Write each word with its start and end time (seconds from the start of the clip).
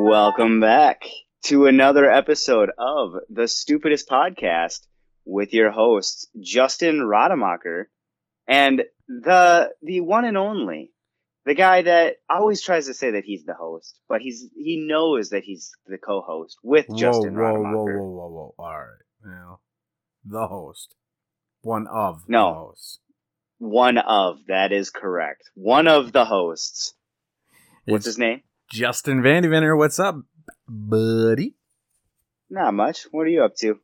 Welcome 0.00 0.60
back 0.60 1.02
to 1.46 1.66
another 1.66 2.08
episode 2.10 2.70
of 2.78 3.14
the 3.30 3.46
Stupidest 3.48 4.08
Podcast 4.08 4.86
with 5.26 5.52
your 5.52 5.70
hosts 5.72 6.28
Justin 6.40 7.04
Rademacher 7.04 7.90
and 8.46 8.84
the 9.08 9.70
the 9.82 10.00
one 10.00 10.24
and 10.24 10.38
only 10.38 10.92
the 11.44 11.54
guy 11.54 11.82
that 11.82 12.14
always 12.30 12.62
tries 12.62 12.86
to 12.86 12.94
say 12.94 13.10
that 13.10 13.24
he's 13.24 13.44
the 13.44 13.54
host, 13.54 13.98
but 14.08 14.20
he's 14.22 14.46
he 14.56 14.86
knows 14.88 15.30
that 15.30 15.42
he's 15.42 15.72
the 15.88 15.98
co-host 15.98 16.56
with 16.62 16.86
Justin 16.96 17.34
whoa, 17.34 17.40
Rademacher. 17.42 17.98
Whoa, 18.00 18.08
whoa, 18.08 18.28
whoa, 18.28 18.28
whoa, 18.28 18.54
whoa. 18.56 18.64
All 18.64 18.78
right. 18.78 19.02
Now, 19.24 19.58
the 20.24 20.46
host. 20.46 20.94
One 21.62 21.86
of 21.88 22.22
No. 22.28 22.48
the 22.48 22.54
hosts. 22.54 23.00
One 23.58 23.98
of 23.98 24.38
that 24.46 24.70
is 24.72 24.90
correct. 24.90 25.42
One 25.54 25.88
of 25.88 26.12
the 26.12 26.24
hosts. 26.24 26.94
What's 27.84 28.06
It's 28.06 28.14
his 28.14 28.18
name? 28.18 28.42
Justin 28.70 29.22
Vandeventer. 29.22 29.76
What's 29.76 29.98
up, 29.98 30.16
buddy? 30.68 31.54
Not 32.50 32.74
much. 32.74 33.06
What 33.10 33.22
are 33.22 33.28
you 33.30 33.42
up 33.44 33.54
to? 33.56 33.78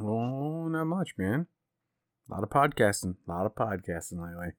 Oh, 0.00 0.68
not 0.68 0.84
much, 0.84 1.10
man. 1.18 1.46
A 2.30 2.34
lot 2.34 2.42
of 2.42 2.50
podcasting. 2.50 3.16
A 3.26 3.30
lot 3.30 3.46
of 3.46 3.54
podcasting 3.54 4.22
lately. 4.24 4.52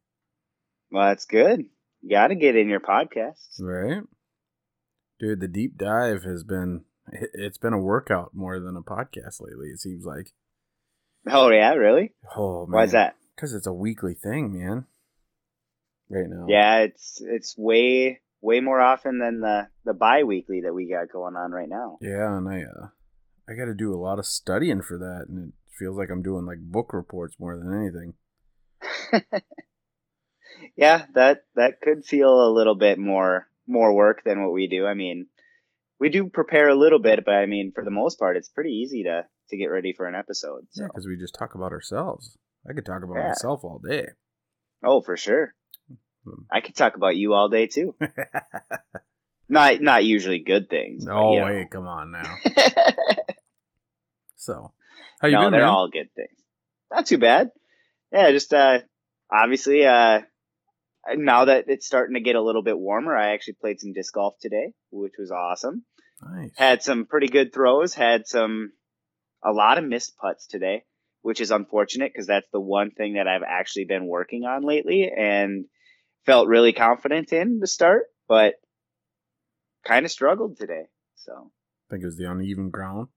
Well, 0.91 1.07
that's 1.07 1.25
good. 1.25 1.65
You 2.01 2.09
got 2.09 2.27
to 2.27 2.35
get 2.35 2.55
in 2.55 2.67
your 2.67 2.79
podcasts. 2.81 3.59
Right? 3.61 4.01
Dude, 5.19 5.39
the 5.39 5.47
deep 5.47 5.77
dive 5.77 6.23
has 6.23 6.43
been, 6.43 6.83
it- 7.11 7.29
it's 7.33 7.57
been 7.57 7.73
a 7.73 7.79
workout 7.79 8.31
more 8.33 8.59
than 8.59 8.75
a 8.75 8.81
podcast 8.81 9.39
lately, 9.39 9.67
it 9.67 9.79
seems 9.79 10.03
like. 10.05 10.31
Oh 11.29 11.49
yeah, 11.51 11.73
really? 11.75 12.13
Oh, 12.35 12.65
man. 12.65 12.83
is 12.83 12.91
that? 12.93 13.15
Because 13.35 13.53
it's 13.53 13.67
a 13.67 13.73
weekly 13.73 14.15
thing, 14.15 14.51
man. 14.59 14.85
Right 16.09 16.25
now. 16.27 16.47
Yeah, 16.49 16.79
it's 16.79 17.21
it's 17.23 17.55
way 17.57 18.21
way 18.41 18.59
more 18.59 18.81
often 18.81 19.19
than 19.19 19.39
the 19.41 19.67
the 19.85 19.93
bi-weekly 19.93 20.61
that 20.61 20.73
we 20.73 20.89
got 20.89 21.11
going 21.11 21.35
on 21.35 21.51
right 21.51 21.69
now. 21.69 21.97
Yeah, 22.01 22.37
and 22.37 22.49
I 22.49 22.63
uh, 22.63 22.87
I 23.49 23.53
got 23.53 23.65
to 23.65 23.73
do 23.73 23.93
a 23.93 24.01
lot 24.01 24.19
of 24.19 24.25
studying 24.25 24.81
for 24.81 24.97
that, 24.97 25.25
and 25.29 25.49
it 25.49 25.53
feels 25.77 25.97
like 25.97 26.09
I'm 26.09 26.23
doing 26.23 26.45
like 26.45 26.59
book 26.59 26.93
reports 26.93 27.35
more 27.39 27.57
than 27.57 27.73
anything. 27.73 28.13
yeah, 30.75 31.05
that 31.13 31.43
that 31.55 31.81
could 31.81 32.05
feel 32.05 32.47
a 32.47 32.53
little 32.53 32.75
bit 32.75 32.97
more 32.97 33.47
more 33.67 33.93
work 33.93 34.23
than 34.23 34.43
what 34.43 34.53
we 34.53 34.67
do. 34.67 34.85
I 34.85 34.93
mean, 34.93 35.27
we 35.99 36.09
do 36.09 36.27
prepare 36.29 36.69
a 36.69 36.75
little 36.75 36.99
bit, 36.99 37.23
but 37.25 37.35
I 37.35 37.45
mean, 37.45 37.71
for 37.73 37.83
the 37.83 37.91
most 37.91 38.19
part, 38.19 38.37
it's 38.37 38.49
pretty 38.49 38.71
easy 38.71 39.03
to 39.03 39.25
to 39.49 39.57
get 39.57 39.67
ready 39.67 39.93
for 39.93 40.07
an 40.07 40.15
episode. 40.15 40.65
So. 40.71 40.83
Yeah, 40.83 40.87
because 40.87 41.07
we 41.07 41.17
just 41.17 41.35
talk 41.37 41.55
about 41.55 41.71
ourselves. 41.71 42.37
I 42.69 42.73
could 42.73 42.85
talk 42.85 43.03
about 43.03 43.17
Yeah. 43.17 43.27
myself 43.29 43.63
all 43.63 43.79
day. 43.79 44.07
Oh, 44.83 45.01
for 45.01 45.17
sure. 45.17 45.53
Hmm. 46.23 46.43
I 46.51 46.61
could 46.61 46.75
talk 46.75 46.95
about 46.95 47.15
you 47.15 47.33
all 47.33 47.49
day 47.49 47.67
too. 47.67 47.95
Not 49.49 49.81
not 49.81 50.05
usually 50.05 50.39
good 50.39 50.69
things. 50.69 51.03
but, 51.03 51.13
oh 51.13 51.43
wait, 51.43 51.69
come 51.69 51.85
on 51.85 52.11
now. 52.11 52.37
So, 54.41 54.73
how 55.19 55.27
you 55.27 55.35
no, 55.35 55.43
been, 55.43 55.51
they're 55.51 55.61
man? 55.61 55.69
all 55.69 55.87
good 55.87 56.09
things. 56.15 56.39
Not 56.91 57.05
too 57.05 57.19
bad. 57.19 57.51
Yeah, 58.11 58.31
just 58.31 58.51
uh, 58.53 58.79
obviously 59.31 59.85
uh, 59.85 60.21
now 61.15 61.45
that 61.45 61.65
it's 61.67 61.85
starting 61.85 62.15
to 62.15 62.21
get 62.21 62.35
a 62.35 62.41
little 62.41 62.63
bit 62.63 62.77
warmer, 62.77 63.15
I 63.15 63.33
actually 63.33 63.57
played 63.61 63.79
some 63.79 63.93
disc 63.93 64.11
golf 64.11 64.33
today, 64.41 64.73
which 64.89 65.13
was 65.19 65.29
awesome. 65.29 65.85
nice. 66.23 66.51
Had 66.57 66.81
some 66.81 67.05
pretty 67.05 67.27
good 67.27 67.53
throws. 67.53 67.93
Had 67.93 68.27
some 68.27 68.71
a 69.43 69.51
lot 69.51 69.77
of 69.77 69.83
missed 69.85 70.17
putts 70.17 70.47
today, 70.47 70.85
which 71.21 71.39
is 71.39 71.51
unfortunate 71.51 72.11
because 72.11 72.25
that's 72.25 72.49
the 72.51 72.59
one 72.59 72.89
thing 72.89 73.13
that 73.13 73.27
I've 73.27 73.43
actually 73.47 73.85
been 73.85 74.07
working 74.07 74.43
on 74.43 74.63
lately 74.63 75.11
and 75.15 75.65
felt 76.25 76.47
really 76.47 76.73
confident 76.73 77.33
in 77.33 77.59
to 77.59 77.67
start, 77.67 78.03
but 78.27 78.55
kind 79.85 80.05
of 80.05 80.11
struggled 80.11 80.57
today. 80.57 80.85
So. 81.15 81.33
I 81.33 81.93
think 81.93 82.03
it 82.03 82.07
was 82.07 82.17
the 82.17 82.29
uneven 82.29 82.69
ground. 82.69 83.07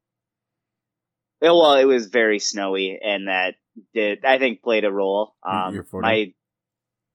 Well, 1.41 1.75
it 1.75 1.85
was 1.85 2.07
very 2.07 2.39
snowy, 2.39 2.99
and 3.03 3.29
that 3.29 3.55
did 3.93 4.25
I 4.25 4.39
think 4.39 4.63
played 4.63 4.85
a 4.85 4.93
role. 4.93 5.35
Um, 5.43 5.75
your 5.75 5.85
footing? 5.85 6.03
my 6.03 6.33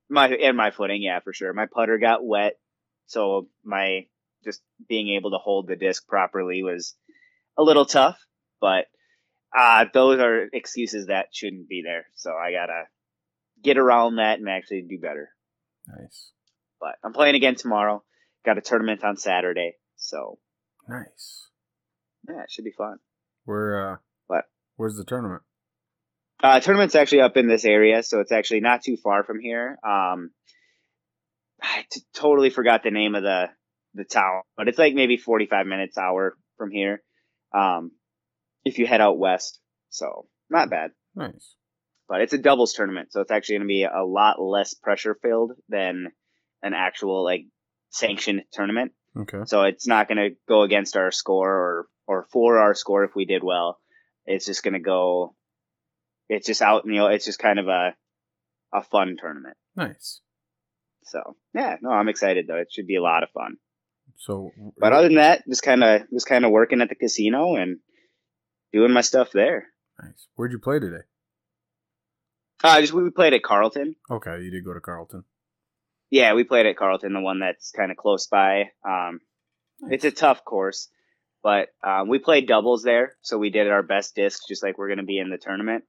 my 0.09 0.27
and 0.27 0.55
my 0.55 0.71
footing, 0.71 1.01
yeah, 1.01 1.19
for 1.19 1.33
sure. 1.33 1.51
My 1.53 1.65
putter 1.65 1.97
got 1.97 2.25
wet, 2.25 2.59
so 3.07 3.47
my 3.63 4.05
just 4.43 4.61
being 4.87 5.09
able 5.15 5.31
to 5.31 5.37
hold 5.37 5.67
the 5.67 5.75
disc 5.75 6.07
properly 6.07 6.63
was 6.63 6.95
a 7.57 7.63
little 7.63 7.85
tough. 7.85 8.19
But 8.61 8.85
uh, 9.57 9.85
those 9.93 10.19
are 10.19 10.47
excuses 10.53 11.07
that 11.07 11.29
shouldn't 11.33 11.67
be 11.67 11.81
there. 11.83 12.05
So 12.15 12.31
I 12.31 12.51
gotta 12.51 12.83
get 13.63 13.77
around 13.77 14.17
that 14.17 14.39
and 14.39 14.47
actually 14.47 14.83
do 14.83 14.99
better. 14.99 15.29
Nice, 15.97 16.31
But 16.79 16.95
I'm 17.03 17.13
playing 17.13 17.35
again 17.35 17.55
tomorrow. 17.55 18.03
Got 18.45 18.57
a 18.57 18.61
tournament 18.61 19.03
on 19.03 19.17
Saturday, 19.17 19.73
so 19.95 20.39
nice. 20.87 21.49
yeah, 22.27 22.43
it 22.43 22.51
should 22.51 22.63
be 22.65 22.71
fun. 22.77 22.97
Where 23.45 23.93
uh, 23.93 23.95
What? 24.27 24.45
Where's 24.77 24.95
the 24.95 25.03
tournament? 25.03 25.41
Uh, 26.41 26.59
tournament's 26.61 26.95
actually 26.95 27.21
up 27.21 27.35
in 27.35 27.47
this 27.47 27.65
area, 27.65 28.01
so 28.03 28.19
it's 28.21 28.31
actually 28.31 28.61
not 28.61 28.81
too 28.83 28.95
far 29.03 29.23
from 29.25 29.39
here. 29.41 29.77
Um, 29.83 30.29
I 31.61 31.83
t- 31.91 32.01
totally 32.13 32.49
forgot 32.49 32.83
the 32.83 32.91
name 32.91 33.15
of 33.15 33.23
the 33.23 33.47
the 33.95 34.05
town, 34.05 34.43
but 34.55 34.67
it's 34.69 34.77
like 34.77 34.93
maybe 34.93 35.17
forty 35.17 35.47
five 35.47 35.65
minutes 35.65 35.97
hour 35.97 36.37
from 36.57 36.71
here. 36.71 37.01
Um, 37.53 37.91
if 38.63 38.77
you 38.77 38.87
head 38.87 39.01
out 39.01 39.17
west, 39.17 39.59
so 39.89 40.27
not 40.49 40.69
bad. 40.69 40.91
Nice. 41.15 41.55
But 42.09 42.21
it's 42.21 42.33
a 42.33 42.39
doubles 42.39 42.73
tournament, 42.73 43.13
so 43.13 43.21
it's 43.21 43.29
actually 43.29 43.57
going 43.57 43.67
to 43.67 43.71
be 43.71 43.83
a 43.83 44.03
lot 44.03 44.41
less 44.41 44.73
pressure 44.73 45.15
filled 45.21 45.51
than 45.69 46.07
an 46.63 46.73
actual 46.73 47.23
like 47.23 47.45
sanctioned 47.91 48.41
tournament. 48.51 48.93
Okay. 49.15 49.41
So 49.45 49.63
it's 49.63 49.87
not 49.87 50.07
going 50.07 50.17
to 50.17 50.35
go 50.47 50.63
against 50.63 50.97
our 50.97 51.11
score 51.11 51.49
or 51.49 51.85
or 52.07 52.27
for 52.31 52.57
our 52.57 52.73
score 52.73 53.03
if 53.03 53.11
we 53.15 53.25
did 53.25 53.43
well. 53.43 53.77
It's 54.25 54.47
just 54.47 54.63
going 54.63 54.73
to 54.73 54.79
go. 54.79 55.35
It's 56.27 56.47
just 56.47 56.63
out, 56.63 56.85
you 56.85 56.93
know. 56.93 57.07
It's 57.07 57.25
just 57.25 57.39
kind 57.39 57.59
of 57.59 57.67
a 57.67 57.95
a 58.73 58.81
fun 58.81 59.15
tournament. 59.19 59.55
Nice. 59.75 60.21
So 61.03 61.35
yeah, 61.53 61.77
no, 61.81 61.91
I'm 61.91 62.09
excited 62.09 62.45
though. 62.47 62.57
It 62.57 62.69
should 62.71 62.87
be 62.87 62.95
a 62.95 63.03
lot 63.03 63.21
of 63.23 63.29
fun. 63.29 63.57
So, 64.17 64.51
But 64.77 64.93
other 64.93 65.07
than 65.07 65.15
that, 65.17 65.43
just 65.47 65.61
kind 65.63 65.83
of 65.83 66.01
just 66.11 66.27
kind 66.27 66.43
of 66.43 66.51
working 66.51 66.81
at 66.81 66.89
the 66.89 66.95
casino 66.95 67.55
and 67.55 67.77
doing 68.73 68.91
my 68.91 69.01
stuff 69.01 69.31
there. 69.31 69.67
nice. 70.01 70.27
Where'd 70.35 70.51
you 70.51 70.59
play 70.59 70.79
today? 70.79 71.03
Uh, 72.63 72.81
just 72.81 72.93
we 72.93 73.09
played 73.09 73.33
at 73.33 73.43
Carlton. 73.43 73.95
Okay, 74.09 74.41
you 74.41 74.51
did 74.51 74.65
go 74.65 74.73
to 74.73 74.81
Carlton. 74.81 75.23
Yeah, 76.09 76.33
we 76.33 76.43
played 76.43 76.65
at 76.65 76.77
Carlton, 76.77 77.13
the 77.13 77.21
one 77.21 77.39
that's 77.39 77.71
kind 77.71 77.91
of 77.91 77.97
close 77.97 78.27
by. 78.27 78.71
Um, 78.83 79.19
it's 79.83 80.05
a 80.05 80.11
tough 80.11 80.43
course, 80.43 80.89
but 81.43 81.69
um, 81.83 82.09
we 82.09 82.19
played 82.19 82.47
doubles 82.47 82.83
there, 82.83 83.15
so 83.21 83.37
we 83.37 83.49
did 83.49 83.67
our 83.67 83.83
best 83.83 84.15
discs, 84.15 84.47
just 84.47 84.63
like 84.63 84.77
we're 84.77 84.87
going 84.87 84.97
to 84.97 85.03
be 85.05 85.19
in 85.19 85.29
the 85.29 85.37
tournament, 85.37 85.83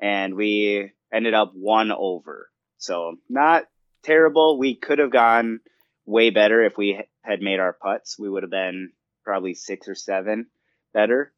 and 0.00 0.34
we 0.34 0.90
ended 1.12 1.34
up 1.34 1.52
one 1.54 1.92
over. 1.92 2.50
So 2.78 3.16
not 3.28 3.64
terrible. 4.02 4.58
We 4.58 4.74
could 4.74 4.98
have 4.98 5.12
gone 5.12 5.60
way 6.04 6.30
better 6.30 6.64
if 6.64 6.76
we 6.76 7.00
had 7.22 7.40
made 7.40 7.60
our 7.60 7.72
putts. 7.72 8.18
We 8.18 8.28
would 8.28 8.42
have 8.42 8.50
been 8.50 8.92
probably 9.24 9.54
six 9.54 9.88
or 9.88 9.94
seven 9.94 10.46
better. 10.92 11.32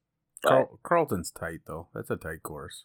Carl- 0.44 0.80
Carlton's 0.82 1.30
tight 1.30 1.60
though. 1.66 1.88
That's 1.94 2.10
a 2.10 2.16
tight 2.16 2.42
course. 2.42 2.84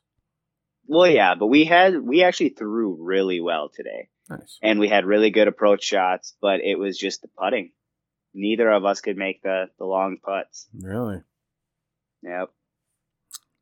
Well, 0.87 1.07
yeah, 1.07 1.35
but 1.35 1.47
we 1.47 1.65
had 1.65 1.99
we 2.01 2.23
actually 2.23 2.49
threw 2.49 2.97
really 2.99 3.39
well 3.41 3.69
today. 3.73 4.09
Nice. 4.29 4.59
and 4.61 4.77
we 4.77 4.89
had 4.89 5.05
really 5.05 5.29
good 5.29 5.47
approach 5.47 5.83
shots, 5.85 6.35
but 6.41 6.59
it 6.59 6.77
was 6.77 6.97
just 6.97 7.21
the 7.21 7.29
putting. 7.29 7.71
Neither 8.33 8.69
of 8.69 8.83
us 8.83 8.99
could 8.99 9.15
make 9.15 9.41
the 9.41 9.69
the 9.79 9.85
long 9.85 10.17
putts. 10.21 10.67
Really? 10.73 11.21
Yep. 12.23 12.49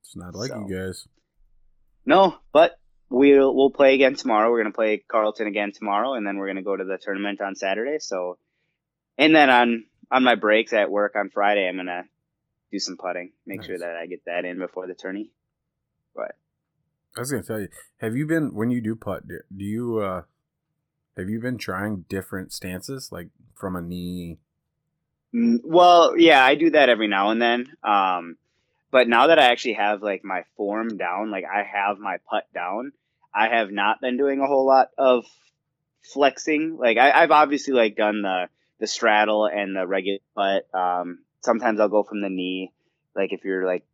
It's 0.02 0.16
not 0.16 0.34
like 0.34 0.50
So. 0.50 0.66
you 0.68 0.76
guys. 0.76 1.08
No, 2.06 2.36
but 2.52 2.80
we'll 3.10 3.56
we'll 3.56 3.70
play 3.70 3.94
again 3.94 4.16
tomorrow. 4.16 4.50
We're 4.50 4.64
gonna 4.64 4.74
play 4.74 4.98
Carlton 5.08 5.48
again 5.48 5.72
tomorrow, 5.72 6.14
and 6.16 6.26
then 6.26 6.38
we're 6.38 6.48
gonna 6.48 6.64
go 6.64 6.76
to 6.76 6.84
the 6.84 6.98
tournament 6.98 7.42
on 7.42 7.56
Saturday. 7.56 7.98
So, 8.00 8.38
and 9.18 9.36
then 9.36 9.50
on 9.50 9.86
on 10.12 10.24
my 10.24 10.36
breaks 10.36 10.74
at 10.74 10.90
work 10.92 11.16
on 11.16 11.30
Friday, 11.30 11.68
I'm 11.68 11.78
gonna 11.78 12.06
do 12.72 12.80
some 12.80 12.98
putting. 12.98 13.34
Make 13.46 13.64
sure 13.64 13.78
that 13.78 13.96
I 13.96 14.08
get 14.08 14.26
that 14.26 14.46
in 14.46 14.58
before 14.60 14.88
the 14.88 14.96
tourney. 14.96 15.30
But 16.16 16.36
I 17.16 17.20
was 17.22 17.32
gonna 17.32 17.44
tell 17.44 17.62
you, 17.62 17.70
have 17.98 18.16
you 18.16 18.26
been 18.26 18.54
when 18.54 18.70
you 18.70 18.82
do 18.82 18.96
putt? 18.96 19.28
Do 19.28 19.64
you 19.64 20.00
uh, 20.00 20.24
have 21.18 21.30
you 21.30 21.40
been 21.40 21.58
trying 21.58 22.06
different 22.10 22.52
stances, 22.52 23.12
like 23.12 23.30
from 23.56 23.76
a 23.76 23.82
knee? 23.82 24.38
Mm, 25.34 25.62
Well, 25.64 26.18
yeah, 26.18 26.44
I 26.44 26.56
do 26.56 26.72
that 26.72 26.90
every 26.90 27.08
now 27.08 27.30
and 27.30 27.42
then. 27.42 27.68
Um, 27.84 28.38
but 28.92 29.08
now 29.08 29.28
that 29.28 29.40
I 29.40 29.46
actually 29.52 29.74
have 29.74 30.02
like 30.02 30.24
my 30.24 30.44
form 30.58 30.98
down, 30.98 31.32
like 31.32 31.46
I 31.46 31.64
have 31.64 32.00
my 32.00 32.18
putt 32.30 32.48
down, 32.54 32.92
I 33.34 33.48
have 33.50 33.72
not 33.72 34.02
been 34.02 34.18
doing 34.18 34.40
a 34.40 34.48
whole 34.48 34.66
lot 34.66 34.90
of 34.98 35.26
flexing. 36.14 36.78
Like 36.78 36.98
I, 36.98 37.12
I've 37.12 37.32
obviously 37.32 37.74
like 37.74 37.96
done 37.96 38.22
the 38.22 38.50
the 38.80 38.88
straddle 38.88 39.46
and 39.46 39.76
the 39.76 39.88
regular 39.88 40.20
putt. 40.36 40.68
Um, 40.74 41.20
sometimes 41.42 41.80
I'll 41.80 41.90
go 41.90 42.04
from 42.04 42.22
the 42.22 42.30
knee, 42.30 42.72
like 43.16 43.32
if 43.32 43.44
you're 43.46 43.66
like 43.66 43.86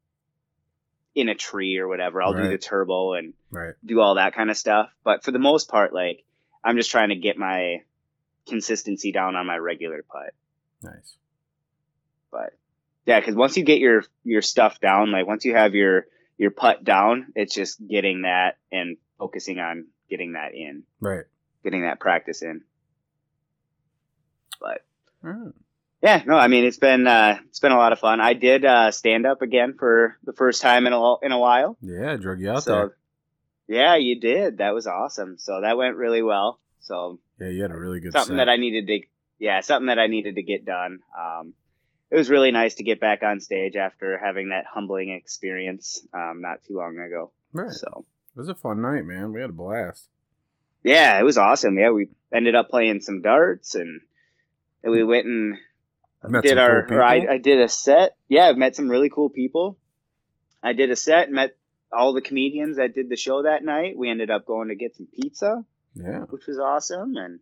in 1.16 1.30
a 1.30 1.36
tree 1.36 1.78
or 1.78 1.88
whatever, 1.88 2.22
I'll 2.22 2.34
do 2.34 2.48
the 2.50 2.58
turbo 2.58 3.14
and 3.14 3.34
Right. 3.52 3.74
do 3.86 4.00
all 4.00 4.16
that 4.16 4.34
kind 4.34 4.50
of 4.50 4.58
stuff. 4.58 4.90
But 5.04 5.24
for 5.24 5.32
the 5.32 5.40
most 5.40 5.70
part, 5.70 5.94
like 5.94 6.24
I'm 6.64 6.78
just 6.78 6.92
trying 6.92 7.10
to 7.10 7.16
get 7.16 7.38
my 7.38 7.84
consistency 8.48 9.12
down 9.12 9.36
on 9.36 9.46
my 9.46 9.58
regular 9.58 10.04
putt. 10.04 10.34
Nice. 10.82 11.16
But 12.32 12.58
yeah, 13.06 13.20
because 13.20 13.36
once 13.36 13.58
you 13.58 13.64
get 13.64 13.80
your 13.80 14.04
your 14.24 14.42
stuff 14.42 14.80
down, 14.80 15.12
like 15.12 15.28
once 15.28 15.44
you 15.46 15.54
have 15.56 15.76
your 15.76 16.06
your 16.38 16.52
putt 16.52 16.84
down, 16.84 17.34
it's 17.36 17.54
just 17.54 17.86
getting 17.86 18.22
that 18.24 18.58
and 18.72 18.98
focusing 19.20 19.60
on 19.60 19.88
getting 20.10 20.34
that 20.34 20.54
in, 20.56 20.84
Right. 21.00 21.26
getting 21.64 21.82
that 21.82 22.00
practice 22.00 22.42
in. 22.42 22.64
But 24.60 24.84
yeah, 26.02 26.24
no, 26.26 26.36
I 26.36 26.48
mean 26.48 26.66
it's 26.66 26.78
been 26.78 27.06
uh, 27.08 27.40
it's 27.50 27.60
been 27.60 27.72
a 27.72 27.78
lot 27.78 27.94
of 27.94 28.00
fun. 28.00 28.20
I 28.22 28.34
did 28.34 28.66
uh, 28.66 28.92
stand 28.92 29.26
up 29.26 29.42
again 29.42 29.76
for 29.78 30.18
the 30.24 30.34
first 30.34 30.62
time 30.62 30.88
in 30.88 30.94
a 30.94 31.16
in 31.20 31.32
a 31.32 31.40
while. 31.40 31.78
Yeah, 31.82 32.16
drug 32.18 32.40
you 32.40 32.50
out 32.52 32.64
so 32.64 32.72
there. 32.72 32.96
yeah, 33.68 33.96
you 33.98 34.20
did. 34.20 34.58
That 34.60 34.74
was 34.74 34.88
awesome. 34.88 35.38
So 35.38 35.62
that 35.62 35.78
went 35.78 35.96
really 35.96 36.22
well. 36.24 36.60
So 36.82 37.20
Yeah, 37.40 37.50
you 37.50 37.62
had 37.62 37.72
a 37.72 37.78
really 37.78 38.00
good 38.00 38.14
something 38.14 38.36
set. 38.38 38.46
that 38.46 38.50
I 38.50 38.58
needed 38.58 38.88
to 38.88 39.00
yeah, 39.40 39.62
something 39.62 39.88
that 39.88 40.00
I 40.00 40.08
needed 40.08 40.36
to 40.36 40.44
get 40.44 40.66
done. 40.66 41.00
Um, 41.20 41.54
it 42.10 42.16
was 42.18 42.30
really 42.30 42.52
nice 42.52 42.76
to 42.76 42.84
get 42.84 43.00
back 43.00 43.24
on 43.24 43.40
stage 43.40 43.76
after 43.76 44.18
having 44.18 44.50
that 44.50 44.66
humbling 44.72 45.10
experience 45.12 46.06
um, 46.14 46.42
not 46.42 46.64
too 46.68 46.76
long 46.78 46.98
ago. 47.00 47.32
right. 47.54 47.72
So 47.72 48.06
It 48.36 48.40
was 48.40 48.50
a 48.50 48.56
fun 48.56 48.82
night, 48.82 49.06
man. 49.06 49.32
We 49.34 49.42
had 49.42 49.52
a 49.52 49.54
blast. 49.54 50.08
yeah, 50.84 51.20
it 51.20 51.24
was 51.24 51.38
awesome. 51.38 51.78
Yeah, 51.78 51.92
we 51.92 52.10
ended 52.34 52.56
up 52.56 52.70
playing 52.70 53.02
some 53.02 53.22
darts 53.22 53.76
and 53.76 54.02
and 54.84 54.92
we 54.92 55.04
went 55.04 55.26
and 55.28 55.58
did 56.30 56.50
some 56.50 56.58
our 56.60 56.86
cool 56.88 57.02
I. 57.02 57.26
I 57.30 57.38
did 57.38 57.60
a 57.60 57.68
set. 57.68 58.16
Yeah, 58.28 58.48
I've 58.48 58.58
met 58.58 58.76
some 58.76 58.90
really 58.90 59.10
cool 59.10 59.30
people. 59.30 59.78
I 60.64 60.74
did 60.74 60.92
a 60.92 60.96
set, 60.96 61.32
met 61.32 61.56
all 61.92 62.14
the 62.14 62.22
comedians 62.22 62.78
that 62.78 62.94
did 62.94 63.10
the 63.10 63.16
show 63.16 63.44
that 63.44 63.64
night. 63.64 63.98
We 63.98 64.10
ended 64.10 64.30
up 64.30 64.46
going 64.46 64.70
to 64.70 64.76
get 64.76 64.96
some 64.96 65.08
pizza, 65.08 65.66
yeah. 65.96 66.20
which 66.30 66.46
was 66.48 66.60
awesome, 66.60 67.16
and 67.18 67.40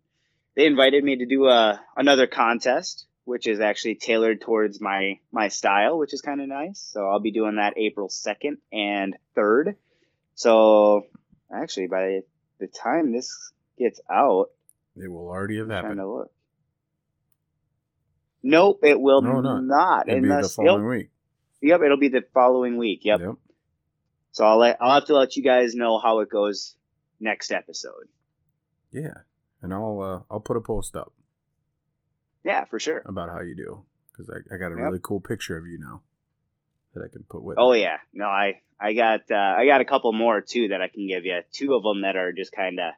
they 0.56 0.66
invited 0.66 1.04
me 1.04 1.18
to 1.18 1.26
do 1.26 1.48
a 1.48 1.82
another 1.96 2.28
contest, 2.28 3.06
which 3.26 3.48
is 3.48 3.60
actually 3.60 3.96
tailored 3.96 4.42
towards 4.42 4.80
my 4.80 5.20
my 5.32 5.50
style, 5.50 5.98
which 5.98 6.14
is 6.14 6.22
kind 6.22 6.42
of 6.42 6.48
nice. 6.48 6.80
So 6.80 7.08
I'll 7.08 7.20
be 7.20 7.32
doing 7.32 7.58
that 7.58 7.78
April 7.78 8.10
second 8.10 8.58
and 8.72 9.18
third. 9.36 9.76
So 10.36 11.04
actually, 11.54 11.88
by 11.88 12.22
the 12.60 12.68
time 12.68 13.12
this 13.12 13.52
gets 13.78 14.00
out, 14.10 14.48
It 14.96 15.12
will 15.12 15.28
already 15.28 15.58
have 15.58 15.70
happened. 15.70 16.00
Nope, 18.44 18.80
it 18.84 19.00
will 19.00 19.22
No, 19.22 19.42
not. 19.42 19.64
not. 19.64 20.08
It'll 20.10 20.22
be 20.22 20.28
the 20.28 20.34
unless, 20.36 20.56
following 20.56 20.86
week. 20.88 21.10
yep, 21.62 21.82
it'll 21.82 21.98
be 21.98 22.08
the 22.10 22.24
following 22.34 22.78
week. 22.78 23.02
Yep. 23.04 23.20
Yep. 23.20 23.36
So 24.32 24.46
I'll 24.46 24.58
let 24.60 24.78
I'll 24.82 24.94
have 24.94 25.06
to 25.06 25.16
let 25.16 25.36
you 25.36 25.44
guys 25.44 25.76
know 25.76 26.00
how 26.00 26.20
it 26.20 26.30
goes 26.30 26.76
next 27.20 27.52
episode. 27.52 28.08
Yeah. 28.92 29.14
And 29.62 29.74
I'll 29.74 30.00
uh, 30.02 30.34
I'll 30.34 30.40
put 30.40 30.56
a 30.56 30.62
post 30.62 30.96
up 30.96 31.12
Yeah, 32.46 32.64
for 32.66 32.80
sure. 32.80 33.02
about 33.06 33.30
how 33.30 33.42
you 33.42 33.56
do 33.56 33.84
because 34.12 34.30
I, 34.30 34.54
I 34.54 34.58
got 34.58 34.68
a 34.72 34.76
Yep. 34.76 34.86
really 34.86 35.00
cool 35.02 35.20
picture 35.20 35.58
of 35.58 35.68
you 35.68 35.78
now 35.80 36.02
that 36.94 37.04
I 37.04 37.08
can 37.12 37.24
put 37.24 37.44
with. 37.44 37.58
Oh 37.60 37.74
yeah, 37.74 37.98
no, 38.14 38.26
I 38.26 38.62
I 38.80 38.94
got 38.94 39.22
uh, 39.30 39.36
I 39.36 39.66
got 39.66 39.82
a 39.82 39.86
couple 39.86 40.14
more 40.14 40.40
too 40.40 40.70
that 40.70 40.82
I 40.82 40.88
can 40.88 41.08
give 41.08 41.26
you. 41.26 41.42
Two 41.52 41.74
of 41.74 41.84
them 41.84 42.04
that 42.04 42.16
are 42.16 42.32
just 42.32 42.54
kind 42.54 42.80
of 42.80 42.94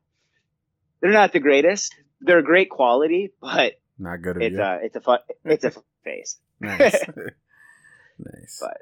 they're 1.02 1.12
not 1.12 1.34
the 1.34 1.40
greatest. 1.40 1.96
They're 2.20 2.44
great 2.44 2.70
quality, 2.70 3.32
but 3.42 3.74
Not 4.02 4.22
good 4.24 4.38
of 4.38 4.42
it's 4.42 4.56
you. 4.56 4.62
a 4.64 4.80
it's 4.82 4.96
a 4.96 5.02
fun 5.02 5.20
it's 5.46 5.64
a 5.64 5.72
fun 5.78 5.84
face. 6.04 6.38
nice. 6.60 6.96
nice. 8.20 8.58
But 8.60 8.82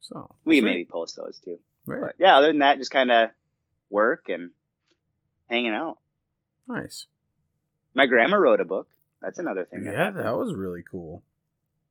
so 0.00 0.34
we 0.44 0.56
can 0.56 0.64
maybe 0.64 0.86
post 0.86 1.16
those 1.16 1.38
too. 1.44 1.58
Right. 1.86 2.00
But 2.00 2.14
yeah, 2.18 2.36
other 2.38 2.46
than 2.48 2.60
that, 2.60 2.78
just 2.78 2.90
kind 2.90 3.10
of 3.10 3.30
work 3.90 4.28
and 4.28 4.50
hanging 5.48 5.72
out. 5.74 5.98
Nice. 6.66 7.06
My 7.94 8.06
grandma 8.06 8.36
wrote 8.36 8.60
a 8.60 8.64
book. 8.64 8.88
That's 9.20 9.38
another 9.38 9.64
thing. 9.66 9.84
Yeah, 9.84 9.92
happened. 10.04 10.24
that 10.24 10.36
was 10.36 10.54
really 10.54 10.82
cool. 10.90 11.22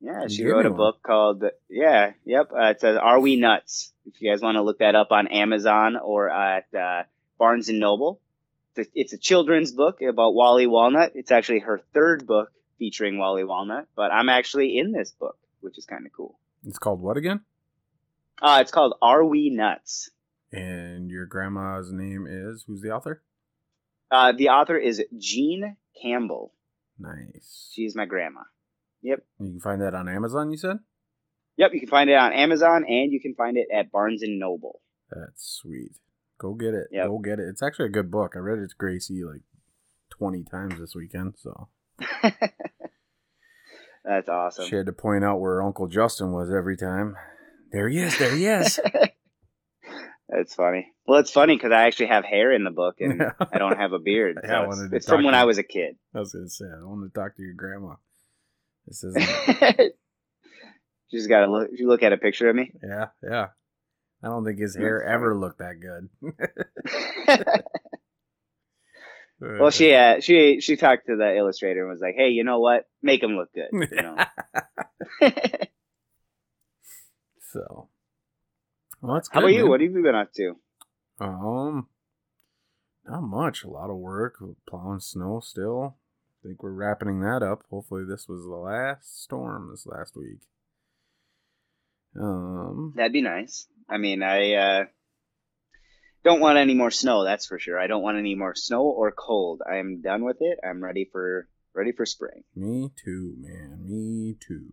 Yeah, 0.02 0.28
she 0.30 0.46
wrote 0.46 0.66
a 0.66 0.70
one. 0.70 0.78
book 0.78 1.04
called 1.04 1.44
Yeah, 1.70 2.14
yep. 2.26 2.52
Uh, 2.54 2.70
it 2.70 2.80
says 2.82 2.98
"Are 2.98 3.20
We 3.20 3.36
Nuts?" 3.36 3.92
If 4.06 4.20
you 4.22 4.32
guys 4.32 4.42
want 4.42 4.56
to 4.56 4.62
look 4.64 4.80
that 4.80 4.96
up 4.96 5.12
on 5.12 5.28
Amazon 5.28 5.98
or 5.98 6.30
at 6.30 6.66
uh, 6.74 7.04
Barnes 7.38 7.70
and 7.70 7.80
Noble, 7.80 8.20
a, 8.80 8.86
it's 8.94 9.14
a 9.14 9.18
children's 9.18 9.72
book 9.72 10.02
about 10.02 10.34
Wally 10.34 10.68
Walnut. 10.68 11.12
It's 11.16 11.32
actually 11.32 11.60
her 11.60 11.82
third 11.94 12.26
book 12.26 12.52
featuring 12.78 13.18
Wally 13.18 13.44
Walnut, 13.44 13.88
but 13.96 14.12
I'm 14.12 14.30
actually 14.30 14.78
in 14.78 14.92
this 14.92 15.12
book, 15.12 15.38
which 15.62 15.78
is 15.78 15.86
kind 15.86 16.06
of 16.06 16.12
cool. 16.14 16.40
It's 16.66 16.80
called 16.80 17.02
what 17.02 17.18
again? 17.18 17.42
Uh, 18.42 18.60
it's 18.62 18.72
called 18.72 18.94
"Are 19.02 19.24
We 19.24 19.50
Nuts?" 19.50 20.10
And 20.52 21.10
your 21.10 21.26
grandma's 21.26 21.92
name 21.92 22.26
is 22.28 22.64
who's 22.66 22.82
the 22.82 22.92
author? 22.92 23.22
Uh, 24.10 24.32
the 24.32 24.50
author 24.50 24.78
is 24.78 25.04
Jean 25.18 25.76
Campbell. 26.02 26.54
Nice. 26.98 27.72
She's 27.74 27.96
my 27.96 28.06
grandma. 28.06 28.42
Yep. 29.02 29.24
You 29.40 29.52
can 29.52 29.60
find 29.60 29.82
that 29.82 29.94
on 29.94 30.10
Amazon. 30.10 30.52
You 30.52 30.58
said 30.58 30.80
Yep, 31.58 31.72
you 31.74 31.80
can 31.82 31.90
find 31.90 32.10
it 32.10 32.16
on 32.16 32.32
Amazon 32.32 32.86
and 32.88 33.12
you 33.12 33.20
can 33.20 33.36
find 33.36 33.58
it 33.58 33.68
at 33.74 33.92
Barnes 33.92 34.24
and 34.24 34.40
Noble. 34.40 34.82
that's 35.12 35.60
sweet. 35.62 35.92
Go 36.40 36.54
get 36.54 36.74
it. 36.74 36.88
Yep. 36.92 37.08
Go 37.08 37.20
get 37.20 37.40
it. 37.40 37.48
It's 37.50 37.62
actually 37.62 37.88
a 37.88 37.92
good 37.92 38.10
book. 38.10 38.34
I 38.36 38.40
read 38.40 38.60
it 38.60 38.70
to 38.70 38.76
Gracie 38.78 39.24
like 39.24 39.42
twenty 40.10 40.44
times 40.44 40.80
this 40.80 40.96
weekend. 40.96 41.36
So 41.38 41.68
That's 44.06 44.30
awesome. 44.30 44.68
she 44.68 44.76
had 44.76 44.86
to 44.86 44.94
point 44.94 45.24
out 45.24 45.40
where 45.40 45.62
Uncle 45.62 45.88
Justin 45.88 46.32
was 46.32 46.50
every 46.52 46.78
time. 46.78 47.16
There 47.72 47.90
he 47.90 48.00
is. 48.00 48.18
There 48.18 48.36
he 48.36 48.46
is. 48.48 48.80
That's 50.30 50.54
funny. 50.56 50.88
Well, 51.08 51.20
it's 51.20 51.32
funny 51.32 51.56
because 51.56 51.72
I 51.72 51.88
actually 51.88 52.08
have 52.08 52.24
hair 52.24 52.52
in 52.54 52.64
the 52.64 52.72
book 52.72 52.96
and 53.00 53.22
I 53.52 53.58
don't 53.58 53.78
have 53.78 53.94
a 53.94 54.00
beard. 54.00 54.38
Yeah, 54.44 54.62
I 54.62 54.64
So 54.64 54.68
wanted 54.68 54.82
it's 54.84 54.90
to 54.92 54.96
it's 54.98 55.10
from 55.10 55.24
when 55.24 55.34
to 55.34 55.40
I 55.40 55.44
was 55.46 55.58
a 55.58 55.64
kid. 55.64 55.96
I 56.16 56.20
was 56.20 56.32
gonna 56.32 56.50
say 56.50 56.66
I 56.66 56.84
want 56.86 57.12
to 57.14 57.20
talk 57.20 57.36
to 57.36 57.42
your 57.44 57.56
grandma. 57.56 57.96
This 58.88 59.04
is 59.04 59.16
you 59.18 59.92
just 61.20 61.30
gotta 61.30 61.52
look. 61.52 61.70
If 61.72 61.80
you 61.80 61.88
look 61.88 62.04
at 62.04 62.14
a 62.14 62.18
picture 62.18 62.50
of 62.50 62.56
me, 62.56 62.72
yeah, 62.84 63.08
yeah. 63.24 63.48
I 64.22 64.28
don't 64.28 64.44
think 64.44 64.60
his 64.60 64.76
hair 64.76 65.02
ever 65.02 65.38
looked 65.38 65.60
that 65.60 65.80
good. 65.80 66.10
well, 69.40 69.72
she 69.72 69.94
uh, 69.94 70.20
she 70.20 70.60
she 70.60 70.76
talked 70.76 71.08
to 71.08 71.16
the 71.16 71.38
illustrator 71.38 71.82
and 71.82 71.90
was 71.90 72.02
like, 72.02 72.16
"Hey, 72.18 72.30
you 72.30 72.44
know 72.44 72.60
what? 72.60 72.86
Make 73.02 73.24
him 73.24 73.38
look 73.38 73.54
good." 73.54 73.70
You 73.72 74.02
know? 74.02 74.18
so, 77.52 77.88
well, 79.02 79.16
that's 79.16 79.30
How 79.32 79.40
good, 79.40 79.46
about 79.46 79.54
you? 79.56 79.62
man. 79.62 79.70
What 79.70 79.82
have 79.82 79.92
you 79.92 80.04
been 80.04 80.16
up 80.16 80.34
to? 80.34 80.56
Um, 81.22 81.88
not 83.08 83.22
much. 83.22 83.64
A 83.64 83.70
lot 83.70 83.90
of 83.90 83.96
work 83.98 84.36
plowing 84.68 85.00
snow 85.00 85.40
still. 85.42 85.96
I 86.44 86.48
think 86.48 86.62
we're 86.62 86.72
wrapping 86.72 87.22
that 87.22 87.42
up. 87.42 87.64
Hopefully, 87.70 88.04
this 88.04 88.28
was 88.28 88.44
the 88.44 88.56
last 88.56 89.24
storm 89.24 89.70
this 89.72 89.86
last 89.86 90.18
week. 90.18 90.40
Um, 92.20 92.94
That'd 92.96 93.14
be 93.14 93.22
nice. 93.22 93.68
I 93.90 93.98
mean, 93.98 94.22
I 94.24 94.54
uh, 94.54 94.84
don't 96.24 96.40
want 96.40 96.58
any 96.58 96.74
more 96.76 96.92
snow. 96.92 97.24
That's 97.24 97.48
for 97.48 97.60
sure. 97.60 97.80
I 97.80 97.88
don't 97.88 98.04
want 98.04 98.18
any 98.18 98.36
more 98.36 98.54
snow 98.56 98.84
or 98.84 99.12
cold. 99.12 99.62
I 99.70 99.78
am 99.78 100.02
done 100.02 100.24
with 100.24 100.38
it. 100.42 100.60
I'm 100.68 100.84
ready 100.84 101.10
for 101.12 101.48
ready 101.74 101.92
for 101.92 102.06
spring. 102.06 102.44
me 102.56 102.92
too, 103.04 103.36
man. 103.40 103.80
Me 103.86 104.36
too. 104.46 104.70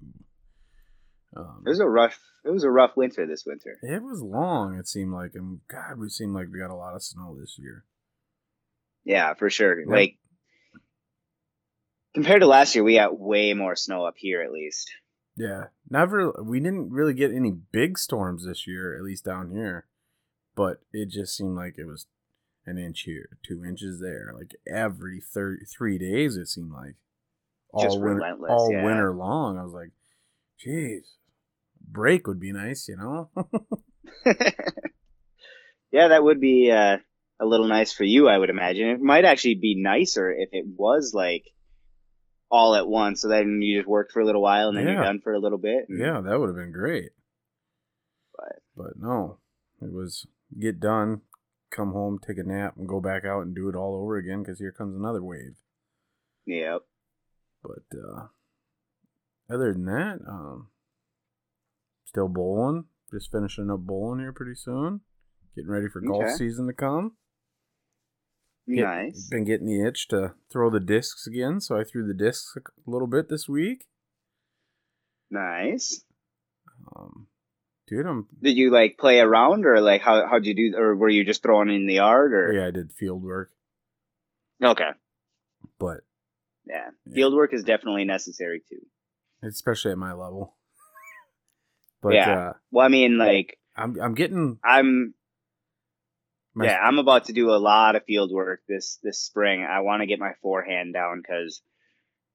Um, 1.37 1.63
It 1.67 1.69
was 1.69 1.81
a 1.81 1.89
rough. 1.89 2.19
It 2.45 2.51
was 2.51 2.65
a 2.65 2.71
rough 2.71 2.97
winter 2.97 3.27
this 3.27 3.45
winter. 3.45 3.77
it 3.83 4.03
was 4.03 4.23
long. 4.23 4.77
It 4.79 4.87
seemed 4.87 5.13
like, 5.13 5.33
and 5.35 5.61
God, 5.69 5.99
we 5.99 6.09
seemed 6.09 6.35
like 6.35 6.47
we 6.53 6.61
got 6.61 6.71
a 6.71 6.77
lot 6.77 6.95
of 6.95 7.03
snow 7.03 7.37
this 7.39 7.57
year. 7.59 7.85
Yeah, 9.05 9.35
for 9.35 9.51
sure. 9.51 9.79
Yep. 9.79 9.89
Like 9.89 10.19
compared 12.15 12.41
to 12.41 12.47
last 12.47 12.75
year, 12.75 12.85
we 12.85 12.95
got 12.95 13.19
way 13.19 13.53
more 13.55 13.77
snow 13.77 14.05
up 14.05 14.15
here 14.17 14.43
at 14.43 14.53
least. 14.53 14.91
Yeah, 15.37 15.67
never. 15.91 16.33
We 16.43 16.61
didn't 16.61 16.91
really 16.91 17.15
get 17.15 17.33
any 17.33 17.51
big 17.51 17.99
storms 17.99 18.47
this 18.47 18.67
year, 18.67 18.97
at 18.97 19.05
least 19.05 19.25
down 19.25 19.51
here. 19.51 19.87
But 20.55 20.81
it 20.93 21.11
just 21.11 21.37
seemed 21.37 21.57
like 21.57 21.75
it 21.77 21.85
was 21.85 22.07
an 22.65 22.79
inch 22.79 23.03
here, 23.03 23.39
two 23.47 23.63
inches 23.65 24.01
there, 24.01 24.33
like 24.35 24.57
every 24.67 25.21
thirty 25.21 25.65
three 25.67 25.99
days. 25.99 26.37
It 26.37 26.47
seemed 26.49 26.73
like 26.73 26.95
all 27.73 27.83
Just 27.83 28.01
winter, 28.01 28.15
relentless, 28.15 28.51
all 28.51 28.73
yeah. 28.73 28.85
winter 28.85 29.15
long. 29.15 29.59
I 29.59 29.65
was 29.65 29.75
like, 29.75 29.91
"Jeez, 30.65 31.03
break 31.87 32.27
would 32.27 32.41
be 32.41 32.53
nice," 32.53 32.89
you 32.89 32.97
know. 32.97 33.31
yeah, 35.93 36.09
that 36.09 36.25
would 36.25 36.41
be 36.41 36.71
uh, 36.71 36.97
a 37.39 37.47
little 37.47 37.69
nice 37.69 37.93
for 37.93 38.05
you, 38.05 38.29
I 38.29 38.39
would 38.39 38.51
imagine. 38.51 38.89
It 38.89 39.01
might 39.01 39.27
actually 39.27 39.57
be 39.57 39.75
nicer 39.77 40.33
if 40.33 40.49
it 40.53 40.65
was 40.67 41.13
like 41.15 41.45
all 42.51 42.75
at 42.75 42.87
once. 42.89 43.21
So 43.23 43.29
then 43.29 43.61
you 43.63 43.79
just 43.79 43.89
work 43.89 44.11
for 44.13 44.21
a 44.21 44.25
little 44.25 44.43
while 44.43 44.69
and 44.69 44.77
then 44.77 44.87
Yeah. 44.87 44.95
you're 44.95 45.05
done 45.05 45.21
for 45.23 45.33
a 45.35 45.39
little 45.39 45.59
bit. 45.59 45.89
and- 45.89 45.99
yeah, 45.99 46.21
that 46.21 46.39
would 46.39 46.49
have 46.49 46.57
been 46.57 46.73
great. 46.73 47.13
But- 48.37 48.63
but 48.77 48.93
no, 48.99 49.39
it 49.81 49.93
was 49.93 50.27
get 50.59 50.79
done, 50.81 51.23
come 51.71 51.93
home, 51.93 52.19
take 52.19 52.39
a 52.39 52.43
nap, 52.45 52.77
and 52.77 52.87
go 52.89 53.01
back 53.01 53.25
out 53.25 53.43
and 53.43 53.55
do 53.55 53.69
it 53.69 53.75
all 53.75 53.95
over 53.97 54.17
again 54.17 54.43
because 54.43 54.59
here 54.61 54.73
comes 54.73 54.95
another 54.95 55.23
wave. 55.23 55.57
Yep. 56.47 56.83
But 57.63 57.85
uh, 57.99 58.29
other 59.51 59.73
than 59.73 59.85
that, 59.87 60.21
um, 60.29 60.71
still 62.05 62.29
bowling. 62.29 62.85
Just 63.11 63.31
finishing 63.33 63.71
up 63.71 63.81
bowling 63.81 64.21
here 64.21 64.33
pretty 64.33 64.55
soon. 64.55 65.01
Getting 65.55 65.71
ready 65.71 65.89
for 65.89 66.01
golf 66.01 66.25
Okay. 66.25 66.33
season 66.35 66.67
to 66.67 66.73
come. 66.73 67.17
Get- 68.69 68.83
Nice. 68.85 69.29
Been 69.31 69.45
getting 69.45 69.67
the 69.67 69.87
itch 69.87 70.09
to 70.09 70.35
throw 70.51 70.71
the 70.71 70.81
discs 70.81 71.27
again, 71.27 71.61
so 71.61 71.79
I 71.79 71.85
threw 71.85 72.07
the 72.07 72.15
discs 72.15 72.57
a 72.57 72.91
little 72.91 73.07
bit 73.07 73.29
this 73.29 73.49
week. 73.49 73.87
Nice. 75.31 76.05
Um, 76.95 77.27
dude, 77.89 78.07
I'm 78.07 78.27
Did 78.43 78.57
you 78.57 78.71
like 78.71 78.97
play 78.99 79.21
around 79.21 79.67
or 79.67 79.81
like 79.81 80.03
how 80.03 80.27
how'd 80.29 80.47
you 80.47 80.55
do 80.55 80.77
or 80.79 80.95
were 80.95 81.09
you 81.09 81.25
just 81.25 81.43
throwing 81.43 81.69
in 81.69 81.87
the 81.87 81.95
yard 81.95 82.33
or 82.33 82.53
yeah, 82.53 82.67
I 82.67 82.71
did 82.71 82.93
field 82.93 83.23
work, 83.23 83.51
Okay. 84.63 84.91
but 85.79 86.01
Yeah. 86.67 86.91
Yeah. 87.07 87.15
Field 87.15 87.35
work 87.35 87.53
is 87.55 87.65
definitely 87.65 88.05
necessary 88.05 88.63
too. 88.69 88.87
especially 89.43 89.93
at 89.93 89.99
my 89.99 90.13
level. 90.13 90.57
But 92.03 92.15
Yeah. 92.15 92.39
uh, 92.39 92.53
Well, 92.71 92.85
I 92.87 92.89
mean 92.89 93.19
like 93.19 93.59
I'm 93.77 93.99
I'm 94.01 94.15
getting 94.15 94.59
I'm 94.63 95.15
my 96.57 96.65
yeah, 96.67 96.79
I'm 96.83 96.99
about 96.99 97.27
to 97.27 97.33
do 97.33 97.51
a 97.51 97.57
lot 97.61 97.95
of 97.97 98.05
field 98.05 98.33
work 98.33 98.63
this 98.69 98.99
this 99.03 99.21
spring. 99.21 99.63
I 99.69 99.81
want 99.81 100.01
to 100.01 100.07
get 100.07 100.19
my 100.19 100.33
forehand 100.43 100.95
down 100.95 101.23
cuz 101.23 101.63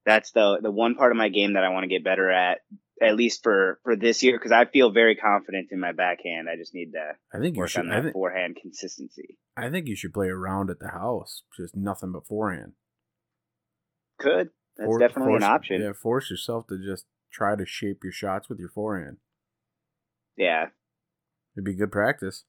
that's 0.05 0.31
the 0.31 0.59
the 0.61 0.71
one 0.71 0.95
part 0.95 1.11
of 1.11 1.17
my 1.17 1.27
game 1.29 1.53
that 1.53 1.63
I 1.63 1.69
want 1.69 1.83
to 1.83 1.89
get 1.89 2.03
better 2.03 2.31
at 2.31 2.59
at 3.01 3.15
least 3.15 3.41
for 3.43 3.79
for 3.83 3.95
this 3.95 4.21
year 4.23 4.37
cuz 4.39 4.51
I 4.51 4.65
feel 4.65 4.91
very 4.91 5.15
confident 5.15 5.69
in 5.71 5.79
my 5.79 5.91
backhand. 5.91 6.47
I 6.49 6.55
just 6.55 6.73
need 6.73 6.91
to 6.93 7.15
I 7.33 7.39
think 7.39 7.55
you 7.55 7.61
work 7.61 7.69
should. 7.69 7.81
on 7.81 7.91
I 7.91 7.95
that 7.95 8.01
think 8.03 8.13
forehand 8.13 8.57
consistency. 8.61 9.37
I 9.57 9.69
think 9.69 9.87
you 9.87 9.95
should 9.95 10.13
play 10.13 10.27
around 10.29 10.69
at 10.69 10.79
the 10.79 10.89
house, 10.89 11.43
just 11.57 11.75
nothing 11.75 12.11
but 12.11 12.27
forehand. 12.27 12.73
Could. 14.19 14.51
That's 14.77 14.87
For- 14.87 14.99
definitely 14.99 15.35
an 15.35 15.43
option. 15.43 15.81
Yeah, 15.81 15.93
force 15.93 16.29
yourself 16.29 16.67
to 16.67 16.77
just 16.77 17.05
try 17.31 17.55
to 17.55 17.65
shape 17.65 18.03
your 18.03 18.13
shots 18.13 18.49
with 18.49 18.59
your 18.59 18.69
forehand. 18.69 19.17
yeah. 20.37 20.67
It'd 21.55 21.65
be 21.65 21.73
good 21.75 21.91
practice. 21.91 22.45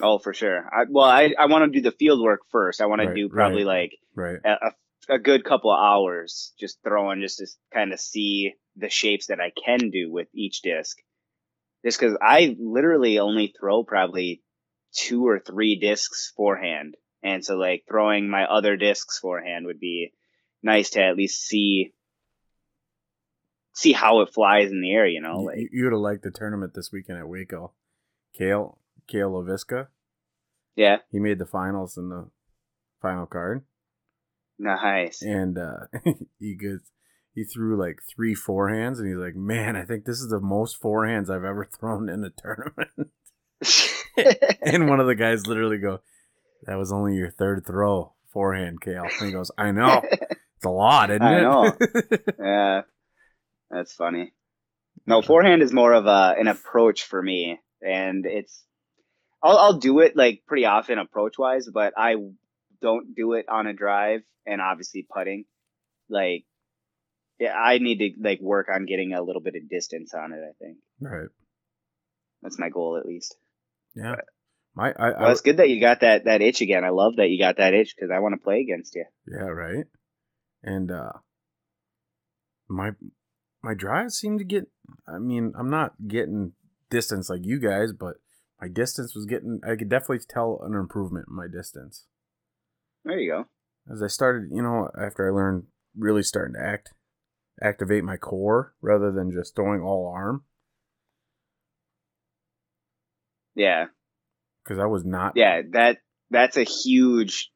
Oh, 0.00 0.18
for 0.18 0.32
sure. 0.32 0.68
I, 0.72 0.84
well, 0.88 1.06
I, 1.06 1.34
I 1.38 1.46
want 1.46 1.64
to 1.72 1.78
do 1.78 1.82
the 1.82 1.96
field 1.96 2.22
work 2.22 2.40
first. 2.50 2.80
I 2.80 2.86
want 2.86 3.02
to 3.02 3.14
do 3.14 3.28
probably 3.28 3.64
right. 3.64 3.90
like 3.90 3.92
Right. 4.14 4.38
a, 4.44 5.14
a, 5.14 5.18
good 5.18 5.44
couple 5.44 5.72
of 5.72 5.78
hours 5.78 6.52
just 6.58 6.78
throwing 6.82 7.20
just 7.20 7.38
to 7.38 7.46
kind 7.72 7.92
of 7.92 8.00
see 8.00 8.54
the 8.76 8.88
shapes 8.88 9.26
that 9.26 9.40
I 9.40 9.52
can 9.64 9.90
do 9.90 10.10
with 10.10 10.28
each 10.34 10.62
disc. 10.62 10.96
Just 11.84 11.98
because 11.98 12.16
I 12.20 12.56
literally 12.58 13.18
only 13.18 13.54
throw 13.58 13.84
probably 13.84 14.42
two 14.92 15.26
or 15.26 15.40
three 15.40 15.78
discs 15.78 16.32
forehand. 16.36 16.96
And 17.22 17.44
so, 17.44 17.56
like, 17.56 17.84
throwing 17.88 18.28
my 18.28 18.44
other 18.44 18.76
discs 18.76 19.18
forehand 19.18 19.66
would 19.66 19.80
be 19.80 20.12
nice 20.62 20.90
to 20.90 21.02
at 21.02 21.16
least 21.16 21.46
see 21.46 21.92
see 23.74 23.92
how 23.92 24.22
it 24.22 24.34
flies 24.34 24.72
in 24.72 24.80
the 24.80 24.92
air, 24.92 25.06
you 25.06 25.20
know? 25.20 25.42
Like, 25.42 25.58
you 25.70 25.84
would 25.84 25.92
have 25.92 26.00
liked 26.00 26.24
the 26.24 26.32
tournament 26.32 26.74
this 26.74 26.90
weekend 26.92 27.18
at 27.18 27.28
Waco. 27.28 27.72
Kale 28.36 28.77
Kale 29.08 29.30
Lavisca, 29.30 29.88
yeah, 30.76 30.98
he 31.10 31.18
made 31.18 31.38
the 31.38 31.46
finals 31.46 31.96
in 31.96 32.08
the 32.08 32.30
final 33.02 33.26
card, 33.26 33.64
nice. 34.58 35.22
and 35.22 35.58
uh, 35.58 35.86
he 36.38 36.54
goes. 36.54 36.80
He 37.34 37.44
threw 37.44 37.76
like 37.76 38.00
three 38.02 38.34
forehands, 38.34 38.98
and 38.98 39.06
he's 39.06 39.16
like, 39.16 39.36
"Man, 39.36 39.76
I 39.76 39.84
think 39.84 40.04
this 40.04 40.20
is 40.20 40.28
the 40.28 40.40
most 40.40 40.80
forehands 40.82 41.30
I've 41.30 41.44
ever 41.44 41.68
thrown 41.80 42.08
in 42.08 42.24
a 42.24 42.30
tournament." 42.30 43.10
and 44.62 44.88
one 44.88 44.98
of 44.98 45.06
the 45.06 45.14
guys 45.14 45.46
literally 45.46 45.78
go, 45.78 46.00
"That 46.64 46.78
was 46.78 46.90
only 46.92 47.14
your 47.14 47.30
third 47.30 47.64
throw, 47.64 48.14
forehand, 48.32 48.80
Kale." 48.80 49.04
And 49.04 49.28
he 49.28 49.32
goes, 49.32 49.52
"I 49.56 49.70
know, 49.70 50.02
it's 50.02 50.64
a 50.64 50.70
lot, 50.70 51.10
isn't 51.10 51.22
I 51.22 51.38
it?" 51.38 51.42
know. 51.42 51.72
Yeah, 52.40 52.80
that's 53.70 53.94
funny. 53.94 54.32
No, 55.06 55.22
forehand 55.22 55.62
is 55.62 55.72
more 55.72 55.92
of 55.92 56.06
a 56.06 56.34
an 56.38 56.48
approach 56.48 57.04
for 57.04 57.22
me, 57.22 57.60
and 57.80 58.26
it's 58.26 58.64
I'll 59.42 59.58
I'll 59.58 59.78
do 59.78 60.00
it 60.00 60.16
like 60.16 60.42
pretty 60.46 60.64
often 60.64 60.98
approach 60.98 61.38
wise, 61.38 61.68
but 61.72 61.94
I 61.96 62.16
don't 62.80 63.14
do 63.14 63.34
it 63.34 63.46
on 63.48 63.66
a 63.66 63.72
drive 63.72 64.20
and 64.46 64.60
obviously 64.60 65.06
putting. 65.08 65.44
Like, 66.08 66.44
yeah, 67.38 67.54
I 67.54 67.78
need 67.78 67.98
to 67.98 68.10
like 68.22 68.40
work 68.40 68.68
on 68.72 68.86
getting 68.86 69.12
a 69.12 69.22
little 69.22 69.42
bit 69.42 69.54
of 69.54 69.68
distance 69.68 70.12
on 70.14 70.32
it. 70.32 70.40
I 70.42 70.52
think 70.58 70.78
right. 71.00 71.28
that's 72.42 72.58
my 72.58 72.68
goal 72.68 72.98
at 72.98 73.06
least. 73.06 73.36
Yeah. 73.94 74.16
My 74.74 74.92
I, 74.92 75.10
I 75.10 75.30
it's 75.32 75.40
good 75.40 75.56
that 75.58 75.70
you 75.70 75.80
got 75.80 76.00
that 76.00 76.24
that 76.24 76.40
itch 76.40 76.60
again. 76.60 76.84
I 76.84 76.90
love 76.90 77.16
that 77.16 77.30
you 77.30 77.38
got 77.38 77.56
that 77.56 77.74
itch 77.74 77.94
because 77.96 78.10
I 78.14 78.20
want 78.20 78.34
to 78.34 78.44
play 78.44 78.60
against 78.60 78.94
you. 78.94 79.04
Yeah, 79.26 79.48
right. 79.48 79.86
And 80.62 80.90
uh 80.90 81.12
my 82.68 82.92
my 83.62 83.74
drives 83.74 84.14
seem 84.14 84.38
to 84.38 84.44
get 84.44 84.68
I 85.06 85.18
mean, 85.18 85.52
I'm 85.58 85.70
not 85.70 85.94
getting 86.06 86.52
distance 86.90 87.28
like 87.28 87.44
you 87.44 87.58
guys, 87.58 87.92
but 87.92 88.16
my 88.60 88.68
distance 88.68 89.14
was 89.14 89.26
getting 89.26 89.60
I 89.66 89.76
could 89.76 89.88
definitely 89.88 90.20
tell 90.28 90.60
an 90.62 90.74
improvement 90.74 91.26
in 91.28 91.36
my 91.36 91.46
distance. 91.46 92.06
There 93.04 93.18
you 93.18 93.30
go. 93.30 93.44
As 93.92 94.02
I 94.02 94.08
started, 94.08 94.48
you 94.50 94.62
know, 94.62 94.88
after 95.00 95.26
I 95.28 95.34
learned 95.34 95.64
really 95.96 96.22
starting 96.22 96.54
to 96.54 96.60
act 96.66 96.92
activate 97.62 98.04
my 98.04 98.16
core 98.16 98.74
rather 98.80 99.10
than 99.10 99.32
just 99.32 99.56
throwing 99.56 99.80
all 99.80 100.12
arm 100.14 100.44
Yeah. 103.56 103.86
because 104.62 104.78
I 104.78 104.86
was 104.86 105.04
not 105.04 105.32
yeah 105.34 105.62
that 105.72 105.98
that's 106.30 106.56
a 106.56 106.62
huge 106.62 107.50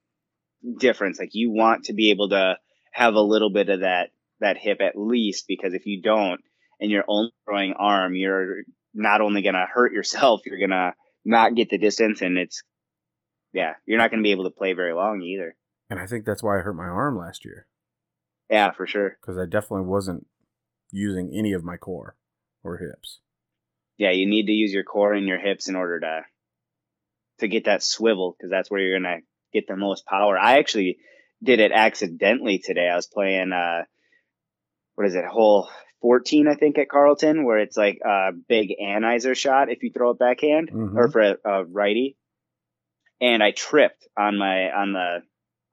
difference 0.78 1.20
like 1.20 1.30
you 1.34 1.52
want 1.52 1.84
to 1.84 1.92
be 1.92 2.10
able 2.10 2.30
to 2.30 2.56
have 2.92 3.14
a 3.14 3.20
little 3.20 3.50
bit 3.50 3.68
of 3.68 3.80
that 3.80 4.10
that 4.40 4.56
hip 4.58 4.80
at 4.80 4.96
least 4.96 5.44
because 5.46 5.72
if 5.72 5.86
you 5.86 6.02
don't 6.02 6.40
and 6.80 6.90
you're 6.90 7.04
only 7.06 7.32
throwing 7.44 7.74
arm 7.74 8.16
you're 8.16 8.62
not 8.94 9.20
only 9.20 9.42
going 9.42 9.54
to 9.54 9.66
hurt 9.72 9.92
yourself 9.92 10.42
you're 10.46 10.58
going 10.58 10.70
to 10.70 10.92
not 11.24 11.54
get 11.54 11.70
the 11.70 11.78
distance 11.78 12.20
and 12.20 12.36
it's 12.38 12.62
yeah 13.52 13.74
you're 13.86 13.98
not 13.98 14.10
going 14.10 14.20
to 14.20 14.26
be 14.26 14.32
able 14.32 14.44
to 14.44 14.50
play 14.50 14.72
very 14.72 14.92
long 14.92 15.22
either 15.22 15.54
and 15.90 16.00
I 16.00 16.06
think 16.06 16.24
that's 16.24 16.42
why 16.42 16.58
I 16.58 16.62
hurt 16.62 16.74
my 16.76 16.84
arm 16.84 17.16
last 17.16 17.44
year 17.44 17.66
yeah 18.50 18.72
for 18.72 18.86
sure 18.86 19.16
because 19.20 19.38
I 19.38 19.44
definitely 19.44 19.86
wasn't 19.86 20.26
using 20.90 21.32
any 21.34 21.52
of 21.52 21.64
my 21.64 21.76
core 21.76 22.16
or 22.64 22.78
hips. 22.78 23.20
yeah 23.96 24.10
you 24.10 24.26
need 24.28 24.46
to 24.46 24.52
use 24.52 24.72
your 24.72 24.84
core 24.84 25.14
and 25.14 25.26
your 25.26 25.38
hips 25.40 25.68
in 25.68 25.76
order 25.76 26.00
to 26.00 26.22
to 27.38 27.48
get 27.48 27.64
that 27.64 27.82
swivel 27.82 28.36
because 28.36 28.50
that's 28.50 28.70
where 28.70 28.80
you're 28.80 28.98
gonna 28.98 29.20
get 29.52 29.66
the 29.66 29.76
most 29.76 30.06
power. 30.06 30.38
I 30.38 30.58
actually 30.58 30.98
did 31.42 31.60
it 31.60 31.72
accidentally 31.72 32.58
today. 32.58 32.88
I 32.88 32.96
was 32.96 33.06
playing 33.06 33.52
uh 33.52 33.82
what 34.94 35.06
is 35.06 35.14
it, 35.14 35.24
hole 35.24 35.68
fourteen 36.02 36.46
I 36.48 36.54
think 36.56 36.76
at 36.78 36.88
Carlton, 36.90 37.44
where 37.44 37.58
it's 37.58 37.76
like 37.76 38.00
a 38.04 38.32
big 38.48 38.74
anhyzer 38.82 39.34
shot 39.34 39.70
if 39.70 39.82
you 39.82 39.90
throw 39.92 40.10
it 40.10 40.18
backhand 40.18 40.70
Mhm. 40.70 40.96
or 40.96 41.10
for 41.10 41.20
a, 41.22 41.36
a 41.44 41.64
righty. 41.64 42.18
And 43.20 43.42
I 43.42 43.52
tripped 43.52 44.06
on 44.18 44.36
my 44.36 44.70
on 44.72 44.92
the 44.92 45.22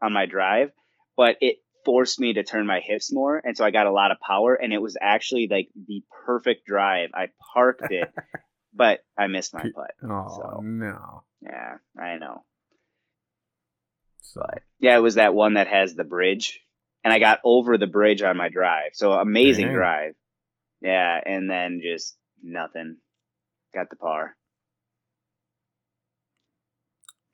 on 0.02 0.14
my 0.14 0.26
drive, 0.28 0.72
but 1.18 1.36
it 1.42 1.58
forced 1.84 2.20
me 2.20 2.34
to 2.34 2.44
turn 2.44 2.68
my 2.68 2.80
hips 2.80 3.12
more 3.12 3.42
and 3.44 3.58
so 3.58 3.66
I 3.66 3.72
got 3.72 3.88
a 3.88 3.92
lot 3.92 4.12
of 4.12 4.20
power 4.20 4.54
and 4.54 4.72
it 4.72 4.82
was 4.82 4.96
actually 5.02 5.48
like 5.50 5.70
the 5.88 6.04
perfect 6.26 6.66
drive. 6.66 7.10
I 7.14 7.30
parked 7.54 7.90
it, 7.92 8.14
but 8.74 9.00
I 9.18 9.28
missed 9.28 9.54
my 9.54 9.64
putt. 9.64 9.92
Oh 10.04 10.28
So- 10.30 10.62
no! 10.64 11.24
Yeah, 11.42 11.78
I 12.00 12.18
know. 12.18 12.44
So 14.22 14.42
But 14.46 14.62
yeah, 14.80 14.98
it 14.98 15.02
was 15.02 15.16
that 15.16 15.34
one 15.34 15.56
that 15.56 15.68
has 15.68 15.96
the 15.96 16.04
bridge, 16.04 16.62
and 17.04 17.14
I 17.14 17.20
got 17.20 17.40
over 17.44 17.78
the 17.78 17.88
bridge 17.88 18.22
on 18.22 18.38
my 18.38 18.50
drive. 18.50 18.92
So 18.94 19.14
amazing 19.14 19.68
Dang. 19.68 19.76
drive. 19.76 20.16
Yeah, 20.82 21.20
and 21.26 21.50
then 21.50 21.82
just 21.84 22.16
nothing. 22.42 22.98
Got 23.74 23.90
the 23.92 23.98
par, 23.98 24.36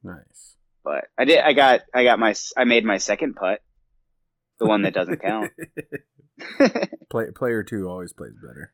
nice. 0.03 0.55
but 0.83 1.05
I 1.17 1.25
did. 1.25 1.39
I 1.39 1.53
got. 1.53 1.81
I 1.93 2.03
got 2.03 2.19
my. 2.19 2.35
I 2.57 2.65
made 2.65 2.83
my 2.83 2.97
second 2.97 3.35
putt, 3.35 3.61
the 4.59 4.65
one 4.65 4.81
that 4.81 4.93
doesn't 4.93 5.21
count. 5.21 5.51
Play 7.09 7.31
player 7.33 7.63
two 7.63 7.87
always 7.87 8.11
plays 8.11 8.33
better. 8.35 8.73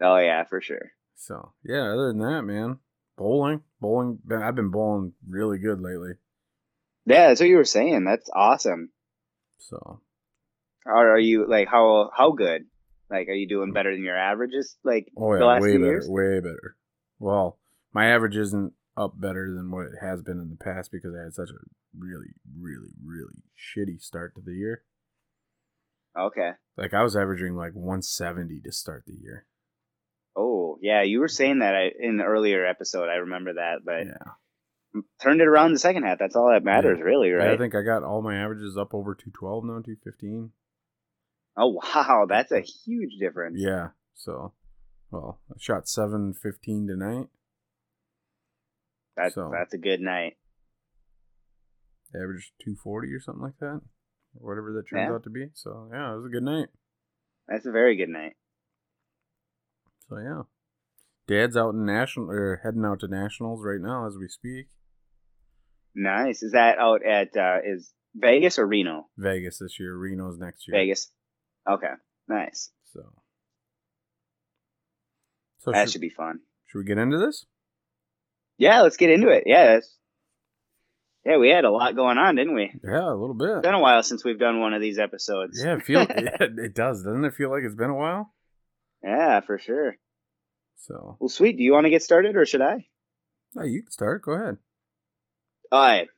oh 0.00 0.16
yeah, 0.16 0.44
for 0.44 0.60
sure. 0.60 0.92
So 1.14 1.52
yeah, 1.64 1.92
other 1.92 2.08
than 2.08 2.18
that, 2.18 2.42
man, 2.42 2.78
bowling, 3.16 3.60
bowling. 3.80 4.18
I've 4.32 4.56
been 4.56 4.70
bowling 4.70 5.12
really 5.28 5.58
good 5.58 5.80
lately. 5.80 6.14
Yeah, 7.06 7.28
that's 7.28 7.40
what 7.40 7.48
you 7.48 7.56
were 7.56 7.64
saying. 7.64 8.04
That's 8.04 8.28
awesome. 8.34 8.90
So 9.58 10.00
Are, 10.86 11.12
are 11.12 11.18
you 11.18 11.46
like 11.48 11.68
how 11.68 12.10
how 12.16 12.32
good? 12.32 12.62
Like, 13.10 13.28
are 13.28 13.34
you 13.34 13.48
doing 13.48 13.72
better 13.72 13.92
than 13.92 14.04
your 14.04 14.16
averages? 14.16 14.76
Like 14.84 15.08
oh 15.16 15.32
the 15.34 15.40
yeah, 15.40 15.44
last 15.46 15.62
way 15.62 15.70
few 15.72 15.78
better, 15.80 15.90
years? 15.92 16.06
way 16.08 16.40
better. 16.40 16.76
Well, 17.18 17.58
my 17.92 18.06
average 18.06 18.36
isn't 18.36 18.72
up 18.96 19.20
better 19.20 19.52
than 19.54 19.70
what 19.70 19.86
it 19.86 19.98
has 20.00 20.22
been 20.22 20.38
in 20.38 20.50
the 20.50 20.56
past 20.64 20.90
because 20.92 21.14
I 21.18 21.24
had 21.24 21.34
such 21.34 21.50
a 21.50 21.58
really, 21.98 22.34
really, 22.58 22.90
really 23.04 23.42
shitty 23.56 24.00
start 24.00 24.34
to 24.36 24.42
the 24.44 24.52
year. 24.54 24.82
Okay. 26.18 26.50
Like 26.76 26.94
I 26.94 27.02
was 27.02 27.16
averaging 27.16 27.54
like 27.56 27.72
170 27.74 28.60
to 28.62 28.72
start 28.72 29.04
the 29.06 29.14
year. 29.20 29.46
Oh 30.36 30.78
yeah, 30.80 31.02
you 31.02 31.20
were 31.20 31.28
saying 31.28 31.58
that 31.60 31.74
I- 31.74 31.92
in 31.98 32.16
the 32.16 32.24
earlier 32.24 32.64
episode. 32.66 33.08
I 33.08 33.16
remember 33.16 33.54
that, 33.54 33.78
but 33.84 34.06
yeah, 34.06 35.00
turned 35.20 35.40
it 35.40 35.46
around 35.48 35.72
the 35.72 35.78
second 35.78 36.04
half. 36.04 36.18
That's 36.18 36.36
all 36.36 36.50
that 36.52 36.64
matters, 36.64 37.00
really, 37.02 37.28
Yeah, 37.28 37.34
right? 37.34 37.50
I 37.50 37.56
think 37.56 37.74
I 37.74 37.82
got 37.82 38.02
all 38.02 38.22
my 38.22 38.36
averages 38.36 38.76
up 38.76 38.94
over 38.94 39.14
212 39.14 39.64
now, 39.64 39.80
215. 39.82 40.50
Oh 41.56 41.68
wow, 41.94 42.26
that's 42.28 42.52
a 42.52 42.60
huge 42.60 43.12
difference. 43.20 43.56
Yeah. 43.58 43.88
So, 44.14 44.52
well, 45.10 45.40
I 45.50 45.54
shot 45.58 45.88
715 45.88 46.86
tonight. 46.86 47.28
that's 49.16 49.34
so- 49.34 49.50
that's 49.52 49.74
a 49.74 49.78
good 49.78 50.00
night. 50.00 50.36
Average 52.14 52.52
240 52.64 53.12
or 53.12 53.20
something 53.20 53.42
like 53.42 53.58
that, 53.60 53.80
or 54.34 54.48
whatever 54.48 54.72
that 54.72 54.88
turns 54.88 55.08
Yeah. 55.08 55.14
out 55.14 55.22
to 55.24 55.30
be. 55.30 55.46
So, 55.54 55.88
yeah, 55.92 56.12
it 56.12 56.16
was 56.16 56.26
a 56.26 56.32
good 56.32 56.42
night. 56.42 56.68
That's 57.48 57.66
a 57.66 57.70
very 57.70 57.96
good 57.96 58.08
night. 58.08 58.34
So 60.08 60.18
yeah, 60.18 60.42
Dad's 61.28 61.56
out 61.56 61.74
in 61.74 61.84
national 61.86 62.30
or 62.30 62.60
heading 62.64 62.84
out 62.84 63.00
to 63.00 63.08
nationals 63.08 63.62
right 63.64 63.80
now 63.80 64.06
as 64.08 64.16
we 64.18 64.26
speak. 64.26 64.66
Nice. 65.94 66.42
Is 66.42 66.52
that 66.52 66.78
out 66.78 67.04
at 67.06 67.36
uh, 67.36 67.58
is 67.64 67.92
Vegas 68.16 68.58
or 68.58 68.66
Reno? 68.66 69.06
Vegas 69.16 69.58
this 69.60 69.78
year. 69.78 69.96
Reno's 69.96 70.36
next 70.38 70.66
year. 70.66 70.76
Vegas. 70.80 71.12
Okay. 71.74 71.92
Nice. 72.28 72.70
So. 72.92 73.00
So 75.58 75.72
that 75.72 75.84
should, 75.84 75.92
should 75.92 76.00
be 76.00 76.08
fun. 76.10 76.40
should 76.66 76.78
we 76.78 76.84
get 76.84 76.98
into 76.98 77.18
this? 77.18 77.44
Yeah, 78.56 78.80
let's 78.82 78.96
get 78.96 79.10
into 79.10 79.28
it. 79.28 79.44
Yeah, 79.46 79.74
that's, 79.74 79.96
yeah, 81.24 81.36
we 81.38 81.48
had 81.50 81.64
a 81.64 81.70
lot 81.70 81.94
going 81.96 82.18
on, 82.18 82.36
didn't 82.36 82.54
we? 82.54 82.72
Yeah, 82.84 83.10
a 83.10 83.14
little 83.14 83.34
bit. 83.34 83.48
It's 83.50 83.62
been 83.62 83.74
a 83.74 83.80
while 83.80 84.02
since 84.02 84.24
we've 84.24 84.38
done 84.38 84.60
one 84.60 84.72
of 84.74 84.80
these 84.80 84.98
episodes. 84.98 85.62
Yeah, 85.62 85.76
it 85.76 85.82
feel 85.82 86.00
yeah, 86.08 86.36
it 86.40 86.74
does, 86.74 87.02
doesn't 87.02 87.24
it? 87.24 87.34
Feel 87.34 87.50
like 87.50 87.62
it's 87.64 87.74
been 87.74 87.90
a 87.90 87.94
while. 87.94 88.32
Yeah, 89.02 89.40
for 89.40 89.58
sure. 89.58 89.96
So, 90.76 91.16
Well, 91.20 91.28
sweet. 91.28 91.56
Do 91.58 91.62
you 91.62 91.72
want 91.72 91.84
to 91.84 91.90
get 91.90 92.02
started 92.02 92.36
or 92.36 92.46
should 92.46 92.62
I? 92.62 92.86
oh, 93.58 93.64
you 93.64 93.82
can 93.82 93.90
start. 93.90 94.22
Go 94.22 94.32
ahead. 94.32 94.56
All 95.70 95.80
right. 95.80 96.08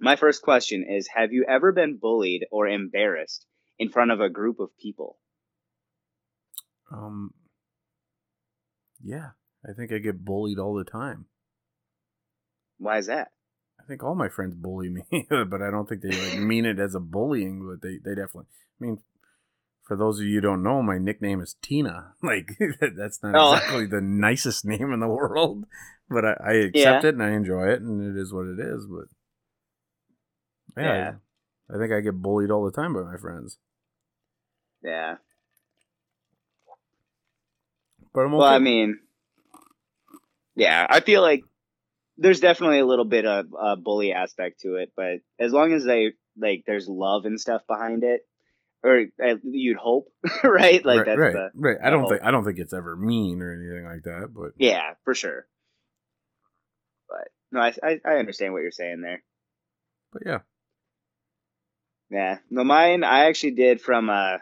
My 0.00 0.16
first 0.16 0.42
question 0.42 0.84
is 0.88 1.08
Have 1.14 1.32
you 1.32 1.44
ever 1.48 1.70
been 1.72 1.98
bullied 2.00 2.46
or 2.50 2.66
embarrassed 2.66 3.45
in 3.78 3.90
front 3.90 4.10
of 4.10 4.20
a 4.20 4.28
group 4.28 4.58
of 4.60 4.70
people? 4.78 5.18
Um. 6.92 7.32
Yeah, 9.02 9.30
I 9.68 9.72
think 9.72 9.92
I 9.92 9.98
get 9.98 10.24
bullied 10.24 10.58
all 10.58 10.74
the 10.74 10.84
time. 10.84 11.26
Why 12.78 12.98
is 12.98 13.06
that? 13.06 13.32
I 13.80 13.84
think 13.86 14.02
all 14.02 14.14
my 14.14 14.28
friends 14.28 14.54
bully 14.54 14.88
me, 14.88 15.02
but 15.30 15.62
I 15.62 15.70
don't 15.70 15.88
think 15.88 16.02
they 16.02 16.10
like 16.10 16.38
mean 16.38 16.64
it 16.64 16.78
as 16.78 16.94
a 16.94 17.00
bullying. 17.00 17.66
But 17.68 17.82
they, 17.86 17.98
they 17.98 18.14
definitely. 18.14 18.46
I 18.80 18.84
mean, 18.84 18.98
for 19.84 19.96
those 19.96 20.18
of 20.18 20.26
you 20.26 20.36
who 20.36 20.40
don't 20.40 20.62
know, 20.62 20.82
my 20.82 20.98
nickname 20.98 21.40
is 21.40 21.56
Tina. 21.62 22.14
Like 22.22 22.56
that's 22.96 23.22
not 23.22 23.34
Oh. 23.36 23.52
exactly 23.54 23.86
the 23.86 24.00
nicest 24.00 24.64
name 24.64 24.92
in 24.92 25.00
the 25.00 25.08
world, 25.08 25.64
but 26.08 26.24
I, 26.24 26.32
I 26.44 26.52
accept 26.54 27.04
Yeah. 27.04 27.08
it 27.10 27.14
and 27.14 27.22
I 27.22 27.30
enjoy 27.32 27.68
it, 27.68 27.80
and 27.82 28.02
it 28.16 28.20
is 28.20 28.32
what 28.32 28.46
it 28.46 28.58
is. 28.58 28.86
But 28.86 29.08
yeah, 30.82 30.94
Yeah. 30.94 31.12
I 31.72 31.78
think 31.78 31.92
I 31.92 32.00
get 32.00 32.20
bullied 32.20 32.50
all 32.50 32.64
the 32.64 32.70
time 32.72 32.94
by 32.94 33.02
my 33.02 33.16
friends. 33.16 33.58
Yeah. 34.82 35.16
But 38.14 38.20
I'm 38.22 38.34
okay. 38.34 38.38
Well, 38.38 38.48
I 38.48 38.58
mean, 38.58 38.98
yeah, 40.54 40.86
I 40.88 41.00
feel 41.00 41.22
like 41.22 41.42
there's 42.16 42.40
definitely 42.40 42.78
a 42.78 42.86
little 42.86 43.04
bit 43.04 43.26
of 43.26 43.46
a 43.60 43.76
bully 43.76 44.12
aspect 44.12 44.60
to 44.60 44.76
it, 44.76 44.92
but 44.96 45.18
as 45.38 45.52
long 45.52 45.72
as 45.72 45.84
they 45.84 46.12
like, 46.38 46.64
there's 46.66 46.88
love 46.88 47.24
and 47.26 47.38
stuff 47.40 47.62
behind 47.68 48.04
it, 48.04 48.20
or 48.82 49.04
uh, 49.22 49.34
you'd 49.42 49.76
hope, 49.76 50.06
right? 50.44 50.82
Like 50.84 50.98
right, 50.98 51.06
that's 51.06 51.18
right, 51.18 51.32
the 51.32 51.50
right. 51.56 51.76
I 51.82 51.90
don't 51.90 52.00
whole- 52.00 52.10
think 52.10 52.22
I 52.22 52.30
don't 52.30 52.44
think 52.44 52.58
it's 52.58 52.72
ever 52.72 52.96
mean 52.96 53.42
or 53.42 53.52
anything 53.52 53.84
like 53.84 54.04
that. 54.04 54.28
But 54.34 54.52
yeah, 54.56 54.94
for 55.04 55.14
sure. 55.14 55.46
But 57.08 57.28
no, 57.52 57.60
I 57.60 57.74
I, 57.82 58.00
I 58.04 58.14
understand 58.18 58.52
what 58.54 58.62
you're 58.62 58.70
saying 58.70 59.02
there. 59.02 59.22
but 60.12 60.22
yeah, 60.24 60.38
Yeah, 62.10 62.38
no, 62.50 62.64
mine 62.64 63.04
I 63.04 63.26
actually 63.26 63.52
did 63.52 63.80
from 63.80 64.08
a 64.10 64.38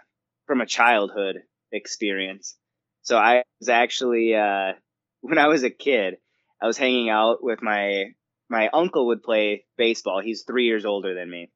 from 0.46 0.60
a 0.60 0.66
childhood 0.66 1.36
experience. 1.72 2.56
So 3.02 3.16
I 3.18 3.42
was 3.60 3.68
actually 3.68 4.34
uh, 4.34 4.72
when 5.20 5.38
I 5.38 5.48
was 5.48 5.62
a 5.62 5.70
kid, 5.70 6.16
I 6.60 6.66
was 6.66 6.78
hanging 6.78 7.08
out 7.08 7.42
with 7.42 7.62
my 7.62 8.06
my 8.50 8.68
uncle 8.68 9.06
would 9.08 9.22
play 9.22 9.64
baseball. 9.76 10.20
He's 10.20 10.42
three 10.42 10.66
years 10.66 10.84
older 10.84 11.14
than 11.14 11.30
me, 11.30 11.50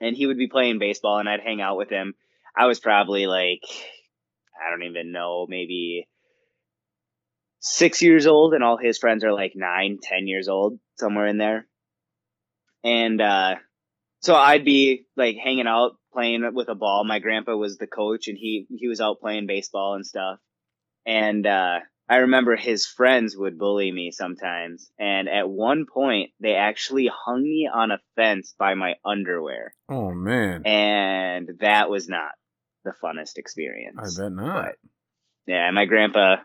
and 0.00 0.16
he 0.16 0.26
would 0.26 0.38
be 0.38 0.48
playing 0.48 0.78
baseball, 0.78 1.18
and 1.18 1.28
I'd 1.28 1.40
hang 1.40 1.60
out 1.60 1.76
with 1.76 1.90
him. 1.90 2.14
I 2.56 2.66
was 2.66 2.80
probably 2.80 3.26
like 3.26 3.62
I 4.66 4.70
don't 4.70 4.84
even 4.84 5.12
know, 5.12 5.46
maybe 5.48 6.08
six 7.60 8.02
years 8.02 8.26
old, 8.26 8.54
and 8.54 8.64
all 8.64 8.76
his 8.76 8.98
friends 8.98 9.24
are 9.24 9.32
like 9.32 9.52
nine, 9.54 9.98
ten 10.02 10.26
years 10.26 10.48
old, 10.48 10.78
somewhere 10.96 11.26
in 11.26 11.38
there. 11.38 11.66
And 12.84 13.20
uh, 13.20 13.56
so 14.20 14.34
I'd 14.34 14.64
be 14.64 15.06
like 15.16 15.36
hanging 15.42 15.66
out 15.66 15.92
playing 16.12 16.48
with 16.54 16.68
a 16.68 16.74
ball. 16.74 17.04
My 17.04 17.18
grandpa 17.18 17.54
was 17.54 17.76
the 17.76 17.86
coach 17.86 18.28
and 18.28 18.36
he 18.36 18.66
he 18.70 18.88
was 18.88 19.00
out 19.00 19.20
playing 19.20 19.46
baseball 19.46 19.94
and 19.94 20.06
stuff. 20.06 20.38
And 21.06 21.46
uh 21.46 21.80
I 22.10 22.16
remember 22.16 22.56
his 22.56 22.86
friends 22.86 23.36
would 23.36 23.58
bully 23.58 23.92
me 23.92 24.12
sometimes. 24.12 24.90
And 24.98 25.28
at 25.28 25.48
one 25.48 25.84
point 25.92 26.30
they 26.40 26.54
actually 26.54 27.10
hung 27.12 27.42
me 27.42 27.68
on 27.72 27.90
a 27.90 28.00
fence 28.16 28.54
by 28.58 28.74
my 28.74 28.94
underwear. 29.04 29.74
oh 29.88 30.10
man, 30.12 30.66
And 30.66 31.50
that 31.60 31.90
was 31.90 32.08
not 32.08 32.32
the 32.84 32.92
funnest 33.02 33.36
experience. 33.36 34.18
I 34.18 34.22
bet 34.22 34.32
not. 34.32 34.64
But, 34.64 34.74
yeah, 35.46 35.70
my 35.70 35.84
grandpa 35.84 36.36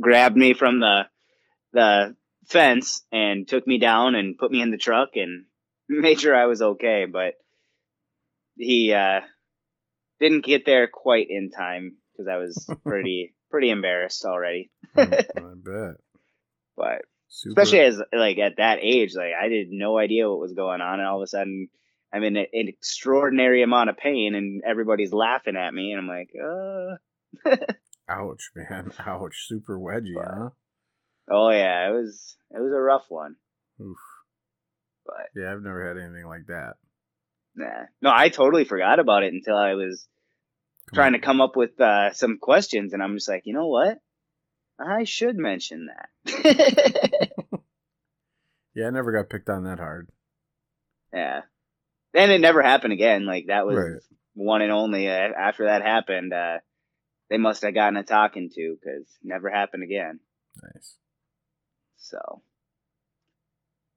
grabbed 0.00 0.36
me 0.36 0.54
from 0.54 0.80
the 0.80 1.02
the 1.72 2.16
fence 2.48 3.04
and 3.12 3.46
took 3.46 3.66
me 3.66 3.78
down 3.78 4.14
and 4.14 4.36
put 4.36 4.50
me 4.50 4.60
in 4.60 4.70
the 4.70 4.76
truck 4.76 5.10
and 5.14 5.46
made 5.88 6.20
sure 6.20 6.34
I 6.34 6.46
was 6.46 6.62
okay, 6.62 7.06
but 7.10 7.34
he 8.56 8.92
uh 8.92 9.20
didn't 10.20 10.44
get 10.44 10.64
there 10.66 10.88
quite 10.92 11.26
in 11.30 11.50
time 11.50 11.96
because 12.12 12.28
I 12.28 12.36
was 12.36 12.68
pretty 12.84 13.34
pretty 13.50 13.70
embarrassed 13.70 14.24
already. 14.24 14.70
I 14.96 15.04
bet. 15.34 15.96
But 16.76 17.02
Super. 17.28 17.60
especially 17.60 17.80
as 17.80 18.00
like 18.12 18.38
at 18.38 18.56
that 18.58 18.78
age, 18.82 19.14
like 19.14 19.32
I 19.38 19.44
had 19.44 19.68
no 19.70 19.98
idea 19.98 20.28
what 20.28 20.38
was 20.38 20.52
going 20.54 20.80
on, 20.80 21.00
and 21.00 21.08
all 21.08 21.18
of 21.20 21.24
a 21.24 21.26
sudden 21.26 21.68
I'm 22.12 22.22
in 22.24 22.36
a- 22.36 22.48
an 22.52 22.68
extraordinary 22.68 23.62
amount 23.62 23.88
of 23.90 23.96
pain, 23.96 24.34
and 24.34 24.62
everybody's 24.66 25.12
laughing 25.14 25.56
at 25.56 25.72
me, 25.72 25.92
and 25.92 26.00
I'm 26.00 26.08
like, 26.08 26.30
uh, 26.38 27.56
Ouch, 28.08 28.50
man. 28.54 28.92
Ouch. 29.06 29.46
Super 29.46 29.78
wedgy, 29.78 30.14
But- 30.14 30.24
huh? 30.26 30.50
oh 31.30 31.50
yeah, 31.50 31.88
it 31.88 31.92
was 31.92 32.36
it 32.50 32.60
was 32.60 32.72
a 32.72 32.80
rough 32.80 33.06
one, 33.08 33.36
Oof. 33.80 33.96
But 35.06 35.26
Yeah, 35.34 35.52
I've 35.52 35.62
never 35.62 35.86
had 35.86 35.96
anything 36.02 36.26
like 36.26 36.46
that. 36.48 36.74
nah, 37.54 37.86
no, 38.00 38.10
I 38.14 38.28
totally 38.28 38.64
forgot 38.64 38.98
about 38.98 39.22
it 39.24 39.32
until 39.32 39.56
I 39.56 39.74
was 39.74 40.06
Come 40.90 40.96
trying 40.96 41.14
on. 41.14 41.20
to 41.20 41.26
come 41.26 41.40
up 41.40 41.56
with 41.56 41.80
uh, 41.80 42.12
some 42.12 42.38
questions, 42.40 42.92
and 42.92 43.02
I'm 43.02 43.14
just 43.16 43.28
like, 43.28 43.42
you 43.44 43.54
know 43.54 43.68
what? 43.68 43.98
I 44.78 45.04
should 45.04 45.36
mention 45.36 45.88
that. 46.24 47.30
Yeah, 48.74 48.86
I 48.86 48.90
never 48.90 49.12
got 49.12 49.28
picked 49.28 49.50
on 49.50 49.64
that 49.64 49.78
hard. 49.78 50.08
yeah, 51.12 51.42
and 52.14 52.32
it 52.32 52.40
never 52.40 52.62
happened 52.62 52.94
again. 52.94 53.26
Like 53.26 53.48
that 53.48 53.66
was 53.66 53.76
Right. 53.76 54.00
one 54.32 54.62
and 54.62 54.72
only. 54.72 55.08
Uh, 55.08 55.12
after 55.38 55.66
that 55.66 55.82
happened, 55.82 56.32
uh, 56.32 56.58
they 57.28 57.36
must 57.36 57.60
have 57.62 57.74
gotten 57.74 57.98
a 57.98 58.02
talking 58.02 58.48
to 58.54 58.76
because 58.80 59.06
never 59.22 59.50
happened 59.50 59.82
again. 59.82 60.20
Nice. 60.62 60.96
So 61.98 62.42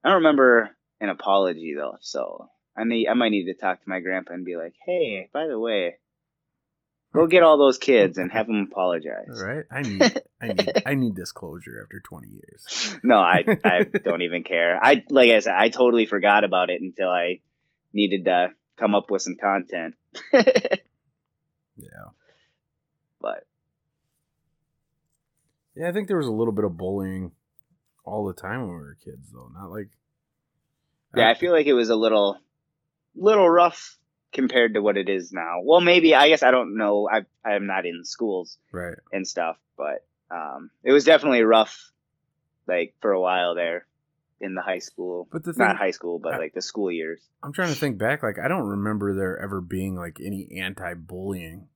I 0.04 0.08
don't 0.10 0.16
remember 0.18 0.76
an 1.00 1.08
apology 1.08 1.74
though. 1.76 1.96
So 2.00 2.48
I 2.76 2.84
need 2.84 3.08
I 3.08 3.14
might 3.14 3.30
need 3.30 3.46
to 3.46 3.54
talk 3.54 3.82
to 3.82 3.88
my 3.88 4.00
grandpa 4.00 4.34
and 4.34 4.44
be 4.44 4.56
like, 4.56 4.74
hey, 4.84 5.28
by 5.32 5.46
the 5.46 5.58
way, 5.58 5.96
go 7.12 7.26
get 7.26 7.42
all 7.42 7.58
those 7.58 7.78
kids 7.78 8.18
and 8.18 8.30
have 8.30 8.46
them 8.46 8.68
apologize. 8.70 9.28
All 9.34 9.44
right. 9.46 9.64
I 9.70 9.82
need 9.82 10.22
I 10.40 10.46
need 10.48 10.82
I 10.86 10.94
need 10.94 11.16
this 11.16 11.32
closure 11.32 11.80
after 11.82 12.00
20 12.00 12.28
years. 12.28 12.96
No, 13.02 13.16
I 13.16 13.44
I 13.64 13.84
don't 14.04 14.22
even 14.22 14.44
care. 14.44 14.78
I 14.82 15.04
like 15.10 15.30
I 15.30 15.40
said, 15.40 15.54
I 15.56 15.68
totally 15.68 16.06
forgot 16.06 16.44
about 16.44 16.70
it 16.70 16.80
until 16.80 17.08
I 17.08 17.40
needed 17.92 18.26
to 18.26 18.48
come 18.76 18.94
up 18.94 19.10
with 19.10 19.22
some 19.22 19.36
content. 19.40 19.94
Yeah. 21.78 22.08
but 23.20 23.46
Yeah, 25.74 25.90
I 25.90 25.92
think 25.92 26.08
there 26.08 26.16
was 26.16 26.26
a 26.26 26.32
little 26.32 26.54
bit 26.54 26.64
of 26.64 26.76
bullying 26.76 27.32
all 28.04 28.24
the 28.26 28.32
time 28.32 28.60
when 28.62 28.70
we 28.70 28.76
were 28.76 28.96
kids 29.04 29.30
though. 29.30 29.50
Not 29.54 29.70
like 29.70 29.90
yeah, 31.16 31.30
I 31.30 31.34
feel 31.34 31.52
like 31.52 31.66
it 31.66 31.72
was 31.72 31.90
a 31.90 31.96
little 31.96 32.38
little 33.14 33.48
rough 33.48 33.96
compared 34.32 34.74
to 34.74 34.82
what 34.82 34.96
it 34.96 35.08
is 35.08 35.32
now. 35.32 35.60
Well, 35.62 35.80
maybe 35.80 36.14
I 36.14 36.28
guess 36.28 36.42
I 36.42 36.50
don't 36.50 36.76
know. 36.76 37.08
I 37.10 37.24
I'm 37.48 37.66
not 37.66 37.86
in 37.86 38.04
schools 38.04 38.58
right. 38.72 38.96
and 39.12 39.26
stuff, 39.26 39.56
but 39.76 40.04
um, 40.30 40.70
it 40.84 40.92
was 40.92 41.04
definitely 41.04 41.42
rough, 41.42 41.90
like 42.66 42.94
for 43.00 43.12
a 43.12 43.20
while 43.20 43.54
there 43.54 43.86
in 44.40 44.54
the 44.54 44.62
high 44.62 44.80
school. 44.80 45.28
But 45.32 45.44
the 45.44 45.52
thing 45.52 45.66
Not 45.66 45.76
high 45.76 45.92
school, 45.92 46.18
but 46.18 46.34
I- 46.34 46.38
like 46.38 46.54
the 46.54 46.62
school 46.62 46.90
years. 46.90 47.20
I'm 47.42 47.52
trying 47.52 47.72
to 47.72 47.78
think 47.78 47.98
back 47.98 48.22
like 48.22 48.38
I 48.38 48.48
don't 48.48 48.66
remember 48.66 49.14
there 49.14 49.38
ever 49.38 49.60
being 49.60 49.94
like 49.94 50.18
any 50.20 50.48
anti-bullying 50.60 51.68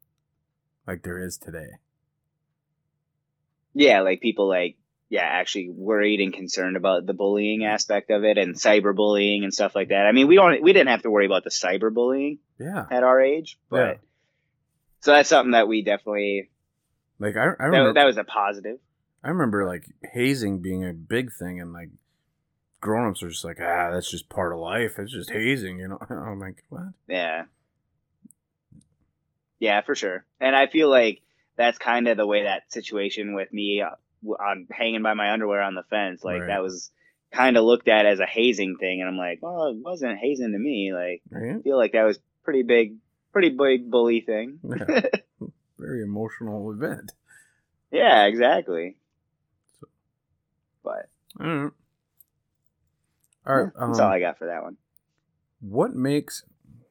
like 0.87 1.03
there 1.03 1.19
is 1.19 1.39
today. 1.39 1.79
Yeah, 3.73 4.01
like 4.01 4.21
people 4.21 4.49
like 4.49 4.77
yeah, 5.11 5.25
actually 5.25 5.69
worried 5.71 6.21
and 6.21 6.33
concerned 6.33 6.77
about 6.77 7.05
the 7.05 7.13
bullying 7.13 7.65
aspect 7.65 8.11
of 8.11 8.25
it 8.25 8.39
and 8.39 8.55
cyberbullying 8.55 9.43
and 9.43 9.53
stuff 9.53 9.75
like 9.75 9.89
that. 9.89 10.07
I 10.07 10.13
mean, 10.13 10.29
we 10.29 10.37
don't 10.37 10.63
we 10.63 10.73
didn't 10.73 10.89
have 10.89 11.03
to 11.03 11.11
worry 11.11 11.27
about 11.27 11.45
the 11.45 11.51
cyberbullying 11.51 12.39
Yeah. 12.59 12.87
at 12.91 13.03
our 13.03 13.21
age, 13.21 13.59
but 13.69 13.77
Yeah. 13.77 13.95
so 15.01 15.11
that's 15.11 15.29
something 15.29 15.53
that 15.53 15.69
we 15.69 15.83
definitely 15.83 16.51
Like 17.19 17.37
I 17.37 17.41
I 17.41 17.45
that, 17.49 17.57
remember 17.65 17.93
that 17.95 18.07
was 18.07 18.17
a 18.17 18.25
positive. 18.25 18.79
I 19.23 19.29
remember 19.29 19.67
like 19.67 19.85
hazing 20.15 20.61
being 20.63 20.89
a 20.89 20.95
big 20.95 21.33
thing 21.33 21.61
and 21.61 21.73
like 21.75 21.91
grown-ups 22.81 23.23
are 23.23 23.29
just 23.29 23.45
like, 23.45 23.59
"Ah, 23.61 23.91
that's 23.91 24.11
just 24.11 24.31
part 24.31 24.53
of 24.55 24.59
life. 24.61 24.99
It's 24.99 25.13
just 25.13 25.29
hazing," 25.31 25.79
you 25.81 25.89
know. 25.89 25.99
I'm 26.09 26.39
like, 26.39 26.63
"What?" 26.71 26.95
Yeah. 27.09 27.45
Yeah, 29.59 29.83
for 29.83 29.95
sure. 29.95 30.25
And 30.41 30.57
I 30.57 30.67
feel 30.69 30.89
like 30.89 31.21
that's 31.57 31.77
kind 31.79 32.09
of 32.09 32.17
the 32.17 32.27
way 32.27 32.45
that 32.45 32.73
situation 32.73 33.35
with 33.35 33.53
me 33.53 33.83
uh, 33.83 33.97
on 34.25 34.67
hanging 34.71 35.03
by 35.03 35.15
my 35.15 35.33
underwear 35.33 35.63
on 35.63 35.75
the 35.75 35.83
fence, 35.85 36.23
like 36.25 36.41
Right. 36.43 36.49
that 36.49 36.63
was 36.63 36.91
kind 37.33 37.57
of 37.57 37.65
looked 37.65 37.89
at 37.89 38.07
as 38.07 38.21
a 38.21 38.27
hazing 38.27 38.77
thing, 38.79 39.01
and 39.01 39.09
I'm 39.09 39.17
like, 39.17 39.39
well, 39.41 39.67
it 39.69 39.77
wasn't 39.77 40.19
hazing 40.19 40.53
to 40.53 40.59
me. 40.59 40.93
Like, 40.93 41.23
Right? 41.31 41.57
I 41.57 41.63
feel 41.63 41.77
like 41.77 41.93
that 41.93 42.03
was 42.05 42.19
pretty 42.45 42.63
big, 42.63 42.97
pretty 43.33 43.51
big 43.51 43.91
bully 43.91 44.21
thing. 44.21 44.59
Yeah. 45.41 45.49
Very 45.79 46.03
emotional 46.03 46.71
event. 46.73 47.13
Yeah, 47.91 48.27
exactly. 48.27 48.97
So- 49.81 49.89
But 50.85 51.09
All 51.41 51.47
right. 51.47 51.71
All 53.47 53.57
right. 53.57 53.73
yeah, 53.75 53.87
that's 53.87 53.99
um, 53.99 54.05
all 54.05 54.13
I 54.13 54.21
got 54.21 54.37
for 54.39 54.47
that 54.47 54.63
one. 54.63 54.77
what 55.61 55.95
makes 55.95 56.45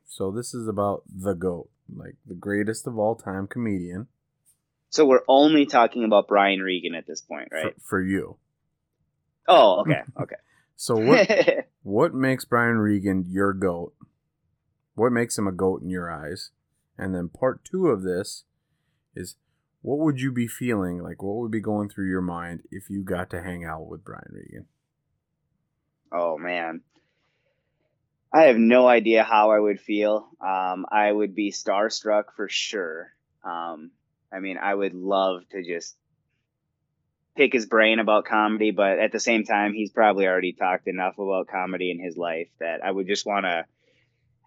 so 0.08 0.32
this 0.32 0.54
is 0.56 0.68
about 0.68 1.04
the 1.08 1.34
goat, 1.36 1.70
like 1.96 2.16
the 2.26 2.34
greatest 2.34 2.88
of 2.88 2.98
all 2.98 3.16
time 3.16 3.46
comedian 3.46 4.08
So 4.90 5.06
we're 5.06 5.24
only 5.28 5.66
talking 5.66 6.04
about 6.04 6.28
Brian 6.28 6.60
Regan 6.62 6.96
at 6.96 7.06
this 7.06 7.22
point, 7.22 7.50
for, 7.50 7.56
right? 7.56 7.76
for 7.82 8.02
you. 8.02 8.38
Oh, 9.48 9.82
okay, 9.82 10.02
okay. 10.22 10.36
So 10.76 10.96
what 10.96 11.30
what 11.84 12.14
makes 12.14 12.46
Brian 12.46 12.78
Regan 12.78 13.26
your 13.28 13.54
goat? 13.54 13.94
What 14.96 15.12
makes 15.12 15.38
him 15.38 15.48
a 15.48 15.52
goat 15.52 15.82
in 15.82 15.90
your 15.90 16.12
eyes? 16.12 16.52
And 16.98 17.16
then 17.16 17.30
part 17.30 17.64
two 17.64 17.88
of 17.88 18.04
this 18.04 18.44
is 19.16 19.36
what 19.82 20.00
would 20.00 20.20
you 20.20 20.32
be 20.32 20.48
feeling 20.48 21.02
like? 21.02 21.24
What 21.24 21.38
would 21.38 21.52
be 21.52 21.62
going 21.62 21.90
through 21.90 22.10
your 22.10 22.22
mind 22.22 22.64
if 22.72 22.90
you 22.90 23.04
got 23.04 23.30
to 23.30 23.42
hang 23.42 23.64
out 23.64 23.88
with 23.88 24.04
Brian 24.04 24.32
Regan? 24.32 24.66
oh 26.12 26.38
man, 26.38 26.82
I 28.34 28.44
have 28.44 28.58
no 28.58 28.88
idea 28.88 29.24
how 29.24 29.52
I 29.52 29.60
would 29.60 29.80
feel. 29.80 30.30
Um, 30.42 30.86
I 30.92 31.12
would 31.12 31.36
be 31.36 31.52
starstruck 31.52 32.26
for 32.36 32.48
sure. 32.50 33.14
Um, 33.44 33.92
I 34.32 34.40
mean, 34.40 34.58
I 34.58 34.74
would 34.74 34.94
love 34.94 35.42
to 35.52 35.64
just 35.64 35.96
pick 37.36 37.54
his 37.54 37.66
brain 37.66 38.00
about 38.00 38.26
comedy, 38.26 38.72
but 38.72 39.00
at 39.00 39.12
the 39.12 39.20
same 39.20 39.44
time, 39.44 39.74
he's 39.74 39.92
probably 39.92 40.28
already 40.28 40.54
talked 40.54 40.88
enough 40.88 41.18
about 41.18 41.48
comedy 41.48 41.92
in 41.92 42.00
his 42.00 42.18
life 42.18 42.50
that 42.60 42.84
I 42.84 42.92
would 42.92 43.08
just 43.08 43.26
want 43.26 43.46
to. 43.46 43.66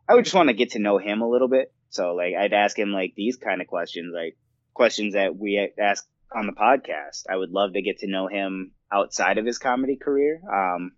I 0.09 0.15
would 0.15 0.25
just 0.25 0.35
want 0.35 0.49
to 0.49 0.55
get 0.55 0.73
to 0.73 0.79
know 0.79 0.99
him 0.99 1.23
a 1.23 1.29
little 1.29 1.49
bit. 1.49 1.73
So, 1.91 2.15
like, 2.15 2.35
I'd 2.35 2.53
ask 2.53 2.79
him 2.79 2.93
like 2.93 3.15
these 3.17 3.37
kind 3.37 3.61
of 3.61 3.67
questions, 3.67 4.13
like 4.15 4.37
questions 4.75 5.15
that 5.15 5.37
we 5.37 5.71
ask 5.79 6.07
on 6.35 6.47
the 6.47 6.53
podcast. 6.53 7.25
I 7.31 7.37
would 7.37 7.51
love 7.51 7.75
to 7.75 7.83
get 7.83 8.01
to 8.01 8.07
know 8.07 8.27
him 8.27 8.73
outside 8.91 9.39
of 9.39 9.47
his 9.47 9.59
comedy 9.59 9.97
career. 9.97 10.41
Um, 10.51 10.93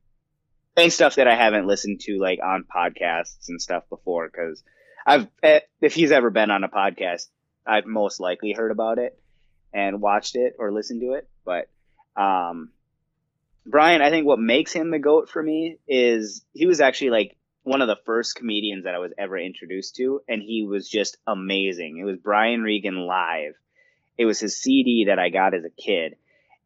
and 0.77 0.93
stuff 0.93 1.17
that 1.17 1.29
I 1.29 1.37
haven't 1.37 1.67
listened 1.67 2.01
to 2.01 2.19
like 2.19 2.41
on 2.43 2.65
podcasts 2.65 3.49
and 3.49 3.61
stuff 3.61 3.85
before 3.89 4.29
because 4.29 4.63
I've 5.07 5.29
eh, 5.43 5.61
if 5.81 5.95
he's 5.95 6.11
ever 6.11 6.31
been 6.31 6.51
on 6.51 6.65
a 6.65 6.69
podcast, 6.69 7.29
I've 7.67 7.87
most 7.87 8.21
likely 8.21 8.53
heard 8.53 8.71
about 8.71 8.99
it 8.99 9.19
and 9.73 10.01
watched 10.01 10.37
it 10.37 10.55
or 10.59 10.73
listened 10.73 11.01
to 11.01 11.15
it. 11.15 11.29
But 11.45 11.69
um, 12.21 12.71
Brian, 13.67 14.03
I 14.03 14.11
think 14.11 14.27
what 14.27 14.39
makes 14.39 14.73
him 14.73 14.91
the 14.91 14.99
goat 14.99 15.29
for 15.29 15.43
me 15.43 15.79
is 15.89 16.45
he 16.53 16.67
was 16.67 16.81
actually 16.81 17.11
like 17.11 17.37
one 17.63 17.81
of 17.81 17.89
the 17.89 17.99
first 18.05 18.37
comedians 18.37 18.85
that 18.85 18.95
I 18.95 18.99
was 18.99 19.13
ever 19.19 19.39
introduced 19.39 19.97
to, 19.97 20.21
and 20.29 20.43
he 20.43 20.67
was 20.69 20.89
just 20.89 21.17
amazing. 21.27 21.99
It 21.99 22.05
was 22.05 22.19
Brian 22.23 22.63
Regan 22.63 23.07
live. 23.07 23.55
It 24.19 24.27
was 24.27 24.39
his 24.39 24.61
CD 24.61 25.07
that 25.09 25.19
I 25.19 25.31
got 25.31 25.55
as 25.55 25.65
a 25.65 25.71
kid, 25.83 26.17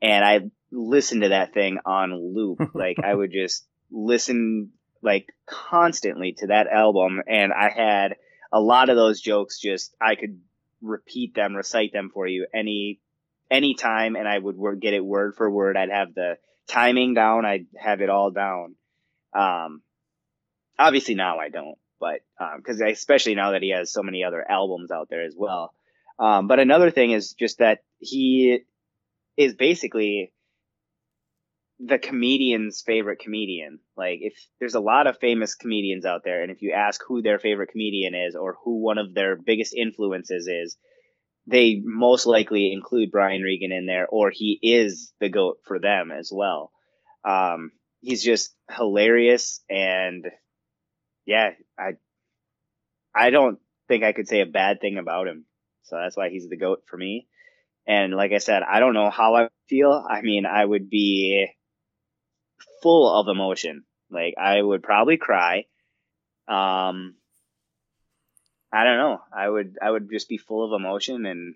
and 0.03 0.25
I 0.25 0.51
listened 0.73 1.23
to 1.23 1.31
that 1.31 1.55
thing 1.55 1.79
on 1.87 2.35
loop. 2.35 2.59
like 2.75 2.99
I 3.03 3.15
would 3.15 3.33
just 3.33 3.67
listen 3.91 4.71
like 5.01 5.33
constantly 5.47 6.35
to 6.39 6.49
that 6.49 6.67
album, 6.67 7.23
and 7.27 7.53
I 7.53 7.71
had 7.71 8.17
a 8.53 8.61
lot 8.61 8.91
of 8.91 8.97
those 8.97 9.21
jokes. 9.21 9.61
Just 9.61 9.95
I 10.03 10.17
could 10.17 10.41
repeat 10.81 11.35
them, 11.35 11.55
recite 11.55 11.93
them 11.93 12.11
for 12.13 12.27
you 12.27 12.47
any 12.55 13.01
any 13.51 13.75
time, 13.75 14.15
and 14.17 14.29
I 14.29 14.39
would 14.39 14.57
get 14.81 14.95
it 14.95 15.05
word 15.05 15.35
for 15.35 15.51
word. 15.51 15.77
I'd 15.77 15.91
have 15.91 16.15
the 16.15 16.37
timing 16.69 17.15
down. 17.15 17.47
I'd 17.47 17.67
have 17.77 18.01
it 18.01 18.11
all 18.11 18.31
down. 18.31 18.75
Um, 19.35 19.83
obviously 20.79 21.15
now 21.15 21.39
I 21.39 21.49
don't, 21.49 21.79
but 21.99 22.21
because 22.57 22.81
especially 22.81 23.35
now 23.35 23.53
that 23.53 23.63
he 23.63 23.71
has 23.71 23.93
so 23.93 24.03
many 24.03 24.25
other 24.25 24.45
albums 24.49 24.91
out 24.91 25.09
there 25.11 25.25
as 25.25 25.35
well. 25.37 25.73
Um, 26.19 26.49
but 26.49 26.59
another 26.59 26.91
thing 26.91 27.13
is 27.13 27.33
just 27.33 27.59
that 27.59 27.79
he 27.99 28.61
is 29.37 29.55
basically 29.55 30.33
the 31.81 31.99
comedian's 31.99 32.83
favorite 32.85 33.21
comedian. 33.21 33.79
Like 33.97 34.19
if 34.23 34.35
there's 34.59 34.75
a 34.75 34.81
lot 34.81 35.07
of 35.07 35.19
famous 35.19 35.55
comedians 35.55 36.05
out 36.05 36.23
there, 36.25 36.43
and 36.43 36.51
if 36.51 36.63
you 36.63 36.73
ask 36.73 37.01
who 37.07 37.23
their 37.23 37.39
favorite 37.39 37.71
comedian 37.71 38.15
is 38.15 38.35
or 38.35 38.57
who 38.65 38.83
one 38.83 38.99
of 38.99 39.15
their 39.15 39.37
biggest 39.37 39.75
influences 39.75 40.49
is, 40.49 40.77
they 41.47 41.81
most 41.83 42.27
likely 42.27 42.73
include 42.73 43.11
Brian 43.11 43.43
Regan 43.43 43.73
in 43.73 43.87
there, 43.87 44.07
or 44.09 44.31
he 44.31 44.59
is 44.63 45.13
the 45.21 45.31
goat 45.31 45.59
for 45.67 45.79
them 45.79 46.11
as 46.11 46.31
well. 46.33 46.73
Um, 47.25 47.73
he's 48.01 48.23
just 48.23 48.55
hilarious, 48.71 49.63
and 49.71 50.27
yeah, 51.27 51.51
I 51.79 51.93
I 53.15 53.31
don't 53.31 53.59
think 53.89 54.05
I 54.05 54.13
could 54.13 54.29
say 54.29 54.41
a 54.41 54.47
bad 54.47 54.81
thing 54.81 54.99
about 54.99 55.29
him. 55.29 55.47
So 55.85 55.97
that's 55.97 56.17
why 56.17 56.29
he's 56.29 56.49
the 56.49 56.59
goat 56.59 56.83
for 56.87 56.97
me. 56.97 57.29
And 57.87 58.13
like 58.15 58.33
I 58.33 58.39
said, 58.39 58.63
I 58.63 58.81
don't 58.81 58.93
know 58.93 59.09
how 59.09 59.35
I 59.35 59.49
feel. 59.69 60.05
I 60.09 60.21
mean, 60.21 60.45
I 60.45 60.63
would 60.63 60.91
be 60.91 61.49
full 62.83 63.09
of 63.09 63.29
emotion. 63.29 63.85
Like 64.11 64.35
I 64.41 64.61
would 64.61 64.83
probably 64.83 65.17
cry. 65.17 65.65
Um, 66.47 67.15
I 68.73 68.85
don't 68.85 68.99
know. 68.99 69.21
I 69.35 69.49
would 69.49 69.77
I 69.81 69.91
would 69.91 70.11
just 70.11 70.29
be 70.29 70.39
full 70.39 70.65
of 70.65 70.79
emotion 70.79 71.27
and 71.27 71.55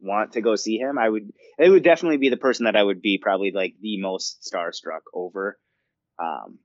want 0.00 0.32
to 0.32 0.40
go 0.40 0.56
see 0.56 0.78
him. 0.78 0.98
I 0.98 1.08
would 1.08 1.32
it 1.58 1.68
would 1.68 1.84
definitely 1.84 2.18
be 2.18 2.28
the 2.28 2.36
person 2.36 2.64
that 2.64 2.76
I 2.76 2.82
would 2.82 3.02
be 3.02 3.18
probably 3.18 3.52
like 3.52 3.74
the 3.80 4.00
most 4.00 4.48
starstruck 4.50 5.02
over. 5.12 5.58
Um, 6.18 6.58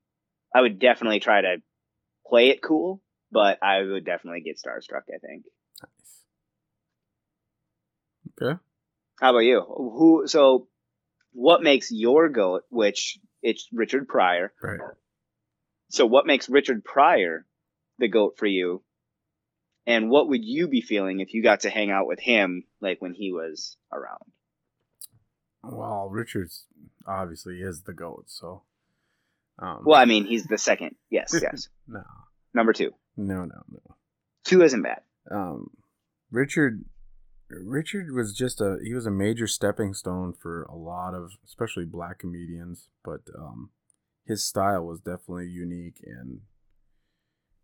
I 0.54 0.62
would 0.62 0.80
definitely 0.80 1.20
try 1.20 1.42
to 1.42 1.58
play 2.28 2.50
it 2.50 2.62
cool, 2.62 3.02
but 3.32 3.62
I 3.62 3.82
would 3.82 4.06
definitely 4.06 4.42
get 4.42 4.58
starstruck. 4.58 5.04
I 5.14 5.20
think. 5.20 5.46
Okay. 8.42 8.60
How 9.20 9.30
about 9.30 9.40
you? 9.40 9.62
Who? 9.62 10.24
So, 10.28 10.68
what 11.32 11.64
makes 11.64 11.92
your 11.92 12.30
goat? 12.30 12.64
Which 12.70 13.20
it's 13.46 13.68
Richard 13.72 14.08
Pryor. 14.08 14.52
Right. 14.62 14.80
So, 15.90 16.06
what 16.06 16.26
makes 16.26 16.50
Richard 16.50 16.84
Pryor 16.84 17.46
the 18.00 18.08
goat 18.10 18.36
for 18.38 18.46
you? 18.48 18.84
And 19.88 20.10
what 20.10 20.28
would 20.30 20.44
you 20.44 20.68
be 20.68 20.82
feeling 20.82 21.20
if 21.20 21.34
you 21.34 21.44
got 21.44 21.60
to 21.62 21.70
hang 21.70 21.92
out 21.92 22.08
with 22.08 22.20
him, 22.20 22.64
like 22.82 23.02
when 23.02 23.14
he 23.14 23.32
was 23.32 23.78
around? 23.94 24.32
Well, 25.64 26.10
Richards 26.12 26.66
obviously 27.08 27.62
is 27.62 27.84
the 27.84 27.94
goat, 27.94 28.26
so. 28.28 28.64
Um, 29.60 29.84
Well, 29.86 30.00
I 30.00 30.06
mean, 30.06 30.26
he's 30.26 30.46
the 30.46 30.58
second. 30.58 30.96
Yes, 31.10 31.34
yes. 31.42 31.70
no, 31.88 32.02
Number 32.54 32.74
two. 32.74 32.92
no, 33.16 33.46
no, 33.46 33.62
no. 33.70 33.96
Two 34.44 34.64
isn't 34.64 34.82
bad. 34.84 35.02
um, 35.32 35.70
Richard 36.32 36.84
Richard 37.50 38.12
was 38.12 38.34
just 38.34 38.60
a 38.60 38.78
he 38.84 38.94
was 38.94 39.06
a 39.06 39.12
major 39.12 39.48
stepping 39.48 39.94
stone 39.94 40.34
for 40.34 40.64
a 40.64 40.76
lot 40.76 41.14
of 41.14 41.34
especially 41.46 41.86
black 41.86 42.20
comedians, 42.20 42.90
but 43.04 43.22
um, 43.38 43.70
his 44.26 44.44
style 44.44 44.86
was 44.86 45.00
definitely 45.00 45.48
unique 45.48 46.00
and 46.04 46.42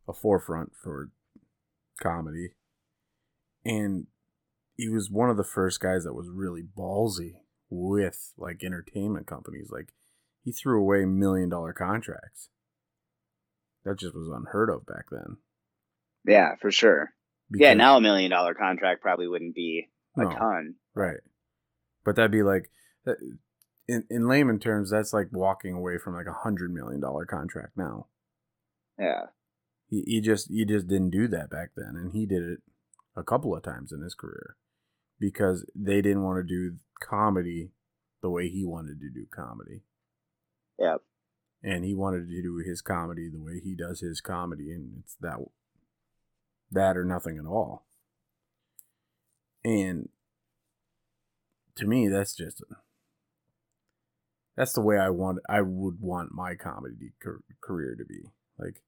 a 0.07 0.13
forefront 0.13 0.73
for 0.81 1.09
comedy. 1.99 2.49
And 3.65 4.07
he 4.75 4.89
was 4.89 5.09
one 5.09 5.29
of 5.29 5.37
the 5.37 5.43
first 5.43 5.79
guys 5.79 6.03
that 6.03 6.13
was 6.13 6.27
really 6.29 6.61
ballsy 6.61 7.33
with 7.69 8.33
like 8.37 8.63
entertainment 8.63 9.27
companies. 9.27 9.69
Like 9.71 9.93
he 10.43 10.51
threw 10.51 10.79
away 10.79 11.05
million 11.05 11.49
dollar 11.49 11.73
contracts. 11.73 12.49
That 13.83 13.97
just 13.97 14.13
was 14.13 14.29
unheard 14.29 14.69
of 14.69 14.85
back 14.85 15.05
then. 15.09 15.37
Yeah, 16.25 16.55
for 16.61 16.71
sure. 16.71 17.13
Yeah, 17.53 17.73
now 17.73 17.97
a 17.97 18.01
million 18.01 18.31
dollar 18.31 18.53
contract 18.53 19.01
probably 19.01 19.27
wouldn't 19.27 19.55
be 19.55 19.89
a 20.17 20.23
No. 20.23 20.31
ton. 20.31 20.75
Right. 20.95 21.19
But 22.03 22.15
that'd 22.15 22.31
be 22.31 22.43
like, 22.43 22.69
in 23.87 24.05
in 24.09 24.27
layman 24.27 24.59
terms, 24.59 24.91
that's 24.91 25.13
like 25.13 25.27
walking 25.31 25.73
away 25.73 25.97
from 25.97 26.13
like 26.15 26.27
a 26.27 26.33
hundred 26.43 26.71
million 26.73 26.99
dollar 27.01 27.25
contract 27.25 27.77
now. 27.77 28.07
Yeah. 28.99 29.27
He 29.89 30.03
he 30.05 30.21
just 30.21 30.49
he 30.49 30.65
just 30.65 30.87
didn't 30.87 31.09
do 31.11 31.27
that 31.29 31.49
back 31.49 31.71
then, 31.75 31.95
and 31.95 32.13
he 32.13 32.25
did 32.25 32.43
it 32.43 32.59
a 33.15 33.23
couple 33.23 33.55
of 33.55 33.63
times 33.63 33.91
in 33.91 34.01
his 34.01 34.15
career 34.15 34.55
because 35.19 35.65
they 35.75 36.01
didn't 36.01 36.23
want 36.23 36.37
to 36.37 36.43
do 36.43 36.77
comedy 37.01 37.71
the 38.21 38.29
way 38.29 38.47
he 38.49 38.63
wanted 38.65 38.99
to 39.01 39.09
do 39.09 39.25
comedy, 39.33 39.81
Yep. 40.79 41.01
and 41.63 41.83
he 41.83 41.93
wanted 41.93 42.27
to 42.29 42.41
do 42.41 42.57
his 42.65 42.81
comedy 42.81 43.29
the 43.29 43.41
way 43.41 43.59
he 43.59 43.75
does 43.75 43.99
his 43.99 44.21
comedy, 44.21 44.71
and 44.71 44.99
it's 45.03 45.15
that 45.19 45.39
that 46.71 46.97
or 46.97 47.05
nothing 47.05 47.37
at 47.37 47.45
all. 47.45 47.85
And 49.63 50.09
to 51.75 51.85
me, 51.85 52.07
that's 52.07 52.35
just 52.35 52.63
that's 54.55 54.73
the 54.73 54.81
way 54.81 54.97
I 54.97 55.09
want. 55.09 55.39
I 55.49 55.61
would 55.61 55.99
want 55.99 56.33
my 56.33 56.55
comedy 56.55 57.13
career 57.61 57.95
to 57.97 58.05
be. 58.05 58.23
Like, 58.57 58.81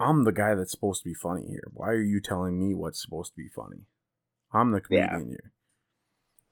I'm 0.00 0.24
the 0.24 0.32
guy 0.32 0.54
that's 0.54 0.70
supposed 0.72 1.02
to 1.02 1.08
be 1.08 1.14
funny 1.14 1.46
here. 1.48 1.68
Why 1.72 1.88
are 1.88 2.02
you 2.02 2.20
telling 2.20 2.58
me 2.58 2.74
what's 2.74 3.02
supposed 3.02 3.32
to 3.32 3.36
be 3.36 3.48
funny? 3.48 3.86
I'm 4.52 4.70
the 4.72 4.82
Yeah. 4.88 5.08
comedian 5.08 5.28
here. 5.28 5.52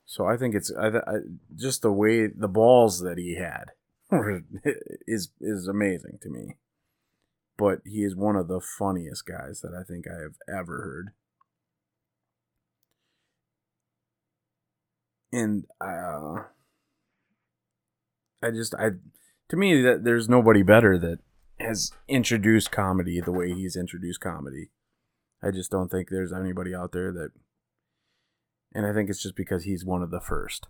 So 0.04 0.26
I 0.26 0.36
think 0.36 0.54
it's 0.54 0.70
I, 0.72 0.88
I, 0.88 1.18
just 1.56 1.82
the 1.82 1.92
way 1.92 2.26
the 2.26 2.48
balls 2.48 3.00
that 3.00 3.18
he 3.18 3.36
had 3.36 3.72
is 5.06 5.30
is 5.40 5.68
amazing 5.68 6.18
to 6.22 6.28
me. 6.28 6.58
But 7.62 7.82
he 7.84 8.02
is 8.02 8.16
one 8.16 8.34
of 8.34 8.48
the 8.48 8.60
funniest 8.60 9.24
guys 9.24 9.60
that 9.60 9.72
I 9.72 9.84
think 9.84 10.06
I 10.08 10.20
have 10.20 10.34
ever 10.52 10.82
heard. 10.82 11.10
And 15.32 15.66
uh, 15.80 16.42
I 18.42 18.50
just 18.50 18.74
I 18.74 18.94
to 19.48 19.56
me 19.56 19.80
that 19.80 20.02
there's 20.02 20.28
nobody 20.28 20.64
better 20.64 20.98
that 20.98 21.20
has 21.60 21.92
introduced 22.08 22.72
comedy 22.72 23.20
the 23.20 23.30
way 23.30 23.54
he's 23.54 23.76
introduced 23.76 24.20
comedy. 24.20 24.70
I 25.40 25.52
just 25.52 25.70
don't 25.70 25.88
think 25.88 26.08
there's 26.08 26.32
anybody 26.32 26.74
out 26.74 26.90
there 26.90 27.12
that 27.12 27.30
and 28.74 28.84
I 28.84 28.92
think 28.92 29.08
it's 29.08 29.22
just 29.22 29.36
because 29.36 29.62
he's 29.62 29.84
one 29.84 30.02
of 30.02 30.10
the 30.10 30.20
first. 30.20 30.66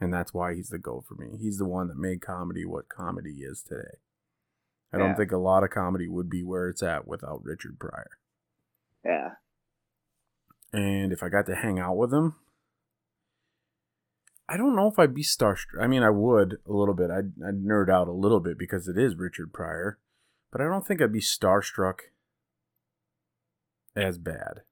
And 0.00 0.12
that's 0.12 0.34
why 0.34 0.56
he's 0.56 0.70
the 0.70 0.80
GOAT 0.80 1.04
for 1.06 1.14
me. 1.14 1.38
He's 1.40 1.58
the 1.58 1.64
one 1.64 1.86
that 1.86 1.96
made 1.96 2.20
comedy 2.20 2.64
what 2.64 2.88
comedy 2.88 3.42
is 3.42 3.62
today. 3.62 3.98
I 4.92 4.98
don't 4.98 5.16
think 5.16 5.32
a 5.32 5.38
lot 5.38 5.64
of 5.64 5.70
comedy 5.70 6.06
would 6.06 6.28
be 6.28 6.44
where 6.44 6.68
it's 6.68 6.82
at 6.82 7.08
without 7.08 7.44
Richard 7.44 7.78
Pryor. 7.78 8.10
Yeah. 9.04 9.30
And 10.72 11.12
if 11.12 11.22
I 11.22 11.28
got 11.28 11.46
to 11.46 11.54
hang 11.54 11.78
out 11.78 11.96
with 11.96 12.12
him, 12.12 12.34
I 14.48 14.56
don't 14.58 14.76
know 14.76 14.88
if 14.88 14.98
I'd 14.98 15.14
be 15.14 15.22
starstruck. 15.22 15.80
I 15.80 15.86
mean, 15.86 16.02
I 16.02 16.10
would 16.10 16.58
a 16.68 16.72
little 16.72 16.94
bit. 16.94 17.10
I'd, 17.10 17.32
I'd 17.46 17.64
nerd 17.64 17.88
out 17.88 18.08
a 18.08 18.12
little 18.12 18.40
bit 18.40 18.58
because 18.58 18.86
it 18.86 18.98
is 18.98 19.16
Richard 19.16 19.52
Pryor, 19.52 19.98
but 20.50 20.60
I 20.60 20.64
don't 20.64 20.86
think 20.86 21.00
I'd 21.00 21.12
be 21.12 21.20
starstruck 21.20 22.00
as 23.96 24.18
bad. 24.18 24.62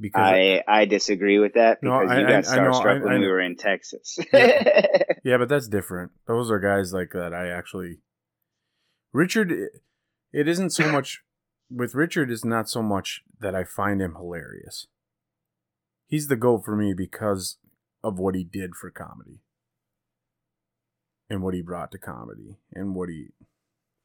Because 0.00 0.20
I 0.22 0.62
I 0.66 0.84
disagree 0.86 1.38
with 1.38 1.54
that 1.54 1.82
No, 1.82 2.00
because 2.00 2.10
I- 2.10 2.20
you 2.20 2.26
got 2.26 2.46
I 2.48 2.58
starstruck 2.58 3.00
I- 3.00 3.04
when 3.04 3.14
I 3.14 3.18
we 3.18 3.26
were 3.28 3.40
in 3.40 3.56
Texas. 3.56 4.18
yeah, 4.32 5.36
but 5.38 5.48
that's 5.48 5.68
different. 5.68 6.12
Those 6.26 6.50
are 6.50 6.58
guys 6.58 6.92
like 6.92 7.10
that. 7.12 7.32
I 7.32 7.48
actually, 7.48 7.98
Richard. 9.12 9.52
it- 9.52 10.48
isn't 10.48 10.70
so 10.70 10.90
much 10.90 11.22
with 11.70 11.94
Richard. 11.94 12.30
It's 12.30 12.44
not 12.44 12.68
so 12.68 12.82
much 12.82 13.22
that 13.38 13.54
I 13.54 13.62
find 13.62 14.02
him 14.02 14.14
hilarious. 14.16 14.88
He's 16.08 16.26
the 16.26 16.36
goat 16.36 16.64
for 16.64 16.74
me 16.76 16.92
because 16.92 17.58
of 18.02 18.18
what 18.18 18.34
he 18.34 18.42
did 18.42 18.74
for 18.74 18.90
comedy, 18.90 19.40
and 21.30 21.40
what 21.42 21.54
he 21.54 21.62
brought 21.62 21.92
to 21.92 21.98
comedy, 21.98 22.56
and 22.72 22.94
what 22.96 23.08
he, 23.08 23.28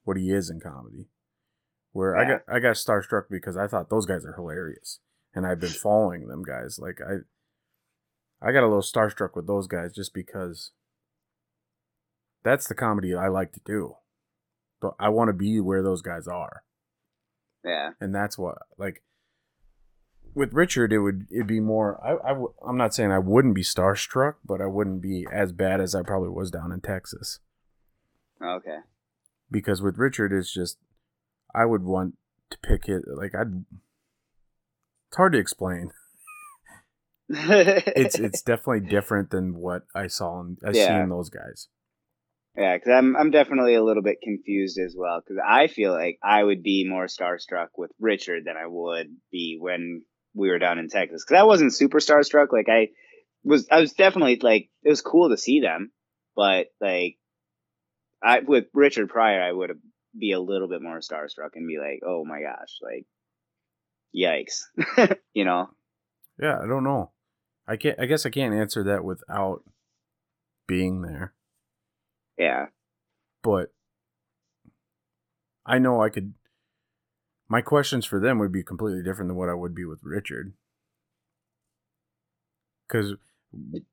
what 0.04 0.17
he 0.17 0.32
is 0.32 0.49
in 0.52 0.60
comedy. 0.60 1.08
Where 1.91 2.15
I 2.15 2.25
got 2.25 2.41
I 2.47 2.60
got 2.60 2.75
starstruck 2.75 3.23
because 3.32 3.58
I 3.58 3.65
thought 3.67 3.89
those 3.89 4.06
guys 4.06 4.23
are 4.23 4.34
hilarious, 4.34 4.99
and 5.33 5.45
I've 5.45 5.59
been 5.59 5.69
following 5.69 6.27
them 6.27 6.43
guys. 6.43 6.79
Like 6.79 6.99
I, 7.01 8.47
I 8.47 8.51
got 8.51 8.63
a 8.63 8.67
little 8.67 8.81
starstruck 8.81 9.35
with 9.35 9.47
those 9.47 9.67
guys 9.67 9.93
just 9.93 10.13
because 10.13 10.71
that's 12.43 12.67
the 12.67 12.75
comedy 12.75 13.13
I 13.13 13.27
like 13.27 13.51
to 13.53 13.61
do. 13.65 13.95
But 14.81 14.93
I 14.99 15.09
want 15.09 15.27
to 15.29 15.33
be 15.33 15.59
where 15.59 15.83
those 15.83 16.01
guys 16.01 16.27
are. 16.27 16.63
yeah. 17.65 17.91
And 17.99 18.15
that's 18.15 18.37
what 18.37 18.57
like 18.77 19.03
with 20.33 20.53
Richard 20.53 20.93
it 20.93 20.99
would 20.99 21.27
it'd 21.31 21.47
be 21.47 21.59
more 21.59 21.99
I 22.05 22.13
I 22.23 22.29
w- 22.29 22.53
I'm 22.65 22.77
not 22.77 22.93
saying 22.93 23.11
I 23.11 23.19
wouldn't 23.19 23.55
be 23.55 23.63
starstruck, 23.63 24.35
but 24.45 24.61
I 24.61 24.67
wouldn't 24.67 25.01
be 25.01 25.25
as 25.33 25.51
bad 25.51 25.81
as 25.81 25.93
I 25.95 26.01
probably 26.03 26.29
was 26.29 26.49
down 26.51 26.71
in 26.71 26.79
Texas. 26.81 27.39
Okay. 28.41 28.77
Because 29.51 29.81
with 29.81 29.97
Richard 29.97 30.31
it's 30.31 30.53
just 30.53 30.77
I 31.53 31.65
would 31.65 31.83
want 31.83 32.15
to 32.51 32.57
pick 32.59 32.87
it 32.87 33.03
like 33.07 33.35
I'd 33.35 33.65
it's 35.10 35.17
hard 35.17 35.34
to 35.34 35.39
explain. 35.39 35.91
It's 37.30 38.15
it's 38.19 38.41
definitely 38.41 38.88
different 38.89 39.32
than 39.32 39.56
what 39.56 39.84
I 39.95 40.08
saw 40.08 40.39
and 40.39 40.58
I 40.63 40.72
Yeah. 40.72 41.04
in 41.04 41.10
those 41.10 41.30
guys. 41.30 41.67
Yeah, 42.56 42.76
because 42.78 42.91
I'm 42.91 43.15
I'm 43.15 43.32
definitely 43.32 43.76
a 43.76 43.84
little 43.84 44.04
bit 44.04 44.22
confused 44.22 44.78
as 44.80 44.95
well. 44.98 45.22
Because 45.22 45.41
I 45.45 45.67
feel 45.67 45.91
like 45.93 46.19
I 46.24 46.43
would 46.43 46.62
be 46.62 46.88
more 46.88 47.06
starstruck 47.06 47.69
with 47.78 47.91
Richard 48.00 48.43
than 48.45 48.56
I 48.58 48.67
would 48.67 49.08
be 49.32 49.58
when 49.60 50.04
we 50.36 50.50
were 50.50 50.60
down 50.60 50.78
in 50.78 50.89
Texas. 50.89 51.24
Because 51.26 51.39
I 51.39 51.43
wasn't 51.45 51.74
super 51.74 52.00
starstruck. 52.00 52.52
Like 52.52 52.69
I 52.69 52.89
was, 53.43 53.67
I 53.72 53.80
was 53.80 53.93
definitely 53.93 54.39
like 54.41 54.69
it 54.84 54.89
was 54.89 55.02
cool 55.02 55.30
to 55.30 55.38
see 55.38 55.62
them, 55.62 55.91
but 56.36 56.67
like 56.82 57.17
I 58.22 58.41
with 58.41 58.65
Richard 58.74 59.10
Pryor, 59.10 59.41
I 59.41 59.52
would 59.52 59.72
be 60.17 60.34
a 60.34 60.39
little 60.39 60.67
bit 60.67 60.82
more 60.82 61.00
starstruck 61.00 61.52
and 61.56 61.67
be 61.67 61.78
like, 61.78 62.02
oh 62.06 62.26
my 62.26 62.41
gosh, 62.41 62.78
like 62.82 63.06
yikes, 64.15 64.63
you 65.34 65.45
know? 65.45 65.69
Yeah, 66.41 66.60
I 66.63 66.67
don't 66.67 66.84
know. 66.84 67.12
I 67.67 67.76
can't. 67.78 68.00
I 68.00 68.06
guess 68.06 68.26
I 68.26 68.30
can't 68.30 68.54
answer 68.54 68.84
that 68.86 69.04
without 69.04 69.63
being 70.67 71.02
there. 71.02 71.34
Yeah, 72.38 72.67
But 73.43 73.74
I 75.65 75.78
know 75.80 76.02
I 76.02 76.10
could. 76.10 76.34
My 77.50 77.62
questions 77.62 78.06
for 78.06 78.19
them 78.19 78.39
would 78.39 78.52
be 78.52 78.63
completely 78.63 79.04
different 79.04 79.28
than 79.30 79.38
what 79.38 79.50
I 79.50 79.54
would 79.56 79.76
be 79.76 79.84
with 79.84 80.00
Richard. 80.04 80.54
Because 82.88 83.13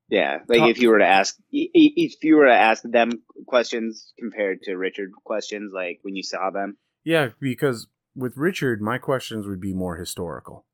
yeah. 0.08 0.38
Like 0.48 0.58
Talk- 0.60 0.70
if 0.70 0.78
you 0.78 0.90
were 0.90 0.98
to 0.98 1.06
ask, 1.06 1.36
if 1.50 2.22
you 2.22 2.36
were 2.36 2.46
to 2.46 2.54
ask 2.54 2.82
them 2.84 3.10
questions 3.46 4.12
compared 4.18 4.62
to 4.62 4.76
Richard 4.76 5.10
questions, 5.24 5.72
like 5.74 5.98
when 6.02 6.14
you 6.14 6.22
saw 6.22 6.50
them. 6.50 6.76
yeah, 7.04 7.30
because 7.40 7.88
with 8.16 8.36
Richard, 8.36 8.80
my 8.80 8.98
questions 8.98 9.46
would 9.46 9.60
be 9.60 9.74
more 9.74 9.96
historical. 9.96 10.66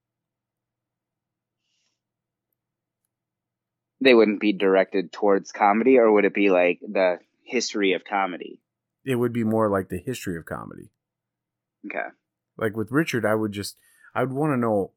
they 4.02 4.14
wouldn't 4.14 4.40
be 4.40 4.52
directed 4.52 5.12
towards 5.12 5.52
comedy, 5.52 5.98
or 5.98 6.12
would 6.12 6.24
it 6.24 6.34
be 6.34 6.50
like 6.50 6.80
the 6.80 7.18
history 7.44 7.92
of 7.92 8.04
comedy? 8.04 8.60
It 9.04 9.16
would 9.16 9.32
be 9.32 9.44
more 9.44 9.70
like 9.70 9.88
the 9.88 9.98
history 9.98 10.36
of 10.36 10.44
comedy. 10.44 10.90
Okay. 11.86 12.08
Like 12.56 12.76
with 12.76 12.90
Richard, 12.90 13.24
I 13.24 13.34
would 13.34 13.52
just 13.52 13.76
I 14.14 14.22
would 14.22 14.32
want 14.32 14.52
to 14.52 14.56
know 14.56 14.92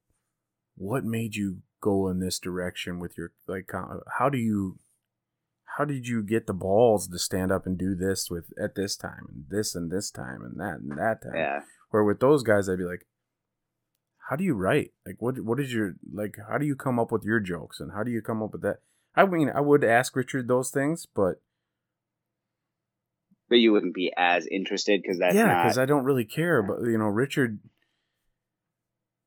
what 0.75 1.03
made 1.03 1.35
you 1.35 1.59
go 1.81 2.07
in 2.09 2.19
this 2.19 2.39
direction 2.39 2.99
with 2.99 3.17
your 3.17 3.31
like 3.47 3.71
how 4.17 4.29
do 4.29 4.37
you 4.37 4.79
how 5.77 5.85
did 5.85 6.07
you 6.07 6.23
get 6.23 6.47
the 6.47 6.53
balls 6.53 7.07
to 7.07 7.19
stand 7.19 7.51
up 7.51 7.65
and 7.65 7.77
do 7.77 7.95
this 7.95 8.29
with 8.29 8.45
at 8.61 8.75
this 8.75 8.95
time 8.95 9.27
and 9.29 9.45
this 9.49 9.75
and 9.75 9.91
this 9.91 10.09
time 10.09 10.41
and 10.43 10.59
that 10.59 10.79
and 10.79 10.97
that 10.97 11.21
time 11.21 11.35
Yeah. 11.35 11.59
Where 11.95 12.03
with 12.03 12.19
those 12.19 12.43
guys 12.43 12.67
I'd 12.67 12.77
be 12.77 12.83
like 12.83 13.05
how 14.29 14.35
do 14.35 14.43
you 14.43 14.53
write 14.53 14.91
like 15.05 15.15
what 15.19 15.39
what 15.39 15.59
is 15.59 15.73
your 15.73 15.95
like 16.13 16.35
how 16.49 16.57
do 16.57 16.65
you 16.65 16.75
come 16.75 16.99
up 16.99 17.11
with 17.11 17.23
your 17.23 17.39
jokes 17.39 17.79
and 17.79 17.93
how 17.93 18.03
do 18.03 18.11
you 18.11 18.21
come 18.21 18.43
up 18.43 18.51
with 18.51 18.61
that 18.63 18.79
I 19.15 19.25
mean 19.25 19.49
I 19.49 19.61
would 19.61 19.83
ask 19.83 20.15
Richard 20.15 20.47
those 20.47 20.69
things 20.71 21.05
but 21.05 21.35
But 23.47 23.59
you 23.59 23.71
wouldn't 23.71 23.93
be 23.93 24.11
as 24.17 24.47
interested 24.47 25.01
because 25.01 25.19
that's 25.19 25.35
yeah, 25.35 25.45
not. 25.45 25.63
because 25.63 25.77
I 25.77 25.85
don't 25.85 26.03
really 26.03 26.25
care. 26.25 26.61
But 26.63 26.81
you 26.81 26.97
know, 26.97 27.05
Richard. 27.05 27.59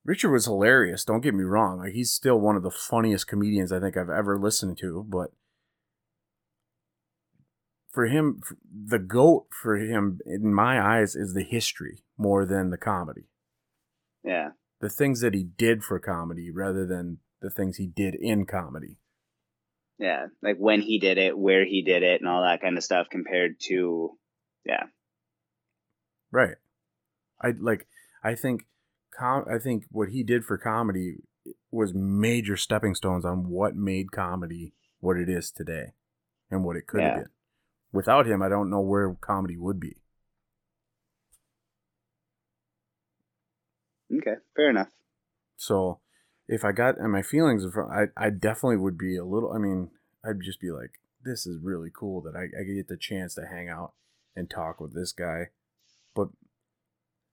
Richard 0.04 0.32
was 0.32 0.46
hilarious. 0.46 1.04
Don't 1.04 1.20
get 1.20 1.34
me 1.34 1.44
wrong. 1.44 1.78
Like 1.78 1.92
he's 1.92 2.10
still 2.10 2.40
one 2.40 2.56
of 2.56 2.62
the 2.64 2.70
funniest 2.70 3.28
comedians 3.28 3.70
I 3.72 3.78
think 3.78 3.96
I've 3.96 4.10
ever 4.10 4.36
listened 4.36 4.76
to. 4.78 5.06
But 5.08 5.30
for 7.90 8.06
him, 8.06 8.40
the 8.70 8.98
goat 8.98 9.46
for 9.50 9.76
him 9.76 10.20
in 10.26 10.52
my 10.52 10.80
eyes 10.80 11.16
is 11.16 11.34
the 11.34 11.42
history 11.42 12.04
more 12.16 12.44
than 12.44 12.70
the 12.70 12.78
comedy. 12.78 13.28
yeah. 14.24 14.50
The 14.80 14.88
things 14.88 15.20
that 15.22 15.34
he 15.34 15.42
did 15.42 15.82
for 15.82 15.98
comedy 15.98 16.52
rather 16.52 16.86
than 16.86 17.18
the 17.42 17.50
things 17.50 17.78
he 17.78 17.88
did 17.88 18.14
in 18.14 18.46
comedy. 18.46 18.98
Yeah. 19.98 20.26
Like 20.40 20.56
when 20.56 20.80
he 20.80 21.00
did 21.00 21.18
it, 21.18 21.36
where 21.36 21.64
he 21.64 21.82
did 21.82 22.04
it, 22.04 22.20
and 22.20 22.30
all 22.30 22.42
that 22.42 22.60
kind 22.60 22.76
of 22.76 22.84
stuff 22.84 23.08
compared 23.10 23.58
to. 23.62 24.16
Yeah. 24.64 24.84
Right. 26.30 26.54
I 27.42 27.54
like 27.58 27.88
I 28.22 28.36
think 28.36 28.66
com- 29.18 29.46
I 29.52 29.58
think 29.58 29.86
what 29.90 30.10
he 30.10 30.22
did 30.22 30.44
for 30.44 30.58
comedy 30.58 31.16
was 31.72 31.92
major 31.92 32.56
stepping 32.56 32.94
stones 32.94 33.24
on 33.24 33.48
what 33.48 33.74
made 33.74 34.12
comedy 34.12 34.74
what 35.00 35.16
it 35.16 35.28
is 35.28 35.50
today 35.50 35.92
and 36.50 36.64
what 36.64 36.76
it 36.76 36.86
could 36.86 37.00
have 37.00 37.14
been. 37.16 37.30
Without 37.92 38.26
him, 38.26 38.42
I 38.42 38.48
don't 38.48 38.70
know 38.70 38.80
where 38.80 39.14
comedy 39.14 39.56
would 39.56 39.80
be. 39.80 39.96
Okay. 44.14 44.36
Fair 44.56 44.70
enough. 44.70 44.88
So, 45.56 46.00
if 46.46 46.64
I 46.64 46.72
got 46.72 46.98
and 46.98 47.12
my 47.12 47.22
feelings, 47.22 47.64
in 47.64 47.70
front- 47.70 47.92
I 47.92 48.26
I 48.26 48.30
definitely 48.30 48.78
would 48.78 48.96
be 48.98 49.16
a 49.16 49.24
little. 49.24 49.52
I 49.52 49.58
mean, 49.58 49.90
I'd 50.24 50.40
just 50.42 50.60
be 50.60 50.70
like, 50.70 51.00
this 51.24 51.46
is 51.46 51.58
really 51.62 51.90
cool 51.94 52.20
that 52.22 52.34
I 52.36 52.44
I 52.58 52.64
get 52.64 52.88
the 52.88 52.96
chance 52.96 53.34
to 53.34 53.46
hang 53.46 53.68
out 53.68 53.92
and 54.34 54.48
talk 54.48 54.80
with 54.80 54.94
this 54.94 55.12
guy. 55.12 55.48
But 56.14 56.28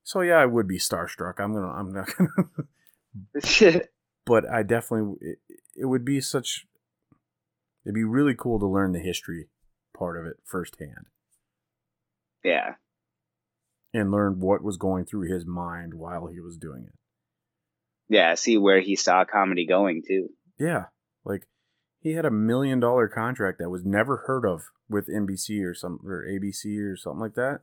so 0.02 0.20
yeah, 0.20 0.36
I 0.36 0.46
would 0.46 0.68
be 0.68 0.78
starstruck. 0.78 1.34
I'm 1.38 1.54
gonna 1.54 1.68
I'm 1.68 1.92
not 1.92 2.08
gonna. 2.18 3.82
but 4.26 4.48
I 4.50 4.62
definitely 4.62 5.16
it, 5.20 5.38
it 5.76 5.84
would 5.86 6.04
be 6.04 6.20
such. 6.20 6.66
It'd 7.84 7.94
be 7.94 8.04
really 8.04 8.34
cool 8.34 8.58
to 8.58 8.66
learn 8.66 8.92
the 8.92 8.98
history 8.98 9.46
part 9.96 10.18
of 10.18 10.26
it 10.26 10.36
firsthand 10.44 11.06
yeah. 12.44 12.74
and 13.92 14.10
learn 14.10 14.38
what 14.40 14.62
was 14.62 14.76
going 14.76 15.04
through 15.04 15.32
his 15.32 15.44
mind 15.46 15.94
while 15.94 16.26
he 16.28 16.40
was 16.40 16.56
doing 16.56 16.84
it. 16.86 16.94
Yeah, 18.08 18.34
see 18.34 18.56
where 18.56 18.80
he 18.80 18.94
saw 18.94 19.24
comedy 19.24 19.66
going 19.66 20.02
too. 20.06 20.28
Yeah, 20.58 20.84
like 21.24 21.46
he 21.98 22.12
had 22.12 22.24
a 22.24 22.30
million 22.30 22.78
dollar 22.78 23.08
contract 23.08 23.58
that 23.58 23.70
was 23.70 23.84
never 23.84 24.18
heard 24.28 24.44
of 24.46 24.62
with 24.88 25.08
NBC 25.08 25.64
or 25.64 25.74
some 25.74 25.98
or 26.06 26.24
ABC 26.24 26.78
or 26.80 26.96
something 26.96 27.20
like 27.20 27.34
that. 27.34 27.62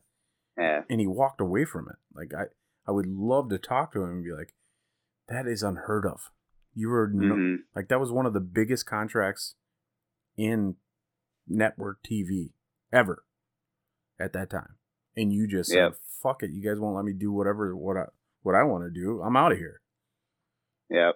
Yeah, 0.57 0.81
and 0.89 0.99
he 0.99 1.07
walked 1.07 1.39
away 1.39 1.63
from 1.63 1.87
it. 1.87 1.95
Like 2.13 2.33
I, 2.37 2.45
I 2.85 2.91
would 2.91 3.07
love 3.07 3.49
to 3.49 3.57
talk 3.57 3.93
to 3.93 4.03
him 4.03 4.09
and 4.09 4.23
be 4.23 4.33
like, 4.33 4.53
"That 5.29 5.47
is 5.47 5.63
unheard 5.63 6.05
of. 6.05 6.29
You 6.73 6.89
were 6.89 7.09
no, 7.13 7.35
Mhm. 7.35 7.57
like 7.73 7.87
that 7.87 8.01
was 8.01 8.11
one 8.11 8.25
of 8.25 8.33
the 8.33 8.41
biggest 8.41 8.85
contracts 8.85 9.55
in 10.35 10.75
network 11.47 11.99
TV 12.03 12.51
ever 12.91 13.23
at 14.19 14.33
that 14.33 14.49
time, 14.49 14.75
and 15.15 15.33
you 15.33 15.47
just 15.47 15.69
said, 15.71 15.93
"Fuck 16.21 16.43
it, 16.43 16.51
you 16.51 16.61
guys 16.61 16.79
won't 16.79 16.95
let 16.95 17.05
me 17.05 17.13
do 17.13 17.31
whatever 17.31 17.75
what 17.75 17.97
I 17.97 18.05
what 18.41 18.55
I 18.55 18.63
want 18.63 18.83
to 18.83 18.89
do. 18.89 19.21
I'm 19.21 19.35
out 19.37 19.51
of 19.51 19.57
here." 19.57 19.81
yep, 20.89 21.15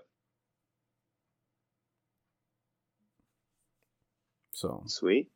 So, 4.57 4.83
sweet. 4.87 5.29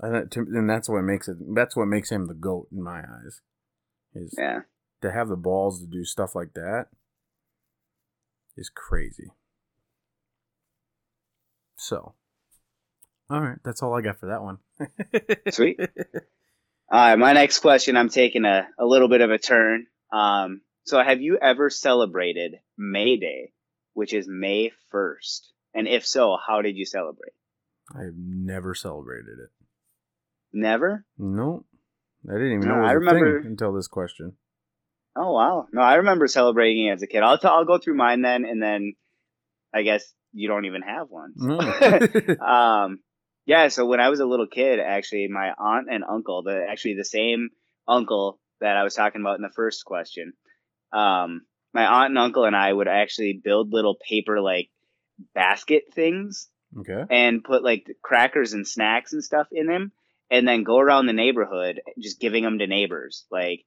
and, 0.00 0.14
that, 0.14 0.34
and 0.34 0.70
that's 0.70 0.88
what 0.88 1.02
makes 1.02 1.28
it. 1.28 1.36
That's 1.54 1.76
what 1.76 1.86
makes 1.86 2.10
him 2.10 2.26
the 2.26 2.32
goat 2.32 2.68
in 2.72 2.82
my 2.82 3.00
eyes. 3.00 3.42
Is 4.14 4.34
Yeah, 4.38 4.60
to 5.02 5.12
have 5.12 5.28
the 5.28 5.36
balls 5.36 5.80
to 5.80 5.86
do 5.86 6.04
stuff 6.04 6.34
like 6.34 6.54
that 6.54 6.86
is 8.56 8.70
crazy. 8.74 9.32
So, 11.76 12.14
all 13.32 13.40
right, 13.40 13.58
that's 13.64 13.82
all 13.82 13.94
I 13.94 14.02
got 14.02 14.18
for 14.20 14.26
that 14.26 14.42
one. 14.42 14.58
Sweet. 15.50 15.80
All 16.90 16.98
right, 16.98 17.16
my 17.18 17.32
next 17.32 17.60
question. 17.60 17.96
I'm 17.96 18.10
taking 18.10 18.44
a, 18.44 18.68
a 18.78 18.84
little 18.84 19.08
bit 19.08 19.22
of 19.22 19.30
a 19.30 19.38
turn. 19.38 19.86
Um, 20.12 20.60
so, 20.84 21.02
have 21.02 21.22
you 21.22 21.38
ever 21.40 21.70
celebrated 21.70 22.56
May 22.76 23.16
Day, 23.16 23.52
which 23.94 24.12
is 24.12 24.26
May 24.28 24.72
1st? 24.92 25.40
And 25.72 25.88
if 25.88 26.04
so, 26.04 26.36
how 26.46 26.60
did 26.60 26.76
you 26.76 26.84
celebrate? 26.84 27.32
I've 27.94 28.14
never 28.14 28.74
celebrated 28.74 29.38
it. 29.42 29.50
Never? 30.52 31.06
Nope. 31.16 31.64
I 32.28 32.34
didn't 32.34 32.52
even 32.56 32.68
No, 32.68 32.74
know 32.74 32.80
it 32.80 32.82
was 32.82 32.90
I 32.90 32.92
remember- 32.92 33.38
until 33.38 33.72
this 33.72 33.88
question. 33.88 34.34
Oh 35.16 35.32
wow! 35.32 35.66
No, 35.72 35.80
I 35.82 35.94
remember 35.96 36.26
celebrating 36.26 36.86
it 36.86 36.92
as 36.92 37.02
a 37.02 37.06
kid. 37.06 37.22
I'll 37.22 37.36
t- 37.38 37.46
I'll 37.48 37.64
go 37.66 37.76
through 37.78 37.96
mine 37.96 38.22
then, 38.22 38.44
and 38.46 38.62
then 38.62 38.94
I 39.72 39.82
guess 39.82 40.10
you 40.32 40.48
don't 40.48 40.64
even 40.64 40.80
have 40.82 41.08
one. 41.10 41.32
No. 41.36 41.58
um, 42.46 43.00
yeah. 43.46 43.68
So 43.68 43.86
when 43.86 44.00
I 44.00 44.08
was 44.08 44.20
a 44.20 44.26
little 44.26 44.46
kid, 44.46 44.80
actually, 44.80 45.28
my 45.28 45.52
aunt 45.56 45.88
and 45.90 46.04
uncle, 46.04 46.42
the 46.42 46.66
actually 46.68 46.94
the 46.94 47.04
same 47.04 47.50
uncle 47.86 48.38
that 48.60 48.76
I 48.76 48.84
was 48.84 48.94
talking 48.94 49.20
about 49.20 49.36
in 49.36 49.42
the 49.42 49.50
first 49.54 49.84
question, 49.84 50.32
um, 50.92 51.42
my 51.74 51.86
aunt 51.86 52.10
and 52.10 52.18
uncle 52.18 52.44
and 52.44 52.56
I 52.56 52.72
would 52.72 52.88
actually 52.88 53.40
build 53.42 53.72
little 53.72 53.96
paper 54.08 54.40
like 54.40 54.70
basket 55.34 55.84
things 55.94 56.48
okay. 56.78 57.04
and 57.10 57.44
put 57.44 57.62
like 57.62 57.86
crackers 58.02 58.52
and 58.52 58.66
snacks 58.66 59.12
and 59.12 59.22
stuff 59.22 59.48
in 59.52 59.66
them 59.66 59.92
and 60.30 60.46
then 60.46 60.64
go 60.64 60.78
around 60.78 61.06
the 61.06 61.12
neighborhood 61.12 61.80
just 62.00 62.20
giving 62.20 62.42
them 62.42 62.58
to 62.58 62.66
neighbors 62.66 63.24
like 63.30 63.64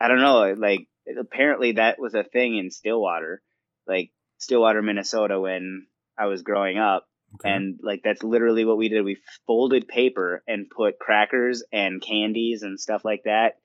i 0.00 0.08
don't 0.08 0.20
know 0.20 0.54
like 0.56 0.88
apparently 1.20 1.72
that 1.72 2.00
was 2.00 2.14
a 2.14 2.24
thing 2.24 2.56
in 2.56 2.70
stillwater 2.70 3.42
like 3.86 4.10
stillwater 4.38 4.82
minnesota 4.82 5.38
when 5.38 5.86
i 6.18 6.26
was 6.26 6.42
growing 6.42 6.78
up 6.78 7.06
okay. 7.34 7.50
and 7.50 7.80
like 7.82 8.00
that's 8.04 8.22
literally 8.22 8.64
what 8.64 8.76
we 8.78 8.88
did 8.88 9.04
we 9.04 9.18
folded 9.46 9.88
paper 9.88 10.42
and 10.46 10.70
put 10.70 10.98
crackers 10.98 11.62
and 11.72 12.02
candies 12.02 12.62
and 12.62 12.80
stuff 12.80 13.04
like 13.04 13.22
that 13.24 13.58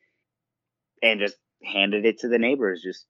and 1.02 1.20
just 1.20 1.36
handed 1.64 2.06
it 2.06 2.20
to 2.20 2.28
the 2.28 2.40
neighbors 2.40 2.82
just 2.84 3.06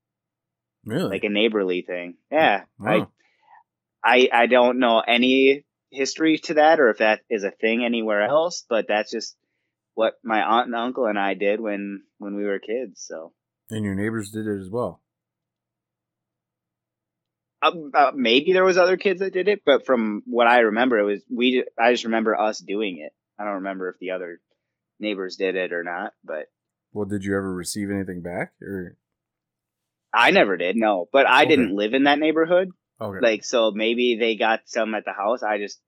really? 0.85 1.09
like 1.09 1.23
a 1.23 1.29
neighborly 1.29 1.81
thing 1.81 2.15
yeah 2.31 2.63
i 2.83 2.97
Wow. 2.97 3.11
I 4.03 4.29
I 4.31 4.47
don't 4.47 4.79
know 4.79 4.99
any 4.99 5.63
history 5.91 6.37
to 6.39 6.55
that 6.55 6.79
or 6.79 6.89
if 6.89 6.97
that 6.99 7.21
is 7.29 7.43
a 7.43 7.51
thing 7.51 7.83
anywhere 7.83 8.23
else, 8.23 8.65
but 8.67 8.87
that's 8.87 9.11
just 9.11 9.35
what 9.93 10.13
my 10.23 10.41
aunt 10.41 10.67
and 10.67 10.75
uncle 10.75 11.05
and 11.05 11.19
I 11.19 11.33
did 11.33 11.59
when 11.59 12.03
when 12.17 12.35
we 12.35 12.43
were 12.43 12.59
kids. 12.59 13.03
So 13.05 13.33
and 13.69 13.85
your 13.85 13.95
neighbors 13.95 14.31
did 14.31 14.47
it 14.47 14.59
as 14.59 14.69
well. 14.69 15.01
Uh, 17.61 17.71
uh, 17.93 18.11
maybe 18.15 18.53
there 18.53 18.63
was 18.63 18.77
other 18.77 18.97
kids 18.97 19.19
that 19.19 19.33
did 19.33 19.47
it, 19.47 19.61
but 19.65 19.85
from 19.85 20.23
what 20.25 20.47
I 20.47 20.59
remember, 20.59 20.97
it 20.99 21.03
was 21.03 21.21
we. 21.29 21.63
I 21.79 21.91
just 21.91 22.05
remember 22.05 22.39
us 22.39 22.59
doing 22.59 22.99
it. 22.99 23.13
I 23.39 23.43
don't 23.45 23.55
remember 23.55 23.89
if 23.89 23.99
the 23.99 24.11
other 24.11 24.39
neighbors 24.99 25.35
did 25.35 25.55
it 25.55 25.73
or 25.73 25.83
not, 25.83 26.13
but 26.23 26.45
Well, 26.93 27.05
did 27.05 27.23
you 27.23 27.35
ever 27.35 27.53
receive 27.53 27.89
anything 27.89 28.21
back? 28.21 28.53
Or 28.61 28.97
I 30.13 30.31
never 30.31 30.57
did. 30.57 30.75
No, 30.75 31.07
but 31.11 31.25
I 31.27 31.41
Okay. 31.43 31.49
didn't 31.49 31.75
live 31.75 31.93
in 31.93 32.03
that 32.03 32.19
neighborhood. 32.19 32.69
okay, 32.99 33.19
Like 33.19 33.43
so, 33.43 33.71
maybe 33.71 34.17
they 34.19 34.35
got 34.35 34.61
some 34.65 34.93
at 34.95 35.05
the 35.05 35.13
house. 35.13 35.41
I 35.43 35.57
just 35.57 35.79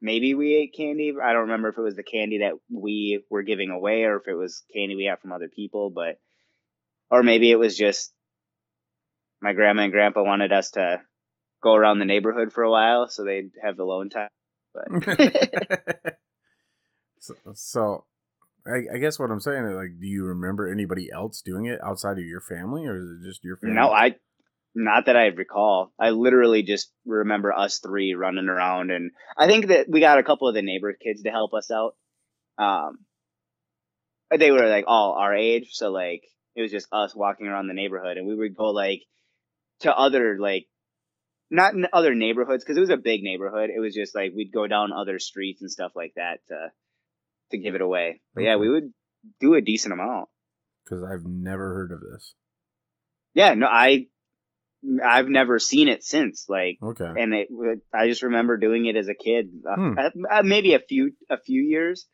maybe 0.00 0.34
we 0.34 0.54
ate 0.54 0.74
candy. 0.76 1.12
I 1.22 1.32
don't 1.32 1.42
remember 1.42 1.68
if 1.70 1.78
it 1.78 1.82
was 1.82 1.96
the 1.96 2.02
candy 2.02 2.38
that 2.38 2.54
we 2.70 3.24
were 3.30 3.42
giving 3.42 3.70
away 3.70 4.04
or 4.04 4.16
if 4.16 4.28
it 4.28 4.34
was 4.34 4.62
candy 4.72 4.96
we 4.96 5.06
got 5.08 5.20
from 5.22 5.32
other 5.32 5.48
people, 5.48 5.90
but 5.90 6.18
or 7.10 7.22
maybe 7.22 7.50
it 7.50 7.56
was 7.58 7.76
just 7.76 8.12
my 9.40 9.52
grandma 9.52 9.82
and 9.82 9.92
grandpa 9.92 10.22
wanted 10.22 10.52
us 10.52 10.70
to 10.72 11.00
go 11.62 11.74
around 11.74 11.98
the 11.98 12.04
neighborhood 12.04 12.52
for 12.52 12.62
a 12.62 12.70
while 12.70 13.08
so 13.08 13.24
they'd 13.24 13.50
have 13.62 13.76
the 13.76 13.82
alone 13.82 14.10
time. 14.10 14.28
But 14.72 14.86
so, 17.18 17.34
so 17.54 18.04
I, 18.66 18.94
I 18.94 18.98
guess 18.98 19.18
what 19.18 19.30
I'm 19.30 19.40
saying 19.40 19.64
is 19.64 19.74
like, 19.74 19.98
do 20.00 20.06
you 20.06 20.24
remember 20.24 20.70
anybody 20.70 21.10
else 21.12 21.42
doing 21.42 21.66
it 21.66 21.80
outside 21.82 22.18
of 22.18 22.24
your 22.24 22.40
family, 22.40 22.86
or 22.86 22.96
is 22.96 23.04
it 23.04 23.24
just 23.24 23.44
your 23.44 23.56
family? 23.56 23.76
no, 23.76 23.90
I 23.90 24.16
not 24.74 25.06
that 25.06 25.16
I 25.16 25.26
recall. 25.26 25.92
I 25.98 26.10
literally 26.10 26.62
just 26.62 26.92
remember 27.04 27.52
us 27.52 27.78
three 27.78 28.14
running 28.14 28.48
around 28.48 28.90
and 28.90 29.10
I 29.36 29.48
think 29.48 29.66
that 29.66 29.88
we 29.88 29.98
got 29.98 30.18
a 30.18 30.22
couple 30.22 30.48
of 30.48 30.54
the 30.54 30.62
neighbor 30.62 30.92
kids 30.92 31.22
to 31.22 31.30
help 31.30 31.54
us 31.54 31.70
out. 31.70 31.96
Um 32.56 32.98
they 34.30 34.52
were 34.52 34.68
like 34.68 34.84
all 34.86 35.14
our 35.14 35.34
age, 35.34 35.70
so 35.72 35.90
like 35.90 36.22
it 36.54 36.62
was 36.62 36.70
just 36.70 36.86
us 36.92 37.14
walking 37.16 37.48
around 37.48 37.66
the 37.66 37.74
neighborhood 37.74 38.16
and 38.16 38.28
we 38.28 38.34
would 38.34 38.56
go 38.56 38.70
like 38.70 39.02
to 39.80 39.96
other 39.96 40.38
like 40.38 40.66
not 41.50 41.74
in 41.74 41.86
other 41.92 42.14
neighborhoods 42.14 42.62
because 42.64 42.76
it 42.76 42.80
was 42.80 42.90
a 42.90 42.96
big 42.96 43.22
neighborhood. 43.22 43.70
It 43.74 43.80
was 43.80 43.94
just 43.94 44.14
like 44.14 44.32
we'd 44.34 44.52
go 44.52 44.66
down 44.66 44.92
other 44.92 45.18
streets 45.18 45.60
and 45.62 45.70
stuff 45.70 45.92
like 45.96 46.12
that 46.16 46.38
to 46.48 46.68
to 47.50 47.58
give 47.58 47.74
it 47.74 47.80
away. 47.80 48.20
But 48.34 48.44
yeah, 48.44 48.56
we 48.56 48.68
would 48.68 48.92
do 49.40 49.54
a 49.54 49.60
decent 49.60 49.92
amount. 49.92 50.28
because 50.84 51.02
I've 51.04 51.24
never 51.26 51.74
heard 51.74 51.92
of 51.92 52.00
this. 52.00 52.34
Yeah, 53.34 53.54
no, 53.54 53.66
I 53.66 54.06
I've 55.04 55.28
never 55.28 55.58
seen 55.58 55.88
it 55.88 56.02
since. 56.04 56.46
Like 56.48 56.78
Okay, 56.82 57.04
and 57.16 57.34
it 57.34 57.48
I 57.92 58.08
just 58.08 58.22
remember 58.22 58.56
doing 58.56 58.86
it 58.86 58.96
as 58.96 59.08
a 59.08 59.14
kid. 59.14 59.50
Uh, 59.68 59.74
Hmm. 59.74 59.98
uh, 59.98 60.10
uh, 60.38 60.42
maybe 60.42 60.74
a 60.74 60.78
few 60.80 61.12
a 61.28 61.38
few 61.38 61.62
years. 61.62 62.06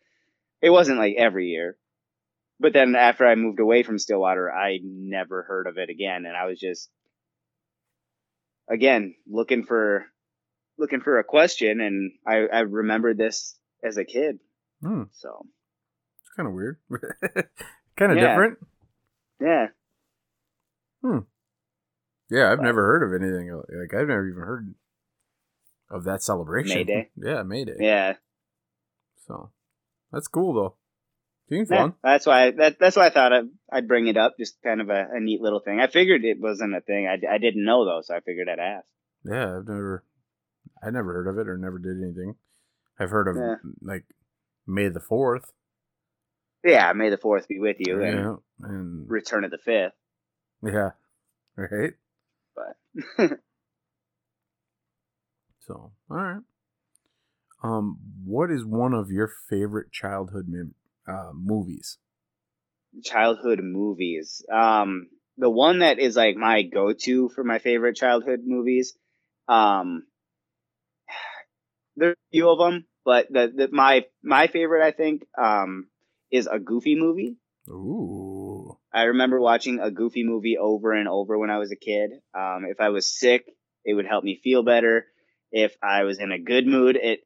It 0.62 0.70
wasn't 0.70 0.98
like 0.98 1.14
every 1.18 1.48
year. 1.48 1.76
But 2.58 2.72
then 2.72 2.96
after 2.96 3.26
I 3.26 3.34
moved 3.34 3.60
away 3.60 3.82
from 3.82 3.98
Stillwater, 3.98 4.50
I 4.50 4.78
never 4.82 5.42
heard 5.42 5.66
of 5.66 5.76
it 5.76 5.90
again 5.90 6.24
and 6.24 6.34
I 6.34 6.46
was 6.46 6.58
just 6.58 6.90
again 8.68 9.14
looking 9.26 9.64
for 9.64 10.06
looking 10.78 11.00
for 11.00 11.18
a 11.18 11.24
question 11.24 11.80
and 11.80 12.12
I 12.26 12.46
I 12.52 12.60
remembered 12.60 13.18
this 13.18 13.58
as 13.84 13.96
a 13.96 14.04
kid. 14.04 14.38
hmm, 14.82 15.04
So, 15.12 15.46
it's 16.20 16.30
kind 16.36 16.48
of 16.48 16.54
weird, 16.54 16.78
kind 17.96 18.12
of 18.12 18.18
Yeah. 18.18 18.28
different. 18.28 18.58
yeah. 19.40 19.66
Hmm. 21.02 21.18
Yeah, 22.28 22.50
I've 22.50 22.58
But- 22.58 22.64
never 22.64 22.82
heard 22.84 23.02
of 23.04 23.22
anything 23.22 23.52
like 23.54 23.94
I've 23.94 24.08
never 24.08 24.26
even 24.28 24.42
heard 24.42 24.74
of 25.88 26.04
that 26.04 26.22
celebration. 26.22 26.76
May 26.78 26.84
Day? 26.84 27.10
Yeah, 27.16 27.42
May 27.44 27.64
Day. 27.64 27.76
Yeah. 27.78 28.14
So 29.26 29.50
that's 30.12 30.26
cool 30.28 30.52
though. 30.54 30.76
Seems 31.48 31.68
Yeah, 31.70 31.90
that's 32.02 32.26
why 32.26 32.50
that, 32.52 32.78
that's 32.80 32.96
why 32.96 33.06
I 33.06 33.10
thought 33.10 33.32
I'd, 33.32 33.44
I'd 33.72 33.86
bring 33.88 34.08
it 34.08 34.16
up. 34.16 34.34
Just 34.38 34.60
kind 34.62 34.80
of 34.80 34.88
a, 34.90 35.06
a 35.14 35.20
neat 35.20 35.40
little 35.40 35.60
thing. 35.60 35.78
I 35.80 35.86
figured 35.86 36.24
it 36.24 36.38
wasn't 36.40 36.74
a 36.74 36.80
thing. 36.80 37.06
I, 37.06 37.34
I 37.34 37.38
didn't 37.38 37.64
know 37.64 37.84
though, 37.84 38.00
so 38.02 38.14
I 38.16 38.20
figured 38.20 38.48
I'd 38.48 38.58
ask. 38.58 38.86
Yeah, 39.24 39.58
I've 39.58 39.66
never, 39.68 40.04
I 40.82 40.90
never 40.90 41.12
heard 41.12 41.28
of 41.28 41.38
it 41.38 41.48
or 41.48 41.56
never 41.56 41.78
did 41.78 42.02
anything. 42.02 42.34
I've 42.98 43.10
heard 43.10 43.28
of 43.28 43.36
Yeah. 43.36 43.54
like 43.80 44.04
May 44.66 44.88
the 44.88 45.00
Fourth. 45.00 45.52
Yeah, 46.64 46.92
May 46.94 47.10
the 47.10 47.18
Fourth 47.18 47.46
be 47.46 47.60
with 47.60 47.76
you, 47.78 48.02
and 48.02 48.18
Yeah, 48.18 48.34
and 48.68 49.08
Return 49.08 49.44
of 49.44 49.52
the 49.52 49.58
Fifth. 49.58 49.92
yeah, 50.64 50.90
right. 51.56 51.92
But 52.56 52.76
So 55.60 55.92
all 56.10 56.16
right. 56.16 56.40
Um, 57.62 57.98
what 58.24 58.50
is 58.50 58.64
one 58.64 58.94
of 58.94 59.10
your 59.10 59.30
favorite 59.50 59.90
childhood 59.92 60.46
mem- 60.48 60.74
uh, 61.06 61.30
movies? 61.34 61.98
childhood 63.04 63.60
movies. 63.62 64.44
Um, 64.52 65.08
the 65.36 65.50
one 65.50 65.80
that 65.80 65.98
is 65.98 66.16
like 66.16 66.36
my 66.36 66.62
go-to 66.62 67.28
for 67.28 67.44
my 67.44 67.58
favorite 67.58 67.96
childhood 67.96 68.40
movies. 68.44 68.96
Um, 69.48 70.04
there's 71.96 72.14
a 72.14 72.30
few 72.32 72.48
of 72.48 72.58
them, 72.58 72.86
but 73.04 73.26
the, 73.30 73.52
the 73.54 73.68
my 73.70 74.06
my 74.22 74.46
favorite 74.46 74.84
I 74.84 74.92
think 74.92 75.26
um 75.40 75.88
is 76.30 76.46
a 76.46 76.58
Goofy 76.58 76.96
movie. 76.96 77.36
Ooh, 77.68 78.78
I 78.92 79.04
remember 79.04 79.40
watching 79.40 79.80
a 79.80 79.90
Goofy 79.90 80.24
movie 80.24 80.56
over 80.58 80.92
and 80.92 81.08
over 81.08 81.38
when 81.38 81.50
I 81.50 81.58
was 81.58 81.72
a 81.72 81.76
kid. 81.76 82.10
Um, 82.34 82.64
if 82.68 82.80
I 82.80 82.88
was 82.90 83.18
sick, 83.18 83.44
it 83.84 83.94
would 83.94 84.06
help 84.06 84.24
me 84.24 84.40
feel 84.42 84.62
better. 84.62 85.06
If 85.52 85.76
I 85.82 86.04
was 86.04 86.18
in 86.18 86.32
a 86.32 86.38
good 86.38 86.66
mood, 86.66 86.96
it 86.96 87.20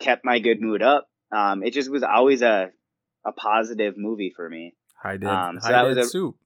kept 0.00 0.24
my 0.24 0.38
good 0.38 0.60
mood 0.60 0.82
up. 0.82 1.08
Um, 1.32 1.62
it 1.62 1.72
just 1.72 1.90
was 1.90 2.02
always 2.02 2.42
a 2.42 2.70
a 3.26 3.32
positive 3.32 3.94
movie 3.96 4.32
for 4.34 4.48
me. 4.48 4.74
Hi 5.02 5.16
Dad, 5.16 5.28
Um, 5.28 5.60
so 5.60 5.66
High 5.66 5.72
that 5.72 5.82
Dad 5.82 5.88
was 5.88 5.98
a- 6.06 6.10
Soup. 6.10 6.36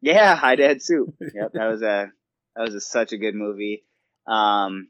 Yeah, 0.00 0.34
Hi 0.36 0.56
Dad 0.56 0.82
Soup. 0.82 1.14
Yep, 1.20 1.52
that 1.54 1.66
was 1.68 1.82
a 1.82 2.10
that 2.54 2.62
was 2.62 2.74
a, 2.74 2.80
such 2.80 3.12
a 3.12 3.18
good 3.18 3.34
movie. 3.34 3.84
Um, 4.26 4.88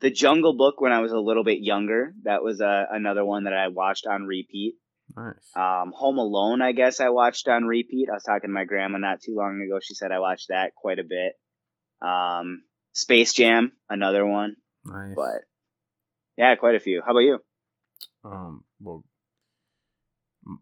the 0.00 0.10
Jungle 0.10 0.56
Book 0.56 0.80
when 0.80 0.92
I 0.92 1.00
was 1.00 1.12
a 1.12 1.18
little 1.18 1.44
bit 1.44 1.60
younger. 1.60 2.12
That 2.24 2.42
was 2.42 2.60
a, 2.60 2.86
another 2.90 3.24
one 3.24 3.44
that 3.44 3.52
I 3.54 3.68
watched 3.68 4.06
on 4.06 4.24
repeat. 4.24 4.74
Nice. 5.16 5.34
Um, 5.54 5.92
Home 5.96 6.18
Alone, 6.18 6.60
I 6.62 6.72
guess 6.72 7.00
I 7.00 7.08
watched 7.10 7.48
on 7.48 7.64
repeat. 7.64 8.08
I 8.10 8.14
was 8.14 8.22
talking 8.24 8.48
to 8.50 8.54
my 8.54 8.64
grandma 8.64 8.98
not 8.98 9.20
too 9.22 9.34
long 9.34 9.62
ago. 9.66 9.78
She 9.82 9.94
said 9.94 10.12
I 10.12 10.18
watched 10.18 10.48
that 10.48 10.74
quite 10.74 10.98
a 10.98 11.04
bit. 11.04 11.32
Um, 12.06 12.62
Space 12.92 13.32
Jam, 13.32 13.72
another 13.88 14.26
one. 14.26 14.56
nice. 14.84 15.14
But 15.16 15.42
yeah, 16.36 16.54
quite 16.56 16.74
a 16.74 16.80
few. 16.80 17.00
How 17.04 17.12
about 17.12 17.20
you? 17.20 17.38
Um, 18.24 18.64
well, 18.80 19.04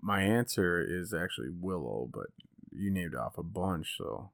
my 0.02 0.22
answer 0.22 0.82
is 0.86 1.12
actually 1.14 1.48
Willow, 1.50 2.08
but 2.12 2.26
you 2.72 2.90
named 2.90 3.14
off 3.14 3.36
a 3.38 3.42
bunch, 3.42 3.94
so 3.98 4.30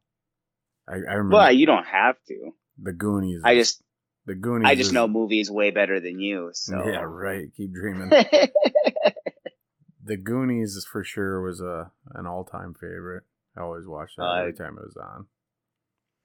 I, 0.88 0.94
I 0.94 1.14
remember 1.14 1.36
Well, 1.36 1.52
you 1.52 1.66
don't 1.66 1.86
have 1.86 2.16
to. 2.28 2.52
the 2.80 2.92
Goonies. 2.92 3.42
I 3.44 3.54
just 3.56 3.82
the 4.26 4.34
Goonies. 4.34 4.66
I 4.68 4.74
just 4.74 4.88
is- 4.88 4.92
know 4.92 5.08
movies 5.08 5.50
way 5.50 5.70
better 5.70 5.98
than 6.00 6.20
you. 6.20 6.50
So 6.52 6.86
Yeah, 6.86 7.00
right. 7.04 7.48
Keep 7.56 7.72
dreaming. 7.74 8.10
the 10.04 10.16
Goonies 10.16 10.76
is 10.76 10.86
for 10.90 11.04
sure 11.04 11.42
was 11.42 11.60
a 11.60 11.90
an 12.14 12.26
all 12.26 12.44
time 12.44 12.74
favorite. 12.74 13.24
I 13.56 13.60
always 13.62 13.86
watched 13.86 14.16
that 14.16 14.22
Uh, 14.24 14.34
every 14.40 14.52
time 14.54 14.76
it 14.78 14.84
was 14.84 14.96
on. 14.96 15.26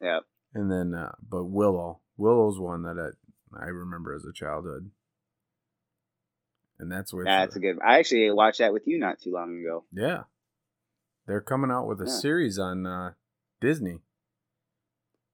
yeah. 0.01 0.19
And 0.53 0.71
then, 0.71 0.93
uh, 0.93 1.11
but 1.27 1.45
Willow, 1.45 1.99
Willow's 2.15 2.59
one 2.59 2.83
that 2.83 2.97
I, 3.57 3.65
I 3.65 3.67
remember 3.67 4.13
as 4.13 4.23
a 4.25 4.31
childhood, 4.31 4.91
and 6.79 6.91
that's 6.91 7.13
uh, 7.13 7.17
that's 7.25 7.55
a 7.55 7.59
good. 7.59 7.77
I 7.85 7.99
actually 7.99 8.29
watched 8.31 8.59
that 8.59 8.73
with 8.73 8.83
you 8.87 8.99
not 8.99 9.19
too 9.21 9.31
long 9.31 9.59
ago. 9.59 9.85
yeah. 9.91 10.23
They're 11.27 11.41
coming 11.41 11.71
out 11.71 11.87
with 11.87 11.99
a 12.01 12.05
Yeah. 12.05 12.11
series 12.19 12.59
on 12.59 12.85
uh, 12.85 13.13
Disney. 13.59 14.01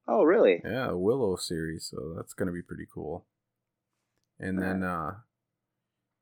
Oh, 0.07 0.23
really? 0.23 0.61
Yeah, 0.63 0.89
a 0.91 0.97
Willow 0.97 1.35
series, 1.35 1.85
so 1.91 2.13
that's 2.15 2.33
gonna 2.33 2.53
be 2.53 2.61
pretty 2.61 2.85
cool. 2.93 3.25
And 4.39 4.57
then 4.61 4.83
uh, 4.83 5.15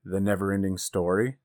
the 0.03 0.20
Never 0.20 0.51
Ending 0.51 0.78
Story. 0.78 1.38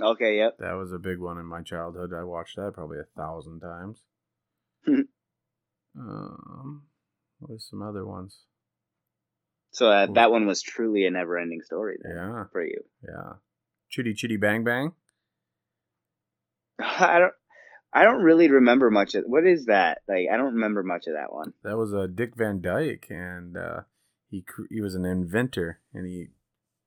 Okay. 0.00 0.36
Yep. 0.36 0.58
That 0.58 0.74
was 0.74 0.92
a 0.92 0.98
big 0.98 1.18
one 1.18 1.38
in 1.38 1.46
my 1.46 1.62
childhood. 1.62 2.12
I 2.12 2.22
watched 2.24 2.56
that 2.56 2.72
probably 2.74 2.98
a 2.98 3.04
thousand 3.18 3.60
times. 3.60 4.02
um, 5.98 6.82
what 7.38 7.54
are 7.54 7.58
some 7.58 7.80
other 7.82 8.04
ones? 8.04 8.40
So 9.76 9.90
uh, 9.90 10.06
that 10.14 10.30
one 10.30 10.46
was 10.46 10.62
truly 10.62 11.04
a 11.04 11.10
never-ending 11.10 11.60
story 11.60 11.98
then 12.02 12.16
Yeah, 12.16 12.44
for 12.50 12.64
you. 12.64 12.82
yeah. 13.06 13.34
Chitty 13.90 14.14
Chitty 14.14 14.38
Bang 14.38 14.64
Bang. 14.64 14.92
I 16.80 17.18
don't. 17.18 17.34
I 17.92 18.04
don't 18.04 18.22
really 18.22 18.50
remember 18.50 18.90
much 18.90 19.14
of. 19.14 19.24
What 19.26 19.46
is 19.46 19.66
that? 19.66 19.98
Like, 20.08 20.28
I 20.32 20.38
don't 20.38 20.54
remember 20.54 20.82
much 20.82 21.06
of 21.06 21.12
that 21.12 21.30
one. 21.30 21.52
That 21.62 21.76
was 21.76 21.92
uh, 21.92 22.06
Dick 22.06 22.36
Van 22.36 22.62
Dyke, 22.62 23.08
and 23.10 23.58
uh, 23.58 23.80
he 24.30 24.44
he 24.70 24.80
was 24.80 24.94
an 24.94 25.04
inventor, 25.04 25.80
and 25.92 26.06
he 26.06 26.28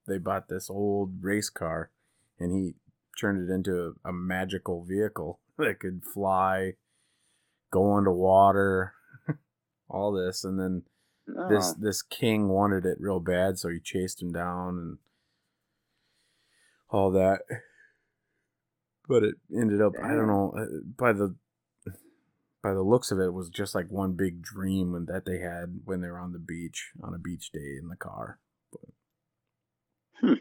they 0.08 0.18
bought 0.18 0.50
this 0.50 0.68
old 0.68 1.24
race 1.24 1.52
car, 1.52 1.92
and 2.40 2.52
he 2.52 2.74
turned 3.22 3.48
it 3.48 3.54
into 3.54 3.94
a, 4.04 4.10
a 4.10 4.12
magical 4.14 4.84
vehicle 4.84 5.40
that 5.60 5.80
could 5.80 6.02
fly, 6.12 6.74
go 7.72 7.94
underwater, 7.94 8.96
all 9.88 10.12
this, 10.12 10.44
and 10.44 10.60
then 10.60 10.82
Oh. 11.38 11.50
this 11.50 11.74
this 11.74 12.02
king 12.02 12.50
wanted 12.50 12.86
it 12.86 12.98
real 13.00 13.20
bad, 13.20 13.60
so 13.60 13.70
he 13.70 13.80
chased 13.80 14.22
him 14.22 14.32
down 14.32 14.78
and 14.78 14.98
all 16.90 17.12
that. 17.12 17.42
But 19.08 19.24
it 19.24 19.36
ended 19.56 19.82
up, 19.82 19.94
I 20.02 20.10
don't 20.10 20.28
know, 20.28 20.54
uh, 20.58 20.66
by 20.98 21.14
the 21.14 21.36
by 22.62 22.74
the 22.74 22.82
looks 22.82 23.12
of 23.12 23.20
it, 23.20 23.26
it 23.26 23.34
was 23.34 23.50
just 23.50 23.74
like 23.74 23.90
one 23.90 24.14
big 24.14 24.42
dream 24.42 25.06
that 25.08 25.26
they 25.26 25.40
had 25.40 25.82
when 25.86 26.02
they 26.02 26.10
were 26.10 26.20
on 26.20 26.34
the 26.34 26.40
beach 26.40 26.92
on 27.02 27.14
a 27.14 27.20
beach 27.20 27.52
day 27.52 27.78
in 27.82 27.90
the 27.90 27.96
car. 27.96 28.40
Hmm. 30.22 30.34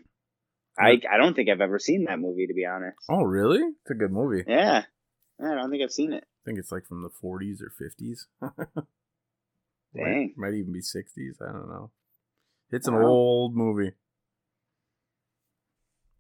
I 0.79 1.01
I 1.11 1.17
don't 1.17 1.35
think 1.35 1.49
I've 1.49 1.61
ever 1.61 1.79
seen 1.79 2.05
that 2.05 2.19
movie 2.19 2.47
to 2.47 2.55
be 2.55 2.67
honest. 2.67 2.99
Oh, 3.09 3.23
really? 3.23 3.61
It's 3.61 3.91
a 3.91 3.95
good 3.95 4.13
movie. 4.13 4.45
Yeah. 4.47 4.85
Yeah, 5.41 5.53
I 5.53 5.55
don't 5.55 5.71
think 5.71 5.83
I've 5.83 5.93
seen 5.93 6.13
it. 6.13 6.25
I 6.25 6.43
think 6.45 6.59
it's 6.59 6.73
like 6.73 6.87
from 6.87 7.03
the 7.03 7.11
40s 7.11 7.61
or 7.63 7.73
50s. 7.81 8.27
Dang. 9.95 10.35
Might, 10.37 10.51
might 10.51 10.55
even 10.57 10.73
be 10.73 10.81
60s. 10.81 11.41
I 11.41 11.53
don't 11.53 11.69
know. 11.69 11.91
It's 12.71 12.87
an 12.89 12.95
Wow. 12.95 13.07
old 13.07 13.57
movie. 13.57 13.93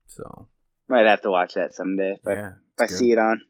So, 0.06 0.48
Might 0.88 1.06
have 1.06 1.20
to 1.22 1.30
watch 1.30 1.54
that 1.54 1.74
someday 1.74 2.14
if 2.18 2.26
I, 2.26 2.32
yeah. 2.32 2.52
if 2.78 2.80
I 2.80 2.86
see 2.86 3.12
it 3.12 3.18
on. 3.18 3.42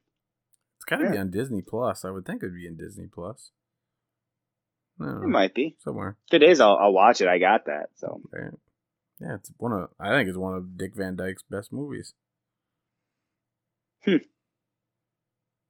It's 0.76 0.84
got 0.84 0.96
to 0.96 1.08
be 1.08 1.14
Yeah. 1.14 1.20
on 1.20 1.30
Disney 1.30 1.62
Plus. 1.62 2.04
I 2.04 2.10
would 2.10 2.26
think 2.26 2.42
it 2.42 2.46
would 2.46 2.54
be 2.56 2.66
in 2.66 2.76
Disney 2.76 3.06
Plus. 3.06 3.52
No, 4.98 5.22
It 5.22 5.28
might 5.28 5.54
be. 5.54 5.76
somewhere. 5.78 6.16
If 6.28 6.34
it 6.34 6.42
is, 6.42 6.60
I'll, 6.60 6.76
I'll 6.76 6.92
watch 6.92 7.20
it. 7.20 7.28
I 7.28 7.38
got 7.38 7.66
that. 7.66 7.90
So 7.94 8.20
Right. 8.32 8.52
Yeah, 9.20 9.34
it's 9.36 9.52
one 9.56 9.72
of. 9.72 9.90
I 10.00 10.10
think 10.10 10.28
it's 10.28 10.36
one 10.38 10.54
of 10.56 10.76
Dick 10.76 10.94
Van 10.96 11.14
Dyke's 11.16 11.42
best 11.44 11.72
movies. 11.72 12.14
Hmm. 14.04 14.16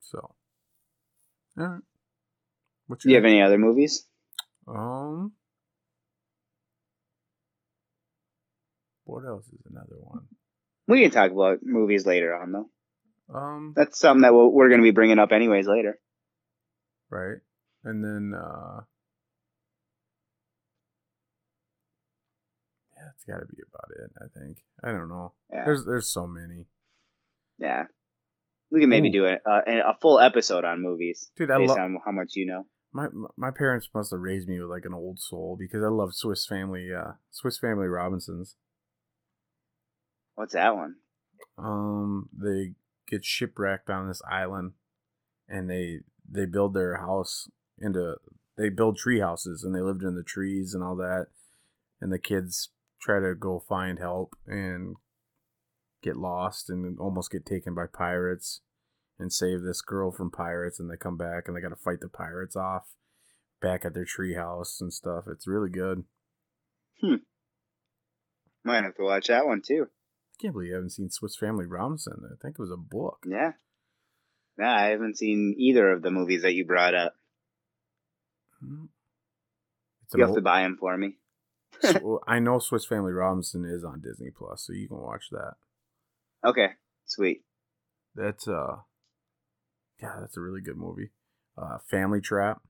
So, 0.01 0.19
all 1.59 1.67
right. 1.67 1.81
What's 2.87 3.05
do 3.05 3.11
you 3.11 3.17
have 3.17 3.25
any 3.25 3.41
other 3.43 3.59
movies? 3.59 4.07
Um. 4.69 5.33
What 9.05 9.25
else 9.27 9.47
is 9.47 9.61
another 9.71 9.97
one? 10.01 10.27
We 10.87 11.03
can 11.03 11.11
talk 11.11 11.31
about 11.31 11.59
movies 11.63 12.05
later 12.07 12.35
on 12.35 12.53
though. 12.53 12.71
Um. 13.35 13.73
That's 13.75 13.99
something 13.99 14.23
that 14.23 14.35
we'll, 14.35 14.53
we're 14.53 14.69
going 14.69 14.81
to 14.81 14.85
be 14.85 14.91
bringing 14.91 15.19
up 15.19 15.33
anyways 15.33 15.67
later. 15.67 15.99
Right. 17.11 17.39
And 17.85 18.05
then 18.05 18.39
uh 18.39 18.81
Yeah, 22.97 23.09
it's 23.15 23.25
gotta 23.25 23.47
be 23.47 23.63
about 23.63 23.91
it, 23.97 24.11
I 24.21 24.39
think. 24.39 24.59
I 24.83 24.91
don't 24.91 25.09
know. 25.09 25.33
Yeah. 25.53 25.65
There's 25.65 25.85
there's 25.85 26.13
so 26.13 26.27
many. 26.27 26.67
Yeah. 27.59 27.85
We 28.71 28.81
can 28.81 28.91
maybe 28.91 29.09
Ooh. 29.09 29.13
do 29.13 29.27
a, 29.27 29.39
a, 29.47 29.91
a 29.91 29.97
full 30.03 30.21
episode 30.21 30.65
on 30.65 30.83
movies 30.83 31.31
Dude, 31.37 31.51
I 31.51 31.59
based 31.59 31.71
love 31.71 31.79
on 31.79 31.99
how 32.05 32.13
much 32.13 32.33
you 32.35 32.47
know. 32.47 32.67
My 32.93 33.09
my 33.37 33.51
parents 33.51 33.89
must 33.95 34.11
have 34.11 34.21
raised 34.21 34.49
me 34.49 34.61
with 34.61 34.71
like 34.71 34.85
an 34.85 34.95
old 34.95 35.21
soul 35.21 35.57
because 35.59 35.83
I 35.83 35.89
love 35.89 36.15
Swiss 36.15 36.47
Family 36.47 36.91
uh 36.93 37.13
Swiss 37.31 37.59
Family 37.59 37.87
Robinsons. 37.87 38.57
What's 40.35 40.55
that 40.55 40.75
one? 40.75 40.97
Um 41.57 42.29
they 42.33 42.73
get 43.09 43.25
shipwrecked 43.25 43.91
on 43.91 44.09
this 44.09 44.23
island 44.31 44.73
and 45.49 45.69
they 45.69 46.01
they 46.31 46.47
build 46.47 46.75
their 46.75 46.99
house 46.99 47.49
into 47.79 48.17
they 48.57 48.69
build 48.69 48.97
tree 48.97 49.21
houses 49.21 49.63
and 49.63 49.75
they 49.75 49.81
lived 49.81 50.03
in 50.03 50.15
the 50.15 50.23
trees 50.23 50.75
and 50.75 50.83
all 50.83 50.97
that 50.97 51.27
and 52.01 52.13
the 52.13 52.19
kids 52.19 52.71
try 53.01 53.21
to 53.21 53.35
go 53.35 53.63
find 53.69 53.99
help 53.99 54.35
and 54.47 54.97
get 56.03 56.17
lost 56.17 56.69
and 56.69 56.99
almost 56.99 57.31
get 57.31 57.47
taken 57.47 57.75
by 57.75 57.87
pirates 57.87 58.61
and 59.19 59.33
save 59.33 59.63
this 59.63 59.81
girl 59.81 60.11
from 60.11 60.31
pirates 60.31 60.79
and 60.79 60.91
they 60.91 60.97
come 60.97 61.17
back 61.17 61.45
and 61.47 61.57
they 61.57 61.61
got 61.61 61.71
to 61.71 61.77
fight 61.77 62.01
the 62.01 62.09
pirates 62.09 62.55
off 62.57 62.95
back 63.61 63.85
at 63.85 63.93
their 63.95 64.05
tree 64.05 64.35
house 64.35 64.81
and 64.81 64.93
stuff 64.93 65.25
it's 65.27 65.47
really 65.49 65.71
good 65.71 66.05
Hmm. 67.01 67.17
Might 68.65 68.83
have 68.85 68.97
to 68.97 69.03
watch 69.05 69.29
that 69.29 69.47
one 69.47 69.63
too. 69.65 69.87
i 69.89 70.43
can't 70.43 70.53
believe 70.55 70.69
you 70.69 70.75
haven't 70.75 70.91
seen 70.91 71.11
swiss 71.11 71.37
family 71.37 71.67
robinson 71.67 72.21
i 72.25 72.35
think 72.43 72.57
it 72.59 72.63
was 72.63 72.71
a 72.71 72.77
book 72.77 73.19
Yeah. 73.27 73.53
Yeah, 74.59 74.75
I 74.75 74.87
haven't 74.87 75.17
seen 75.19 75.55
either 75.57 75.89
of 75.93 76.03
the 76.03 76.11
movies 76.11 76.43
that 76.43 76.53
you 76.55 76.65
brought 76.65 76.93
up. 76.93 77.15
it's 78.61 80.15
You 80.15 80.21
have 80.23 80.31
old- 80.31 80.39
to 80.39 80.43
buy 80.43 80.63
them 80.63 80.77
for 80.79 80.97
me. 80.97 81.19
So, 81.81 82.21
I 82.27 82.41
know 82.41 82.59
Swiss 82.59 82.85
Family 82.87 83.13
Robinson 83.13 83.65
is 83.65 83.85
on 83.85 84.01
Disney 84.01 84.31
Plus, 84.37 84.67
so 84.67 84.73
you 84.73 84.89
can 84.89 84.97
watch 85.01 85.27
that. 85.31 85.53
Okay, 86.45 86.71
sweet. 87.07 87.45
That's 88.17 88.49
uh, 88.49 88.79
yeah, 90.01 90.17
that's 90.21 90.37
a 90.37 90.41
really 90.41 90.61
good 90.61 90.77
movie. 90.77 91.11
Uh, 91.57 91.79
Family 91.91 92.21
Trap, 92.21 92.63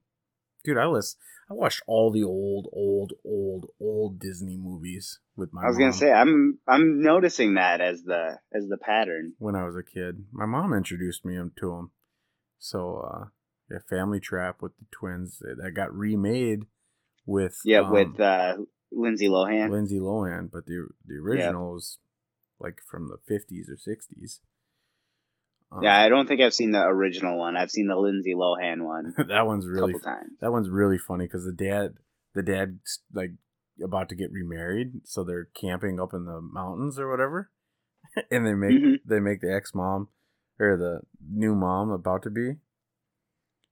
dude. 0.63 0.77
I 0.77 0.85
list, 0.87 1.17
I 1.49 1.53
watched 1.53 1.81
all 1.87 2.11
the 2.11 2.23
old, 2.23 2.67
old, 2.73 3.13
old, 3.23 3.67
old 3.79 4.19
Disney 4.19 4.57
movies 4.57 5.19
with 5.35 5.53
my. 5.53 5.63
I 5.63 5.67
was 5.67 5.77
gonna 5.77 5.93
say 5.93 6.11
I'm 6.11 6.59
I'm 6.67 7.01
noticing 7.01 7.55
that 7.55 7.81
as 7.81 8.03
the 8.03 8.39
as 8.53 8.67
the 8.67 8.77
pattern. 8.77 9.33
when 9.37 9.55
I 9.55 9.65
was 9.65 9.75
a 9.75 9.83
kid. 9.83 10.25
My 10.31 10.45
mom 10.45 10.73
introduced 10.73 11.23
me 11.23 11.35
to 11.35 11.69
them. 11.69 11.91
So 12.57 12.97
uh, 12.99 13.25
yeah, 13.69 13.79
Family 13.89 14.19
Trap 14.19 14.61
with 14.61 14.77
the 14.77 14.85
twins 14.91 15.39
that 15.39 15.71
got 15.75 15.95
remade 15.95 16.65
with 17.25 17.59
Yeah, 17.63 17.81
um, 17.81 17.91
with 17.91 18.19
uh, 18.19 18.57
Lindsay 18.91 19.27
Lohan. 19.27 19.69
Lindsay 19.69 19.99
Lohan, 19.99 20.49
but 20.51 20.65
the 20.65 20.87
the 21.05 21.15
original 21.15 21.73
was 21.73 21.99
like 22.59 22.81
from 22.89 23.07
the 23.07 23.17
fifties 23.27 23.69
or 23.69 23.77
sixties. 23.77 24.41
Um, 25.71 25.83
Yeah, 25.83 25.99
I 25.99 26.09
don't 26.09 26.27
think 26.27 26.41
I've 26.41 26.53
seen 26.53 26.71
the 26.71 26.83
original 26.83 27.37
one. 27.37 27.55
I've 27.57 27.71
seen 27.71 27.87
the 27.87 27.95
Lindsay 27.95 28.33
Lohan 28.35 28.81
one 28.83 29.13
that 29.27 29.45
one's 29.45 29.67
really 29.67 29.93
that 30.41 30.51
one's 30.51 30.69
really 30.69 30.97
funny 30.97 31.25
because 31.25 31.45
the 31.45 31.51
dad 31.53 31.95
the 32.33 32.43
dad's 32.43 32.99
like 33.13 33.31
about 33.83 34.09
to 34.09 34.15
get 34.15 34.31
remarried, 34.31 35.01
so 35.05 35.23
they're 35.23 35.47
camping 35.59 35.99
up 35.99 36.13
in 36.13 36.25
the 36.25 36.41
mountains 36.41 36.99
or 36.99 37.09
whatever, 37.09 37.49
and 38.31 38.45
they 38.45 38.53
make 38.53 38.71
Mhm. 38.81 38.99
they 39.05 39.19
make 39.19 39.41
the 39.41 39.53
ex 39.53 39.73
mom 39.75 40.09
or 40.59 40.75
the 40.77 41.01
new 41.31 41.55
mom 41.55 41.89
about 41.91 42.23
to 42.23 42.29
be. 42.29 42.55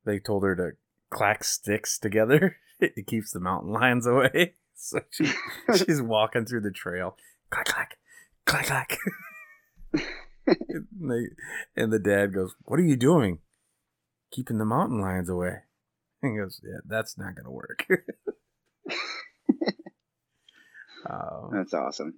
They 0.06 0.20
told 0.20 0.44
her 0.44 0.56
to 0.56 0.72
clack 1.10 1.44
sticks 1.44 1.98
together. 2.00 2.58
it 2.80 3.08
keeps 3.08 3.32
the 3.32 3.40
mountain 3.42 3.72
lions 3.74 4.06
away. 4.08 4.54
So 4.80 5.00
she, 5.10 5.32
she's 5.76 6.02
walking 6.02 6.46
through 6.46 6.62
the 6.62 6.72
trail, 6.72 7.18
clack 7.50 7.66
clack, 7.66 7.98
clack 8.46 8.66
clack. 8.68 8.98
And, 10.48 10.88
they, 11.12 11.30
and 11.82 11.92
the 11.92 12.00
dad 12.00 12.34
goes, 12.34 12.56
"What 12.64 12.80
are 12.80 12.86
you 12.86 12.96
doing? 12.96 13.40
Keeping 14.32 14.58
the 14.58 14.66
mountain 14.66 15.00
lions 15.02 15.30
away." 15.30 15.64
And 16.22 16.34
he 16.34 16.40
goes, 16.40 16.62
"Yeah, 16.64 16.80
that's 16.86 17.18
not 17.18 17.36
gonna 17.36 17.52
work." 17.52 17.86
um, 21.10 21.50
That's 21.52 21.74
awesome. 21.74 22.16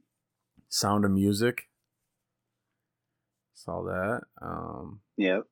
Sound 0.69 1.05
of 1.05 1.11
Music. 1.11 1.69
Saw 3.53 3.84
that. 3.84 4.21
Um, 4.41 5.01
Yep. 5.17 5.43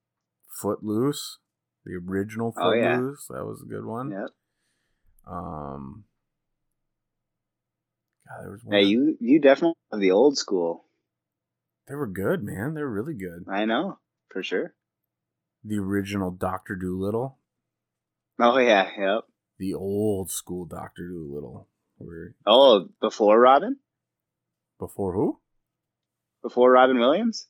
Footloose, 0.62 1.40
the 1.86 1.96
original 1.96 2.54
Oh, 2.58 2.72
yeah. 2.72 2.96
Footloose. 2.96 3.28
That 3.28 3.46
was 3.46 3.62
a 3.62 3.66
good 3.66 3.86
one. 3.86 4.12
Yep. 4.12 4.30
Um, 5.28 6.06
God, 8.28 8.44
there 8.44 8.52
was 8.52 8.64
one. 8.64 8.76
Hey, 8.76 8.84
you 8.86 9.18
you 9.20 9.40
definitely 9.40 9.76
have 9.92 10.00
the 10.00 10.12
old 10.12 10.38
school. 10.38 10.86
They 11.88 11.96
were 11.96 12.08
good, 12.08 12.44
man. 12.44 12.74
They 12.74 12.82
were 12.82 12.92
really 12.92 13.14
good. 13.14 13.46
I 13.50 13.66
know 13.66 14.00
for 14.30 14.44
sure. 14.44 14.74
The 15.64 15.78
original 15.78 16.32
Doctor 16.32 16.76
Dolittle, 16.76 17.38
Oh 18.40 18.58
yeah. 18.58 18.90
Yep. 18.98 19.24
the 19.58 19.74
old 19.74 20.30
school 20.32 20.66
Doctor 20.66 21.08
Dolittle. 21.08 21.68
Where 21.98 22.36
Oh, 22.46 22.88
before 23.02 23.40
Robin? 23.40 23.78
before 24.80 25.14
who? 25.14 25.40
Before 26.44 26.72
Robin 26.72 27.00
Williams? 27.00 27.48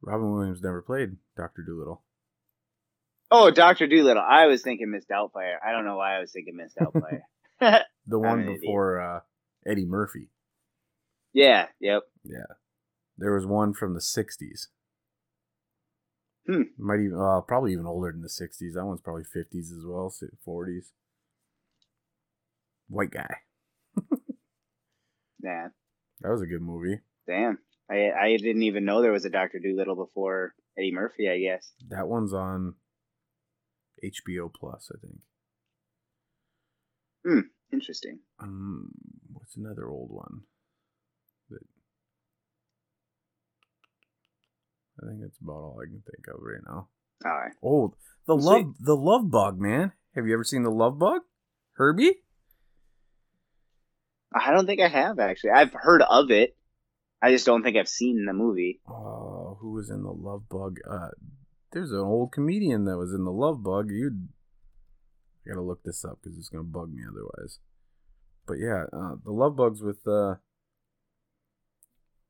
Robin 0.00 0.32
Williams 0.32 0.62
never 0.62 0.80
played 0.82 1.16
Doctor 1.36 1.62
Dolittle. 1.62 2.02
Oh, 3.30 3.50
Doctor 3.50 3.86
Dolittle. 3.86 4.22
I 4.26 4.46
was 4.46 4.62
thinking 4.62 4.90
Miss 4.90 5.04
Doubtfire. 5.04 5.56
I 5.64 5.72
don't 5.72 5.84
know 5.84 5.96
why 5.96 6.16
I 6.16 6.20
was 6.20 6.32
thinking 6.32 6.56
Miss 6.56 6.72
Doubtfire. 6.74 7.20
The 8.06 8.18
one 8.18 8.46
before 8.46 8.98
uh, 9.00 9.20
Eddie 9.66 9.84
Murphy. 9.84 10.30
yeah. 11.34 11.66
Yep. 11.80 12.02
Yeah. 12.24 12.46
There 13.20 13.34
was 13.34 13.46
one 13.46 13.74
from 13.74 13.94
the 13.94 14.00
60s. 14.00 14.66
Hmm. 16.46 16.62
Might 16.78 17.00
even, 17.00 17.18
uh, 17.20 17.42
probably 17.42 17.72
even 17.72 17.86
older 17.86 18.10
than 18.10 18.22
the 18.22 18.28
60s. 18.28 18.74
That 18.74 18.86
one's 18.86 19.02
probably 19.02 19.22
50s 19.24 19.70
as 19.70 19.84
well, 19.86 20.12
40s. 20.46 20.86
White 22.88 23.12
guy. 23.12 23.36
Yeah. 25.42 25.68
That 26.20 26.30
was 26.30 26.42
a 26.42 26.46
good 26.46 26.62
movie. 26.62 27.00
Damn. 27.26 27.58
I 27.90 28.10
I 28.10 28.36
didn't 28.36 28.62
even 28.62 28.84
know 28.84 29.00
there 29.00 29.12
was 29.12 29.24
a 29.24 29.30
Doctor 29.30 29.58
Dolittle 29.58 29.96
before 29.96 30.54
Eddie 30.78 30.92
Murphy. 30.92 31.28
I 31.28 31.38
guess. 31.38 31.72
That 31.88 32.08
one's 32.08 32.32
on 32.32 32.74
HBO 34.04 34.52
Plus, 34.52 34.90
I 34.94 34.98
think. 35.00 35.20
Hmm. 37.26 37.48
Interesting. 37.72 38.20
Um, 38.40 38.90
what's 39.32 39.56
another 39.56 39.88
old 39.88 40.10
one? 40.10 40.42
I 45.02 45.06
think 45.06 45.20
that's 45.22 45.38
about 45.42 45.52
all 45.52 45.80
I 45.82 45.86
can 45.86 46.02
think 46.02 46.26
of 46.28 46.40
right 46.40 46.62
now. 46.66 46.88
All 47.24 47.38
right. 47.38 47.52
Old 47.62 47.94
the 48.26 48.36
love 48.36 48.74
the 48.80 48.96
love 48.96 49.30
bug, 49.30 49.60
man. 49.60 49.92
Have 50.14 50.26
you 50.26 50.34
ever 50.34 50.44
seen 50.44 50.62
the 50.62 50.70
love 50.70 50.98
bug? 50.98 51.22
Herbie? 51.74 52.16
I 54.34 54.52
don't 54.52 54.66
think 54.66 54.80
I 54.80 54.88
have 54.88 55.18
actually. 55.18 55.50
I've 55.50 55.72
heard 55.72 56.02
of 56.02 56.30
it. 56.30 56.56
I 57.22 57.30
just 57.30 57.46
don't 57.46 57.62
think 57.62 57.76
I've 57.76 57.88
seen 57.88 58.24
the 58.24 58.32
movie. 58.32 58.80
Oh, 58.88 59.58
who 59.60 59.72
was 59.72 59.90
in 59.90 60.02
the 60.02 60.12
Love 60.12 60.48
Bug? 60.48 60.78
Uh, 60.88 61.08
there's 61.72 61.92
an 61.92 61.98
old 61.98 62.32
comedian 62.32 62.84
that 62.84 62.96
was 62.96 63.12
in 63.12 63.24
the 63.24 63.32
Love 63.32 63.62
Bug. 63.62 63.90
You, 63.90 64.10
I 65.44 65.50
gotta 65.50 65.60
look 65.60 65.82
this 65.82 66.04
up 66.04 66.18
because 66.22 66.38
it's 66.38 66.48
gonna 66.48 66.64
bug 66.64 66.90
me 66.92 67.02
otherwise. 67.06 67.58
But 68.46 68.54
yeah, 68.58 68.84
uh, 68.92 69.16
the 69.22 69.32
Love 69.32 69.56
Bugs 69.56 69.82
with 69.82 70.06
uh, 70.06 70.36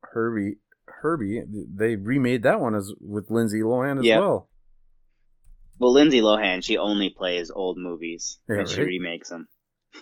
Herbie. 0.01 0.57
Herbie, 1.01 1.43
they 1.73 1.95
remade 1.95 2.43
that 2.43 2.59
one 2.61 2.75
as 2.75 2.91
with 2.99 3.29
Lindsay 3.29 3.61
Lohan 3.61 3.99
as 3.99 4.05
Yep. 4.05 4.19
well. 4.19 4.49
Well, 5.79 5.93
Lindsay 5.93 6.21
Lohan, 6.21 6.63
she 6.63 6.77
only 6.77 7.09
plays 7.09 7.49
old 7.49 7.77
movies 7.77 8.37
Yeah, 8.47 8.59
and 8.59 8.69
she 8.69 8.81
remakes 8.81 9.29
them. 9.29 9.47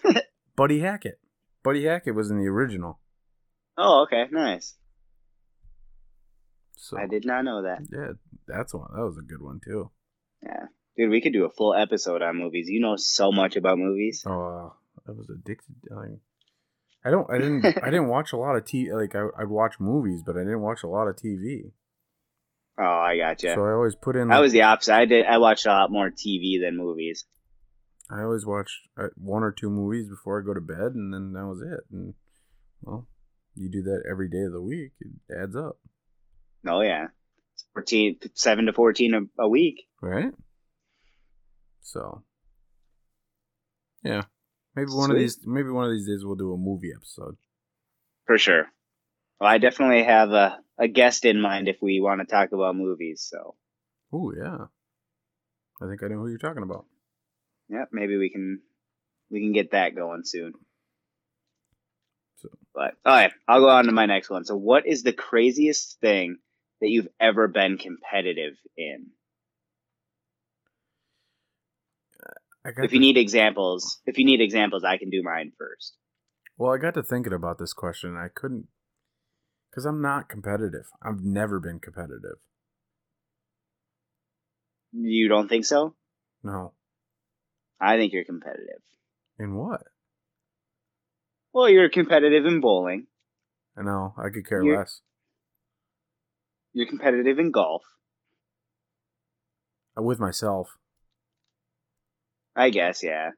Buddy 0.55 0.79
Hackett. 0.79 1.19
Buddy 1.63 1.85
Hackett 1.85 2.15
was 2.15 2.29
in 2.29 2.37
the 2.37 2.47
original. 2.47 2.99
Oh, 3.77 4.03
okay, 4.03 4.25
nice. 4.31 4.75
So 6.75 6.97
I 6.97 7.07
did 7.07 7.25
not 7.25 7.43
know 7.45 7.63
that. 7.63 7.79
Yeah, 7.91 8.11
that's 8.47 8.73
one. 8.73 8.89
That 8.93 9.03
was 9.05 9.17
a 9.17 9.21
good 9.21 9.41
one 9.41 9.59
too. 9.63 9.91
Yeah, 10.43 10.65
dude, 10.97 11.09
we 11.11 11.21
could 11.21 11.33
do 11.33 11.45
a 11.45 11.49
full 11.49 11.73
episode 11.73 12.21
on 12.21 12.37
movies. 12.37 12.67
You 12.69 12.79
know 12.81 12.95
so 12.97 13.31
much 13.31 13.55
about 13.55 13.77
movies. 13.77 14.23
Oh, 14.25 14.73
I 15.07 15.11
was 15.11 15.29
addicted. 15.29 15.75
I, 15.95 16.05
I 17.05 17.11
don't. 17.11 17.29
I 17.31 17.37
didn't. 17.37 17.65
I 17.65 17.85
didn't 17.91 18.07
watch 18.09 18.33
a 18.33 18.37
lot 18.37 18.55
of 18.55 18.65
TV. 18.65 18.91
Like 18.93 19.15
I, 19.15 19.27
I'd 19.41 19.47
watch 19.49 19.75
movies, 19.79 20.21
but 20.25 20.35
I 20.35 20.39
didn't 20.39 20.61
watch 20.61 20.83
a 20.83 20.87
lot 20.87 21.07
of 21.07 21.15
TV. 21.15 21.71
Oh, 22.77 22.83
I 22.83 23.17
got 23.17 23.37
gotcha. 23.41 23.55
So 23.55 23.65
I 23.65 23.71
always 23.73 23.95
put 23.95 24.15
in. 24.15 24.31
I 24.31 24.39
was 24.39 24.51
the 24.51 24.63
opposite. 24.63 24.93
I 24.95 25.05
did. 25.05 25.25
I 25.25 25.37
watched 25.37 25.65
a 25.65 25.69
lot 25.69 25.91
more 25.91 26.09
TV 26.09 26.59
than 26.61 26.77
movies. 26.77 27.25
I 28.11 28.23
always 28.23 28.45
watch 28.45 28.71
uh, 28.97 29.07
one 29.15 29.43
or 29.43 29.51
two 29.51 29.69
movies 29.69 30.07
before 30.09 30.41
I 30.41 30.45
go 30.45 30.53
to 30.53 30.61
bed, 30.61 30.93
and 30.95 31.13
then 31.13 31.33
that 31.33 31.45
was 31.45 31.61
it. 31.61 31.81
And 31.91 32.15
well, 32.81 33.07
you 33.55 33.69
do 33.69 33.83
that 33.83 34.03
every 34.09 34.29
day 34.29 34.43
of 34.43 34.51
the 34.51 34.61
week. 34.61 34.91
It 34.99 35.37
adds 35.41 35.55
up, 35.55 35.77
Oh 36.67 36.81
yeah, 36.81 37.07
It's 37.53 37.65
fourteen, 37.73 38.17
seven 38.33 38.65
to 38.65 38.73
fourteen 38.73 39.13
a, 39.13 39.43
a 39.43 39.47
week. 39.47 39.87
right? 40.01 40.33
So, 41.81 42.23
yeah, 44.03 44.23
maybe 44.76 44.91
one 44.91 45.11
of 45.11 45.17
these. 45.17 45.39
Maybe 45.45 45.70
one 45.70 45.86
of 45.86 45.91
these 45.91 46.07
days 46.07 46.24
we'll 46.24 46.36
do 46.36 46.53
a 46.53 46.57
movie 46.57 46.91
episode. 46.95 47.36
For 48.26 48.38
sure. 48.38 48.67
Well, 49.39 49.49
I 49.49 49.57
definitely 49.57 50.03
have 50.03 50.32
a, 50.32 50.59
a 50.78 50.88
guest 50.88 51.26
in 51.26 51.39
mind 51.41 51.67
if 51.67 51.78
we 51.82 51.99
want 52.01 52.22
to 52.22 52.26
talk 52.28 52.51
about 52.51 52.76
movies. 52.76 53.26
So, 53.30 53.55
Oh 54.13 54.32
yeah, 54.36 54.65
I 55.82 55.88
think 55.89 56.03
I 56.03 56.07
know 56.07 56.17
who 56.20 56.28
you're 56.30 56.38
talking 56.38 56.63
about. 56.63 56.86
yeah, 57.70 57.86
maybe 57.91 58.17
we 58.17 58.30
can 58.30 58.61
we 59.32 59.39
can 59.41 59.53
get 59.53 59.72
that 59.72 59.95
going 59.95 60.22
soon. 60.26 60.53
So- 62.38 62.49
But 62.74 62.95
all 63.05 63.13
right, 63.13 63.32
I'll 63.47 63.61
go 63.61 63.70
on 63.70 63.86
to 63.86 63.91
my 63.91 64.05
next 64.05 64.30
one. 64.30 64.43
So, 64.45 64.55
what 64.55 64.86
is 64.88 65.03
the 65.03 65.13
craziest 65.13 65.99
thing 66.01 66.38
that 66.82 66.89
you've 66.89 67.09
ever 67.20 67.47
been 67.47 67.78
competitive 67.78 68.53
in? 68.78 69.07
I 72.22 72.28
got 72.28 72.38
If 72.66 72.78
you 72.91 72.99
to- 72.99 72.99
need 72.99 73.18
examples, 73.18 74.01
if 74.05 74.18
you 74.18 74.26
need 74.26 74.41
examples, 74.41 74.84
I 74.84 74.97
can 74.97 75.10
do 75.10 75.22
mine 75.24 75.51
first. 75.57 75.95
Well, 76.57 76.74
I 76.74 76.78
got 76.78 76.93
to 76.95 77.03
thinking 77.03 77.34
about 77.34 77.57
this 77.57 77.74
question. 77.74 78.18
I 78.18 78.28
couldn't, 78.34 78.68
because 79.72 79.86
I'm 79.86 80.01
not 80.01 80.28
competitive. 80.28 80.86
I've 81.01 81.22
never 81.22 81.60
been 81.60 81.80
competitive. 81.80 82.38
You 84.91 85.30
don't 85.30 85.47
think 85.47 85.66
so? 85.66 85.95
No. 86.43 86.74
I 87.80 87.95
think 87.97 88.12
you're 88.12 88.26
competitive. 88.26 88.82
In 89.38 89.55
what? 89.55 89.84
Well, 91.53 91.70
you're 91.70 91.89
competitive 91.89 92.45
in 92.45 92.60
bowling. 92.60 93.07
I 93.78 93.84
know. 93.84 94.14
I 94.18 94.30
could 94.30 94.45
care 94.47 94.64
You're- 94.64 94.78
less. 94.80 95.01
You're 96.74 96.88
competitive 96.88 97.39
in 97.39 97.51
golf. 97.51 97.84
Uh, 99.97 100.03
With 100.03 100.20
myself. 100.20 100.78
I 102.60 102.70
guess, 102.72 103.03
yeah. 103.03 103.32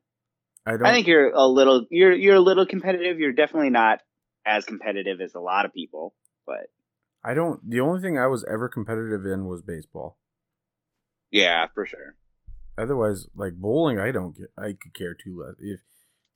I 0.65 0.71
don't. 0.71 0.85
I 0.85 0.93
think 0.93 1.07
you're 1.07 1.29
a 1.31 1.45
little 1.45 1.85
you're 1.89 2.11
you're 2.13 2.35
a 2.35 2.39
little 2.41 2.65
competitive. 2.65 3.19
You're 3.19 3.33
definitely 3.33 3.69
not 3.69 3.99
as 4.45 4.65
competitive 4.65 5.21
as 5.21 5.33
a 5.35 5.39
lot 5.39 5.65
of 5.65 5.73
people, 5.73 6.13
but 6.45 6.69
I 7.23 7.33
don't. 7.33 7.59
The 7.69 7.79
only 7.81 8.01
thing 8.01 8.17
I 8.17 8.27
was 8.27 8.43
ever 8.51 8.67
competitive 8.69 9.25
in 9.25 9.45
was 9.45 9.61
baseball. 9.61 10.17
yeah, 11.31 11.67
for 11.73 11.85
sure. 11.85 12.15
Otherwise, 12.77 13.27
like 13.35 13.53
bowling, 13.53 13.99
I 13.99 14.11
don't 14.11 14.35
get. 14.35 14.51
I 14.57 14.73
could 14.73 14.93
care 14.93 15.13
too 15.13 15.39
less. 15.43 15.55
If 15.59 15.79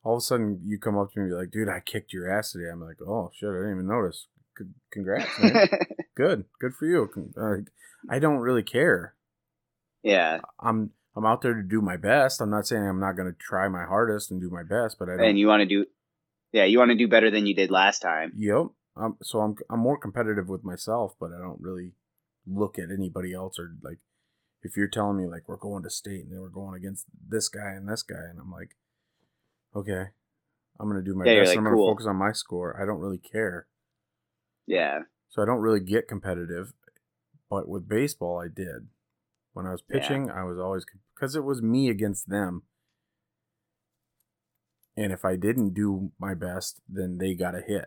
all 0.04 0.16
of 0.16 0.20
a 0.20 0.22
sudden 0.22 0.60
you 0.64 0.78
come 0.80 0.98
up 0.98 1.12
to 1.14 1.20
me 1.20 1.24
and 1.26 1.32
be 1.32 1.36
like, 1.36 1.52
"Dude, 1.52 1.70
I 1.70 1.80
kicked 1.80 2.14
your 2.14 2.30
ass 2.30 2.52
today," 2.52 2.70
I'm 2.72 2.82
like, 2.82 2.98
"Oh 3.02 3.32
shit, 3.34 3.50
I 3.50 3.54
didn't 3.54 3.72
even 3.72 3.88
notice." 3.88 4.28
C- 4.58 4.66
Congrats, 4.92 5.28
man. 5.40 5.68
good, 6.16 6.46
good 6.60 6.74
for 6.76 6.86
you. 6.86 7.10
Con- 7.14 7.34
uh, 7.38 8.14
I 8.14 8.20
don't 8.20 8.40
really 8.40 8.64
care. 8.64 9.16
yeah, 10.04 10.40
I'm 10.60 10.92
I'm 11.16 11.26
out 11.26 11.42
there 11.42 11.54
to 11.54 11.64
do 11.64 11.82
my 11.82 11.98
best. 11.98 12.42
I'm 12.42 12.50
not 12.50 12.68
saying 12.68 12.86
I'm 12.86 13.00
not 13.00 13.16
going 13.16 13.32
to 13.32 13.38
try 13.40 13.68
my 13.70 13.86
hardest 13.86 14.32
and 14.32 14.42
do 14.42 14.50
my 14.50 14.64
best, 14.64 14.98
but 15.00 15.08
I 15.10 15.16
don't. 15.18 15.26
and 15.30 15.40
you 15.40 15.48
want 15.48 15.62
to 15.62 15.66
do 15.66 15.86
yeah, 16.52 16.66
you 16.66 16.78
want 16.80 16.90
to 16.92 16.96
do 16.96 17.08
better 17.08 17.30
than 17.32 17.46
you 17.46 17.54
did 17.56 17.70
last 17.72 18.00
time. 18.02 18.32
Yep. 18.36 18.68
Um, 18.98 19.18
so 19.22 19.40
I'm 19.42 19.56
I'm 19.70 19.80
more 19.80 19.98
competitive 19.98 20.48
with 20.50 20.64
myself, 20.64 21.16
but 21.20 21.32
I 21.34 21.38
don't 21.40 21.60
really 21.62 21.94
look 22.48 22.78
at 22.78 22.92
anybody 22.92 23.34
else 23.34 23.58
or 23.60 23.72
like 23.82 23.98
if 24.62 24.78
you're 24.78 24.88
telling 24.88 25.18
me 25.18 25.28
like 25.28 25.48
we're 25.48 25.58
going 25.58 25.84
to 25.84 25.90
state 25.90 26.26
and 26.26 26.40
we're 26.40 26.50
going 26.50 26.76
against 26.76 27.06
this 27.30 27.50
guy 27.50 27.72
and 27.72 27.88
this 27.88 28.04
guy, 28.04 28.24
and 28.30 28.40
I'm 28.40 28.52
like, 28.52 28.76
okay, 29.76 30.06
I'm 30.80 30.88
gonna 30.90 31.02
do 31.02 31.14
my 31.16 31.26
Yeah, 31.26 31.40
best. 31.42 31.50
like, 31.50 31.58
I'm 31.60 31.64
gonna 31.66 31.76
cool. 31.76 31.92
focus 31.94 32.08
on 32.08 32.16
my 32.18 32.32
score. 32.32 32.80
I 32.82 32.86
don't 32.86 33.00
really 33.00 33.18
care, 33.20 33.68
Yeah. 34.66 35.02
so 35.30 35.42
I 35.42 35.46
don't 35.46 35.60
really 35.62 35.80
get 35.82 36.08
competitive. 36.08 36.74
But 37.50 37.68
with 37.70 37.88
baseball, 37.88 38.40
I 38.40 38.48
did. 38.48 38.88
When 39.56 39.66
I 39.66 39.72
was 39.72 39.82
Yeah. 39.90 40.00
pitching, 40.00 40.30
I 40.30 40.44
was 40.44 40.60
always 40.60 40.86
because 41.16 41.34
it 41.34 41.46
was 41.46 41.62
me 41.62 41.88
against 41.90 42.28
them. 42.28 42.64
And 44.98 45.14
if 45.14 45.24
I 45.24 45.38
didn't 45.38 45.74
do 45.74 46.12
my 46.20 46.34
best, 46.34 46.82
then 46.90 47.20
they 47.20 47.36
got 47.36 47.56
a 47.56 47.62
hit 47.62 47.86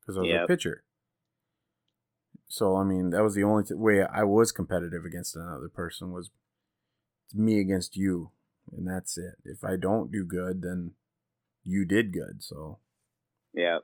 because 0.00 0.18
I 0.18 0.20
was 0.20 0.30
a 0.44 0.46
pitcher. 0.46 0.84
So 2.48 2.76
I 2.76 2.84
mean, 2.84 3.10
that 3.10 3.22
was 3.22 3.34
the 3.34 3.44
only 3.44 3.64
t- 3.64 3.72
way 3.72 4.02
I 4.02 4.24
was 4.24 4.52
competitive 4.52 5.06
against 5.06 5.34
another 5.36 5.70
person 5.70 6.12
was 6.12 6.30
me 7.32 7.60
against 7.60 7.96
you, 7.96 8.32
and 8.70 8.86
that's 8.86 9.16
it. 9.16 9.36
If 9.42 9.64
I 9.64 9.76
don't 9.76 10.12
do 10.12 10.22
good, 10.22 10.60
then 10.60 10.92
you 11.64 11.86
did 11.86 12.12
good. 12.12 12.42
So 12.42 12.78
Yeah. 13.54 13.78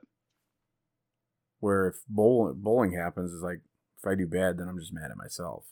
where 1.59 1.87
if 1.87 1.95
bowling 2.07 2.61
bowling 2.61 2.91
happens 2.91 3.31
is 3.31 3.41
like 3.41 3.61
if 3.97 4.05
I 4.05 4.13
do 4.13 4.27
bad, 4.27 4.59
then 4.59 4.67
I'm 4.67 4.77
just 4.79 4.93
mad 4.93 5.09
at 5.09 5.17
myself. 5.17 5.65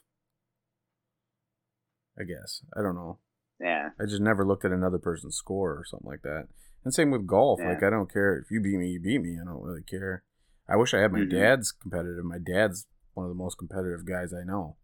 I 2.18 2.24
guess 2.24 2.62
I 2.78 2.82
don't 2.82 2.95
know. 2.95 3.20
Yeah. 3.60 3.89
I 3.99 4.05
just 4.05 4.22
never 4.22 4.45
looked 4.45 4.64
at 4.66 4.72
another 4.72 4.97
person's 4.99 5.36
score 5.36 5.72
or 5.72 5.84
something 5.86 6.10
like 6.10 6.22
that. 6.24 6.47
And 6.86 6.93
same 6.93 7.12
with 7.12 7.28
golf. 7.28 7.60
Yeah. 7.62 7.70
Like 7.70 7.84
I 7.84 7.89
don't 7.89 8.12
care 8.12 8.38
if 8.38 8.49
you 8.51 8.62
beat 8.62 8.78
me, 8.78 8.88
you 8.88 9.01
beat 9.01 9.22
me. 9.22 9.38
I 9.41 9.43
don't 9.45 9.62
really 9.62 9.84
care. 9.84 10.24
I 10.68 10.78
wish 10.78 10.93
I 10.93 10.99
had 10.99 11.12
my 11.12 11.20
Mhm. 11.20 11.32
dad's 11.32 11.72
competitive. 11.74 12.24
My 12.24 12.38
dad's 12.38 12.88
one 13.14 13.26
of 13.26 13.30
the 13.32 13.36
most 13.43 13.57
competitive 13.57 14.05
guys 14.05 14.34
I 14.34 14.43
know. 14.45 14.78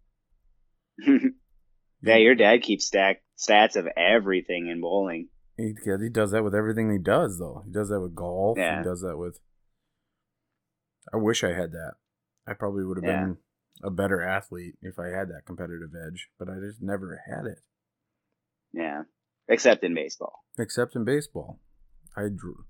yeah, 2.02 2.18
your 2.18 2.36
dad 2.36 2.62
keeps 2.64 2.86
stack 2.88 3.22
stats 3.38 3.76
of 3.76 3.88
everything 3.96 4.68
in 4.68 4.82
bowling. 4.82 5.30
He, 5.58 5.74
yeah, 5.86 5.98
he 6.02 6.10
does 6.10 6.32
that 6.32 6.44
with 6.44 6.54
everything 6.56 6.92
he 6.92 6.98
does, 6.98 7.40
though. 7.40 7.64
He 7.66 7.72
does 7.72 7.90
that 7.90 8.02
with 8.02 8.14
golf. 8.16 8.58
Yeah. 8.58 8.80
He 8.80 8.84
does 8.84 9.02
that 9.02 9.18
with. 9.18 9.40
I 11.14 11.18
wish 11.18 11.44
I 11.44 11.54
had 11.54 11.72
that. 11.72 11.94
I 12.48 12.54
probably 12.54 12.84
would 12.84 12.98
have 12.98 13.04
Yeah. 13.06 13.24
been 13.26 13.38
a 13.84 13.90
better 13.90 14.22
athlete 14.22 14.76
if 14.82 14.98
I 15.00 15.08
had 15.08 15.30
that 15.30 15.46
competitive 15.46 15.92
edge, 15.96 16.30
but 16.40 16.50
I 16.50 16.56
just 16.60 16.82
never 16.82 17.22
had 17.28 17.46
it. 17.46 17.60
Yeah. 18.74 19.04
Except 19.48 19.84
in 19.84 19.94
baseball. 19.94 20.44
Except 20.58 20.96
in 20.96 21.04
baseball, 21.06 21.60
I 22.16 22.30
drew. 22.36 22.66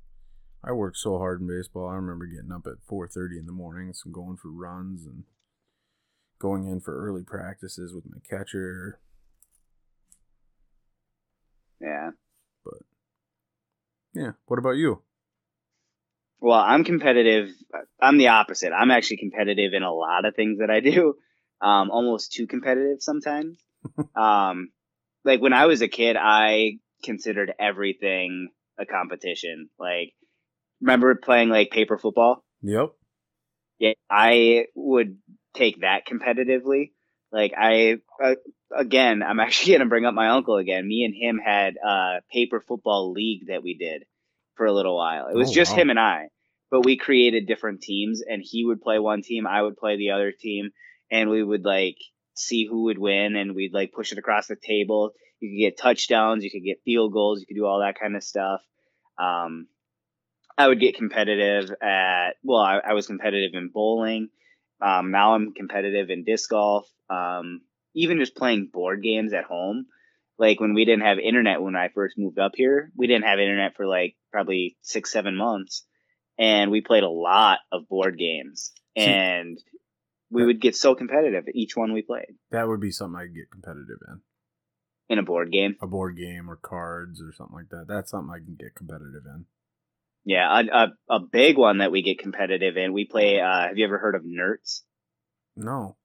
I 0.63 0.71
worked 0.71 0.97
so 0.97 1.17
hard 1.17 1.41
in 1.41 1.47
baseball. 1.47 1.87
I 1.87 1.95
remember 1.95 2.25
getting 2.25 2.51
up 2.51 2.65
at 2.65 2.83
four 2.87 3.07
thirty 3.07 3.37
in 3.37 3.45
the 3.45 3.51
mornings 3.51 4.01
and 4.03 4.13
going 4.13 4.35
for 4.35 4.51
runs 4.51 5.05
and 5.05 5.23
going 6.39 6.67
in 6.67 6.81
for 6.81 7.07
early 7.07 7.23
practices 7.23 7.93
with 7.93 8.05
my 8.05 8.17
catcher. 8.27 8.99
Yeah. 11.79 12.11
But 12.63 12.79
yeah. 14.13 14.31
What 14.47 14.59
about 14.59 14.77
you? 14.77 15.01
Well, 16.45 16.59
I'm 16.59 16.83
competitive. 16.83 17.49
I'm 17.99 18.19
the 18.19 18.27
opposite. 18.27 18.71
I'm 18.71 18.91
actually 18.91 19.17
competitive 19.17 19.73
in 19.73 19.81
a 19.81 19.91
lot 19.91 20.25
of 20.25 20.35
things 20.35 20.59
that 20.59 20.69
I 20.69 20.79
do. 20.79 21.15
Um, 21.59 21.89
almost 21.89 22.33
too 22.33 22.45
competitive 22.45 22.97
sometimes. 22.99 23.57
um, 24.15 24.69
like 25.23 25.41
when 25.41 25.53
I 25.53 25.65
was 25.65 25.81
a 25.81 25.87
kid, 25.87 26.15
I 26.19 26.73
considered 27.03 27.51
everything 27.57 28.49
a 28.77 28.85
competition. 28.85 29.71
Like, 29.79 30.13
remember 30.81 31.15
playing 31.15 31.49
like 31.49 31.71
paper 31.71 31.97
football? 31.97 32.43
Yep. 32.61 32.91
Yeah, 33.79 33.93
I 34.07 34.65
would 34.75 35.17
take 35.55 35.81
that 35.81 36.05
competitively. 36.05 36.91
Like 37.31 37.53
I, 37.57 37.95
uh, 38.23 38.35
again, 38.71 39.23
I'm 39.23 39.39
actually 39.45 39.79
gonna 39.79 39.89
bring 39.89 40.05
up 40.05 40.13
my 40.13 40.29
uncle 40.29 40.57
again. 40.57 40.87
Me 40.87 41.05
and 41.05 41.15
him 41.15 41.41
had 41.43 41.73
a 41.77 42.17
paper 42.31 42.61
football 42.61 43.13
league 43.13 43.47
that 43.47 43.63
we 43.63 43.73
did 43.75 44.03
for 44.57 44.67
a 44.67 44.71
little 44.71 44.95
while. 44.95 45.25
It 45.25 45.35
was 45.35 45.49
Oh, 45.49 45.53
just 45.53 45.71
wow. 45.71 45.79
him 45.79 45.89
and 45.89 45.99
I, 45.99 46.27
but 46.75 46.83
we 46.83 46.97
created 46.97 47.47
different 47.47 47.79
teams, 47.79 48.21
and 48.21 48.43
he 48.43 48.65
would 48.65 48.81
play 48.81 48.99
one 48.99 49.21
team, 49.21 49.47
I 49.47 49.61
would 49.61 49.77
play 49.77 49.95
the 49.95 50.11
other 50.11 50.33
team, 50.37 50.71
and 51.09 51.29
we 51.29 51.41
would 51.41 51.63
like 51.63 51.95
see 52.33 52.65
who 52.65 52.83
would 52.83 52.97
win, 52.97 53.37
and 53.37 53.55
we'd 53.55 53.73
like 53.73 53.93
push 53.93 54.11
it 54.11 54.17
across 54.17 54.47
the 54.47 54.57
table. 54.57 55.11
You 55.39 55.51
could 55.51 55.69
get 55.69 55.81
touchdowns, 55.81 56.43
you 56.43 56.51
could 56.51 56.65
get 56.65 56.83
field 56.83 57.13
goals, 57.13 57.39
you 57.39 57.45
could 57.45 57.55
do 57.55 57.65
all 57.65 57.79
that 57.79 57.97
kind 57.97 58.17
of 58.17 58.23
stuff. 58.25 58.59
Um, 59.17 59.67
I 60.57 60.67
would 60.67 60.81
get 60.81 60.97
competitive 60.97 61.71
at 61.81 62.31
well, 62.43 62.59
I, 62.59 62.81
I 62.89 62.91
was 62.91 63.07
competitive 63.07 63.51
in 63.53 63.69
bowling. 63.73 64.27
Um, 64.81 65.11
now 65.11 65.33
I'm 65.33 65.53
competitive 65.53 66.09
in 66.09 66.25
disc 66.25 66.49
golf. 66.49 66.89
Um, 67.09 67.61
even 67.93 68.19
just 68.19 68.35
playing 68.35 68.69
board 68.73 69.01
games 69.01 69.31
at 69.31 69.45
home. 69.45 69.85
Like 70.37 70.59
when 70.59 70.73
we 70.73 70.83
didn't 70.83 71.05
have 71.05 71.19
internet 71.19 71.61
when 71.61 71.77
I 71.77 71.87
first 71.87 72.17
moved 72.17 72.37
up 72.37 72.51
here, 72.55 72.91
we 72.97 73.07
didn't 73.07 73.23
have 73.23 73.39
internet 73.39 73.77
for 73.77 73.87
like 73.87 74.17
probably 74.33 74.75
six, 74.81 75.09
seven 75.09 75.37
months, 75.37 75.85
and 76.37 76.71
we 76.71 76.81
played 76.81 77.03
a 77.03 77.09
lot 77.09 77.59
of 77.71 77.87
board 77.87 78.17
games, 78.17 78.71
and 78.95 79.57
we 80.29 80.45
would 80.45 80.59
get 80.61 80.75
so 80.75 80.95
competitive 80.95 81.45
at 81.47 81.55
each 81.55 81.75
one 81.75 81.93
we 81.93 82.01
played 82.01 82.35
That 82.51 82.67
would 82.67 82.79
be 82.81 82.91
something 82.91 83.19
I'd 83.19 83.35
get 83.35 83.51
competitive 83.51 83.99
in. 84.07 84.21
in 85.09 85.19
a 85.19 85.23
board 85.23 85.51
game. 85.51 85.75
A 85.81 85.87
board 85.87 86.17
game 86.17 86.49
or 86.49 86.55
cards 86.55 87.21
or 87.21 87.31
something 87.33 87.55
like 87.55 87.69
that. 87.69 87.85
That's 87.87 88.11
something 88.11 88.33
I 88.33 88.39
can 88.43 88.55
get 88.59 88.75
competitive 88.75 89.23
in. 89.25 89.45
Yeah, 90.27 90.59
a, 90.59 90.63
a, 90.75 91.17
a 91.17 91.19
big 91.19 91.57
one 91.57 91.77
that 91.77 91.91
we 91.91 92.01
get 92.01 92.17
competitive 92.19 92.77
in. 92.77 92.93
We 92.93 93.05
play. 93.05 93.39
Uh, 93.39 93.67
have 93.67 93.77
you 93.77 93.85
ever 93.85 93.99
heard 93.99 94.15
of 94.15 94.23
Nertz? 94.23 94.81
No. 95.55 95.97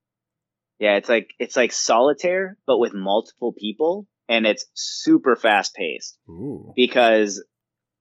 Yeah, 0.78 0.96
it's 0.96 1.08
like 1.08 1.30
it's 1.38 1.56
like 1.56 1.72
solitaire, 1.72 2.58
but 2.66 2.78
with 2.78 2.92
multiple 2.94 3.52
people, 3.52 4.06
and 4.28 4.46
it's 4.46 4.66
super 4.74 5.36
fast 5.36 5.74
paced 5.74 6.18
because 6.76 7.42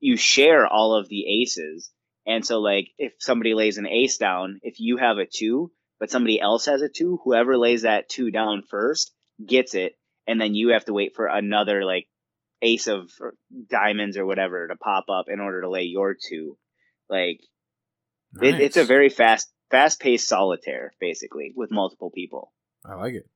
you 0.02 0.16
share 0.18 0.68
all 0.68 0.94
of 0.96 1.08
the 1.10 1.42
aces. 1.42 1.90
And 2.26 2.46
so, 2.46 2.60
like, 2.60 2.90
if 2.98 3.14
somebody 3.20 3.54
lays 3.54 3.78
an 3.78 3.88
ace 3.88 4.18
down, 4.18 4.60
if 4.62 4.80
you 4.80 4.98
have 4.98 5.18
a 5.18 5.26
two, 5.26 5.72
but 6.00 6.12
somebody 6.12 6.40
else 6.40 6.66
has 6.66 6.82
a 6.82 6.90
two, 6.90 7.20
whoever 7.24 7.58
lays 7.58 7.84
that 7.84 8.10
two 8.10 8.32
down 8.32 8.64
first 8.70 9.12
gets 9.44 9.74
it, 9.74 9.94
and 10.28 10.40
then 10.40 10.54
you 10.54 10.70
have 10.70 10.86
to 10.86 10.94
wait 10.94 11.14
for 11.16 11.28
another 11.28 11.84
like 11.84 12.08
ace 12.62 12.88
of 12.88 13.10
diamonds 13.70 14.18
or 14.18 14.26
whatever 14.26 14.68
to 14.68 14.76
pop 14.76 15.06
up 15.10 15.26
in 15.30 15.40
order 15.40 15.62
to 15.62 15.70
lay 15.70 15.84
your 15.84 16.16
two. 16.16 16.58
Like, 17.10 17.40
it, 18.42 18.60
it's 18.62 18.78
a 18.78 18.84
very 18.84 19.10
fast, 19.10 19.52
fast 19.72 20.00
paced 20.00 20.28
solitaire, 20.28 20.94
basically, 21.00 21.54
with 21.56 21.72
multiple 21.72 22.12
people. 22.12 22.52
I 22.86 22.94
like 22.96 23.16
it. 23.16 23.28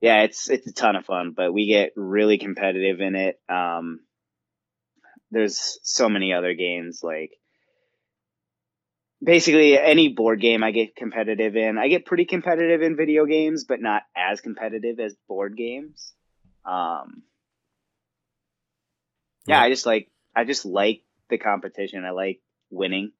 Yeah, 0.00 0.22
it's 0.22 0.50
it's 0.50 0.66
a 0.66 0.72
ton 0.72 0.96
of 0.96 1.04
fun, 1.04 1.32
but 1.36 1.52
we 1.52 1.66
get 1.66 1.92
really 1.96 2.38
competitive 2.38 3.00
in 3.00 3.14
it. 3.14 3.40
Um, 3.48 4.00
there's 5.30 5.78
so 5.82 6.08
many 6.08 6.32
other 6.32 6.54
games 6.54 7.00
like 7.02 7.30
basically 9.26 9.78
any 9.78 10.10
board 10.10 10.40
game 10.40 10.64
I 10.64 10.72
get 10.72 10.96
competitive 10.96 11.56
in. 11.56 11.78
I 11.78 11.88
get 11.88 12.06
pretty 12.06 12.26
competitive 12.26 12.82
in 12.82 12.96
video 12.96 13.26
games, 13.26 13.66
but 13.66 13.82
not 13.82 14.04
as 14.16 14.40
competitive 14.40 15.00
as 15.00 15.16
board 15.28 15.56
games. 15.58 16.14
Um, 16.66 17.24
yeah, 19.46 19.60
Yeah. 19.60 19.62
I 19.62 19.70
just 19.70 19.86
like 19.86 20.10
I 20.36 20.44
just 20.44 20.66
like 20.66 21.02
the 21.30 21.38
competition. 21.38 22.04
I 22.04 22.10
like 22.12 22.40
winning. 22.70 23.12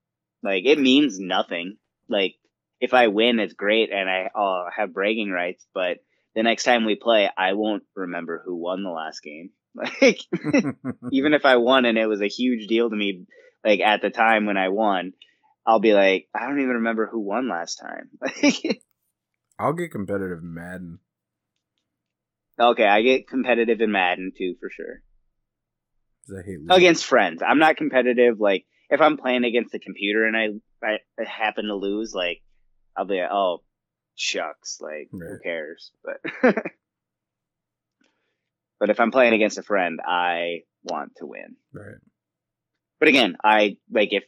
Like 0.43 0.65
it 0.67 0.79
means 0.79 1.19
nothing. 1.21 1.79
Like 2.09 2.37
if 2.81 2.95
I 2.95 3.09
win, 3.09 3.41
it's 3.41 3.55
great, 3.55 3.91
and 3.93 4.09
I 4.11 4.31
uh, 4.35 4.71
have 4.77 4.95
bragging 4.95 5.31
rights. 5.31 5.67
But 5.75 5.99
the 6.35 6.45
next 6.45 6.65
time 6.65 6.87
we 6.87 6.97
play, 6.97 7.31
I 7.37 7.55
won't 7.55 7.85
remember 7.97 8.43
who 8.45 8.57
won 8.57 8.83
the 8.85 8.91
last 8.91 9.23
game. 9.23 9.51
Like 10.01 10.21
even 11.13 11.35
if 11.35 11.45
I 11.45 11.57
won 11.57 11.85
and 11.87 11.99
it 11.99 12.07
was 12.07 12.23
a 12.23 12.29
huge 12.29 12.67
deal 12.67 12.91
to 12.91 12.97
me, 12.97 13.27
like 13.65 13.81
at 13.81 14.03
the 14.03 14.11
time 14.11 14.47
when 14.47 14.57
I 14.57 14.71
won, 14.71 15.13
I'll 15.67 15.81
be 15.81 15.95
like, 15.95 16.29
I 16.35 16.47
don't 16.47 16.61
even 16.61 16.77
remember 16.77 17.07
who 17.07 17.21
won 17.21 17.49
last 17.49 17.77
time. 17.77 18.11
I'll 19.59 19.73
get 19.73 19.91
competitive 19.91 20.39
in 20.43 20.55
Madden. 20.55 20.99
okay, 22.61 22.87
I 22.87 23.03
get 23.03 23.29
competitive 23.29 23.81
in 23.81 23.91
Madden 23.91 24.33
too 24.37 24.55
for 24.61 24.71
sure. 24.71 25.03
I 26.31 26.43
hate. 26.45 26.59
Against 26.71 27.05
friends, 27.05 27.43
I'm 27.47 27.59
not 27.59 27.77
competitive. 27.77 28.39
Like 28.39 28.65
if 28.91 29.01
I'm 29.01 29.17
playing 29.17 29.45
against 29.45 29.73
the 29.73 29.79
computer 29.79 30.25
and 30.25 30.37
I 30.37 30.87
I, 30.87 30.99
I 31.19 31.25
happen 31.29 31.67
to 31.67 31.75
lose, 31.75 32.15
like 32.15 32.43
I'll 32.97 33.07
be 33.07 33.21
like, 33.21 33.31
oh 33.33 33.63
shucks, 34.15 34.79
like 34.81 35.09
who 35.11 35.39
cares? 35.43 35.91
But 36.05 36.55
but 38.81 38.91
if 38.91 39.01
I'm 39.01 39.11
playing 39.11 39.35
against 39.35 39.59
a 39.59 39.63
friend, 39.63 40.01
I 40.07 40.61
want 40.85 41.17
to 41.17 41.27
win. 41.27 41.57
Right. 41.73 41.99
But 42.99 43.09
again, 43.09 43.37
I 43.43 43.77
like 43.91 44.13
if 44.13 44.25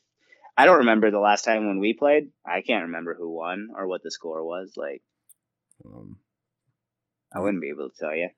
I 0.58 0.66
don't 0.66 0.78
remember 0.78 1.10
the 1.10 1.20
last 1.20 1.44
time 1.44 1.68
when 1.68 1.78
we 1.78 1.94
played. 1.94 2.32
I 2.44 2.62
can't 2.62 2.86
remember 2.86 3.14
who 3.14 3.30
won 3.30 3.68
or 3.76 3.86
what 3.86 4.02
the 4.02 4.10
score 4.10 4.44
was. 4.44 4.74
Like 4.76 5.02
Um, 5.84 6.18
I 7.34 7.40
wouldn't 7.40 7.62
be 7.62 7.70
able 7.70 7.90
to 7.90 7.96
tell 7.96 8.14
you. 8.14 8.30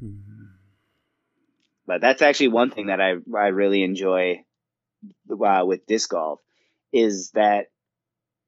hmm. 0.00 0.46
But 1.86 2.00
that's 2.00 2.22
actually 2.22 2.48
one 2.48 2.70
thing 2.70 2.86
that 2.86 3.00
I 3.00 3.14
I 3.36 3.48
really 3.48 3.82
enjoy 3.84 4.44
uh, 5.30 5.64
with 5.66 5.86
disc 5.86 6.10
golf 6.10 6.40
is 6.92 7.30
that 7.32 7.66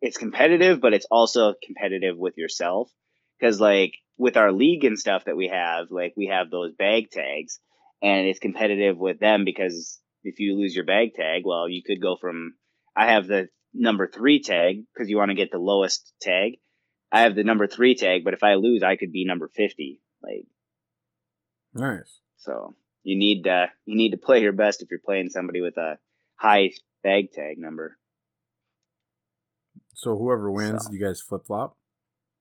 it's 0.01 0.19
competitive, 0.19 0.81
but 0.81 0.95
it's 0.95 1.07
also 1.11 1.55
competitive 1.65 2.19
with 2.19 2.37
yourself. 2.37 2.91
Because 3.39 3.61
like 3.61 3.95
with 4.19 4.37
our 4.37 4.53
league 4.53 4.85
and 4.85 4.99
stuff 4.99 5.25
that 5.27 5.37
we 5.37 5.49
have, 5.49 5.91
like 5.91 6.15
we 6.17 6.27
have 6.27 6.51
those 6.51 6.75
bag 6.75 7.11
tags, 7.11 7.61
and 8.03 8.27
it's 8.27 8.41
competitive 8.41 8.99
with 8.99 9.21
them 9.21 9.45
because 9.45 10.01
if 10.25 10.41
you 10.41 10.57
lose 10.59 10.75
your 10.75 10.85
bag 10.85 11.15
tag, 11.15 11.43
well, 11.45 11.69
you 11.69 11.83
could 11.87 12.01
go 12.01 12.17
from 12.21 12.55
I 12.97 13.13
have 13.13 13.27
the 13.27 13.49
number 13.73 14.07
three 14.07 14.41
tag 14.41 14.85
because 14.93 15.09
you 15.09 15.17
want 15.17 15.31
to 15.31 15.37
get 15.37 15.51
the 15.51 15.59
lowest 15.59 16.13
tag. 16.21 16.55
I 17.13 17.23
have 17.23 17.35
the 17.35 17.45
number 17.45 17.67
three 17.67 17.95
tag, 17.95 18.25
but 18.25 18.35
if 18.35 18.43
I 18.43 18.55
lose, 18.55 18.83
I 18.83 18.97
could 18.97 19.13
be 19.13 19.25
number 19.25 19.51
fifty. 19.55 20.01
Like, 20.23 20.47
nice. 21.75 22.21
So 22.39 22.75
you 23.03 23.19
need 23.19 23.47
uh, 23.47 23.67
you 23.85 23.97
need 23.97 24.11
to 24.11 24.17
play 24.17 24.43
your 24.43 24.53
best 24.53 24.83
if 24.83 24.89
you're 24.91 25.01
playing 25.05 25.29
somebody 25.29 25.61
with 25.61 25.77
a 25.77 25.99
high 26.37 26.71
bag 27.03 27.33
tag 27.33 27.59
number. 27.59 27.97
So 29.95 30.17
whoever 30.17 30.51
wins, 30.51 30.87
so. 30.87 30.93
you 30.93 31.05
guys 31.05 31.21
flip 31.21 31.47
flop 31.47 31.77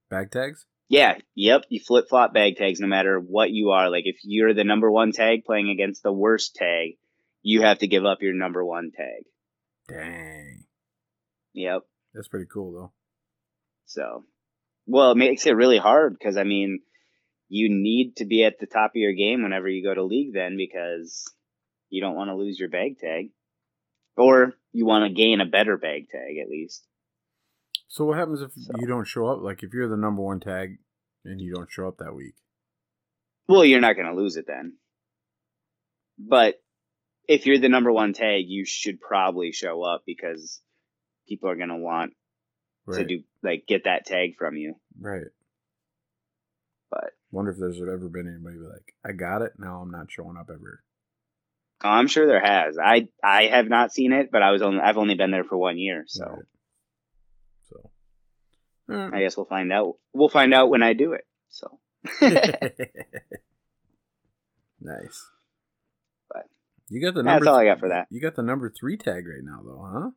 bag 0.09 0.31
tags. 0.31 0.65
Yeah, 0.89 1.17
yep. 1.35 1.65
You 1.69 1.79
flip 1.79 2.05
flop 2.09 2.33
bag 2.33 2.55
tags 2.57 2.79
no 2.79 2.87
matter 2.87 3.19
what 3.19 3.51
you 3.51 3.71
are. 3.71 3.89
Like 3.89 4.03
if 4.05 4.17
you're 4.23 4.53
the 4.53 4.63
number 4.63 4.91
one 4.91 5.11
tag 5.11 5.43
playing 5.45 5.69
against 5.69 6.03
the 6.03 6.11
worst 6.13 6.55
tag, 6.55 6.97
you 7.43 7.61
have 7.61 7.79
to 7.79 7.87
give 7.87 8.05
up 8.05 8.21
your 8.21 8.33
number 8.33 8.65
one 8.65 8.91
tag. 8.95 9.25
Dang. 9.87 10.63
Yep. 11.53 11.81
That's 12.13 12.29
pretty 12.29 12.47
cool 12.51 12.73
though. 12.73 12.91
So, 13.85 14.23
well, 14.87 15.11
it 15.11 15.17
makes 15.17 15.45
it 15.45 15.51
really 15.51 15.77
hard 15.77 16.15
because 16.17 16.37
I 16.37 16.43
mean, 16.43 16.79
you 17.49 17.69
need 17.69 18.15
to 18.17 18.25
be 18.25 18.43
at 18.43 18.59
the 18.59 18.65
top 18.65 18.91
of 18.91 18.95
your 18.95 19.13
game 19.13 19.43
whenever 19.43 19.67
you 19.67 19.83
go 19.83 19.93
to 19.93 20.03
league 20.03 20.33
then 20.33 20.57
because 20.57 21.23
you 21.89 22.01
don't 22.01 22.15
want 22.15 22.29
to 22.29 22.35
lose 22.35 22.57
your 22.57 22.69
bag 22.69 22.97
tag 22.97 23.29
or 24.17 24.53
you 24.71 24.85
want 24.85 25.07
to 25.07 25.13
gain 25.13 25.41
a 25.41 25.45
better 25.45 25.77
bag 25.77 26.07
tag 26.09 26.37
at 26.41 26.49
least. 26.49 26.87
So 27.87 28.05
what 28.05 28.17
happens 28.17 28.41
if 28.41 28.53
so. 28.53 28.71
you 28.79 28.87
don't 28.87 29.05
show 29.05 29.27
up? 29.27 29.43
Like 29.43 29.61
if 29.61 29.73
you're 29.73 29.89
the 29.89 29.97
number 29.97 30.21
one 30.21 30.39
tag 30.39 30.77
and 31.25 31.39
you 31.39 31.53
don't 31.53 31.69
show 31.69 31.87
up 31.87 31.97
that 31.97 32.15
week? 32.15 32.35
Well, 33.47 33.65
you're 33.65 33.81
not 33.81 33.95
going 33.95 34.07
to 34.07 34.19
lose 34.19 34.37
it 34.37 34.45
then. 34.47 34.77
But 36.17 36.55
if 37.27 37.45
you're 37.45 37.59
the 37.59 37.69
number 37.69 37.91
one 37.91 38.13
tag, 38.13 38.45
you 38.47 38.65
should 38.65 38.99
probably 38.99 39.51
show 39.51 39.83
up 39.83 40.03
because 40.05 40.61
people 41.27 41.49
are 41.49 41.55
going 41.55 41.69
to 41.69 41.77
want 41.77 42.13
right. 42.85 42.99
to 42.99 43.05
do 43.05 43.23
like 43.41 43.65
get 43.67 43.85
that 43.85 44.05
tag 44.05 44.35
from 44.37 44.55
you. 44.55 44.75
Right. 44.99 45.27
But 46.89 47.11
wonder 47.31 47.51
if 47.51 47.57
there's 47.57 47.81
ever 47.81 48.09
been 48.09 48.27
anybody 48.27 48.57
like, 48.57 48.93
I 49.05 49.13
got 49.13 49.41
it. 49.41 49.53
Now 49.57 49.77
I'm 49.81 49.91
not 49.91 50.11
showing 50.11 50.37
up 50.37 50.49
ever. 50.49 50.83
Oh, 51.83 51.89
I'm 51.89 52.07
sure 52.07 52.27
there 52.27 52.43
has. 52.43 52.77
I 52.77 53.07
I 53.23 53.47
have 53.47 53.67
not 53.67 53.91
seen 53.91 54.13
it, 54.13 54.29
but 54.31 54.41
I 54.41 54.51
was 54.51 54.61
only 54.61 54.79
I've 54.79 54.97
only 54.97 55.15
been 55.15 55.31
there 55.31 55.43
for 55.43 55.57
one 55.57 55.77
year, 55.77 56.05
so. 56.07 56.43
Right. 58.87 59.13
I 59.13 59.21
guess 59.21 59.37
we'll 59.37 59.45
find 59.45 59.71
out. 59.71 59.95
We'll 60.13 60.29
find 60.29 60.53
out 60.53 60.69
when 60.69 60.83
I 60.83 60.93
do 60.93 61.13
it. 61.13 61.25
So. 61.49 61.79
nice. 64.81 65.29
You 66.89 67.01
got 67.01 67.13
the 67.13 67.23
number. 67.23 67.45
That's 67.45 67.47
all 67.47 67.59
I 67.59 67.65
got 67.65 67.79
for 67.79 67.89
that. 67.89 68.07
You 68.09 68.21
got 68.21 68.35
the 68.35 68.43
number 68.43 68.69
three 68.69 68.97
tag 68.97 69.25
right 69.27 69.43
now, 69.43 69.61
though, 69.63 69.89
huh? 69.91 70.09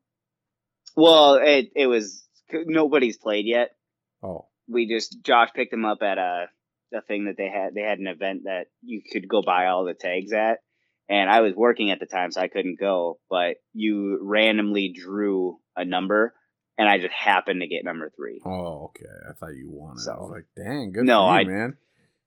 Well, 0.96 1.34
it 1.34 1.70
it 1.74 1.86
was 1.86 2.24
nobody's 2.52 3.16
played 3.16 3.46
yet. 3.46 3.70
Oh. 4.22 4.46
We 4.68 4.88
just 4.88 5.22
Josh 5.22 5.50
picked 5.54 5.72
him 5.72 5.84
up 5.84 6.02
at 6.02 6.18
a 6.18 6.46
a 6.94 7.02
thing 7.02 7.26
that 7.26 7.36
they 7.36 7.48
had. 7.48 7.74
They 7.74 7.82
had 7.82 7.98
an 7.98 8.06
event 8.06 8.42
that 8.44 8.66
you 8.82 9.02
could 9.10 9.28
go 9.28 9.42
buy 9.42 9.66
all 9.66 9.84
the 9.84 9.94
tags 9.94 10.32
at, 10.32 10.58
and 11.08 11.30
I 11.30 11.40
was 11.40 11.54
working 11.54 11.90
at 11.90 12.00
the 12.00 12.06
time, 12.06 12.30
so 12.30 12.40
I 12.40 12.48
couldn't 12.48 12.80
go. 12.80 13.18
But 13.30 13.56
you 13.72 14.18
randomly 14.22 14.92
drew 14.92 15.58
a 15.76 15.84
number 15.84 16.34
and 16.78 16.88
I 16.88 16.98
just 16.98 17.12
happened 17.12 17.60
to 17.60 17.68
get 17.68 17.84
number 17.84 18.10
three. 18.14 18.40
Oh, 18.44 18.90
okay. 18.90 19.06
I 19.28 19.32
thought 19.32 19.54
you 19.54 19.70
won 19.70 19.96
it. 19.96 20.00
So, 20.00 20.12
I 20.12 20.20
was 20.20 20.30
like, 20.30 20.46
dang, 20.56 20.92
good 20.92 21.04
no, 21.04 21.24
you, 21.24 21.30
I, 21.30 21.44
man. 21.44 21.76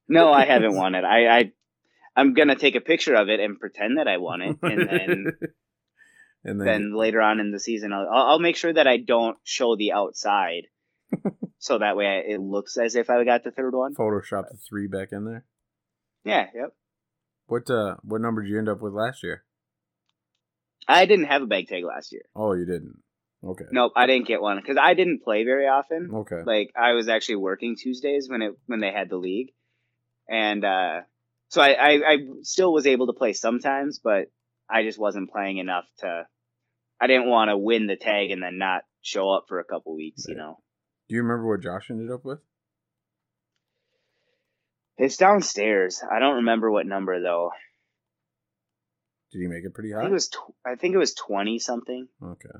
No, 0.07 0.31
I 0.31 0.45
haven't 0.45 0.75
won 0.75 0.95
it. 0.95 1.03
I, 1.03 1.27
I 1.27 1.51
I'm 2.19 2.33
gonna 2.33 2.55
take 2.55 2.75
a 2.75 2.81
picture 2.81 3.15
of 3.15 3.29
it 3.29 3.39
and 3.39 3.59
pretend 3.59 3.97
that 3.97 4.07
I 4.07 4.17
won 4.17 4.41
it, 4.41 4.57
and 4.61 4.89
then 4.89 5.25
and 6.43 6.59
then, 6.59 6.65
then 6.65 6.95
later 6.95 7.21
on 7.21 7.39
in 7.39 7.51
the 7.51 7.59
season, 7.59 7.93
I'll, 7.93 8.07
I'll 8.11 8.39
make 8.39 8.57
sure 8.57 8.73
that 8.73 8.87
I 8.87 8.97
don't 8.97 9.37
show 9.43 9.75
the 9.75 9.93
outside, 9.93 10.63
so 11.59 11.79
that 11.79 11.95
way 11.95 12.23
it 12.27 12.41
looks 12.41 12.77
as 12.77 12.95
if 12.95 13.09
I 13.09 13.23
got 13.23 13.43
the 13.43 13.51
third 13.51 13.73
one. 13.73 13.95
Photoshop 13.95 14.49
the 14.49 14.57
three 14.57 14.87
back 14.87 15.09
in 15.11 15.25
there. 15.25 15.45
Yeah. 16.23 16.47
Yep. 16.53 16.73
What 17.47 17.69
uh 17.69 17.95
what 18.03 18.21
number 18.21 18.43
did 18.43 18.49
you 18.49 18.59
end 18.59 18.69
up 18.69 18.81
with 18.81 18.93
last 18.93 19.23
year? 19.23 19.43
I 20.87 21.05
didn't 21.05 21.25
have 21.25 21.41
a 21.41 21.47
bag 21.47 21.67
tag 21.67 21.83
last 21.83 22.11
year. 22.11 22.23
Oh, 22.35 22.53
you 22.53 22.65
didn't. 22.65 22.97
Okay. 23.43 23.65
Nope, 23.71 23.93
I 23.95 24.05
didn't 24.05 24.27
get 24.27 24.41
one 24.41 24.57
because 24.57 24.77
I 24.81 24.93
didn't 24.93 25.23
play 25.23 25.45
very 25.45 25.67
often. 25.67 26.09
Okay. 26.13 26.41
Like 26.45 26.71
I 26.75 26.93
was 26.93 27.07
actually 27.07 27.37
working 27.37 27.77
Tuesdays 27.77 28.27
when 28.29 28.41
it 28.41 28.53
when 28.65 28.81
they 28.81 28.91
had 28.91 29.09
the 29.09 29.17
league, 29.17 29.51
and 30.27 30.65
uh, 30.65 31.01
so 31.49 31.61
I, 31.61 31.71
I, 31.71 31.91
I 31.93 32.17
still 32.43 32.71
was 32.71 32.87
able 32.87 33.07
to 33.07 33.13
play 33.13 33.33
sometimes, 33.33 33.99
but 33.99 34.31
I 34.69 34.83
just 34.83 34.99
wasn't 34.99 35.31
playing 35.31 35.57
enough 35.57 35.85
to. 35.99 36.25
I 37.01 37.07
didn't 37.07 37.29
want 37.29 37.49
to 37.49 37.57
win 37.57 37.87
the 37.87 37.95
tag 37.95 38.31
and 38.31 38.41
then 38.43 38.57
not 38.57 38.83
show 39.01 39.29
up 39.29 39.45
for 39.47 39.59
a 39.59 39.63
couple 39.63 39.95
weeks. 39.95 40.25
Right. 40.27 40.33
You 40.33 40.41
know. 40.41 40.59
Do 41.07 41.15
you 41.15 41.23
remember 41.23 41.47
what 41.47 41.63
Josh 41.63 41.89
ended 41.89 42.11
up 42.11 42.23
with? 42.23 42.39
It's 44.97 45.17
downstairs. 45.17 46.03
I 46.09 46.19
don't 46.19 46.37
remember 46.37 46.69
what 46.69 46.85
number 46.85 47.21
though. 47.21 47.51
Did 49.31 49.39
he 49.39 49.47
make 49.47 49.63
it 49.63 49.73
pretty 49.73 49.91
high? 49.91 49.99
I 49.99 50.01
think 50.01 50.11
it 50.11 50.13
was. 50.13 50.27
Tw- 50.27 50.55
I 50.65 50.75
think 50.75 50.93
it 50.93 50.99
was 50.99 51.13
twenty 51.13 51.57
something. 51.57 52.07
Okay. 52.21 52.59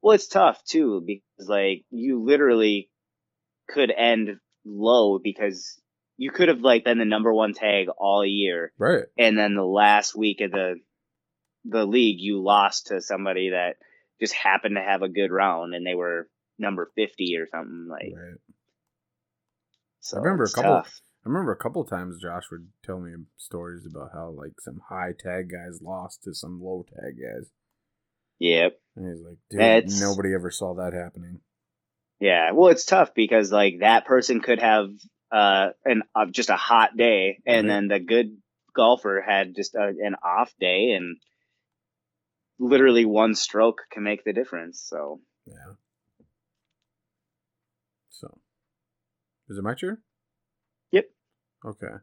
Well, 0.00 0.14
it's 0.14 0.28
tough 0.28 0.62
too 0.64 1.02
because 1.04 1.48
like 1.48 1.84
you 1.90 2.24
literally 2.24 2.90
could 3.68 3.90
end 3.90 4.36
low 4.64 5.18
because 5.18 5.80
you 6.22 6.30
could 6.30 6.46
have 6.46 6.60
like 6.60 6.84
been 6.84 6.98
the 6.98 7.04
number 7.04 7.34
one 7.34 7.52
tag 7.52 7.88
all 7.98 8.24
year, 8.24 8.72
right? 8.78 9.06
And 9.18 9.36
then 9.36 9.56
the 9.56 9.64
last 9.64 10.14
week 10.16 10.40
of 10.40 10.52
the 10.52 10.76
the 11.64 11.84
league, 11.84 12.20
you 12.20 12.40
lost 12.40 12.86
to 12.86 13.00
somebody 13.00 13.50
that 13.50 13.74
just 14.20 14.32
happened 14.32 14.76
to 14.76 14.82
have 14.82 15.02
a 15.02 15.08
good 15.08 15.32
round, 15.32 15.74
and 15.74 15.84
they 15.84 15.96
were 15.96 16.28
number 16.60 16.92
fifty 16.94 17.36
or 17.36 17.48
something 17.50 17.88
like. 17.90 18.12
Right. 18.14 18.38
So 19.98 20.18
I 20.18 20.20
remember 20.20 20.44
a 20.44 20.50
couple. 20.50 20.76
Tough. 20.76 21.00
I 21.26 21.28
remember 21.28 21.50
a 21.50 21.56
couple 21.56 21.84
times 21.84 22.22
Josh 22.22 22.44
would 22.52 22.68
tell 22.84 23.00
me 23.00 23.14
stories 23.36 23.84
about 23.84 24.10
how 24.12 24.30
like 24.30 24.60
some 24.60 24.80
high 24.88 25.14
tag 25.18 25.50
guys 25.50 25.80
lost 25.82 26.22
to 26.22 26.34
some 26.34 26.60
low 26.62 26.86
tag 26.88 27.14
guys. 27.20 27.50
Yep. 28.38 28.78
And 28.94 29.08
he's 29.08 29.24
like, 29.24 29.38
dude, 29.50 29.60
it's, 29.60 30.00
nobody 30.00 30.34
ever 30.34 30.52
saw 30.52 30.74
that 30.74 30.92
happening. 30.92 31.40
Yeah, 32.20 32.52
well, 32.52 32.70
it's 32.70 32.84
tough 32.84 33.14
because 33.16 33.50
like 33.50 33.80
that 33.80 34.06
person 34.06 34.40
could 34.40 34.60
have 34.60 34.90
uh 35.32 35.70
an 35.84 36.02
uh, 36.14 36.26
just 36.26 36.50
a 36.50 36.56
hot 36.56 36.96
day, 36.96 37.38
and 37.46 37.68
then 37.68 37.88
the 37.88 38.00
good 38.00 38.36
golfer 38.74 39.22
had 39.26 39.54
just 39.54 39.74
a, 39.74 39.88
an 39.88 40.16
off 40.22 40.52
day, 40.60 40.92
and 40.92 41.16
literally 42.58 43.04
one 43.04 43.34
stroke 43.34 43.82
can 43.90 44.02
make 44.02 44.24
the 44.24 44.32
difference. 44.32 44.84
So 44.86 45.20
yeah. 45.46 45.74
So, 48.10 48.38
is 49.48 49.58
it 49.58 49.64
my 49.64 49.74
turn? 49.74 49.98
Yep. 50.92 51.10
Okay. 51.64 51.94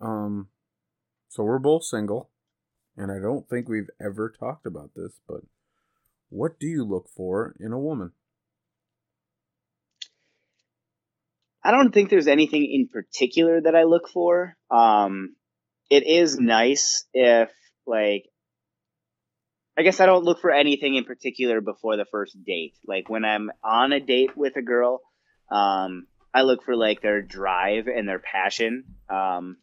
Um, 0.00 0.48
so 1.28 1.42
we're 1.42 1.58
both 1.58 1.84
single 1.84 2.30
and 2.96 3.12
I 3.12 3.18
don't 3.18 3.48
think 3.48 3.68
we've 3.68 3.90
ever 4.00 4.30
talked 4.30 4.66
about 4.66 4.90
this, 4.94 5.20
but 5.28 5.42
what 6.30 6.58
do 6.58 6.66
you 6.66 6.84
look 6.84 7.08
for 7.08 7.54
in 7.60 7.72
a 7.72 7.78
woman? 7.78 8.12
I 11.66 11.72
don't 11.72 11.92
think 11.92 12.10
there's 12.10 12.28
anything 12.28 12.64
in 12.64 12.86
particular 12.86 13.60
that 13.60 13.74
I 13.74 13.82
look 13.82 14.08
for. 14.08 14.56
Um, 14.70 15.34
it 15.90 16.06
is 16.06 16.38
nice 16.38 17.04
if, 17.12 17.50
like, 17.88 18.22
I 19.76 19.82
guess 19.82 19.98
I 19.98 20.06
don't 20.06 20.22
look 20.22 20.40
for 20.40 20.52
anything 20.52 20.94
in 20.94 21.02
particular 21.02 21.60
before 21.60 21.96
the 21.96 22.06
first 22.08 22.36
date. 22.46 22.74
Like, 22.86 23.10
when 23.10 23.24
I'm 23.24 23.50
on 23.64 23.92
a 23.92 23.98
date 23.98 24.36
with 24.36 24.54
a 24.54 24.62
girl, 24.62 25.00
um, 25.50 26.06
I 26.32 26.42
look 26.42 26.62
for, 26.64 26.76
like, 26.76 27.02
their 27.02 27.20
drive 27.20 27.88
and 27.88 28.08
their 28.08 28.20
passion. 28.20 28.84
Um, 29.10 29.56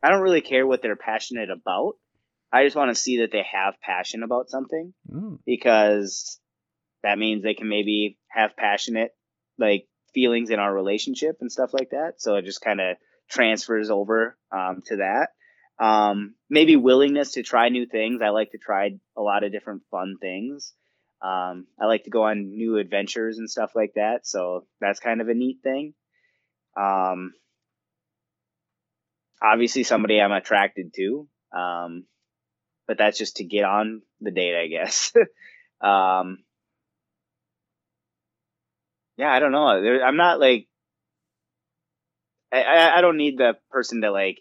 I 0.00 0.10
don't 0.10 0.22
really 0.22 0.40
care 0.40 0.68
what 0.68 0.82
they're 0.82 0.94
passionate 0.94 1.50
about. 1.50 1.94
I 2.52 2.62
just 2.62 2.76
want 2.76 2.94
to 2.94 3.02
see 3.02 3.22
that 3.22 3.32
they 3.32 3.44
have 3.52 3.74
passion 3.82 4.22
about 4.22 4.50
something 4.50 4.94
mm. 5.12 5.40
because 5.44 6.38
that 7.02 7.18
means 7.18 7.42
they 7.42 7.54
can 7.54 7.68
maybe 7.68 8.18
have 8.28 8.56
passionate 8.56 9.10
like 9.58 9.88
feelings 10.18 10.50
in 10.50 10.58
our 10.58 10.74
relationship 10.74 11.36
and 11.40 11.52
stuff 11.52 11.72
like 11.72 11.90
that. 11.90 12.14
So 12.16 12.34
it 12.34 12.44
just 12.44 12.60
kind 12.60 12.80
of 12.80 12.96
transfers 13.30 13.88
over 13.88 14.36
um, 14.50 14.82
to 14.86 14.96
that. 14.96 15.28
Um, 15.78 16.34
maybe 16.50 16.74
willingness 16.74 17.32
to 17.32 17.44
try 17.44 17.68
new 17.68 17.86
things. 17.86 18.20
I 18.20 18.30
like 18.30 18.50
to 18.50 18.58
try 18.58 18.90
a 19.16 19.22
lot 19.22 19.44
of 19.44 19.52
different 19.52 19.82
fun 19.92 20.16
things. 20.20 20.72
Um, 21.22 21.68
I 21.80 21.86
like 21.86 22.02
to 22.04 22.10
go 22.10 22.24
on 22.24 22.48
new 22.48 22.78
adventures 22.78 23.38
and 23.38 23.48
stuff 23.48 23.70
like 23.76 23.92
that. 23.94 24.26
So 24.26 24.66
that's 24.80 24.98
kind 24.98 25.20
of 25.20 25.28
a 25.28 25.34
neat 25.34 25.58
thing. 25.62 25.94
Um, 26.76 27.32
obviously 29.40 29.84
somebody 29.84 30.20
I'm 30.20 30.32
attracted 30.32 30.94
to. 30.94 31.28
Um, 31.56 32.06
but 32.88 32.98
that's 32.98 33.18
just 33.18 33.36
to 33.36 33.44
get 33.44 33.64
on 33.64 34.02
the 34.20 34.32
date, 34.32 34.56
I 34.56 34.66
guess. 34.66 35.12
um, 35.80 36.38
yeah, 39.18 39.30
I 39.32 39.40
don't 39.40 39.52
know. 39.52 39.82
There, 39.82 40.04
I'm 40.04 40.16
not 40.16 40.40
like 40.40 40.68
I, 42.52 42.92
I 42.96 43.00
don't 43.00 43.18
need 43.18 43.36
the 43.36 43.54
person 43.70 44.00
to 44.02 44.10
like 44.10 44.40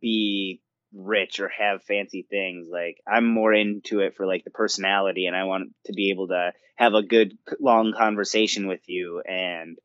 be 0.00 0.60
rich 0.92 1.40
or 1.40 1.48
have 1.48 1.82
fancy 1.82 2.26
things. 2.28 2.68
Like 2.70 2.98
I'm 3.06 3.26
more 3.26 3.52
into 3.52 4.00
it 4.00 4.14
for 4.14 4.26
like 4.26 4.44
the 4.44 4.50
personality, 4.50 5.26
and 5.26 5.34
I 5.34 5.44
want 5.44 5.70
to 5.86 5.92
be 5.94 6.10
able 6.10 6.28
to 6.28 6.52
have 6.76 6.94
a 6.94 7.02
good 7.02 7.36
long 7.58 7.94
conversation 7.96 8.68
with 8.68 8.82
you 8.86 9.22
and 9.26 9.78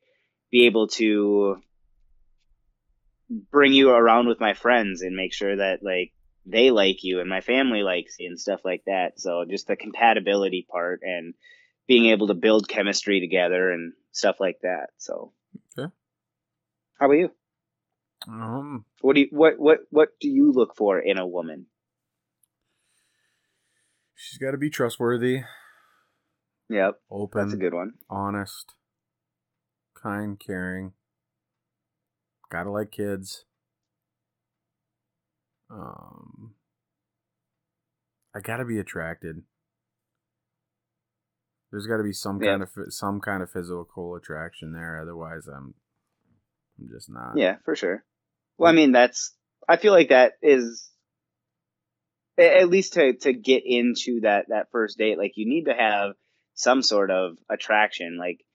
be 0.51 0.65
able 0.65 0.89
to 0.89 1.61
bring 3.29 3.73
you 3.73 3.89
around 3.89 4.27
with 4.27 4.39
my 4.39 4.53
friends 4.53 5.01
and 5.01 5.15
make 5.15 5.33
sure 5.33 5.55
that 5.55 5.79
like 5.81 6.11
they 6.45 6.71
like 6.71 7.03
you 7.03 7.21
and 7.21 7.29
my 7.29 7.39
family 7.39 7.83
likes 7.83 8.15
you 8.19 8.27
and 8.27 8.39
stuff 8.39 8.59
like 8.65 8.83
that. 8.85 9.19
So 9.19 9.45
just 9.49 9.67
the 9.67 9.77
compatibility 9.77 10.67
part 10.69 10.99
and 11.03 11.33
being 11.87 12.07
able 12.07 12.27
to 12.27 12.33
build 12.33 12.67
chemistry 12.67 13.19
together 13.19 13.71
and 13.71 13.93
stuff 14.11 14.37
like 14.39 14.59
that. 14.63 14.87
So, 14.97 15.33
okay. 15.77 15.91
How 16.99 17.05
about 17.05 17.17
you? 17.17 17.31
Um, 18.27 18.85
what 19.01 19.15
do 19.15 19.21
you 19.21 19.27
what 19.31 19.59
what 19.59 19.79
what 19.89 20.09
do 20.21 20.29
you 20.29 20.51
look 20.51 20.75
for 20.77 20.99
in 20.99 21.17
a 21.17 21.27
woman? 21.27 21.65
She's 24.15 24.37
got 24.37 24.51
to 24.51 24.57
be 24.57 24.69
trustworthy. 24.69 25.41
Yep. 26.69 26.95
Open. 27.11 27.41
That's 27.41 27.53
a 27.53 27.57
good 27.57 27.73
one. 27.73 27.93
Honest. 28.09 28.73
Kind, 30.01 30.39
caring. 30.39 30.93
Gotta 32.49 32.71
like 32.71 32.91
kids. 32.91 33.45
Um, 35.69 36.53
I 38.35 38.39
gotta 38.39 38.63
be 38.63 38.79
attracted. 38.79 39.43
There's 41.73 41.87
got 41.87 41.97
to 41.97 42.03
be 42.03 42.13
some 42.13 42.39
yeah. 42.39 42.51
kind 42.51 42.61
of 42.61 42.69
some 42.89 43.19
kind 43.19 43.41
of 43.41 43.49
physical 43.49 44.15
attraction 44.15 44.73
there. 44.73 45.01
Otherwise, 45.01 45.47
I'm 45.47 45.73
I'm 46.79 46.87
just 46.87 47.09
not. 47.09 47.33
Yeah, 47.35 47.55
for 47.65 47.75
sure. 47.75 48.05
Well, 48.59 48.71
I 48.71 48.75
mean, 48.75 48.91
that's 48.91 49.33
I 49.67 49.77
feel 49.77 49.91
like 49.91 50.09
that 50.09 50.33
is 50.43 50.87
at 52.37 52.69
least 52.69 52.93
to 52.93 53.13
to 53.13 53.33
get 53.33 53.63
into 53.65 54.21
that 54.21 54.49
that 54.49 54.69
first 54.71 54.99
date. 54.99 55.17
Like 55.17 55.31
you 55.33 55.49
need 55.49 55.63
to 55.63 55.73
have 55.73 56.11
some 56.53 56.83
sort 56.83 57.09
of 57.09 57.37
attraction, 57.49 58.19
like 58.19 58.45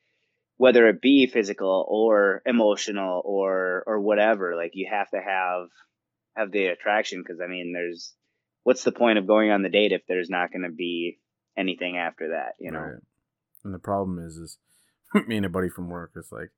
whether 0.57 0.87
it 0.87 1.03
be 1.03 1.27
physical 1.27 1.85
or 1.89 2.41
emotional 2.47 3.21
or 3.25 3.83
or 3.85 3.99
whatever. 3.99 4.55
Like 4.55 4.73
you 4.75 4.87
have 4.93 5.11
to 5.11 5.21
have 5.21 5.67
have 6.37 6.53
the 6.53 6.67
attraction 6.67 7.21
because 7.21 7.41
I 7.41 7.49
mean, 7.49 7.73
there's 7.73 8.15
what's 8.63 8.85
the 8.85 8.93
point 8.93 9.19
of 9.19 9.27
going 9.27 9.51
on 9.51 9.63
the 9.63 9.71
date 9.71 9.91
if 9.91 10.03
there's 10.07 10.31
not 10.31 10.53
going 10.53 10.63
to 10.63 10.71
be 10.71 11.19
anything 11.59 11.97
after 11.97 12.29
that, 12.29 12.55
you 12.59 12.71
know? 12.71 12.79
Right. 12.79 13.03
And 13.65 13.75
the 13.75 13.79
problem 13.79 14.19
is, 14.19 14.37
is 14.37 14.59
me 15.27 15.37
and 15.37 15.47
a 15.47 15.51
buddy 15.51 15.69
from 15.69 15.89
work 15.89 16.13
is 16.17 16.31
like, 16.31 16.51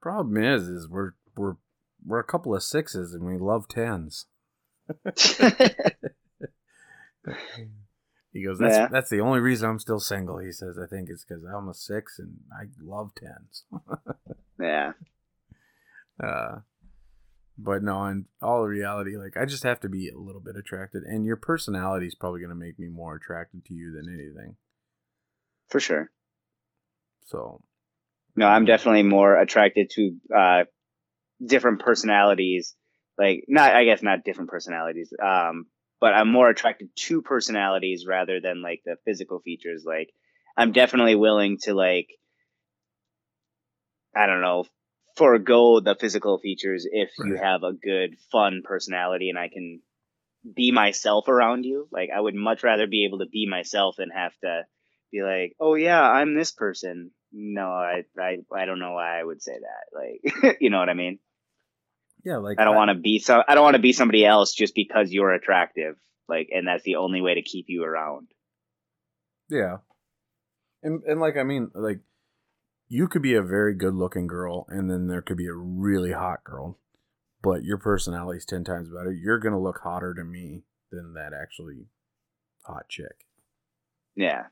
problem 0.00 0.42
is, 0.42 0.68
is 0.68 0.88
we're 0.88 1.12
we're 1.36 1.54
we're 2.04 2.18
a 2.18 2.24
couple 2.24 2.54
of 2.54 2.62
sixes 2.62 3.14
and 3.14 3.24
we 3.24 3.38
love 3.38 3.68
tens. 3.68 4.26
he 8.32 8.44
goes, 8.44 8.58
that's 8.58 8.76
yeah. 8.76 8.88
that's 8.90 9.10
the 9.10 9.20
only 9.20 9.40
reason 9.40 9.70
I'm 9.70 9.78
still 9.78 10.00
single. 10.00 10.38
He 10.38 10.52
says, 10.52 10.78
I 10.78 10.86
think 10.86 11.08
it's 11.08 11.24
because 11.24 11.44
I'm 11.44 11.68
a 11.68 11.74
six 11.74 12.18
and 12.18 12.40
I 12.52 12.64
love 12.80 13.12
tens. 13.14 13.64
yeah. 14.60 14.92
Uh, 16.22 16.58
but 17.58 17.82
no, 17.82 18.04
in 18.06 18.26
all 18.40 18.66
reality, 18.66 19.16
like 19.16 19.36
I 19.36 19.44
just 19.44 19.62
have 19.64 19.80
to 19.80 19.88
be 19.88 20.08
a 20.08 20.18
little 20.18 20.40
bit 20.40 20.56
attracted, 20.56 21.02
and 21.04 21.24
your 21.24 21.36
personality 21.36 22.06
is 22.06 22.14
probably 22.14 22.40
going 22.40 22.50
to 22.50 22.56
make 22.56 22.78
me 22.78 22.88
more 22.88 23.16
attracted 23.16 23.64
to 23.66 23.74
you 23.74 23.92
than 23.92 24.12
anything. 24.12 24.56
For 25.68 25.80
sure. 25.80 26.10
So. 27.26 27.62
No, 28.34 28.46
I'm 28.46 28.64
definitely 28.64 29.02
more 29.02 29.38
attracted 29.38 29.90
to 29.90 30.16
uh, 30.34 30.64
different 31.44 31.80
personalities. 31.80 32.74
Like, 33.18 33.44
not 33.48 33.74
I 33.74 33.84
guess 33.84 34.02
not 34.02 34.24
different 34.24 34.50
personalities. 34.50 35.12
Um, 35.22 35.66
but 36.00 36.14
I'm 36.14 36.32
more 36.32 36.48
attracted 36.48 36.88
to 36.96 37.22
personalities 37.22 38.06
rather 38.08 38.40
than 38.40 38.62
like 38.62 38.80
the 38.84 38.96
physical 39.04 39.40
features. 39.40 39.84
Like, 39.86 40.08
I'm 40.56 40.72
definitely 40.72 41.14
willing 41.14 41.58
to 41.62 41.74
like, 41.74 42.08
I 44.16 44.26
don't 44.26 44.40
know, 44.40 44.64
forego 45.16 45.80
the 45.80 45.94
physical 45.94 46.38
features 46.38 46.86
if 46.90 47.10
right. 47.18 47.28
you 47.28 47.36
have 47.36 47.62
a 47.62 47.72
good, 47.72 48.16
fun 48.30 48.62
personality 48.64 49.28
and 49.28 49.38
I 49.38 49.48
can 49.48 49.80
be 50.54 50.72
myself 50.72 51.28
around 51.28 51.64
you. 51.64 51.88
Like 51.90 52.10
I 52.14 52.20
would 52.20 52.34
much 52.34 52.62
rather 52.62 52.86
be 52.86 53.04
able 53.04 53.18
to 53.18 53.26
be 53.26 53.46
myself 53.48 53.96
than 53.98 54.10
have 54.10 54.32
to 54.42 54.62
be 55.10 55.22
like, 55.22 55.54
oh 55.60 55.74
yeah, 55.74 56.02
I'm 56.02 56.34
this 56.34 56.52
person. 56.52 57.10
No, 57.32 57.66
I 57.66 58.04
I 58.18 58.38
I 58.54 58.64
don't 58.64 58.78
know 58.78 58.92
why 58.92 59.18
I 59.18 59.24
would 59.24 59.42
say 59.42 59.52
that. 59.52 60.42
Like, 60.44 60.56
you 60.60 60.70
know 60.70 60.78
what 60.78 60.88
I 60.88 60.94
mean? 60.94 61.18
Yeah, 62.24 62.36
like 62.36 62.60
I 62.60 62.64
don't 62.64 62.76
want 62.76 62.90
to 62.90 63.00
be 63.00 63.18
so 63.18 63.42
I 63.46 63.54
don't 63.54 63.64
want 63.64 63.76
to 63.76 63.82
be 63.82 63.92
somebody 63.92 64.24
else 64.24 64.52
just 64.54 64.74
because 64.74 65.10
you're 65.10 65.32
attractive. 65.32 65.96
Like, 66.28 66.48
and 66.52 66.66
that's 66.66 66.84
the 66.84 66.96
only 66.96 67.20
way 67.20 67.34
to 67.34 67.42
keep 67.42 67.66
you 67.68 67.84
around. 67.84 68.28
Yeah, 69.48 69.78
and 70.82 71.02
and 71.04 71.20
like 71.20 71.36
I 71.36 71.42
mean, 71.42 71.70
like 71.74 72.00
you 72.92 73.08
could 73.08 73.22
be 73.22 73.34
a 73.34 73.40
very 73.40 73.74
good 73.74 73.94
looking 73.94 74.26
girl 74.26 74.66
and 74.68 74.90
then 74.90 75.06
there 75.06 75.22
could 75.22 75.38
be 75.38 75.46
a 75.46 75.54
really 75.54 76.12
hot 76.12 76.44
girl 76.44 76.78
but 77.40 77.64
your 77.64 77.78
personality 77.78 78.36
is 78.36 78.44
10 78.44 78.64
times 78.64 78.90
better. 78.90 79.10
You're 79.10 79.38
gonna 79.38 79.58
look 79.58 79.80
hotter 79.82 80.12
to 80.12 80.22
me 80.22 80.64
than 80.90 81.14
that 81.14 81.32
actually 81.32 81.86
hot 82.64 82.90
chick. 82.90 83.26
Yeah. 84.14 84.48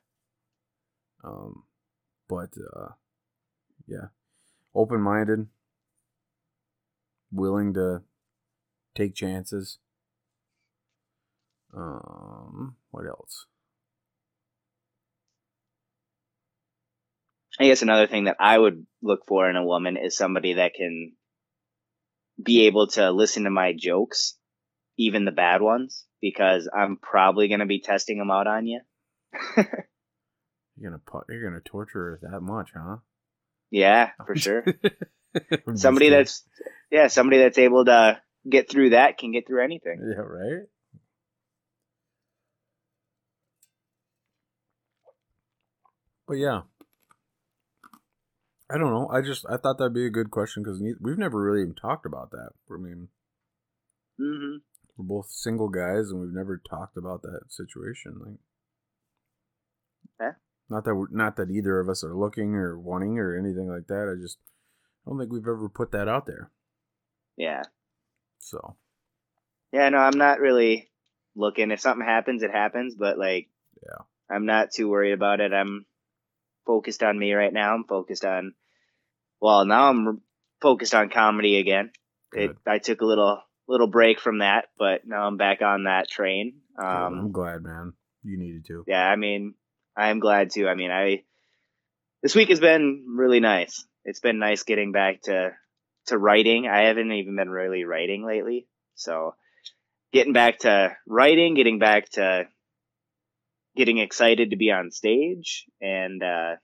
Um 1.22 1.64
but 2.30 2.54
uh 2.74 2.92
yeah. 3.86 4.06
Open-minded. 4.74 5.48
Willing 7.30 7.74
to 7.74 8.04
take 8.94 9.14
chances. 9.14 9.76
Um 11.76 12.76
what 12.90 13.04
else 13.06 13.44
I 17.58 17.66
guess 17.66 17.82
another 17.82 18.06
thing 18.06 18.24
that 18.24 18.36
I 18.38 18.56
would 18.56 18.86
look 19.02 19.26
for 19.26 19.48
in 19.48 19.56
a 19.56 19.64
woman 19.64 19.96
is 19.96 20.16
somebody 20.16 20.54
that 20.54 20.74
can 20.74 21.12
be 22.42 22.66
able 22.66 22.86
to 22.88 23.10
listen 23.10 23.44
to 23.44 23.50
my 23.50 23.74
jokes, 23.76 24.36
even 24.96 25.24
the 25.24 25.32
bad 25.32 25.60
ones, 25.60 26.06
because 26.20 26.68
I'm 26.72 26.96
probably 26.96 27.48
going 27.48 27.60
to 27.60 27.66
be 27.66 27.80
testing 27.80 28.18
them 28.18 28.30
out 28.30 28.46
on 28.46 28.66
you. 28.66 28.80
you're 29.56 30.90
gonna 30.90 30.98
put, 31.04 31.24
you're 31.28 31.44
gonna 31.44 31.60
torture 31.60 32.18
her 32.22 32.30
that 32.30 32.40
much, 32.40 32.70
huh? 32.74 32.96
Yeah, 33.70 34.10
for 34.26 34.34
sure. 34.34 34.64
somebody 35.74 36.08
that's 36.08 36.42
yeah, 36.90 37.06
somebody 37.06 37.38
that's 37.38 37.58
able 37.58 37.84
to 37.84 38.20
get 38.48 38.68
through 38.68 38.90
that 38.90 39.18
can 39.18 39.32
get 39.32 39.46
through 39.46 39.62
anything. 39.62 40.00
Yeah, 40.02 40.22
right. 40.22 40.66
But 46.26 46.34
yeah, 46.34 46.62
I 48.72 48.78
don't 48.78 48.92
know. 48.92 49.08
I 49.08 49.20
just 49.20 49.44
I 49.48 49.56
thought 49.56 49.78
that'd 49.78 49.94
be 49.94 50.06
a 50.06 50.10
good 50.10 50.30
question 50.30 50.62
because 50.62 50.82
we've 51.00 51.18
never 51.18 51.40
really 51.40 51.62
even 51.62 51.74
talked 51.74 52.06
about 52.06 52.30
that. 52.30 52.50
I 52.70 52.76
mean, 52.76 53.08
mm-hmm. 54.20 54.58
we're 54.96 55.04
both 55.04 55.30
single 55.30 55.68
guys 55.68 56.10
and 56.10 56.20
we've 56.20 56.32
never 56.32 56.56
talked 56.58 56.96
about 56.96 57.22
that 57.22 57.40
situation. 57.48 58.20
Like, 58.24 58.38
not 60.70 60.84
that 60.84 60.94
we're, 60.94 61.10
not 61.10 61.36
that 61.36 61.50
either 61.50 61.80
of 61.80 61.88
us 61.88 62.04
are 62.04 62.14
looking 62.14 62.54
or 62.54 62.78
wanting 62.78 63.18
or 63.18 63.36
anything 63.36 63.68
like 63.68 63.88
that. 63.88 64.08
I 64.08 64.20
just 64.22 64.38
I 65.04 65.10
don't 65.10 65.18
think 65.18 65.32
we've 65.32 65.42
ever 65.42 65.68
put 65.68 65.90
that 65.90 66.08
out 66.08 66.26
there. 66.26 66.50
Yeah. 67.36 67.62
So. 68.38 68.76
Yeah, 69.72 69.88
no, 69.88 69.98
I'm 69.98 70.16
not 70.16 70.40
really 70.40 70.90
looking. 71.34 71.70
If 71.70 71.80
something 71.80 72.06
happens, 72.06 72.42
it 72.42 72.52
happens. 72.52 72.94
But 72.94 73.18
like, 73.18 73.48
yeah, 73.82 74.04
I'm 74.30 74.46
not 74.46 74.70
too 74.70 74.88
worried 74.88 75.12
about 75.12 75.40
it. 75.40 75.52
I'm 75.52 75.86
focused 76.66 77.02
on 77.02 77.18
me 77.18 77.32
right 77.32 77.52
now. 77.52 77.74
I'm 77.74 77.84
focused 77.84 78.24
on 78.24 78.54
well, 79.40 79.64
now 79.64 79.88
I'm 79.88 80.20
focused 80.60 80.94
on 80.94 81.10
comedy 81.10 81.58
again. 81.58 81.90
It, 82.32 82.56
I 82.66 82.78
took 82.78 83.00
a 83.00 83.06
little 83.06 83.42
little 83.66 83.86
break 83.88 84.20
from 84.20 84.38
that, 84.38 84.66
but 84.78 85.06
now 85.06 85.26
I'm 85.26 85.36
back 85.36 85.62
on 85.62 85.84
that 85.84 86.08
train. 86.08 86.60
Um, 86.78 86.86
I'm 87.18 87.32
glad, 87.32 87.62
man. 87.62 87.92
You 88.22 88.38
needed 88.38 88.66
to. 88.66 88.84
Yeah, 88.86 89.04
I 89.04 89.16
mean, 89.16 89.54
I'm 89.96 90.20
glad 90.20 90.50
too. 90.50 90.68
I 90.68 90.74
mean, 90.74 90.90
I 90.90 91.24
this 92.22 92.34
week 92.34 92.50
has 92.50 92.60
been 92.60 93.04
really 93.16 93.40
nice. 93.40 93.84
It's 94.04 94.20
been 94.20 94.38
nice 94.38 94.62
getting 94.62 94.92
back 94.92 95.22
to 95.22 95.50
to 96.06 96.18
writing. 96.18 96.68
I 96.68 96.82
haven't 96.82 97.12
even 97.12 97.36
been 97.36 97.50
really 97.50 97.84
writing 97.84 98.24
lately, 98.24 98.66
so 98.94 99.34
getting 100.12 100.32
back 100.32 100.60
to 100.60 100.96
writing, 101.06 101.54
getting 101.54 101.78
back 101.78 102.08
to 102.10 102.46
getting 103.76 103.98
excited 103.98 104.50
to 104.50 104.56
be 104.56 104.70
on 104.70 104.90
stage, 104.90 105.66
and 105.80 106.22
uh, 106.22 106.56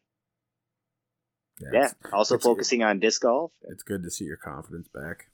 yeah, 1.61 1.69
yeah. 1.73 1.91
also 2.13 2.39
focusing 2.39 2.83
on 2.83 3.01
disc 3.01 3.23
golf. 3.23 3.53
It's 3.69 3.83
good 3.83 4.03
to 4.03 4.11
see 4.11 4.25
your 4.25 4.37
confidence 4.37 4.89
back. 4.89 5.29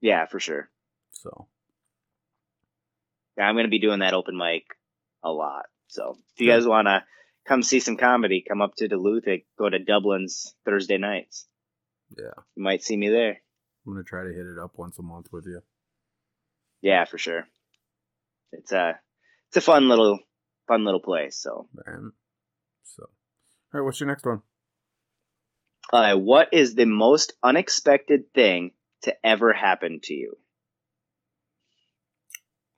Yeah, 0.00 0.26
for 0.26 0.38
sure. 0.38 0.68
So, 1.12 1.46
yeah, 3.36 3.44
I'm 3.44 3.54
going 3.54 3.64
to 3.64 3.70
be 3.70 3.78
doing 3.78 4.00
that 4.00 4.14
open 4.14 4.36
mic 4.36 4.64
a 5.22 5.30
lot. 5.30 5.66
So, 5.88 6.18
if 6.34 6.40
you 6.40 6.50
guys 6.50 6.66
want 6.66 6.86
to 6.86 7.02
come 7.46 7.62
see 7.62 7.80
some 7.80 7.96
comedy, 7.96 8.44
come 8.46 8.60
up 8.60 8.74
to 8.76 8.88
Duluth. 8.88 9.24
Go 9.58 9.70
to 9.70 9.78
Dublin's 9.78 10.54
Thursday 10.64 10.98
nights. 10.98 11.46
Yeah, 12.16 12.42
you 12.54 12.62
might 12.62 12.82
see 12.82 12.96
me 12.96 13.08
there. 13.08 13.40
I'm 13.86 13.92
gonna 13.92 14.04
try 14.04 14.24
to 14.24 14.32
hit 14.32 14.46
it 14.46 14.58
up 14.62 14.72
once 14.76 14.98
a 14.98 15.02
month 15.02 15.28
with 15.32 15.46
you. 15.46 15.60
Yeah, 16.82 17.04
for 17.04 17.18
sure. 17.18 17.46
It's 18.52 18.72
a 18.72 18.98
it's 19.48 19.56
a 19.56 19.60
fun 19.60 19.88
little 19.88 20.18
fun 20.68 20.84
little 20.84 21.00
place. 21.00 21.36
So, 21.36 21.68
Man. 21.86 22.12
So, 22.84 23.04
all 23.04 23.80
right, 23.80 23.84
what's 23.84 24.00
your 24.00 24.08
next 24.08 24.24
one? 24.24 24.42
Uh, 25.92 26.14
what 26.16 26.48
is 26.52 26.74
the 26.74 26.86
most 26.86 27.32
unexpected 27.42 28.32
thing 28.34 28.72
to 29.02 29.14
ever 29.24 29.52
happen 29.52 30.00
to 30.04 30.14
you? 30.14 30.36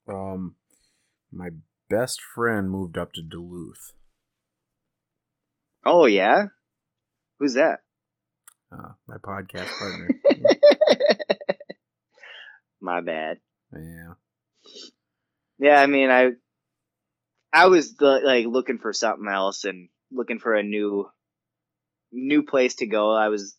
Um, 0.09 0.57
my 1.33 1.51
best 1.89 2.21
friend 2.35 2.71
moved 2.71 2.97
up 2.97 3.13
to 3.15 3.23
Duluth. 3.23 3.93
Oh 5.85 6.07
yeah, 6.07 6.47
who's 7.39 7.55
that? 7.55 7.81
Uh, 8.71 8.93
my 9.07 9.17
podcast 9.17 9.69
partner. 9.79 10.09
My 12.81 13.01
bad. 13.01 13.39
yeah. 13.73 14.13
Yeah, 15.59 15.81
I 15.81 15.87
mean, 15.87 16.11
I 16.11 16.33
I 17.53 17.67
was 17.67 17.97
the, 17.97 18.21
like 18.23 18.47
looking 18.47 18.79
for 18.79 18.93
something 18.93 19.27
else 19.27 19.65
and 19.65 19.89
looking 20.13 20.39
for 20.39 20.55
a 20.55 20.63
new 20.63 21.11
new 22.13 22.43
place 22.43 22.77
to 22.77 22.87
go. 22.87 23.15
I 23.15 23.29
was 23.29 23.57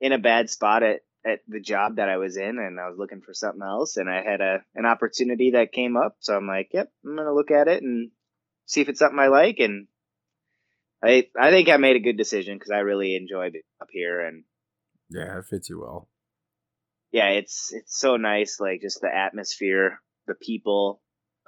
in 0.00 0.12
a 0.12 0.18
bad 0.18 0.50
spot 0.50 0.82
at 0.82 1.00
at 1.26 1.40
the 1.48 1.60
job 1.60 1.96
that 1.96 2.08
I 2.10 2.18
was 2.18 2.36
in, 2.36 2.58
and 2.58 2.78
I 2.78 2.88
was 2.88 2.98
looking 2.98 3.22
for 3.22 3.32
something 3.32 3.62
else, 3.62 3.96
and 3.96 4.10
I 4.10 4.22
had 4.22 4.40
a 4.40 4.58
an 4.74 4.86
opportunity 4.86 5.52
that 5.52 5.72
came 5.72 5.96
up. 5.96 6.16
So 6.20 6.36
I'm 6.36 6.46
like, 6.46 6.70
yep, 6.72 6.92
I'm 7.04 7.16
gonna 7.16 7.34
look 7.34 7.50
at 7.50 7.68
it 7.68 7.82
and 7.82 8.10
see 8.66 8.80
if 8.80 8.88
it's 8.88 8.98
something 8.98 9.18
I 9.18 9.28
like. 9.28 9.58
And 9.58 9.86
I 11.02 11.28
I 11.38 11.50
think 11.50 11.68
I 11.68 11.76
made 11.76 11.96
a 11.96 12.00
good 12.00 12.16
decision 12.16 12.56
because 12.56 12.70
I 12.70 12.78
really 12.80 13.16
enjoyed 13.16 13.54
it 13.54 13.64
up 13.80 13.88
here, 13.90 14.20
and 14.20 14.44
Yeah, 15.10 15.38
it 15.38 15.44
fits 15.46 15.68
you 15.68 15.80
well. 15.80 16.08
yeah, 17.12 17.28
it's 17.30 17.72
it's 17.72 17.98
so 17.98 18.16
nice. 18.16 18.58
Like 18.60 18.80
just 18.80 19.00
the 19.00 19.14
atmosphere, 19.14 20.00
the 20.26 20.34
people, 20.34 21.00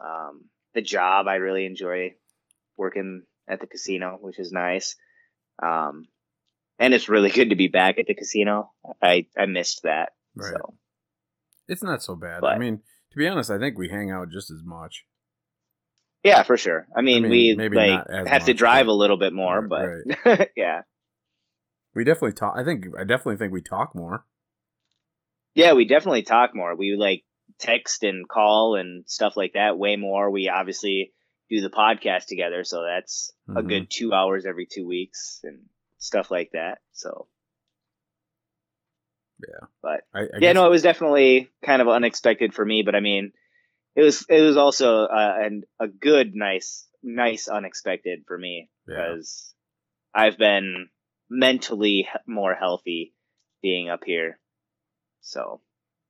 um, 0.03 0.45
the 0.75 0.83
job. 0.83 1.27
I 1.27 1.37
really 1.37 1.67
enjoy 1.67 2.15
working 2.77 3.25
at 3.49 3.61
the 3.61 3.67
casino, 3.67 4.19
which 4.21 4.39
is 4.39 4.53
nice. 4.53 4.97
Um, 5.63 6.07
and 6.79 6.93
it's 6.95 7.09
really 7.09 7.31
good 7.31 7.51
to 7.51 7.57
be 7.57 7.69
back 7.69 7.99
at 7.99 8.07
the 8.07 8.15
casino. 8.15 8.73
I 9.03 9.27
I 9.37 9.47
missed 9.47 9.83
that. 9.85 10.11
Right. 10.35 10.53
So 10.57 10.75
It's 11.69 11.83
not 11.83 12.03
so 12.03 12.15
bad. 12.17 12.45
I 12.45 12.59
mean, 12.59 12.81
to 13.13 13.17
be 13.17 13.27
honest, 13.29 13.51
I 13.51 13.59
think 13.59 13.79
we 13.79 13.89
hang 13.89 14.11
out 14.11 14.31
just 14.31 14.51
as 14.51 14.63
much. 14.65 15.05
yeah, 16.23 16.43
for 16.43 16.57
sure. 16.57 16.87
I 16.97 17.01
mean, 17.03 17.23
mean, 17.23 17.31
we 17.31 17.55
maybe 17.57 17.77
like 17.77 18.07
have 18.27 18.45
to 18.47 18.55
drive 18.55 18.87
but- 18.87 18.93
a 18.93 18.95
little 18.95 19.17
bit 19.17 19.33
more, 19.33 19.61
Right, 19.67 20.17
but 20.25 20.51
yeah, 20.57 20.83
We 21.95 22.05
definitely 22.05 22.33
talk. 22.35 22.55
I 22.57 22.65
think 22.65 22.87
I 22.99 23.05
definitely 23.05 23.37
think 23.37 23.53
we 23.53 23.63
talk 23.63 23.95
more. 23.95 24.25
yeah, 25.55 25.73
we 25.73 25.87
definitely 25.87 26.23
talk 26.23 26.55
more. 26.55 26.75
We 26.77 26.97
like 26.97 27.25
text 27.59 28.03
and 28.03 28.29
call 28.29 28.75
and 28.77 29.05
stuff 29.09 29.37
like 29.37 29.53
that 29.55 29.79
way 29.79 29.97
more. 29.97 30.31
We 30.31 30.49
obviously 30.51 31.13
do 31.49 31.61
the 31.61 31.71
podcast 31.71 32.27
together, 32.27 32.65
so 32.65 32.83
that's 32.83 33.33
a 33.49 33.63
Mhm. 33.63 33.69
good 33.69 33.87
two 33.91 34.13
hours 34.13 34.45
every 34.47 34.67
two 34.67 34.87
weeks 34.87 35.41
and 35.45 35.61
stuff 36.07 36.31
like 36.31 36.51
that. 36.53 36.79
So 36.93 37.27
Yeah. 39.41 39.67
But 39.83 40.01
I, 40.15 40.21
I 40.21 40.39
yeah, 40.41 40.53
no, 40.53 40.67
it 40.67 40.71
was 40.71 40.83
definitely 40.83 41.51
kind 41.65 41.83
of 41.83 41.89
unexpected 41.89 42.55
for 42.55 42.65
me, 42.65 42.83
but 42.83 42.95
I 42.95 43.01
mean, 43.01 43.33
it 43.95 44.03
was 44.03 44.25
it 44.29 44.41
was 44.41 44.57
also 44.57 45.05
uh, 45.05 45.35
an 45.41 45.63
a 45.81 45.89
good, 45.89 46.35
nice, 46.35 46.87
nice 47.03 47.49
unexpected 47.49 48.25
for 48.27 48.39
me 48.39 48.71
Yeah. 48.89 48.95
because 49.13 49.55
I've 50.15 50.39
been 50.39 50.89
mentally 51.29 52.09
more 52.27 52.55
healthy 52.55 53.15
being 53.63 53.91
up 53.91 54.05
here. 54.05 54.39
So 55.21 55.61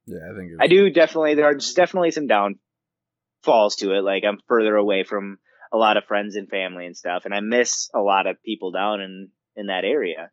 Yeah, 0.06 0.18
I 0.30 0.36
think 0.36 0.50
was, 0.50 0.58
I 0.60 0.66
do 0.66 0.90
definitely 0.90 1.34
there 1.34 1.46
are 1.46 1.54
just 1.54 1.76
definitely 1.76 2.10
some 2.10 2.26
downfalls 2.28 3.76
to 3.76 3.92
it. 3.94 4.02
Like 4.02 4.24
I'm 4.24 4.38
further 4.46 4.76
away 4.76 5.04
from 5.04 5.38
a 5.72 5.76
lot 5.76 5.96
of 5.96 6.04
friends 6.04 6.36
and 6.36 6.48
family 6.48 6.86
and 6.86 6.96
stuff, 6.96 7.24
and 7.24 7.34
I 7.34 7.40
miss 7.40 7.90
a 7.94 8.00
lot 8.00 8.26
of 8.26 8.42
people 8.42 8.70
down 8.70 9.00
in 9.00 9.30
in 9.56 9.66
that 9.66 9.84
area. 9.84 10.30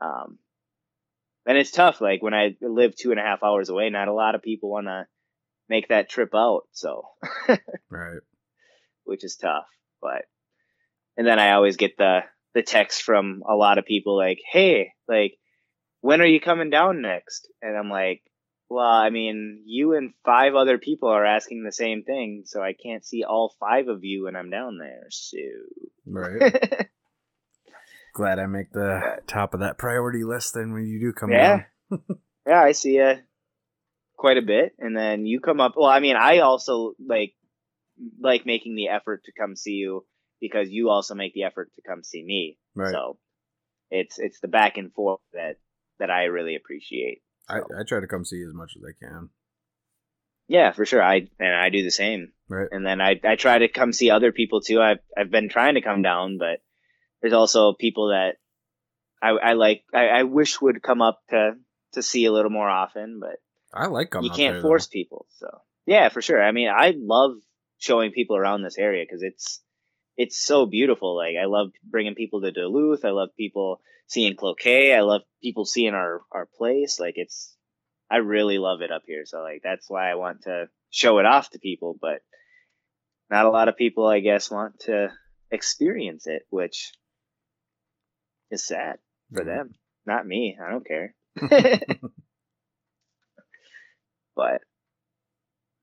Um, 0.00 0.38
and 1.46 1.56
it's 1.56 1.70
tough. 1.70 2.00
Like 2.00 2.22
when 2.22 2.34
I 2.34 2.56
live 2.60 2.94
two 2.96 3.12
and 3.12 3.20
a 3.20 3.22
half 3.22 3.42
hours 3.42 3.68
away, 3.68 3.88
not 3.88 4.08
a 4.08 4.14
lot 4.14 4.34
of 4.34 4.42
people 4.42 4.70
want 4.70 4.86
to 4.86 5.06
make 5.68 5.88
that 5.88 6.08
trip 6.08 6.34
out. 6.34 6.62
So, 6.72 7.08
right. 7.90 8.20
which 9.04 9.24
is 9.24 9.36
tough. 9.36 9.66
But 10.02 10.24
and 11.16 11.26
then 11.26 11.38
I 11.38 11.52
always 11.52 11.76
get 11.76 11.96
the 11.96 12.20
the 12.54 12.62
text 12.62 13.02
from 13.02 13.42
a 13.48 13.54
lot 13.54 13.78
of 13.78 13.84
people 13.86 14.16
like, 14.16 14.38
"Hey, 14.50 14.92
like, 15.08 15.34
when 16.00 16.20
are 16.20 16.26
you 16.26 16.40
coming 16.40 16.70
down 16.70 17.00
next?" 17.00 17.48
And 17.62 17.76
I'm 17.76 17.90
like, 17.90 18.22
"Well, 18.68 18.84
I 18.84 19.10
mean, 19.10 19.62
you 19.66 19.94
and 19.94 20.14
five 20.24 20.54
other 20.54 20.78
people 20.78 21.08
are 21.10 21.24
asking 21.24 21.62
the 21.62 21.72
same 21.72 22.02
thing, 22.02 22.42
so 22.44 22.62
I 22.62 22.72
can't 22.72 23.04
see 23.04 23.24
all 23.24 23.54
five 23.60 23.88
of 23.88 24.04
you 24.04 24.24
when 24.24 24.36
I'm 24.36 24.50
down 24.50 24.78
there." 24.78 25.06
So, 25.10 25.38
Right. 26.06 26.88
Glad 28.16 28.38
I 28.38 28.46
make 28.46 28.72
the 28.72 29.20
top 29.26 29.52
of 29.52 29.60
that 29.60 29.76
priority 29.76 30.24
list 30.24 30.54
then 30.54 30.72
when 30.72 30.86
you 30.86 30.98
do 30.98 31.12
come 31.12 31.30
yeah, 31.30 31.64
down. 31.90 32.00
yeah, 32.46 32.62
I 32.62 32.72
see 32.72 32.96
you 32.96 33.16
quite 34.16 34.38
a 34.38 34.42
bit, 34.42 34.72
and 34.78 34.96
then 34.96 35.26
you 35.26 35.38
come 35.38 35.60
up. 35.60 35.74
Well, 35.76 35.90
I 35.90 36.00
mean, 36.00 36.16
I 36.16 36.38
also 36.38 36.94
like 36.98 37.34
like 38.18 38.46
making 38.46 38.74
the 38.74 38.88
effort 38.88 39.24
to 39.24 39.32
come 39.38 39.54
see 39.54 39.72
you 39.72 40.06
because 40.40 40.70
you 40.70 40.88
also 40.88 41.14
make 41.14 41.34
the 41.34 41.42
effort 41.42 41.70
to 41.76 41.82
come 41.86 42.02
see 42.02 42.24
me. 42.24 42.56
Right. 42.74 42.90
So 42.90 43.18
it's 43.90 44.18
it's 44.18 44.40
the 44.40 44.48
back 44.48 44.78
and 44.78 44.94
forth 44.94 45.20
that 45.34 45.56
that 45.98 46.10
I 46.10 46.24
really 46.24 46.56
appreciate. 46.56 47.20
I, 47.50 47.58
So, 47.58 47.66
I 47.78 47.82
try 47.86 48.00
to 48.00 48.06
come 48.06 48.24
see 48.24 48.40
as 48.40 48.54
much 48.54 48.72
as 48.78 48.82
I 48.82 48.96
can. 48.98 49.28
yeah, 50.48 50.72
for 50.72 50.86
sure. 50.86 51.02
I 51.02 51.28
and 51.38 51.54
I 51.54 51.68
do 51.68 51.82
the 51.82 51.90
same. 51.90 52.32
Right. 52.48 52.68
And 52.70 52.86
then 52.86 53.02
I 53.02 53.20
I 53.22 53.36
try 53.36 53.58
to 53.58 53.68
come 53.68 53.92
see 53.92 54.10
other 54.10 54.32
people 54.32 54.62
too. 54.62 54.80
I've 54.80 55.00
I've 55.14 55.30
been 55.30 55.50
trying 55.50 55.74
to 55.74 55.82
come 55.82 56.00
down, 56.00 56.38
but 56.38 56.60
there's 57.26 57.32
also 57.32 57.72
people 57.72 58.10
that 58.10 58.36
I 59.20 59.30
I 59.30 59.52
like 59.54 59.82
I, 59.92 60.06
I 60.06 60.22
wish 60.22 60.60
would 60.60 60.80
come 60.80 61.02
up 61.02 61.20
to 61.30 61.54
to 61.94 62.02
see 62.02 62.24
a 62.24 62.32
little 62.32 62.52
more 62.52 62.68
often, 62.68 63.18
but 63.18 63.38
I 63.74 63.86
like 63.88 64.14
you 64.20 64.30
can't 64.30 64.54
there, 64.54 64.62
force 64.62 64.86
though. 64.86 64.92
people. 64.92 65.26
So 65.38 65.48
yeah, 65.86 66.08
for 66.08 66.22
sure. 66.22 66.40
I 66.40 66.52
mean, 66.52 66.68
I 66.68 66.94
love 66.96 67.32
showing 67.78 68.12
people 68.12 68.36
around 68.36 68.62
this 68.62 68.78
area 68.78 69.04
because 69.04 69.24
it's 69.24 69.60
it's 70.16 70.38
so 70.38 70.66
beautiful. 70.66 71.16
Like 71.16 71.34
I 71.40 71.46
love 71.46 71.72
bringing 71.82 72.14
people 72.14 72.42
to 72.42 72.52
Duluth. 72.52 73.04
I 73.04 73.10
love 73.10 73.30
people 73.36 73.80
seeing 74.06 74.36
Cloquet. 74.36 74.94
I 74.94 75.00
love 75.00 75.22
people 75.42 75.64
seeing 75.64 75.94
our 75.94 76.22
our 76.30 76.46
place. 76.56 77.00
Like 77.00 77.14
it's 77.16 77.56
I 78.08 78.18
really 78.18 78.58
love 78.58 78.82
it 78.82 78.92
up 78.92 79.02
here. 79.04 79.24
So 79.26 79.38
like 79.38 79.62
that's 79.64 79.90
why 79.90 80.12
I 80.12 80.14
want 80.14 80.42
to 80.42 80.68
show 80.90 81.18
it 81.18 81.26
off 81.26 81.50
to 81.50 81.58
people, 81.58 81.98
but 82.00 82.20
not 83.28 83.46
a 83.46 83.50
lot 83.50 83.66
of 83.66 83.76
people, 83.76 84.06
I 84.06 84.20
guess, 84.20 84.48
want 84.48 84.78
to 84.82 85.10
experience 85.50 86.26
it, 86.26 86.42
which 86.50 86.92
is 88.50 88.66
sad 88.66 88.98
for 89.32 89.42
Mhm. 89.42 89.46
them. 89.46 89.74
Not 90.06 90.26
me. 90.26 90.56
I 90.60 90.70
don't 90.70 90.86
care. 90.86 91.14
but 94.36 94.60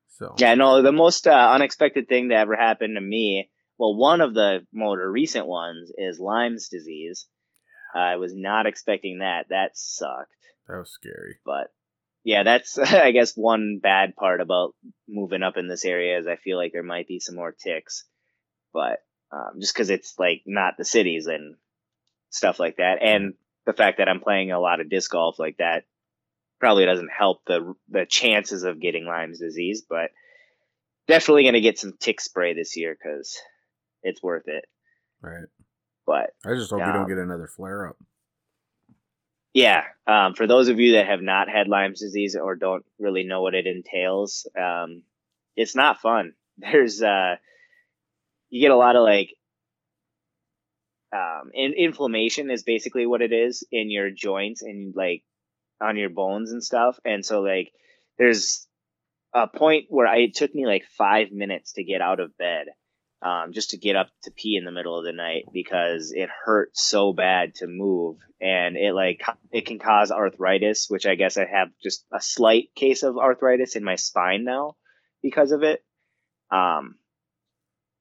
So 0.08 0.34
yeah, 0.38 0.54
no, 0.54 0.82
the 0.82 0.92
most 0.92 1.26
uh, 1.26 1.50
unexpected 1.52 2.08
thing 2.08 2.28
that 2.28 2.38
ever 2.38 2.56
happened 2.56 2.96
to 2.96 3.00
me, 3.00 3.50
well, 3.78 3.96
one 3.96 4.20
of 4.20 4.34
the 4.34 4.66
more 4.72 4.96
recent 5.10 5.46
ones 5.46 5.90
is 5.96 6.20
Lyme's 6.20 6.68
disease. 6.68 7.26
I 7.94 8.16
was 8.16 8.32
not 8.34 8.66
expecting 8.66 9.18
that. 9.18 9.46
That 9.50 9.72
sucked. 9.76 10.30
that 10.68 10.78
was 10.78 10.90
scary. 10.90 11.36
But 11.44 11.72
yeah, 12.24 12.42
that's, 12.44 12.78
I 12.78 13.10
guess, 13.10 13.34
one 13.36 13.80
bad 13.82 14.16
part 14.16 14.40
about 14.40 14.74
moving 15.08 15.42
up 15.42 15.56
in 15.56 15.68
this 15.68 15.84
area 15.84 16.18
is 16.18 16.26
I 16.26 16.36
feel 16.36 16.56
like 16.56 16.72
there 16.72 16.82
might 16.82 17.08
be 17.08 17.20
some 17.20 17.34
more 17.36 17.52
ticks. 17.52 18.04
But 18.72 19.00
um, 19.32 19.60
just 19.60 19.74
because 19.74 19.90
it's 19.90 20.14
like 20.18 20.42
not 20.46 20.74
the 20.78 20.84
cities 20.84 21.26
and 21.26 21.56
stuff 22.34 22.58
like 22.58 22.76
that. 22.76 22.98
And 23.00 23.34
the 23.64 23.72
fact 23.72 23.98
that 23.98 24.08
I'm 24.08 24.20
playing 24.20 24.50
a 24.52 24.60
lot 24.60 24.80
of 24.80 24.90
disc 24.90 25.10
golf 25.10 25.38
like 25.38 25.56
that 25.58 25.84
probably 26.60 26.84
doesn't 26.84 27.10
help 27.16 27.42
the 27.46 27.74
the 27.88 28.06
chances 28.06 28.62
of 28.64 28.80
getting 28.80 29.06
Lyme's 29.06 29.38
disease, 29.38 29.82
but 29.88 30.10
definitely 31.06 31.44
going 31.44 31.54
to 31.54 31.60
get 31.60 31.78
some 31.78 31.92
tick 31.98 32.20
spray 32.20 32.54
this 32.54 32.76
year 32.76 32.96
because 32.96 33.38
it's 34.02 34.22
worth 34.22 34.48
it. 34.48 34.64
Right. 35.20 35.44
But 36.06 36.30
I 36.44 36.54
just 36.54 36.70
hope 36.70 36.80
we 36.80 36.84
Um, 36.84 36.92
don't 36.92 37.08
get 37.08 37.18
another 37.18 37.46
flare 37.46 37.88
up. 37.88 37.96
yeah, 39.54 39.84
um, 40.06 40.34
for 40.34 40.46
those 40.46 40.68
of 40.68 40.80
you 40.80 40.92
that 40.94 41.06
have 41.06 41.22
not 41.22 41.48
had 41.48 41.68
Lyme's 41.68 42.00
disease 42.00 42.36
or 42.36 42.56
don't 42.56 42.84
really 42.98 43.24
know 43.24 43.40
what 43.42 43.54
it 43.54 43.66
entails, 43.66 44.46
um, 44.58 45.02
it's 45.56 45.74
not 45.76 46.00
fun. 46.00 46.34
There's 46.58 47.00
uh, 47.02 47.36
you 48.50 48.60
get 48.60 48.70
a 48.72 48.76
lot 48.76 48.96
of 48.96 49.02
like 49.04 49.34
um, 51.14 51.50
in, 51.54 51.72
inflammation 51.74 52.50
is 52.50 52.64
basically 52.64 53.06
what 53.06 53.22
it 53.22 53.32
is 53.32 53.64
in 53.70 53.90
your 53.90 54.10
joints 54.10 54.62
and 54.62 54.94
like 54.96 55.22
on 55.80 55.96
your 55.96 56.10
bones 56.10 56.50
and 56.50 56.62
stuff. 56.62 56.98
And 57.04 57.24
so 57.24 57.40
like 57.40 57.72
there's 58.18 58.66
a 59.32 59.46
point 59.46 59.86
where 59.88 60.06
I, 60.06 60.18
it 60.18 60.34
took 60.34 60.54
me 60.54 60.66
like 60.66 60.84
five 60.98 61.30
minutes 61.30 61.72
to 61.74 61.84
get 61.84 62.00
out 62.00 62.20
of 62.20 62.36
bed 62.36 62.66
um, 63.22 63.52
just 63.52 63.70
to 63.70 63.78
get 63.78 63.96
up 63.96 64.08
to 64.24 64.30
pee 64.30 64.56
in 64.56 64.64
the 64.64 64.70
middle 64.70 64.98
of 64.98 65.04
the 65.04 65.12
night 65.12 65.44
because 65.52 66.12
it 66.14 66.28
hurt 66.44 66.70
so 66.74 67.12
bad 67.12 67.54
to 67.56 67.66
move 67.66 68.18
and 68.40 68.76
it 68.76 68.92
like 68.92 69.22
it 69.50 69.66
can 69.66 69.78
cause 69.78 70.10
arthritis 70.10 70.90
which 70.90 71.06
i 71.06 71.14
guess 71.14 71.38
i 71.38 71.46
have 71.46 71.68
just 71.82 72.04
a 72.12 72.20
slight 72.20 72.68
case 72.74 73.02
of 73.02 73.16
arthritis 73.16 73.76
in 73.76 73.84
my 73.84 73.96
spine 73.96 74.44
now 74.44 74.76
because 75.22 75.52
of 75.52 75.62
it 75.62 75.82
um, 76.50 76.96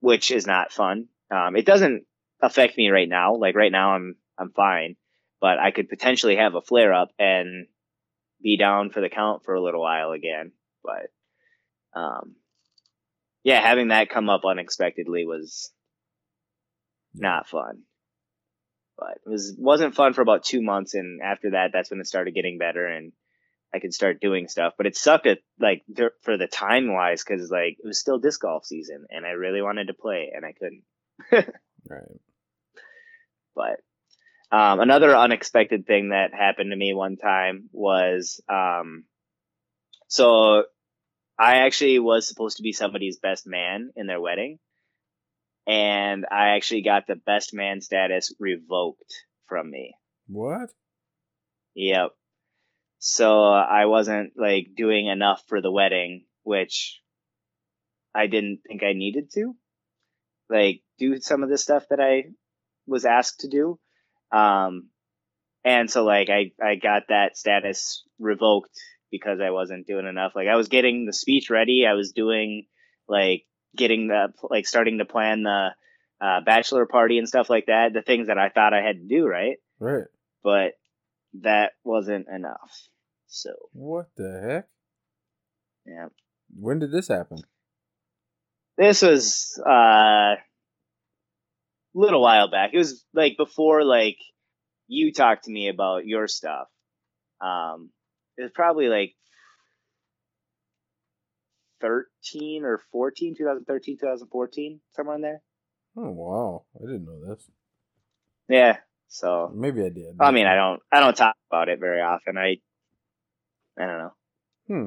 which 0.02 0.30
is 0.30 0.46
not 0.46 0.74
fun 0.74 1.08
um, 1.32 1.56
it 1.56 1.66
doesn't 1.66 2.06
affect 2.44 2.78
me 2.78 2.90
right 2.90 3.10
now 3.10 3.36
like 3.36 3.56
right 3.56 3.72
now 3.72 3.96
i'm 3.96 4.16
i'm 4.38 4.52
fine 4.52 4.96
but 5.42 5.58
i 5.58 5.72
could 5.72 5.90
potentially 5.90 6.36
have 6.36 6.56
a 6.56 6.62
flare 6.62 6.94
up 6.94 7.10
and 7.18 7.68
be 8.42 8.58
down 8.58 8.92
for 8.92 9.02
the 9.02 9.10
count 9.10 9.44
for 9.44 9.56
a 9.56 9.64
little 9.64 9.82
while 9.82 10.12
again 10.12 10.52
but 10.84 11.10
um, 11.96 12.36
yeah, 13.44 13.62
having 13.62 13.90
that 13.90 14.10
come 14.10 14.30
up 14.30 14.42
unexpectedly 14.46 15.26
was 15.26 15.72
not 17.14 17.48
fun. 17.48 17.84
But 18.98 19.20
it 19.26 19.30
was 19.30 19.56
wasn't 19.58 19.96
fun 19.96 20.14
for 20.14 20.22
about 20.22 20.44
two 20.44 20.62
months, 20.62 20.94
and 20.94 21.22
after 21.22 21.52
that, 21.52 21.72
that's 21.74 21.90
when 21.90 22.00
it 22.00 22.08
started 22.08 22.36
getting 22.36 22.58
better, 22.58 22.86
and 22.86 23.12
I 23.74 23.80
could 23.80 23.94
start 23.94 24.22
doing 24.22 24.48
stuff. 24.48 24.74
But 24.78 24.86
it 24.86 24.96
sucked 24.96 25.26
at 25.26 25.40
like 25.60 25.84
for 26.22 26.38
the 26.38 26.48
time 26.48 26.94
wise 26.94 27.24
because 27.24 27.50
like 27.50 27.78
it 27.84 27.88
was 27.88 28.00
still 28.00 28.20
disc 28.20 28.40
golf 28.42 28.66
season, 28.66 29.06
and 29.10 29.26
I 29.26 29.32
really 29.32 29.62
wanted 29.62 29.88
to 29.88 29.94
play, 29.94 30.32
and 30.34 30.46
I 30.46 30.54
couldn't. 30.54 30.84
right. 31.90 32.20
But 33.56 34.56
um, 34.56 34.80
another 34.80 35.16
unexpected 35.16 35.86
thing 35.86 36.10
that 36.10 36.34
happened 36.34 36.72
to 36.72 36.78
me 36.78 36.94
one 36.94 37.18
time 37.18 37.70
was 37.72 38.42
um, 38.50 39.06
so 40.08 40.66
I 41.40 41.66
actually 41.66 41.98
was 41.98 42.28
supposed 42.28 42.58
to 42.58 42.64
be 42.64 42.72
somebody's 42.72 43.18
best 43.18 43.48
man 43.48 43.92
in 43.96 44.06
their 44.06 44.22
wedding. 44.22 44.60
And 45.66 46.26
I 46.30 46.50
actually 46.50 46.84
got 46.84 47.08
the 47.08 47.16
best 47.16 47.54
man 47.54 47.82
status 47.82 48.32
revoked 48.40 49.14
from 49.48 49.72
me. 49.72 49.96
What? 50.28 50.70
Yep. 51.74 52.12
So 53.00 53.52
I 53.52 53.86
wasn't 53.86 54.34
like 54.38 54.76
doing 54.78 55.08
enough 55.08 55.42
for 55.48 55.62
the 55.62 55.72
wedding, 55.72 56.26
which 56.44 57.02
I 58.14 58.28
didn't 58.28 58.60
think 58.68 58.84
I 58.84 58.94
needed 58.94 59.32
to. 59.34 59.56
Like 60.50 60.84
do 61.00 61.20
some 61.20 61.44
of 61.44 61.50
the 61.50 61.58
stuff 61.58 61.86
that 61.90 62.00
I 62.00 62.26
was 62.88 63.06
asked 63.06 63.42
to 63.42 63.48
do. 63.48 63.80
Um 64.32 64.90
and 65.64 65.90
so 65.90 66.04
like 66.04 66.30
I 66.30 66.52
I 66.62 66.76
got 66.76 67.04
that 67.10 67.38
status 67.38 68.04
revoked 68.20 68.78
because 69.12 69.40
I 69.40 69.52
wasn't 69.52 69.88
doing 69.88 70.08
enough. 70.08 70.34
Like 70.36 70.48
I 70.48 70.56
was 70.56 70.68
getting 70.68 71.06
the 71.06 71.14
speech 71.14 71.50
ready. 71.50 71.86
I 71.88 71.94
was 71.94 72.12
doing 72.12 72.66
like 73.08 73.46
getting 73.76 74.08
the 74.08 74.34
like 74.50 74.68
starting 74.68 74.98
to 74.98 75.06
plan 75.06 75.44
the 75.44 75.70
uh, 76.20 76.42
bachelor 76.46 76.86
party 76.86 77.18
and 77.18 77.28
stuff 77.28 77.50
like 77.50 77.68
that. 77.68 77.94
The 77.94 78.02
things 78.02 78.28
that 78.28 78.38
I 78.38 78.50
thought 78.50 78.74
I 78.74 78.82
had 78.82 78.98
to 78.98 79.08
do, 79.08 79.28
right? 79.28 79.58
Right. 79.80 80.06
But 80.44 80.74
that 81.42 81.74
wasn't 81.84 82.28
enough. 82.28 82.88
So 83.28 83.50
what 83.74 84.08
the 84.16 84.42
heck? 84.44 84.68
Yeah. 85.86 86.08
When 86.56 86.80
did 86.80 86.92
this 86.92 87.08
happen? 87.08 87.40
This 88.78 89.02
was 89.02 89.62
uh, 89.66 90.36
little 91.94 92.22
while 92.22 92.50
back. 92.50 92.72
It 92.74 92.78
was 92.78 93.06
like 93.14 93.38
before 93.38 93.84
like 93.84 94.18
you 94.88 95.14
talked 95.14 95.46
to 95.46 95.52
me 95.52 95.70
about 95.70 96.06
your 96.06 96.28
stuff. 96.28 96.68
Um, 97.42 97.90
it 98.38 98.44
was 98.44 98.52
probably 98.54 98.88
like 98.88 99.16
13 101.82 102.64
or 102.64 102.82
14, 102.92 103.36
2013, 103.38 103.98
2014, 104.00 104.80
somewhere 104.92 105.16
in 105.16 105.22
there. 105.22 105.42
Oh 105.98 106.10
wow, 106.10 106.64
I 106.78 106.86
didn't 106.86 107.06
know 107.06 107.20
this. 107.28 107.48
Yeah, 108.50 108.78
so 109.08 109.52
maybe 109.54 109.82
I 109.82 109.90
did. 109.90 110.16
I 110.20 110.32
mean, 110.32 110.48
I 110.48 110.56
don't, 110.56 110.82
I 110.92 111.00
don't 111.00 111.16
talk 111.16 111.36
about 111.52 111.70
it 111.70 111.80
very 111.80 112.02
often. 112.02 112.38
I, 112.38 112.58
I 113.78 113.86
don't 113.86 114.00
know. 114.00 114.14
Hmm. 114.68 114.86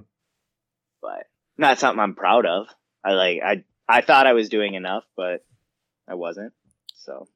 But 1.01 1.27
not 1.57 1.79
something 1.79 2.01
I'm 2.01 2.15
proud 2.15 2.45
of. 2.45 2.67
I 3.05 3.13
like, 3.13 3.39
I, 3.45 3.65
I 3.89 4.01
thought 4.01 4.27
I 4.27 4.33
was 4.33 4.49
doing 4.49 4.75
enough, 4.75 5.05
but 5.17 5.45
I 6.09 6.15
wasn't. 6.15 6.53
So. 6.97 7.29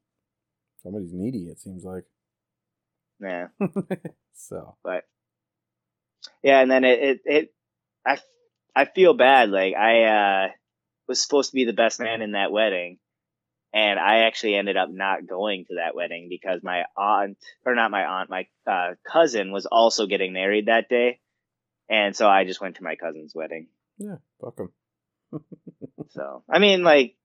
Somebody's 0.83 1.13
needy. 1.13 1.49
It 1.49 1.59
seems 1.59 1.83
like. 1.83 2.05
Yeah. 3.21 3.47
so. 4.33 4.75
But 4.83 5.05
yeah, 6.43 6.61
and 6.61 6.71
then 6.71 6.83
it, 6.83 6.99
it, 6.99 7.21
it 7.25 7.53
I, 8.05 8.17
I 8.75 8.85
feel 8.85 9.13
bad. 9.13 9.49
Like 9.49 9.75
I 9.75 10.03
uh, 10.03 10.47
was 11.07 11.21
supposed 11.21 11.51
to 11.51 11.55
be 11.55 11.65
the 11.65 11.73
best 11.73 11.99
man 11.99 12.21
in 12.21 12.31
that 12.33 12.51
wedding, 12.51 12.97
and 13.73 13.99
I 13.99 14.25
actually 14.25 14.55
ended 14.55 14.77
up 14.77 14.89
not 14.91 15.27
going 15.27 15.65
to 15.65 15.75
that 15.75 15.95
wedding 15.95 16.27
because 16.29 16.61
my 16.63 16.83
aunt, 16.97 17.37
or 17.65 17.75
not 17.75 17.91
my 17.91 18.03
aunt, 18.03 18.29
my 18.29 18.47
uh, 18.67 18.95
cousin 19.07 19.51
was 19.51 19.65
also 19.65 20.07
getting 20.07 20.33
married 20.33 20.65
that 20.65 20.89
day, 20.89 21.19
and 21.89 22.15
so 22.15 22.27
I 22.27 22.45
just 22.45 22.61
went 22.61 22.77
to 22.77 22.83
my 22.83 22.95
cousin's 22.95 23.35
wedding. 23.35 23.67
Yeah, 23.97 24.17
fuck 24.39 24.59
him. 24.59 24.71
so 26.09 26.43
I 26.49 26.59
mean, 26.59 26.83
like, 26.83 27.15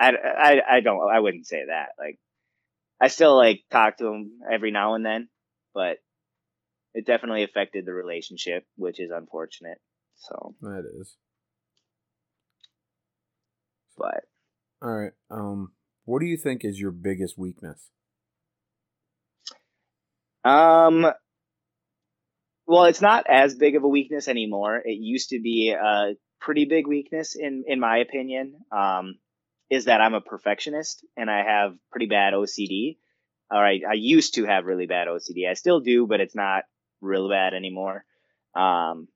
I, 0.00 0.10
I, 0.10 0.60
I 0.76 0.80
don't, 0.80 1.10
I 1.10 1.20
wouldn't 1.20 1.46
say 1.46 1.62
that. 1.68 1.90
Like, 1.98 2.18
I 3.00 3.08
still 3.08 3.36
like 3.36 3.64
talk 3.70 3.98
to 3.98 4.06
him 4.06 4.40
every 4.50 4.70
now 4.70 4.94
and 4.94 5.04
then, 5.04 5.28
but 5.74 5.98
it 6.94 7.06
definitely 7.06 7.42
affected 7.42 7.84
the 7.84 7.92
relationship, 7.92 8.64
which 8.76 9.00
is 9.00 9.10
unfortunate. 9.10 9.78
So 10.16 10.54
that 10.62 10.84
is. 11.00 11.16
But 13.96 14.24
all 14.82 14.92
right, 14.92 15.12
um, 15.30 15.72
what 16.04 16.20
do 16.20 16.26
you 16.26 16.36
think 16.36 16.64
is 16.64 16.80
your 16.80 16.90
biggest 16.90 17.38
weakness? 17.38 17.90
Um, 20.44 21.06
well, 22.66 22.84
it's 22.84 23.00
not 23.00 23.24
as 23.28 23.54
big 23.54 23.76
of 23.76 23.84
a 23.84 23.88
weakness 23.88 24.28
anymore. 24.28 24.80
It 24.84 24.98
used 25.00 25.30
to 25.30 25.40
be 25.40 25.70
a 25.70 26.14
pretty 26.40 26.64
big 26.66 26.86
weakness, 26.86 27.34
in 27.36 27.64
in 27.66 27.80
my 27.80 27.98
opinion. 27.98 28.54
Um, 28.70 29.14
is 29.70 29.86
that 29.86 30.00
I'm 30.00 30.14
a 30.14 30.20
perfectionist 30.20 31.04
and 31.16 31.30
I 31.30 31.42
have 31.42 31.74
pretty 31.90 32.06
bad 32.06 32.34
OCD. 32.34 32.98
All 33.50 33.60
right, 33.60 33.82
I 33.88 33.94
used 33.94 34.34
to 34.34 34.44
have 34.44 34.64
really 34.64 34.86
bad 34.86 35.08
OCD. 35.08 35.48
I 35.48 35.54
still 35.54 35.80
do, 35.80 36.06
but 36.06 36.20
it's 36.20 36.34
not 36.34 36.64
real 37.00 37.28
bad 37.28 37.54
anymore. 37.54 38.04
Um, 38.54 39.08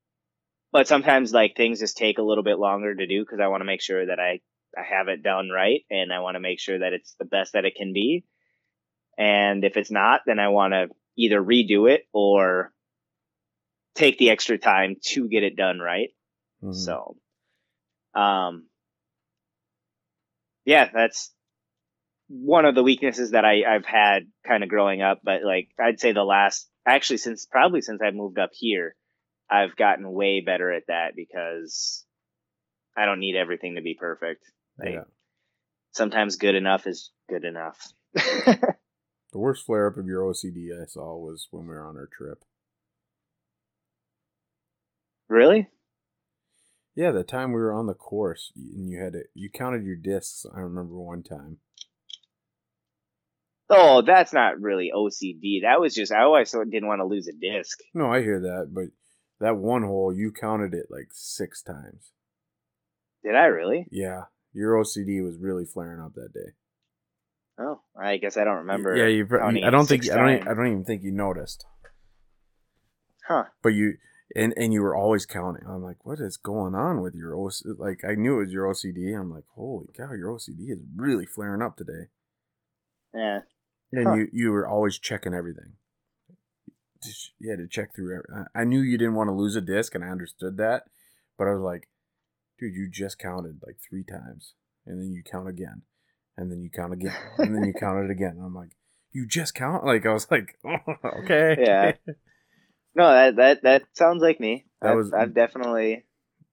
but 0.72 0.86
sometimes 0.86 1.32
like 1.32 1.56
things 1.56 1.80
just 1.80 1.96
take 1.96 2.18
a 2.18 2.22
little 2.22 2.44
bit 2.44 2.58
longer 2.58 2.94
to 2.94 3.06
do 3.06 3.22
because 3.22 3.40
I 3.40 3.48
want 3.48 3.62
to 3.62 3.66
make 3.66 3.80
sure 3.80 4.06
that 4.06 4.20
I, 4.20 4.40
I 4.76 4.82
have 4.82 5.08
it 5.08 5.22
done 5.22 5.48
right 5.48 5.80
and 5.90 6.12
I 6.12 6.20
want 6.20 6.34
to 6.34 6.40
make 6.40 6.60
sure 6.60 6.78
that 6.78 6.92
it's 6.92 7.14
the 7.18 7.24
best 7.24 7.54
that 7.54 7.64
it 7.64 7.74
can 7.74 7.92
be. 7.92 8.24
And 9.16 9.64
if 9.64 9.76
it's 9.76 9.90
not, 9.90 10.20
then 10.26 10.38
I 10.38 10.48
want 10.48 10.74
to 10.74 10.88
either 11.16 11.42
redo 11.42 11.90
it 11.90 12.06
or 12.12 12.72
take 13.94 14.18
the 14.18 14.30
extra 14.30 14.58
time 14.58 14.96
to 15.06 15.28
get 15.28 15.42
it 15.42 15.56
done 15.56 15.80
right. 15.80 16.10
Mm-hmm. 16.62 16.72
So, 16.72 17.16
um, 18.14 18.67
yeah, 20.68 20.90
that's 20.92 21.32
one 22.28 22.66
of 22.66 22.74
the 22.74 22.82
weaknesses 22.82 23.30
that 23.30 23.46
I, 23.46 23.62
I've 23.66 23.86
had 23.86 24.24
kind 24.46 24.62
of 24.62 24.68
growing 24.68 25.00
up. 25.00 25.20
But 25.24 25.42
like, 25.42 25.70
I'd 25.80 25.98
say 25.98 26.12
the 26.12 26.22
last 26.22 26.68
actually 26.86 27.16
since 27.16 27.46
probably 27.46 27.80
since 27.80 28.02
I 28.04 28.10
moved 28.10 28.38
up 28.38 28.50
here, 28.52 28.94
I've 29.50 29.76
gotten 29.76 30.12
way 30.12 30.42
better 30.44 30.70
at 30.70 30.82
that 30.88 31.12
because 31.16 32.04
I 32.94 33.06
don't 33.06 33.18
need 33.18 33.34
everything 33.34 33.76
to 33.76 33.80
be 33.80 33.96
perfect. 33.98 34.44
Like, 34.78 34.92
yeah. 34.92 35.04
Sometimes 35.92 36.36
good 36.36 36.54
enough 36.54 36.86
is 36.86 37.12
good 37.30 37.44
enough. 37.44 37.78
the 38.14 38.68
worst 39.32 39.64
flare 39.64 39.86
up 39.86 39.96
of 39.96 40.06
your 40.06 40.20
OCD 40.20 40.68
I 40.78 40.84
saw 40.84 41.16
was 41.16 41.48
when 41.50 41.62
we 41.62 41.70
were 41.70 41.86
on 41.86 41.96
our 41.96 42.10
trip. 42.14 42.44
Really? 45.30 45.70
Yeah, 46.98 47.12
the 47.12 47.22
time 47.22 47.52
we 47.52 47.60
were 47.60 47.72
on 47.72 47.86
the 47.86 47.94
course 47.94 48.50
and 48.56 48.90
you 48.90 48.98
had 49.00 49.14
it, 49.14 49.28
you 49.32 49.48
counted 49.48 49.84
your 49.84 49.94
discs. 49.94 50.44
I 50.52 50.58
remember 50.58 50.96
one 50.96 51.22
time. 51.22 51.58
Oh, 53.70 54.02
that's 54.02 54.32
not 54.32 54.60
really 54.60 54.90
OCD. 54.92 55.62
That 55.62 55.80
was 55.80 55.94
just 55.94 56.10
I 56.10 56.22
always 56.22 56.50
didn't 56.50 56.88
want 56.88 56.98
to 56.98 57.06
lose 57.06 57.28
a 57.28 57.32
disc. 57.32 57.78
No, 57.94 58.10
I 58.10 58.22
hear 58.22 58.40
that, 58.40 58.70
but 58.72 58.86
that 59.38 59.58
one 59.58 59.84
hole 59.84 60.12
you 60.12 60.32
counted 60.32 60.74
it 60.74 60.86
like 60.90 61.10
six 61.12 61.62
times. 61.62 62.10
Did 63.22 63.36
I 63.36 63.44
really? 63.44 63.86
Yeah, 63.92 64.22
your 64.52 64.74
OCD 64.74 65.24
was 65.24 65.38
really 65.38 65.66
flaring 65.66 66.00
up 66.00 66.14
that 66.14 66.34
day. 66.34 66.50
Oh, 67.60 67.80
I 67.96 68.16
guess 68.16 68.36
I 68.36 68.42
don't 68.42 68.66
remember. 68.66 68.96
Yeah, 68.96 69.06
you. 69.06 69.24
I 69.40 69.70
don't 69.70 69.86
think 69.86 70.10
I 70.10 70.16
don't. 70.16 70.48
I 70.48 70.52
don't 70.52 70.66
even 70.66 70.84
think 70.84 71.04
you 71.04 71.12
noticed. 71.12 71.64
Huh? 73.28 73.44
But 73.62 73.74
you 73.74 73.98
and 74.36 74.52
and 74.56 74.72
you 74.72 74.82
were 74.82 74.96
always 74.96 75.26
counting. 75.26 75.66
I'm 75.66 75.82
like, 75.82 76.04
what 76.04 76.20
is 76.20 76.36
going 76.36 76.74
on 76.74 77.00
with 77.00 77.14
your 77.14 77.32
OCD? 77.32 77.78
Like 77.78 78.04
I 78.04 78.14
knew 78.14 78.36
it 78.36 78.46
was 78.46 78.52
your 78.52 78.66
OCD. 78.66 79.18
I'm 79.18 79.32
like, 79.32 79.44
holy 79.54 79.86
cow, 79.96 80.12
your 80.12 80.32
OCD 80.32 80.70
is 80.70 80.78
really 80.94 81.26
flaring 81.26 81.62
up 81.62 81.76
today. 81.76 82.08
Yeah. 83.14 83.40
And 83.92 84.06
huh. 84.06 84.14
you 84.14 84.28
you 84.32 84.52
were 84.52 84.66
always 84.66 84.98
checking 84.98 85.34
everything. 85.34 85.72
You 87.38 87.50
had 87.50 87.60
to 87.60 87.68
check 87.68 87.94
through. 87.94 88.22
I 88.54 88.64
knew 88.64 88.80
you 88.80 88.98
didn't 88.98 89.14
want 89.14 89.28
to 89.28 89.34
lose 89.34 89.56
a 89.56 89.60
disc, 89.60 89.94
and 89.94 90.04
I 90.04 90.08
understood 90.08 90.56
that. 90.56 90.84
But 91.38 91.46
I 91.46 91.52
was 91.52 91.62
like, 91.62 91.88
dude, 92.58 92.74
you 92.74 92.88
just 92.90 93.18
counted 93.18 93.60
like 93.64 93.76
three 93.88 94.02
times, 94.02 94.54
and 94.84 95.00
then 95.00 95.12
you 95.12 95.22
count 95.22 95.48
again, 95.48 95.82
and 96.36 96.50
then 96.50 96.60
you 96.60 96.70
count 96.70 96.92
again, 96.92 97.16
and 97.38 97.54
then 97.54 97.64
you 97.64 97.72
count 97.78 98.04
it 98.04 98.10
again. 98.10 98.32
And 98.36 98.44
I'm 98.44 98.54
like, 98.54 98.72
you 99.12 99.26
just 99.26 99.54
count? 99.54 99.84
Like 99.84 100.04
I 100.04 100.12
was 100.12 100.28
like, 100.30 100.58
oh, 100.66 100.94
okay, 101.22 101.56
Yeah. 101.58 101.92
No, 102.98 103.08
that 103.12 103.36
that 103.36 103.62
that 103.62 103.82
sounds 103.94 104.22
like 104.22 104.40
me. 104.40 104.66
That 104.82 104.90
I've, 104.90 104.96
was- 104.96 105.12
I've 105.12 105.34
definitely 105.34 106.04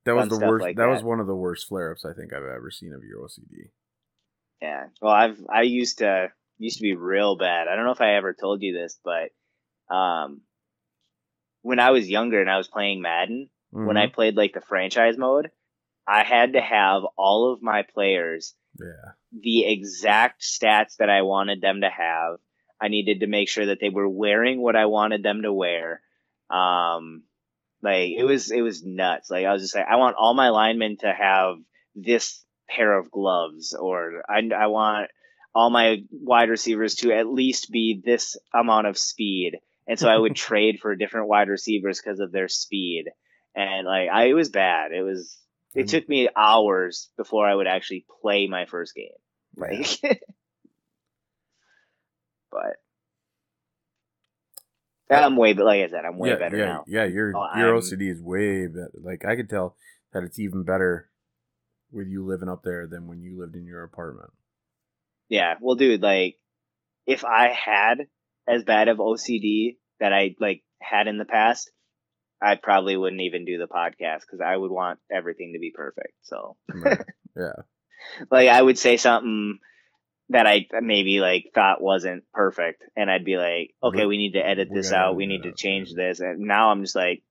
that 0.05 0.15
was 0.15 0.29
the 0.29 0.37
worst. 0.45 0.61
like 0.63 0.77
that, 0.77 0.87
was 0.87 1.03
one 1.03 1.19
of 1.19 1.25
the 1.27 1.35
worst 1.35 1.67
flare 1.67 1.91
ups 1.91 2.05
I 2.05 2.13
think 2.13 2.31
I've 2.31 2.43
ever 2.43 2.69
seen 2.71 2.93
of 2.93 3.03
your 3.03 3.19
OCD. 3.27 3.71
yeah. 4.61 4.85
Well, 5.01 5.11
I've 5.11 5.39
I 5.49 5.63
used 5.63 5.97
to 5.97 6.29
used 6.59 6.77
to 6.77 6.83
be 6.83 6.95
real 6.95 7.35
bad. 7.35 7.67
I 7.67 7.75
don't 7.75 7.85
know 7.85 7.91
if 7.91 8.01
I 8.01 8.15
ever 8.15 8.33
told 8.33 8.61
you 8.61 8.73
this, 8.73 8.97
but 9.03 9.93
um, 9.93 10.41
when 11.63 11.79
I 11.79 11.91
was 11.91 12.07
younger 12.07 12.39
and 12.39 12.49
I 12.49 12.57
was 12.57 12.67
playing 12.67 13.01
Madden, 13.01 13.49
when 13.71 13.97
I 13.97 14.05
Mhm. 14.07 14.13
played 14.13 14.35
like 14.37 14.53
the 14.53 14.61
franchise 14.61 15.17
mode, 15.17 15.49
I 16.07 16.23
had 16.23 16.53
to 16.53 16.61
have 16.61 17.01
all 17.17 17.51
of 17.51 17.61
my 17.63 17.81
players 17.81 18.53
yeah, 18.79 19.13
the 19.31 19.65
exact 19.65 20.43
stats 20.43 20.97
that 20.97 21.09
I 21.09 21.23
wanted 21.23 21.61
them 21.61 21.81
to 21.81 21.89
have. 21.89 22.37
I 22.79 22.89
needed 22.89 23.21
to 23.21 23.27
make 23.27 23.49
sure 23.49 23.65
that 23.67 23.79
they 23.79 23.89
were 23.89 24.07
wearing 24.07 24.61
what 24.61 24.75
I 24.75 24.85
wanted 24.85 25.23
them 25.23 25.41
to 25.41 25.51
wear. 25.51 26.01
Um, 26.49 27.23
like 27.81 28.11
it 28.17 28.23
was, 28.23 28.51
it 28.51 28.61
was 28.61 28.83
nuts. 28.83 29.29
Like 29.29 29.45
I 29.45 29.53
was 29.53 29.61
just 29.61 29.75
like, 29.75 29.85
I 29.89 29.97
want 29.97 30.15
all 30.19 30.33
my 30.33 30.49
linemen 30.49 30.97
to 31.01 31.13
have 31.13 31.55
this 31.95 32.43
pair 32.69 32.97
of 32.97 33.11
gloves, 33.11 33.73
or 33.79 34.23
I, 34.29 34.41
I 34.55 34.67
want 34.67 35.09
all 35.53 35.69
my 35.69 36.03
wide 36.11 36.49
receivers 36.49 36.95
to 36.95 37.11
at 37.13 37.27
least 37.27 37.71
be 37.71 38.01
this 38.03 38.35
amount 38.53 38.87
of 38.87 38.97
speed. 38.97 39.53
And 39.87 39.99
so 39.99 40.09
I 40.09 40.17
would 40.17 40.35
trade 40.47 40.79
for 40.81 40.95
different 40.95 41.27
wide 41.27 41.47
receivers 41.47 42.01
because 42.01 42.19
of 42.19 42.31
their 42.31 42.47
speed. 42.47 43.05
And 43.55 43.85
like, 43.87 44.09
I, 44.11 44.25
it 44.25 44.33
was 44.33 44.49
bad. 44.49 44.91
It 44.91 45.01
was, 45.03 45.37
it 45.73 45.85
Mm. 45.85 45.89
took 45.89 46.09
me 46.09 46.29
hours 46.35 47.09
before 47.17 47.47
I 47.47 47.53
would 47.55 47.67
actually 47.67 48.05
play 48.21 48.47
my 48.47 48.65
first 48.65 48.95
game. 48.95 49.09
Like, 49.57 49.99
but 52.51 52.77
I'm 55.09 55.35
way, 55.37 55.53
but 55.53 55.65
like 55.65 55.81
I 55.83 55.87
said, 55.87 56.03
I'm 56.05 56.17
way 56.17 56.29
yeah, 56.29 56.35
better 56.35 56.57
yeah, 56.57 56.65
now. 56.65 56.83
yeah. 56.87 57.05
Your 57.05 57.31
Oh, 57.35 57.47
your 57.57 57.73
I'm- 57.75 57.81
OCD 57.81 58.09
is 58.11 58.21
way 58.21 58.67
better. 58.67 58.91
Like 59.01 59.23
I 59.25 59.35
could 59.35 59.49
tell 59.49 59.75
that 60.13 60.23
it's 60.23 60.39
even 60.39 60.63
better 60.63 61.09
with 61.91 62.07
you 62.07 62.25
living 62.25 62.49
up 62.49 62.63
there 62.63 62.87
than 62.87 63.07
when 63.07 63.21
you 63.21 63.39
lived 63.39 63.55
in 63.55 63.65
your 63.65 63.83
apartment. 63.83 64.31
Yeah, 65.29 65.55
well, 65.61 65.75
dude, 65.75 66.01
like 66.01 66.37
if 67.05 67.23
I 67.25 67.49
had 67.51 68.07
as 68.47 68.63
bad 68.63 68.87
of 68.87 68.97
OCD 68.97 69.77
that 69.99 70.13
I 70.13 70.35
like 70.39 70.63
had 70.81 71.07
in 71.07 71.17
the 71.17 71.25
past, 71.25 71.71
I 72.41 72.55
probably 72.55 72.97
wouldn't 72.97 73.21
even 73.21 73.45
do 73.45 73.57
the 73.57 73.67
podcast 73.67 74.21
because 74.21 74.41
I 74.45 74.55
would 74.57 74.71
want 74.71 74.99
everything 75.11 75.53
to 75.53 75.59
be 75.59 75.71
perfect. 75.73 76.13
So, 76.23 76.57
Right. 76.73 76.99
yeah, 77.35 77.53
like, 78.29 78.49
I 78.49 78.61
would 78.61 78.77
say 78.77 78.97
something 78.97 79.59
that 80.29 80.47
I 80.47 80.65
maybe 80.81 81.19
like 81.19 81.51
thought 81.53 81.81
wasn't 81.81 82.23
perfect, 82.33 82.83
and 82.95 83.09
I'd 83.11 83.25
be 83.25 83.37
like, 83.37 83.75
"Okay, 83.83 84.01
We- 84.05 84.07
we 84.07 84.17
need 84.17 84.33
to 84.33 84.45
edit 84.45 84.69
this 84.73 84.91
out. 84.91 85.15
We 85.15 85.25
need 85.27 85.43
to 85.43 85.49
out, 85.49 85.57
change 85.57 85.93
this." 85.93 86.19
And 86.19 86.39
now 86.39 86.71
I'm 86.71 86.81
just 86.81 86.95
like, 86.95 87.23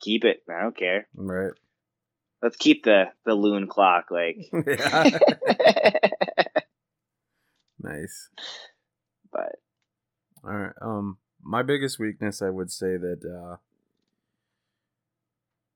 "Keep 0.00 0.24
it. 0.24 0.42
I 0.48 0.62
don't 0.62 0.76
care. 0.76 1.06
right. 1.14 1.52
Let's 2.42 2.56
keep 2.56 2.84
the 2.84 3.12
the 3.24 3.34
loon 3.34 3.68
clock." 3.68 4.10
Like, 4.10 4.36
nice. 7.78 8.28
but 9.32 9.56
All 10.44 10.50
right. 10.56 10.72
Um, 10.80 11.18
my 11.42 11.62
biggest 11.62 11.98
weakness, 11.98 12.42
I 12.42 12.50
would 12.50 12.70
say 12.70 12.96
that, 12.96 13.24
uh, 13.24 13.56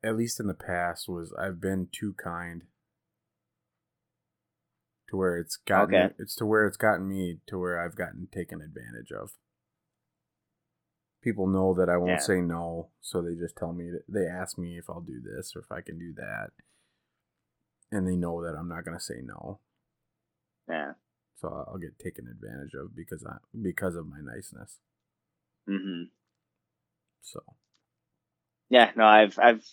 at 0.06 0.16
least 0.16 0.40
in 0.40 0.46
the 0.46 0.54
past, 0.54 1.08
was 1.08 1.32
I've 1.38 1.60
been 1.60 1.88
too 1.92 2.14
kind. 2.14 2.62
To 5.10 5.16
where 5.16 5.36
it's 5.38 5.56
gotten, 5.56 5.94
Okay. 5.94 6.14
it's 6.18 6.34
to 6.36 6.46
where 6.46 6.66
it's 6.66 6.76
gotten 6.76 7.08
me 7.08 7.38
to 7.46 7.58
where 7.58 7.80
I've 7.80 7.96
gotten 7.96 8.28
taken 8.32 8.60
advantage 8.60 9.12
of. 9.12 9.32
People 11.22 11.46
know 11.46 11.74
that 11.74 11.88
I 11.88 11.96
won't 11.96 12.20
Yeah. 12.20 12.26
say 12.26 12.40
no, 12.40 12.90
so 13.00 13.22
they 13.22 13.34
just 13.34 13.56
tell 13.56 13.72
me 13.72 13.90
they 14.08 14.26
ask 14.26 14.58
me 14.58 14.78
if 14.78 14.88
I'll 14.90 15.00
do 15.00 15.20
this 15.20 15.54
or 15.56 15.60
if 15.60 15.72
I 15.72 15.80
can 15.80 15.98
do 15.98 16.12
that, 16.14 16.50
and 17.90 18.06
they 18.06 18.16
know 18.16 18.42
that 18.42 18.56
I'm 18.56 18.68
not 18.68 18.84
gonna 18.84 19.00
say 19.00 19.20
no 19.22 19.60
yeah. 20.68 20.92
so 21.36 21.48
I'll 21.68 21.78
get 21.78 21.98
taken 21.98 22.26
advantage 22.28 22.74
of 22.74 22.94
because 22.96 23.24
I 23.24 23.36
because 23.60 23.96
of 23.96 24.06
my 24.08 24.20
niceness. 24.20 24.78
hmm 25.66 26.04
So 27.22 27.40
Yeah, 28.70 28.90
no, 28.96 29.04
I've 29.04 29.38
I've 29.38 29.64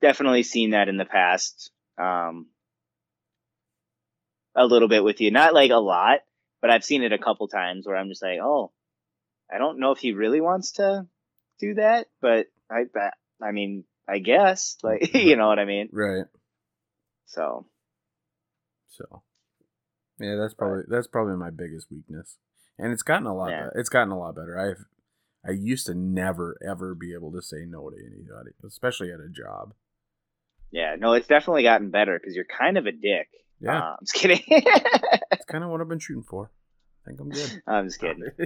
definitely 0.00 0.42
seen 0.42 0.70
that 0.70 0.88
in 0.88 0.96
the 0.96 1.04
past. 1.04 1.70
Um, 1.98 2.46
a 4.56 4.66
little 4.66 4.88
bit 4.88 5.04
with 5.04 5.20
you, 5.20 5.30
not 5.30 5.54
like 5.54 5.70
a 5.70 5.76
lot, 5.76 6.20
but 6.60 6.70
I've 6.70 6.84
seen 6.84 7.02
it 7.02 7.12
a 7.12 7.18
couple 7.18 7.48
times 7.48 7.86
where 7.86 7.96
I'm 7.96 8.08
just 8.08 8.22
like, 8.22 8.38
oh, 8.42 8.72
I 9.52 9.58
don't 9.58 9.78
know 9.80 9.90
if 9.92 9.98
he 9.98 10.12
really 10.12 10.40
wants 10.40 10.72
to 10.72 11.06
do 11.60 11.74
that, 11.74 12.06
but 12.20 12.46
I, 12.70 12.84
that- 12.94 13.14
I 13.42 13.50
mean, 13.52 13.84
I 14.08 14.18
guess, 14.18 14.76
like, 14.82 15.14
you 15.14 15.36
know 15.36 15.48
what 15.48 15.58
I 15.58 15.64
mean? 15.64 15.88
right, 15.92 16.24
So, 17.26 17.66
so 18.88 19.22
yeah, 20.20 20.36
that's 20.36 20.54
probably 20.54 20.84
that's 20.88 21.08
probably 21.08 21.36
my 21.36 21.50
biggest 21.50 21.90
weakness, 21.90 22.38
and 22.78 22.92
it's 22.92 23.02
gotten 23.02 23.26
a 23.26 23.34
lot. 23.34 23.50
Yeah. 23.50 23.68
it's 23.74 23.88
gotten 23.88 24.12
a 24.12 24.18
lot 24.18 24.36
better. 24.36 24.56
I've 24.58 24.84
I 25.46 25.52
used 25.52 25.86
to 25.86 25.94
never 25.94 26.56
ever 26.66 26.94
be 26.94 27.12
able 27.12 27.32
to 27.32 27.42
say 27.42 27.64
no 27.66 27.90
to 27.90 27.96
anybody, 27.96 28.52
especially 28.64 29.10
at 29.10 29.18
a 29.20 29.28
job. 29.28 29.74
yeah, 30.70 30.94
no, 30.98 31.12
it's 31.14 31.26
definitely 31.26 31.64
gotten 31.64 31.90
better 31.90 32.18
because 32.18 32.36
you're 32.36 32.44
kind 32.46 32.78
of 32.78 32.86
a 32.86 32.92
dick. 32.92 33.28
Yeah, 33.64 33.78
Uh, 33.78 33.96
I'm 33.98 34.04
just 34.04 34.14
kidding. 34.14 34.42
it's 34.48 35.44
kind 35.46 35.64
of 35.64 35.70
what 35.70 35.80
I've 35.80 35.88
been 35.88 35.98
shooting 35.98 36.22
for. 36.22 36.50
I 37.04 37.08
think 37.08 37.20
I'm 37.20 37.30
good. 37.30 37.62
I'm 37.66 37.86
just 37.86 38.00
kidding. 38.00 38.22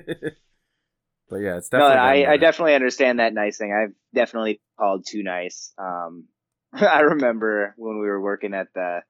but 1.28 1.36
yeah, 1.36 1.57
it's 1.57 1.69
definitely. 1.69 1.97
no. 1.97 2.28
I, 2.31 2.32
I 2.32 2.36
definitely 2.36 2.74
understand 2.74 3.19
that 3.20 3.35
nice 3.35 3.59
thing. 3.59 3.73
I've 3.73 3.95
definitely 4.15 4.61
called 4.78 5.07
too 5.07 5.23
nice. 5.23 5.73
Um, 5.78 6.27
I 6.73 7.01
remember 7.01 7.74
when 7.77 7.99
we 7.99 8.07
were 8.07 8.20
working 8.20 8.55
at 8.55 8.69
the 8.74 9.01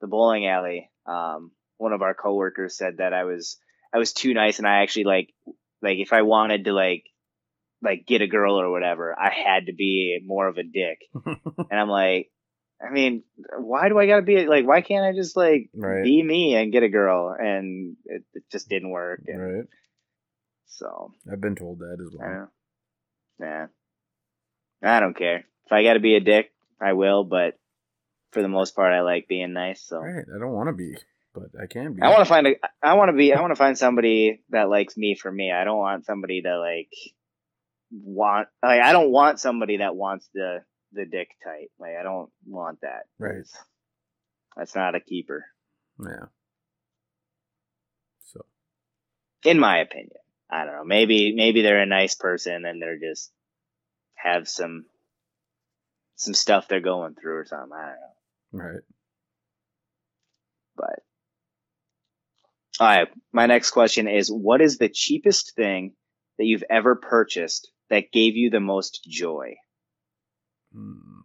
the 0.00 0.06
bowling 0.06 0.46
alley. 0.46 0.90
Um, 1.06 1.50
one 1.78 1.92
of 1.92 2.02
our 2.02 2.14
coworkers 2.14 2.76
said 2.76 2.98
that 2.98 3.12
I 3.12 3.24
was 3.24 3.58
I 3.92 3.98
was 3.98 4.12
too 4.12 4.34
nice, 4.34 4.58
and 4.58 4.66
I 4.68 4.82
actually 4.82 5.04
like 5.04 5.34
like 5.82 5.98
if 5.98 6.12
I 6.12 6.22
wanted 6.22 6.64
to 6.66 6.72
like 6.72 7.04
like 7.82 8.06
get 8.06 8.22
a 8.22 8.26
girl 8.26 8.60
or 8.60 8.70
whatever, 8.70 9.14
I 9.18 9.30
had 9.30 9.66
to 9.66 9.72
be 9.72 10.18
more 10.24 10.48
of 10.48 10.56
a 10.58 10.62
dick. 10.62 10.98
And 11.70 11.80
I'm 11.80 11.88
like, 11.88 12.30
I 12.80 12.92
mean, 12.92 13.22
why 13.58 13.88
do 13.88 13.98
I 13.98 14.06
gotta 14.06 14.22
be 14.22 14.46
like? 14.46 14.66
Why 14.66 14.82
can't 14.82 15.04
I 15.04 15.12
just 15.12 15.36
like 15.36 15.70
Right. 15.74 16.02
be 16.02 16.22
me 16.22 16.54
and 16.54 16.72
get 16.72 16.82
a 16.82 16.88
girl? 16.88 17.34
And 17.38 17.96
it, 18.04 18.22
it 18.34 18.42
just 18.50 18.68
didn't 18.68 18.90
work. 18.90 19.22
And 19.26 19.40
right. 19.40 19.64
So 20.66 21.12
I've 21.30 21.40
been 21.40 21.56
told 21.56 21.78
that 21.78 21.96
as 22.00 22.14
well. 22.14 22.50
don't 23.40 23.70
I 24.82 25.00
don't 25.00 25.16
care. 25.16 25.38
If 25.66 25.72
I 25.72 25.82
gotta 25.82 26.00
be 26.00 26.16
a 26.16 26.20
dick, 26.20 26.52
I 26.80 26.92
will, 26.92 27.24
but 27.24 27.58
for 28.32 28.42
the 28.42 28.48
most 28.48 28.76
part 28.76 28.92
I 28.92 29.00
like 29.00 29.28
being 29.28 29.52
nice, 29.52 29.82
so 29.82 29.98
Right. 29.98 30.24
I 30.34 30.38
don't 30.38 30.52
want 30.52 30.68
to 30.68 30.74
be, 30.74 30.96
but 31.34 31.50
I 31.60 31.66
can 31.66 31.94
be. 31.94 32.02
I 32.02 32.10
wanna 32.10 32.26
find 32.26 32.46
a 32.46 32.56
I 32.82 32.94
wanna 32.94 33.14
be 33.14 33.32
I 33.32 33.40
wanna 33.40 33.56
find 33.56 33.78
somebody 33.78 34.42
that 34.50 34.68
likes 34.68 34.96
me 34.96 35.14
for 35.14 35.32
me. 35.32 35.50
I 35.50 35.64
don't 35.64 35.78
want 35.78 36.04
somebody 36.04 36.42
to 36.42 36.58
like 36.58 36.92
want 37.90 38.48
like 38.62 38.82
I 38.82 38.92
don't 38.92 39.10
want 39.10 39.40
somebody 39.40 39.78
that 39.78 39.96
wants 39.96 40.28
the 40.34 40.62
the 40.96 41.04
dick 41.06 41.28
tight. 41.44 41.70
Like 41.78 41.92
I 42.00 42.02
don't 42.02 42.30
want 42.46 42.80
that. 42.82 43.04
Right. 43.18 43.44
That's 44.56 44.74
not 44.74 44.94
a 44.94 45.00
keeper. 45.00 45.44
Yeah. 46.00 46.26
So 48.24 48.44
In 49.44 49.58
my 49.60 49.78
opinion. 49.78 50.10
I 50.50 50.64
don't 50.64 50.74
know. 50.76 50.84
Maybe 50.84 51.34
maybe 51.34 51.62
they're 51.62 51.80
a 51.82 51.86
nice 51.86 52.14
person 52.14 52.64
and 52.64 52.80
they're 52.80 52.98
just 52.98 53.32
have 54.14 54.48
some 54.48 54.86
some 56.16 56.34
stuff 56.34 56.68
they're 56.68 56.80
going 56.80 57.14
through 57.14 57.36
or 57.36 57.44
something. 57.44 57.72
I 57.76 57.86
don't 57.86 58.60
know. 58.60 58.64
right. 58.64 58.82
but 60.76 61.02
all 62.80 62.86
right 62.86 63.08
my 63.32 63.46
next 63.46 63.70
question 63.70 64.06
is 64.08 64.28
what 64.30 64.60
is 64.60 64.78
the 64.78 64.88
cheapest 64.88 65.54
thing 65.56 65.94
that 66.38 66.44
you've 66.44 66.64
ever 66.70 66.94
purchased 66.96 67.70
that 67.90 68.12
gave 68.12 68.36
you 68.36 68.50
the 68.50 68.60
most 68.60 69.00
joy 69.08 69.54
Hmm. 70.76 71.20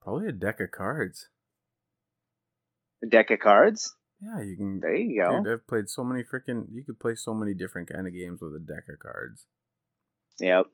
Probably 0.00 0.28
a 0.28 0.32
deck 0.32 0.60
of 0.60 0.70
cards. 0.70 1.28
a 3.02 3.06
deck 3.06 3.30
of 3.30 3.40
cards 3.40 3.96
Yeah, 4.20 4.40
you 4.42 4.56
can. 4.56 4.80
there 4.80 4.94
you 4.94 5.20
go 5.22 5.42
Dude, 5.42 5.52
I've 5.52 5.66
played 5.66 5.88
so 5.88 6.04
many 6.04 6.22
freaking. 6.22 6.66
You 6.72 6.84
could 6.84 7.00
play 7.00 7.14
so 7.16 7.34
many 7.34 7.52
different 7.54 7.88
kind 7.92 8.06
of 8.06 8.12
games 8.14 8.40
with 8.40 8.54
a 8.54 8.60
deck 8.60 8.84
of 8.92 8.98
cards. 9.00 9.46
yep 10.38 10.66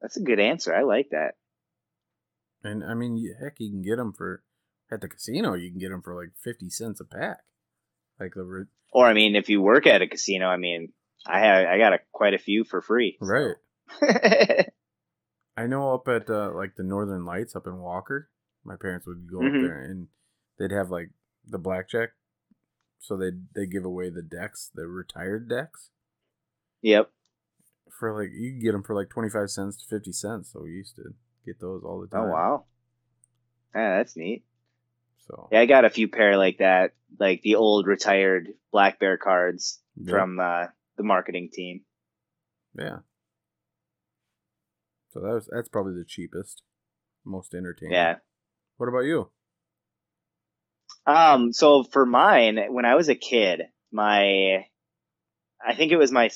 that's 0.00 0.16
a 0.16 0.22
good 0.22 0.40
answer 0.40 0.74
i 0.74 0.82
like 0.82 1.08
that 1.10 1.34
And 2.62 2.84
I 2.84 2.94
mean, 2.94 3.16
heck, 3.40 3.54
you 3.58 3.70
can 3.70 3.82
get 3.82 3.96
them 3.96 4.12
for 4.12 4.42
at 4.92 5.00
the 5.00 5.08
casino. 5.08 5.54
You 5.54 5.70
can 5.70 5.78
get 5.80 5.90
them 5.90 6.02
for 6.02 6.14
like 6.14 6.32
fifty 6.36 6.68
cents 6.68 7.00
a 7.00 7.04
pack. 7.04 7.38
Like 8.20 8.34
the 8.34 8.44
re- 8.44 8.64
or 8.92 9.06
i 9.06 9.14
mean 9.14 9.34
if 9.34 9.48
you 9.48 9.62
work 9.62 9.86
at 9.86 10.02
a 10.02 10.06
casino 10.06 10.46
i 10.46 10.56
mean 10.58 10.92
i 11.26 11.38
have 11.40 11.66
i 11.66 11.78
got 11.78 11.94
a, 11.94 11.98
quite 12.12 12.34
a 12.34 12.38
few 12.38 12.64
for 12.64 12.80
free 12.82 13.16
so. 13.20 13.26
right. 13.26 13.56
I 15.56 15.66
know 15.66 15.92
up 15.94 16.08
at 16.08 16.30
uh, 16.30 16.52
like 16.54 16.76
the 16.76 16.82
Northern 16.84 17.24
Lights 17.26 17.54
up 17.54 17.66
in 17.66 17.78
Walker, 17.78 18.30
my 18.64 18.76
parents 18.76 19.06
would 19.06 19.26
go 19.30 19.38
Mhm. 19.38 19.46
up 19.56 19.60
there 19.60 19.82
and 19.82 20.08
they'd 20.58 20.70
have 20.70 20.90
like 20.90 21.10
the 21.46 21.58
blackjack. 21.58 22.10
So 22.98 23.16
they 23.16 23.30
they 23.54 23.66
give 23.66 23.84
away 23.84 24.08
the 24.10 24.22
decks, 24.22 24.70
the 24.74 24.86
retired 24.86 25.48
decks, 25.48 25.90
Yep. 26.82 27.10
for 27.98 28.12
like 28.18 28.30
you 28.32 28.52
can 28.52 28.60
get 28.60 28.72
them 28.72 28.82
for 28.82 28.94
like 28.94 29.10
twenty 29.10 29.28
five 29.28 29.50
cents 29.50 29.76
to 29.78 29.86
fifty 29.88 30.12
cents. 30.12 30.52
So 30.52 30.62
we 30.62 30.70
used 30.70 30.96
to 30.96 31.14
get 31.44 31.60
those 31.60 31.82
all 31.84 32.00
the 32.00 32.06
time. 32.06 32.28
Oh 32.28 32.32
wow. 32.32 32.64
Yeah, 33.74 33.96
that's 33.98 34.16
neat. 34.16 34.44
So 35.30 35.48
Yeah, 35.52 35.60
I 35.60 35.66
got 35.66 35.84
a 35.84 35.90
few 35.90 36.08
pair 36.08 36.36
like 36.36 36.58
that, 36.58 36.92
like 37.18 37.42
the 37.42 37.54
old 37.54 37.86
retired 37.86 38.48
Black 38.72 38.98
Bear 38.98 39.16
cards 39.16 39.80
from 40.08 40.40
uh, 40.40 40.66
the 40.96 41.04
marketing 41.04 41.50
team. 41.52 41.82
yeah. 42.76 42.98
So 45.12 45.20
that 45.20 45.34
was 45.34 45.48
that's 45.52 45.68
probably 45.68 45.94
the 45.94 46.04
cheapest, 46.04 46.62
most 47.24 47.54
entertaining. 47.54 47.94
Yeah. 47.94 48.16
What 48.76 48.88
about 48.88 49.00
you? 49.00 49.30
Um. 51.06 51.52
So 51.52 51.82
for 51.82 52.06
mine, 52.06 52.58
when 52.68 52.84
I 52.84 52.94
was 52.94 53.08
a 53.08 53.16
kid, 53.16 53.62
my, 53.90 54.66
I 55.64 55.74
think 55.76 55.90
it 55.90 55.96
was 55.96 56.12
my 56.12 56.30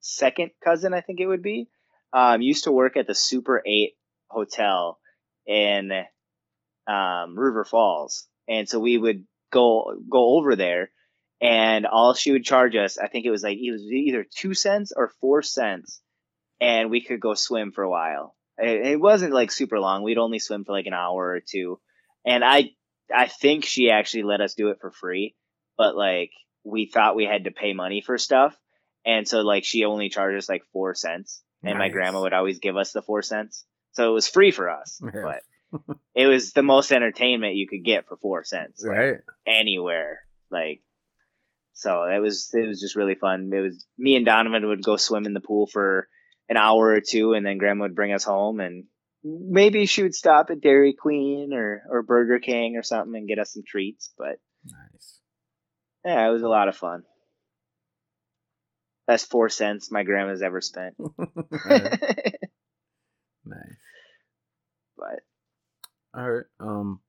second 0.00 0.50
cousin. 0.64 0.94
I 0.94 1.02
think 1.02 1.20
it 1.20 1.26
would 1.26 1.42
be, 1.42 1.68
um, 2.12 2.40
used 2.40 2.64
to 2.64 2.72
work 2.72 2.96
at 2.96 3.06
the 3.06 3.14
Super 3.14 3.62
Eight 3.66 3.96
Hotel 4.28 4.98
in, 5.46 5.90
um, 6.86 7.38
River 7.38 7.64
Falls, 7.64 8.26
and 8.48 8.68
so 8.68 8.78
we 8.80 8.98
would 8.98 9.24
go 9.52 9.94
go 10.10 10.36
over 10.38 10.56
there, 10.56 10.90
and 11.40 11.86
all 11.86 12.14
she 12.14 12.32
would 12.32 12.44
charge 12.44 12.74
us, 12.76 12.98
I 12.98 13.08
think 13.08 13.26
it 13.26 13.30
was 13.30 13.42
like 13.42 13.58
it 13.58 13.70
was 13.72 13.82
either 13.82 14.24
two 14.24 14.54
cents 14.54 14.92
or 14.96 15.12
four 15.20 15.42
cents, 15.42 16.00
and 16.60 16.90
we 16.90 17.00
could 17.02 17.20
go 17.20 17.34
swim 17.34 17.72
for 17.72 17.82
a 17.84 17.90
while. 17.90 18.34
It, 18.58 18.86
it 18.92 19.00
wasn't 19.00 19.32
like 19.34 19.50
super 19.50 19.78
long. 19.80 20.02
We'd 20.02 20.18
only 20.18 20.38
swim 20.38 20.64
for 20.64 20.72
like 20.72 20.86
an 20.86 20.92
hour 20.94 21.24
or 21.30 21.40
two, 21.40 21.80
and 22.26 22.44
I 22.44 22.70
I 23.14 23.28
think 23.28 23.64
she 23.64 23.90
actually 23.90 24.22
let 24.24 24.40
us 24.40 24.54
do 24.54 24.68
it 24.70 24.78
for 24.80 24.90
free, 24.90 25.34
but 25.76 25.96
like 25.96 26.30
we 26.64 26.86
thought 26.92 27.16
we 27.16 27.24
had 27.24 27.44
to 27.44 27.50
pay 27.50 27.72
money 27.72 28.02
for 28.04 28.18
stuff, 28.18 28.56
and 29.04 29.26
so 29.26 29.40
like 29.40 29.64
she 29.64 29.84
only 29.84 30.08
charged 30.08 30.38
us 30.38 30.48
like 30.48 30.62
four 30.72 30.94
cents, 30.94 31.42
and 31.62 31.78
my 31.78 31.88
grandma 31.88 32.20
would 32.22 32.32
always 32.32 32.58
give 32.60 32.76
us 32.76 32.92
the 32.92 33.02
four 33.02 33.22
cents, 33.22 33.64
so 33.92 34.10
it 34.10 34.14
was 34.14 34.28
free 34.28 34.50
for 34.50 34.70
us, 34.70 35.00
Yeah. 35.02 35.10
but 35.22 35.42
it 36.14 36.26
was 36.26 36.52
the 36.52 36.62
most 36.62 36.92
entertainment 36.92 37.54
you 37.56 37.66
could 37.68 37.84
get 37.84 38.06
for 38.06 38.16
four 38.16 38.44
cents, 38.44 38.82
like, 38.84 38.96
Right. 38.96 39.16
anywhere, 39.46 40.20
like. 40.50 40.82
So 41.74 42.04
it 42.04 42.18
was 42.18 42.50
it 42.54 42.66
was 42.66 42.80
just 42.80 42.96
really 42.96 43.14
fun. 43.14 43.50
It 43.52 43.60
was 43.60 43.86
me 43.98 44.14
and 44.16 44.26
Donovan 44.26 44.66
would 44.68 44.84
go 44.84 44.96
swim 44.96 45.24
in 45.26 45.32
the 45.32 45.40
pool 45.40 45.66
for 45.66 46.06
an 46.48 46.56
hour 46.58 46.86
or 46.88 47.00
two, 47.00 47.32
and 47.32 47.44
then 47.46 47.56
Grandma 47.58 47.84
would 47.84 47.94
bring 47.94 48.12
us 48.12 48.24
home, 48.24 48.60
and 48.60 48.84
maybe 49.24 49.86
she 49.86 50.02
would 50.02 50.14
stop 50.14 50.50
at 50.50 50.60
Dairy 50.60 50.92
Queen 50.92 51.52
or 51.54 51.82
or 51.88 52.02
Burger 52.02 52.38
King 52.40 52.76
or 52.76 52.82
something 52.82 53.14
and 53.16 53.26
get 53.26 53.38
us 53.38 53.54
some 53.54 53.62
treats. 53.66 54.12
But 54.18 54.36
Nice. 54.66 55.18
yeah, 56.04 56.28
it 56.28 56.32
was 56.32 56.42
a 56.42 56.48
lot 56.48 56.68
of 56.68 56.76
fun. 56.76 57.04
Best 59.06 59.30
four 59.30 59.48
cents 59.48 59.90
my 59.90 60.02
grandma's 60.04 60.42
ever 60.42 60.60
spent. 60.60 60.94
Nice. 63.44 63.76
but 64.96 65.20
All 66.14 66.30
right. 66.30 66.44
Um, 66.60 67.00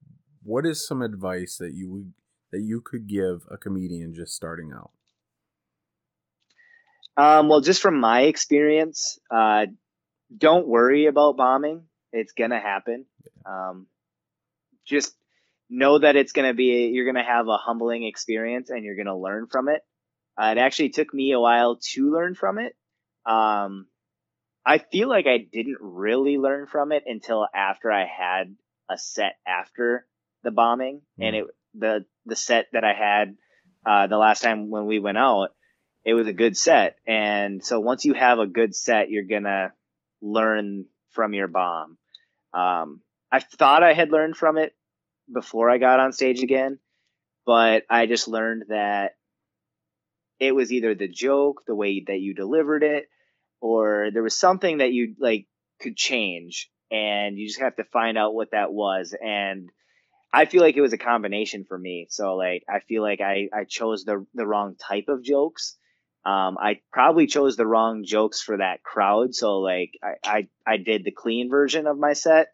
what 0.44 0.66
is 0.66 0.86
some 0.86 1.02
advice 1.02 1.58
that 1.58 1.74
you 1.74 1.90
would 1.90 2.14
that 2.52 2.62
you 2.62 2.82
could 2.82 3.08
give 3.08 3.46
a 3.52 3.58
comedian 3.58 4.14
just 4.14 4.34
starting 4.34 4.72
out? 4.72 4.92
Um, 7.18 7.50
well, 7.50 7.62
just 7.62 7.82
from 7.82 8.00
my 8.00 8.22
experience, 8.22 9.20
uh, 9.30 9.68
don't 10.36 10.68
worry 10.68 11.08
about 11.08 11.38
bombing. 11.38 11.84
It's 12.12 12.34
gonna 12.34 12.60
happen. 12.60 13.06
Um, 13.46 13.88
just 14.86 15.14
know 15.70 16.00
that 16.00 16.16
it's 16.16 16.32
gonna 16.32 16.54
be 16.54 16.88
you're 16.94 17.06
gonna 17.06 17.26
have 17.26 17.48
a 17.48 17.58
humbling 17.58 18.04
experience 18.04 18.70
and 18.70 18.84
you're 18.84 18.96
gonna 18.96 19.18
learn 19.18 19.48
from 19.48 19.68
it. 19.68 19.82
Uh, 20.42 20.54
it 20.56 20.60
actually 20.60 20.90
took 20.90 21.14
me 21.14 21.34
a 21.34 21.40
while 21.40 21.78
to 21.92 22.12
learn 22.12 22.36
from 22.36 22.58
it. 22.58 22.76
Um, 23.26 23.88
I 24.66 24.78
feel 24.78 25.10
like 25.10 25.28
I 25.28 25.38
didn't 25.40 25.78
really 25.82 26.38
learn 26.38 26.68
from 26.68 26.92
it 26.92 27.04
until 27.06 27.48
after 27.54 27.92
I 27.92 28.06
had 28.06 28.56
a 28.94 28.98
set 28.98 29.36
after 29.48 30.06
the 30.44 30.52
bombing, 30.52 31.02
and 31.20 31.36
it 31.36 31.46
the 31.74 32.06
the 32.26 32.36
set 32.36 32.68
that 32.74 32.84
I 32.84 32.94
had 32.94 33.36
uh, 33.86 34.08
the 34.08 34.18
last 34.18 34.42
time 34.42 34.70
when 34.70 34.86
we 34.86 35.00
went 35.00 35.18
out 35.18 35.50
it 36.06 36.14
was 36.14 36.28
a 36.28 36.34
good 36.34 36.58
set. 36.58 36.98
And 37.08 37.64
so 37.64 37.80
once 37.80 38.06
you 38.06 38.14
have 38.14 38.40
a 38.40 38.48
good 38.48 38.76
set, 38.76 39.10
you're 39.10 39.24
gonna 39.24 39.74
learn 40.22 40.86
from 41.12 41.34
your 41.34 41.48
bomb. 41.48 41.98
Um, 42.54 43.02
I 43.32 43.40
thought 43.40 43.84
I 43.84 43.94
had 43.94 44.12
learned 44.12 44.36
from 44.36 44.58
it 44.58 44.76
before 45.32 45.70
I 45.70 45.78
got 45.78 46.00
on 46.00 46.12
stage 46.12 46.44
again, 46.44 46.80
but 47.46 47.84
I 47.90 48.06
just 48.06 48.28
learned 48.28 48.66
that 48.70 49.16
it 50.40 50.54
was 50.54 50.72
either 50.72 50.94
the 50.94 51.08
joke, 51.08 51.64
the 51.66 51.76
way 51.76 52.04
that 52.08 52.20
you 52.20 52.34
delivered 52.34 52.84
it, 52.84 53.08
or 53.62 54.10
there 54.12 54.24
was 54.24 54.38
something 54.38 54.80
that 54.80 54.92
you 54.92 55.16
like 55.20 55.48
could 55.80 55.96
change, 55.96 56.70
and 56.94 57.40
you 57.40 57.48
just 57.48 57.60
have 57.60 57.76
to 57.78 57.84
find 57.86 58.18
out 58.18 58.36
what 58.36 58.52
that 58.52 58.72
was. 58.72 59.16
And 59.20 59.70
I 60.32 60.46
feel 60.46 60.62
like 60.62 60.78
it 60.78 60.82
was 60.82 60.94
a 60.94 60.98
combination 60.98 61.66
for 61.68 61.78
me. 61.78 62.08
So 62.10 62.36
like 62.36 62.64
I 62.70 62.80
feel 62.80 63.02
like 63.02 63.20
I 63.20 63.50
I 63.54 63.64
chose 63.68 64.06
the 64.06 64.26
the 64.36 64.46
wrong 64.46 64.76
type 64.76 65.06
of 65.10 65.24
jokes. 65.24 65.76
Um, 66.26 66.58
I 66.58 66.80
probably 66.92 67.28
chose 67.28 67.58
the 67.58 67.68
wrong 67.68 68.06
jokes 68.06 68.42
for 68.42 68.58
that 68.58 68.82
crowd. 68.82 69.36
So 69.36 69.60
like 69.60 69.92
I, 70.02 70.14
I, 70.24 70.48
I 70.66 70.78
did 70.78 71.04
the 71.04 71.12
clean 71.12 71.50
version 71.50 71.86
of 71.86 71.98
my 71.98 72.14
set 72.14 72.48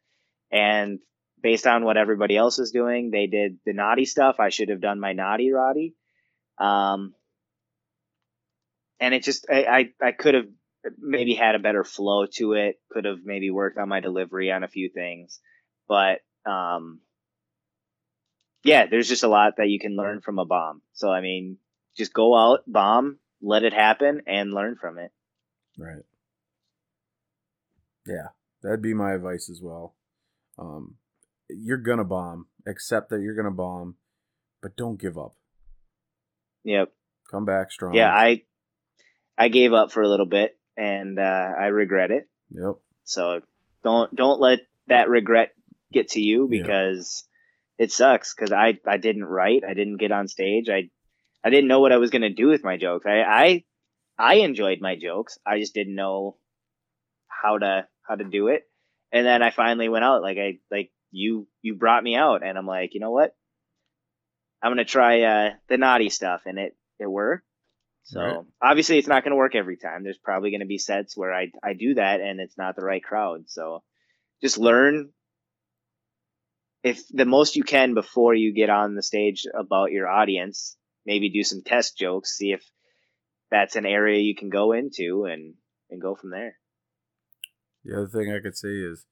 and 0.52 0.99
based 1.41 1.68
on 1.68 1.86
what 1.86 1.98
everybody 1.98 2.36
else 2.36 2.57
was 2.57 2.72
doing, 2.72 3.11
they 3.11 3.28
did 3.28 3.60
the 3.66 3.74
naughty 3.74 4.06
stuff. 4.06 4.38
I 4.40 4.49
should 4.49 4.70
have 4.70 4.82
done 4.82 4.99
my 4.99 5.14
naughty 5.14 5.52
Roddy. 5.52 5.94
Um, 6.57 7.14
and 8.99 9.14
it 9.14 9.24
just, 9.24 9.45
I, 9.49 9.91
I, 10.02 10.07
I 10.07 10.11
could 10.14 10.34
have 10.34 10.48
maybe 10.97 11.34
had 11.34 11.56
a 11.56 11.60
better 11.60 11.84
flow 11.84 12.26
to 12.35 12.53
it. 12.53 12.80
Could 12.91 13.06
have 13.06 13.19
maybe 13.23 13.49
worked 13.51 13.77
on 13.77 13.89
my 13.89 13.99
delivery 13.99 14.51
on 14.51 14.64
a 14.64 14.68
few 14.68 14.89
things, 14.89 15.39
but, 15.88 16.19
um, 16.45 17.01
yeah, 18.64 18.88
there's 18.88 19.07
just 19.07 19.23
a 19.23 19.30
lot 19.30 19.53
that 19.57 19.69
you 19.69 19.80
can 19.80 19.95
learn 19.95 20.22
from 20.22 20.38
a 20.38 20.45
bomb. 20.45 20.81
So, 20.93 21.10
I 21.10 21.22
mean, 21.22 21.57
just 21.95 22.14
go 22.14 22.35
out, 22.38 22.64
bomb, 22.68 23.19
let 23.41 23.64
it 23.64 23.73
happen 23.73 24.22
and 24.27 24.53
learn 24.53 24.76
from 24.76 24.97
it. 24.97 25.11
Right. 25.77 26.03
Yeah, 28.06 28.30
that'd 28.61 28.81
be 28.81 28.93
my 28.93 29.14
advice 29.14 29.49
as 29.49 29.61
well. 29.61 29.95
Um, 30.57 30.95
you're 31.49 31.77
gonna 31.77 32.03
bomb. 32.03 32.47
Accept 32.68 33.10
that 33.10 33.22
you're 33.22 33.35
gonna 33.35 33.51
bomb, 33.51 33.95
but 34.61 34.76
don't 34.76 34.99
give 34.99 35.18
up. 35.18 35.35
Yep. 36.64 36.91
Come 37.31 37.45
back 37.45 37.72
strong. 37.72 37.93
Yeah, 37.93 38.11
I 38.11 38.43
I 39.38 39.47
gave 39.47 39.73
up 39.73 39.91
for 39.91 40.01
a 40.01 40.10
little 40.10 40.26
bit 40.26 40.59
and 40.80 41.19
uh, 41.19 41.49
I 41.60 41.68
regret 41.68 42.11
it. 42.11 42.27
Yep. 42.51 42.76
So 43.03 43.41
don't 43.84 44.15
don't 44.15 44.39
let 44.39 44.60
that 44.88 45.10
regret 45.10 45.51
get 45.91 46.10
to 46.10 46.22
you 46.22 46.47
Yeah. 46.49 46.61
because 46.61 47.26
it 47.77 47.91
sucks 47.91 48.34
because 48.34 48.51
I 48.51 48.80
I 48.88 48.97
didn't 48.97 49.26
write, 49.26 49.64
I 49.68 49.73
didn't 49.73 49.97
get 49.97 50.11
on 50.11 50.27
stage, 50.27 50.69
I 50.69 50.89
I 51.43 51.49
didn't 51.49 51.68
know 51.68 51.80
what 51.81 51.91
I 51.91 51.97
was 51.97 52.10
gonna 52.11 52.30
do 52.34 52.47
with 52.47 52.64
my 52.64 52.77
jokes. 52.77 53.06
I 53.06 53.22
I 53.22 53.64
I 54.18 54.34
enjoyed 54.35 54.80
my 54.81 54.95
jokes. 54.95 55.38
I 55.45 55.60
just 55.60 55.73
didn't 55.73 55.95
know 55.95 56.38
how 57.27 57.57
to 57.57 57.88
how 58.07 58.15
to 58.15 58.23
do 58.23 58.47
it. 58.47 58.64
And 59.11 59.26
then 59.26 59.41
I 59.41 59.49
finally 59.51 59.89
went 59.89 60.06
out 60.06 60.22
like 60.22 60.38
I 60.38 60.60
like 60.72 60.91
you 61.11 61.47
you 61.61 61.76
brought 61.76 62.03
me 62.03 62.15
out 62.15 62.43
and 62.43 62.57
I'm 62.57 62.68
like, 62.68 62.93
you 62.93 62.99
know 62.99 63.11
what? 63.11 63.35
I'm 64.61 64.72
gonna 64.72 64.85
try 64.85 65.22
uh 65.22 65.49
the 65.68 65.77
naughty 65.77 66.10
stuff 66.10 66.41
and 66.45 66.60
it 66.60 66.76
it 66.99 67.07
worked. 67.10 67.45
So 68.10 68.19
Right. 68.19 68.40
obviously 68.61 68.98
it's 68.98 69.07
not 69.07 69.23
gonna 69.23 69.36
work 69.36 69.53
every 69.56 69.77
time. 69.77 70.03
There's 70.03 70.18
probably 70.18 70.52
gonna 70.52 70.65
be 70.65 70.80
sets 70.80 71.15
where 71.15 71.34
I 71.34 71.52
I 71.61 71.73
do 71.73 71.94
that 71.95 72.22
and 72.22 72.40
it's 72.40 72.57
not 72.57 72.76
the 72.76 72.84
right 72.84 73.03
crowd. 73.03 73.49
So 73.49 73.84
just 74.41 74.57
learn 74.57 75.11
if 76.84 77.07
the 77.10 77.26
most 77.26 77.56
you 77.56 77.64
can 77.64 77.94
before 77.94 78.34
you 78.34 78.53
get 78.53 78.69
on 78.69 78.95
the 78.95 79.03
stage 79.03 79.45
about 79.53 79.91
your 79.91 80.07
audience. 80.07 80.76
Maybe 81.06 81.30
do 81.30 81.44
some 81.44 81.61
test 81.64 81.98
jokes, 81.98 82.36
see 82.36 82.52
if 82.52 82.64
that's 83.52 83.76
an 83.76 83.86
area 83.86 84.19
you 84.19 84.36
can 84.36 84.49
go 84.49 84.72
into 84.73 85.26
and 85.26 85.53
and 85.90 86.02
go 86.02 86.15
from 86.15 86.31
there. 86.31 86.56
The 87.84 87.95
other 87.95 88.07
thing 88.07 88.34
I 88.34 88.40
could 88.40 88.57
say 88.57 88.69
is 88.69 89.06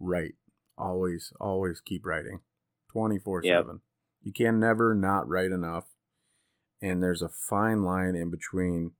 write. 0.00 0.34
Always, 0.76 1.32
always 1.40 1.80
keep 1.80 2.06
writing. 2.06 2.40
24 2.92 3.42
Yep. 3.42 3.64
7. 3.64 3.80
You 4.22 4.32
can 4.32 4.58
never 4.58 4.94
not 4.94 5.28
write 5.28 5.50
enough. 5.52 5.84
And 6.80 7.02
there's 7.02 7.22
a 7.22 7.28
fine 7.28 7.82
line 7.82 8.14
in 8.14 8.30
between 8.30 8.92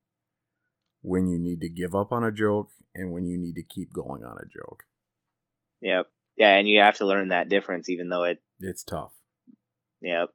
when 1.02 1.28
you 1.28 1.38
need 1.38 1.60
to 1.60 1.68
give 1.68 1.94
up 1.94 2.12
on 2.12 2.24
a 2.24 2.32
joke 2.32 2.70
and 2.94 3.12
when 3.12 3.26
you 3.26 3.38
need 3.38 3.54
to 3.54 3.62
keep 3.62 3.92
going 3.92 4.24
on 4.24 4.36
a 4.38 4.46
joke. 4.46 4.84
Yep. 5.80 6.06
Yeah, 6.36 6.54
and 6.56 6.68
you 6.68 6.80
have 6.80 6.96
to 6.98 7.06
learn 7.06 7.28
that 7.28 7.48
difference, 7.48 7.88
even 7.88 8.08
though 8.08 8.24
it. 8.24 8.42
It's 8.60 8.82
tough. 8.82 9.12
Yep. 10.00 10.30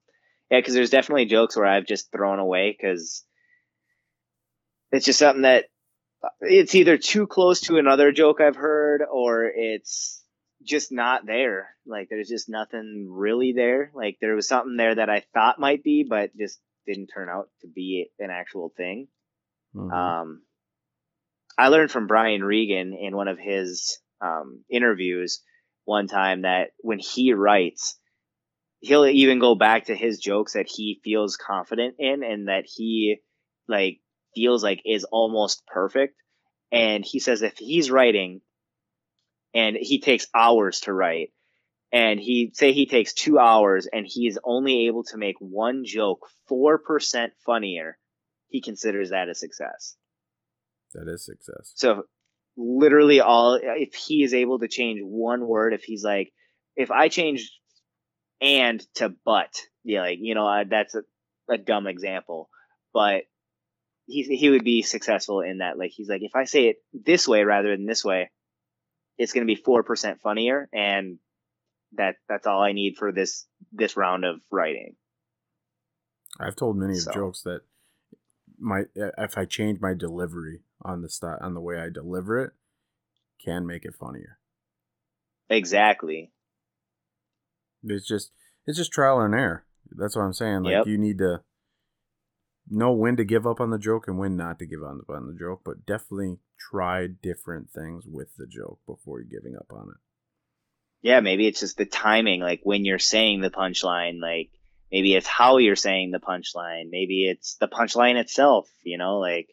Yeah, 0.52 0.60
because 0.60 0.74
there's 0.74 0.90
definitely 0.90 1.26
jokes 1.26 1.56
where 1.56 1.66
I've 1.66 1.86
just 1.86 2.12
thrown 2.12 2.40
away 2.40 2.76
because 2.78 3.24
it's 4.92 5.06
just 5.06 5.20
something 5.20 5.44
that 5.44 5.66
uh, 6.24 6.30
it's 6.42 6.76
either 6.76 6.98
too 6.98 7.28
close 7.28 7.62
to 7.62 7.78
another 7.78 8.12
joke 8.12 8.40
I've 8.40 8.56
heard 8.56 9.02
or 9.02 9.46
it's 9.46 10.24
just 10.64 10.92
not 10.92 11.26
there. 11.26 11.70
Like 11.86 12.08
there's 12.10 12.30
just 12.30 12.50
nothing 12.50 13.08
really 13.10 13.54
there. 13.54 13.92
Like 13.94 14.18
there 14.22 14.36
was 14.36 14.48
something 14.48 14.78
there 14.78 14.96
that 14.96 15.10
I 15.10 15.24
thought 15.34 15.60
might 15.60 15.84
be, 15.84 16.06
but 16.08 16.36
just 16.38 16.60
didn't 16.86 17.08
turn 17.08 17.30
out 17.30 17.50
to 17.62 17.68
be 17.68 18.10
an 18.20 18.30
actual 18.30 18.74
thing. 18.76 19.08
Mhm. 19.76 19.92
Um, 19.92 20.44
I 21.58 21.68
learned 21.68 21.92
from 21.92 22.08
Brian 22.08 22.44
Regan 22.44 22.94
in 22.94 23.16
one 23.16 23.28
of 23.28 23.38
his 23.38 24.00
um, 24.22 24.64
interviews 24.70 25.42
one 25.86 26.08
time 26.08 26.44
that 26.44 26.72
when 26.80 27.00
he 27.00 27.34
writes, 27.34 28.00
he'll 28.80 29.06
even 29.06 29.40
go 29.40 29.56
back 29.56 29.86
to 29.86 29.96
his 29.96 30.20
jokes 30.20 30.54
that 30.54 30.68
he 30.68 31.00
feels 31.04 31.38
confident 31.38 31.96
in 32.00 32.24
and 32.24 32.48
that 32.48 32.66
he 32.66 33.18
like 33.68 34.00
feels 34.36 34.64
like 34.64 34.82
is 34.86 35.04
almost 35.06 35.66
perfect. 35.68 36.16
And 36.72 37.06
he 37.06 37.20
says 37.20 37.42
if 37.42 37.58
he's 37.58 37.92
writing 37.92 38.42
and 39.54 39.78
he 39.80 40.00
takes 40.00 40.28
hours 40.34 40.82
to 40.82 40.94
write 40.94 41.32
and 41.94 42.20
he 42.20 42.52
say 42.56 42.74
he 42.74 42.88
takes 42.88 43.14
two 43.14 43.38
hours 43.38 43.88
and 43.92 44.06
he's 44.10 44.40
only 44.44 44.88
able 44.88 45.04
to 45.04 45.18
make 45.18 45.36
one 45.40 45.86
joke 45.86 46.28
4% 46.52 47.30
funnier, 47.46 48.00
he 48.48 48.62
considers 48.62 49.12
that 49.12 49.30
a 49.30 49.36
success. 49.36 49.96
that 50.94 51.08
is 51.08 51.24
success. 51.24 51.72
So 51.76 52.04
literally 52.58 53.22
all 53.22 53.60
if 53.62 53.94
he 53.94 54.24
is 54.24 54.34
able 54.34 54.60
to 54.60 54.68
change 54.68 55.02
one 55.04 55.48
word, 55.48 55.74
if 55.74 55.84
he's 55.84 56.04
like, 56.04 56.34
if 56.76 56.90
I 56.90 57.10
change 57.10 57.52
and 58.42 58.84
to 58.96 59.14
but, 59.24 59.54
yeah, 59.84 60.02
like 60.02 60.18
you 60.20 60.34
know 60.34 60.48
uh, 60.48 60.64
that's 60.68 60.96
a, 60.96 61.04
a 61.48 61.60
dumb 61.60 61.86
example, 61.86 62.50
but 62.92 63.24
he 64.08 64.24
he 64.24 64.50
would 64.50 64.64
be 64.64 64.82
successful 64.82 65.42
in 65.42 65.60
that. 65.60 65.78
Like 65.78 65.92
he's 65.94 66.10
like, 66.10 66.22
if 66.24 66.36
I 66.36 66.46
say 66.46 66.70
it 66.70 66.78
this 66.92 67.28
way 67.28 67.44
rather 67.44 67.70
than 67.76 67.86
this 67.86 68.04
way, 68.04 68.32
it's 69.18 69.32
going 69.32 69.46
to 69.46 69.54
be 69.54 69.62
four 69.62 69.84
percent 69.84 70.22
funnier, 70.22 70.68
and 70.74 71.20
that 71.98 72.16
that's 72.28 72.48
all 72.48 72.62
I 72.62 72.72
need 72.72 72.96
for 72.98 73.12
this 73.12 73.46
this 73.72 73.98
round 73.98 74.26
of 74.26 74.38
writing. 74.52 74.96
I've 76.40 76.56
told 76.56 76.78
many 76.78 76.98
of 76.98 77.14
jokes 77.14 77.42
that 77.44 77.62
my 78.58 78.84
if 78.96 79.38
I 79.38 79.46
change 79.46 79.80
my 79.80 79.94
delivery 79.94 80.62
on 80.82 81.02
the 81.02 81.10
st- 81.10 81.42
on 81.42 81.54
the 81.54 81.62
way 81.62 81.80
I 81.80 81.90
deliver 81.90 82.40
it, 82.44 82.52
can 83.44 83.66
make 83.66 83.86
it 83.86 83.96
funnier. 83.96 84.40
Exactly. 85.50 86.32
It's 87.84 88.08
just 88.08 88.32
it's 88.66 88.78
just 88.78 88.92
trial 88.92 89.20
and 89.22 89.36
error. 89.36 89.66
That's 89.92 90.16
what 90.16 90.24
I'm 90.24 90.34
saying. 90.34 90.64
Like 90.64 90.72
Yep. 90.72 90.88
you 90.88 90.98
need 90.98 91.18
to 91.20 91.44
know 92.70 92.94
when 92.94 93.18
to 93.18 93.24
give 93.26 93.46
up 93.46 93.60
on 93.60 93.70
the 93.70 93.78
joke 93.78 94.08
and 94.08 94.18
when 94.18 94.38
not 94.38 94.58
to 94.60 94.66
give 94.66 94.82
up 94.82 95.10
on 95.10 95.28
the 95.28 95.38
joke, 95.38 95.62
but 95.66 95.86
definitely 95.86 96.40
try 96.58 97.08
different 97.08 97.70
things 97.70 98.06
with 98.08 98.36
the 98.38 98.48
joke 98.48 98.80
before 98.88 99.20
you're 99.20 99.40
giving 99.40 99.56
up 99.56 99.68
on 99.72 99.90
it. 99.90 99.98
Yeah, 101.04 101.20
maybe 101.20 101.46
it's 101.46 101.60
just 101.60 101.78
the 101.78 101.86
timing, 101.86 102.40
like 102.40 102.62
when 102.64 102.86
you're 102.86 102.98
saying 102.98 103.42
the 103.42 103.50
punchline, 103.50 104.22
like 104.22 104.50
maybe 104.90 105.14
it's 105.14 105.28
how 105.28 105.58
you're 105.58 105.76
saying 105.76 106.12
the 106.12 106.20
punchline, 106.20 106.86
maybe 106.90 107.28
it's 107.28 107.56
the 107.56 107.68
punchline 107.68 108.16
itself, 108.16 108.70
you 108.84 108.98
know, 108.98 109.20
like 109.20 109.50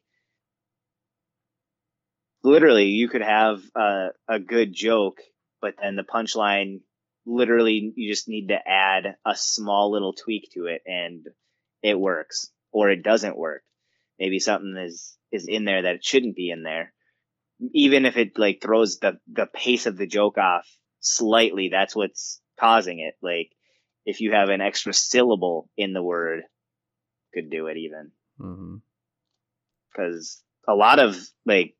literally 2.45 2.87
you 2.87 3.09
could 3.09 3.23
have 3.23 3.61
a, 3.75 4.11
a 4.29 4.39
good 4.39 4.73
joke, 4.73 5.19
but 5.61 5.75
then 5.83 5.97
the 5.97 6.05
punchline 6.05 6.83
literally 7.27 7.93
you 7.97 8.09
just 8.09 8.29
need 8.29 8.49
to 8.49 8.69
add 8.69 9.17
a 9.27 9.35
small 9.35 9.91
little 9.91 10.13
tweak 10.13 10.51
to 10.55 10.67
it 10.67 10.83
and 10.87 11.27
it 11.83 11.99
works 11.99 12.49
or 12.71 12.91
it 12.91 13.03
doesn't 13.03 13.37
work. 13.37 13.63
Maybe 14.21 14.39
something 14.39 14.77
is 14.77 15.17
is 15.33 15.49
in 15.49 15.65
there 15.65 15.83
that 15.83 15.97
it 15.97 16.05
shouldn't 16.05 16.37
be 16.37 16.51
in 16.51 16.63
there. 16.63 16.93
Even 17.73 18.07
if 18.07 18.17
it 18.17 18.39
like 18.39 18.61
throws 18.63 19.01
the 19.01 19.19
the 19.27 19.47
pace 19.47 19.87
of 19.87 19.97
the 19.97 20.07
joke 20.07 20.39
off 20.39 20.69
slightly, 21.01 21.69
that's 21.71 21.97
what's 21.97 22.41
causing 22.59 23.01
it. 23.01 23.15
Like 23.23 23.51
if 24.07 24.21
you 24.21 24.33
have 24.33 24.49
an 24.49 24.61
extra 24.61 24.93
syllable 24.93 25.69
in 25.77 25.93
the 25.93 26.03
word, 26.03 26.43
could 27.35 27.51
do 27.51 27.67
it 27.69 27.77
even 27.77 28.11
mm-hmm. 28.41 28.77
because 29.93 30.43
a 30.67 30.75
lot 30.75 30.99
of 30.99 31.17
like 31.47 31.75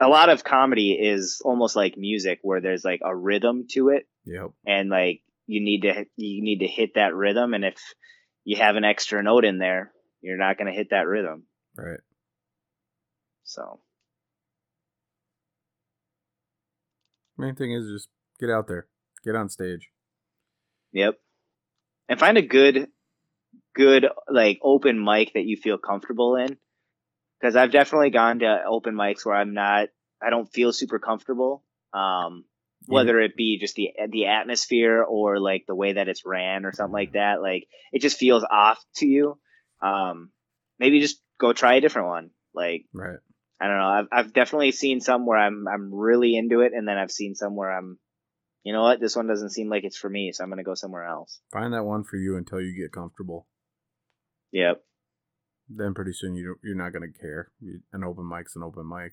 a 0.00 0.08
lot 0.08 0.28
of 0.28 0.44
comedy 0.44 0.92
is 0.92 1.40
almost 1.44 1.76
like 1.76 1.96
music 1.96 2.38
where 2.42 2.60
there's 2.60 2.84
like 2.84 3.00
a 3.04 3.14
rhythm 3.14 3.66
to 3.72 3.90
it 3.90 4.06
Yep. 4.24 4.52
and 4.66 4.88
like 4.90 5.22
you 5.46 5.60
need 5.62 5.82
to 5.82 6.06
you 6.16 6.42
need 6.42 6.60
to 6.60 6.66
hit 6.66 6.94
that 6.94 7.14
rhythm 7.14 7.54
and 7.54 7.64
if 7.64 7.76
you 8.44 8.56
have 8.56 8.76
an 8.76 8.84
extra 8.84 9.22
note 9.22 9.44
in 9.44 9.58
there 9.58 9.92
you're 10.22 10.38
not 10.38 10.56
going 10.58 10.66
to 10.72 10.76
hit 10.76 10.88
that 10.90 11.06
rhythm 11.06 11.44
Right. 11.76 12.00
so 13.44 13.80
Main 17.38 17.54
thing 17.54 17.72
is 17.72 17.88
just 17.88 18.08
get 18.40 18.50
out 18.50 18.68
there, 18.68 18.86
get 19.24 19.36
on 19.36 19.48
stage. 19.48 19.90
yep. 20.92 21.18
And 22.08 22.18
find 22.18 22.38
a 22.38 22.42
good 22.42 22.88
good 23.74 24.06
like 24.28 24.58
open 24.62 25.02
mic 25.02 25.34
that 25.34 25.44
you 25.44 25.56
feel 25.56 25.78
comfortable 25.78 26.36
in. 26.36 26.56
Because 27.38 27.54
i've 27.54 27.70
definitely 27.70 28.10
gone 28.10 28.38
to 28.38 28.62
open 28.66 28.94
mics 28.94 29.26
where 29.26 29.36
i'm 29.36 29.52
not 29.52 29.88
i 30.22 30.30
don't 30.30 30.50
feel 30.50 30.72
super 30.72 30.98
comfortable 30.98 31.62
um 31.92 32.44
whether 32.86 33.20
it 33.20 33.36
be 33.36 33.58
just 33.58 33.74
the 33.74 33.90
the 34.10 34.26
atmosphere 34.26 35.02
or 35.02 35.40
like 35.40 35.64
the 35.66 35.74
way 35.74 35.94
that 35.94 36.08
it's 36.08 36.24
ran 36.24 36.64
or 36.64 36.72
something 36.72 36.92
like 36.92 37.12
that 37.12 37.40
like 37.40 37.66
it 37.92 38.00
just 38.00 38.18
feels 38.18 38.44
off 38.48 38.82
to 38.96 39.06
you. 39.06 39.38
Um 39.82 40.30
maybe 40.78 41.00
just 41.00 41.20
go 41.38 41.52
try 41.52 41.74
a 41.74 41.80
different 41.80 42.08
one 42.08 42.30
like 42.54 42.86
Right. 42.92 43.18
I 43.60 43.66
don't 43.66 43.78
know 43.78 43.88
i've, 43.88 44.08
I've 44.12 44.32
definitely 44.32 44.72
seen 44.72 45.00
some 45.00 45.26
where 45.26 45.38
i'm 45.38 45.66
i'm 45.68 45.94
really 45.94 46.36
into 46.36 46.60
it 46.60 46.72
and 46.74 46.86
then 46.86 46.98
i've 46.98 47.10
seen 47.10 47.34
some 47.34 47.56
where 47.56 47.70
i'm 47.76 47.98
you 48.64 48.72
know 48.72 48.82
what 48.82 49.00
this 49.00 49.14
one 49.16 49.26
doesn't 49.26 49.50
seem 49.50 49.68
like 49.68 49.84
it's 49.84 49.96
for 49.96 50.10
me 50.10 50.32
so 50.32 50.42
i'm 50.42 50.50
gonna 50.50 50.62
go 50.64 50.74
somewhere 50.74 51.04
else 51.04 51.40
Find 51.52 51.72
that 51.72 51.84
one 51.84 52.04
for 52.04 52.16
you 52.16 52.36
until 52.36 52.60
you 52.60 52.74
get 52.76 52.92
comfortable. 52.92 53.46
yep 54.52 54.82
Then 55.68 55.94
pretty 55.94 56.12
soon 56.12 56.34
you 56.36 56.56
you're 56.62 56.76
not 56.76 56.92
gonna 56.92 57.12
care. 57.20 57.50
An 57.92 58.04
open 58.04 58.28
mic's 58.28 58.56
an 58.56 58.62
open 58.62 58.88
mic. 58.88 59.12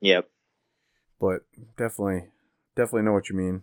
yep 0.00 0.28
But 1.20 1.40
definitely, 1.76 2.28
definitely 2.76 3.02
know 3.02 3.12
what 3.12 3.28
you 3.28 3.36
mean. 3.36 3.62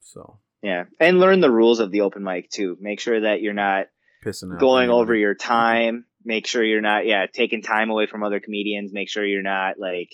So 0.00 0.38
yeah 0.62 0.84
and 0.98 1.20
learn 1.20 1.40
the 1.40 1.50
rules 1.50 1.80
of 1.80 1.90
the 1.90 2.00
open 2.02 2.22
mic 2.24 2.48
too 2.50 2.76
make 2.80 3.00
sure 3.00 3.20
that 3.20 3.42
you're 3.42 3.52
not 3.52 3.86
pissing 4.24 4.58
going 4.58 4.88
over 4.90 5.14
your 5.14 5.34
time. 5.34 6.06
Make 6.24 6.46
sure 6.46 6.64
you're 6.64 6.80
not, 6.80 7.06
yeah, 7.06 7.26
taking 7.32 7.62
time 7.62 7.90
away 7.90 8.06
from 8.06 8.22
other 8.22 8.40
comedians. 8.40 8.92
Make 8.92 9.10
sure 9.10 9.24
you're 9.24 9.42
not 9.42 9.78
like 9.78 10.10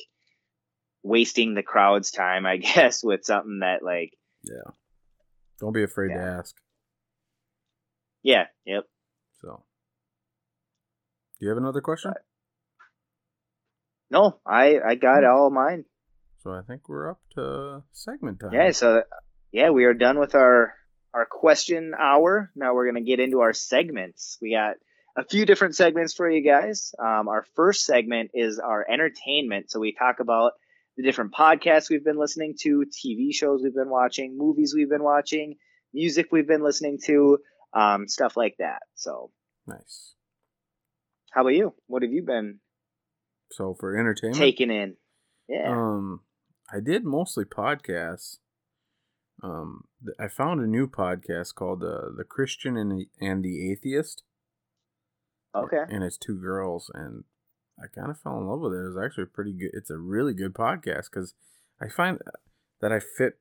wasting 1.03 1.55
the 1.55 1.63
crowd's 1.63 2.11
time, 2.11 2.47
I 2.47 2.57
guess, 2.59 3.03
with 3.03 3.25
something 3.25 3.61
that 3.61 3.83
like, 3.83 4.13
Yeah. 4.45 4.73
Don't 5.61 5.73
be 5.73 5.83
afraid 5.83 6.09
to 6.09 6.21
ask. 6.21 6.57
yeah, 8.23 8.47
yep. 8.65 8.85
So. 9.43 9.63
Do 11.39 11.47
you 11.47 11.49
have 11.51 11.59
another 11.59 11.81
question? 11.83 12.13
No, 14.11 14.41
I 14.45 14.79
I 14.81 14.95
got 14.97 15.23
hmm. 15.23 15.31
all 15.31 15.51
mine. 15.51 15.85
So 16.43 16.53
I 16.53 16.63
think 16.63 16.89
we're 16.89 17.11
up 17.11 17.21
to 17.35 17.83
segment 17.93 18.41
time. 18.41 18.53
Yeah, 18.53 18.71
so 18.73 19.03
yeah, 19.53 19.71
we 19.71 19.85
are 19.85 19.95
done 19.95 20.19
with 20.19 20.35
our 20.35 20.75
our 21.15 21.27
question 21.27 21.93
hour. 21.99 22.51
Now 22.57 22.75
we're 22.75 22.87
gonna 22.87 23.05
get 23.05 23.21
into 23.21 23.41
our 23.41 23.53
segments. 23.53 24.39
We 24.41 24.53
got 24.53 24.77
a 25.17 25.25
few 25.25 25.45
different 25.45 25.75
segments 25.77 26.15
for 26.15 26.31
you 26.31 26.45
guys. 26.45 26.95
Um, 26.99 27.29
our 27.29 27.45
first 27.57 27.85
segment 27.85 28.31
is 28.35 28.59
our 28.59 28.87
entertainment. 28.89 29.71
So 29.71 29.81
we 29.81 29.93
talk 29.93 30.21
about 30.21 30.53
the 30.97 31.03
different 31.03 31.33
podcasts 31.33 31.91
we've 31.91 32.05
been 32.05 32.19
listening 32.19 32.55
to, 32.61 32.85
TV 32.85 33.35
shows 33.35 33.61
we've 33.63 33.75
been 33.75 33.91
watching, 33.91 34.37
movies 34.37 34.75
we've 34.75 34.89
been 34.91 35.03
watching, 35.03 35.57
music 35.93 36.29
we've 36.31 36.47
been 36.49 36.63
listening 36.63 36.99
to, 37.07 37.39
um, 37.73 38.09
stuff 38.09 38.37
like 38.37 38.57
that. 38.59 38.83
So 38.95 39.31
Nice. 39.67 40.15
how 41.33 41.43
about 41.43 41.55
you? 41.55 41.75
What 41.87 42.03
have 42.03 42.13
you 42.13 42.23
been 42.23 42.61
So 43.53 43.75
for 43.79 43.97
entertainment, 43.97 44.39
taking 44.39 44.71
in? 44.71 44.97
Yeah. 45.49 45.71
Um, 45.71 46.21
I 46.73 46.81
did 46.81 47.05
mostly 47.05 47.45
podcasts. 47.45 48.39
Um, 49.43 49.85
I 50.19 50.29
found 50.29 50.61
a 50.61 50.67
new 50.67 50.87
podcast 50.87 51.55
called 51.55 51.83
uh, 51.83 52.11
"The 52.17 52.25
Christian 52.29 52.77
and 52.77 52.93
the, 52.93 53.09
and 53.21 53.43
the 53.43 53.73
Atheist," 53.73 54.23
okay. 55.55 55.85
and 55.89 56.03
it's 56.05 56.17
two 56.19 56.41
girls, 56.41 56.91
and 56.95 57.25
I 57.79 57.87
kind 57.89 58.11
of 58.11 58.21
fell 58.21 58.39
in 58.39 58.47
love 58.47 58.61
with 58.61 58.73
it. 58.73 58.85
It 58.85 58.95
was 58.95 59.05
actually 59.05 59.27
pretty 59.27 59.53
good. 59.53 59.71
It's 59.73 59.91
a 59.91 59.99
really 59.99 60.35
good 60.35 60.55
podcast 60.55 61.11
because 61.11 61.35
I 61.81 61.89
find 61.89 62.19
that 62.81 62.93
I 62.93 63.01
fit 63.01 63.39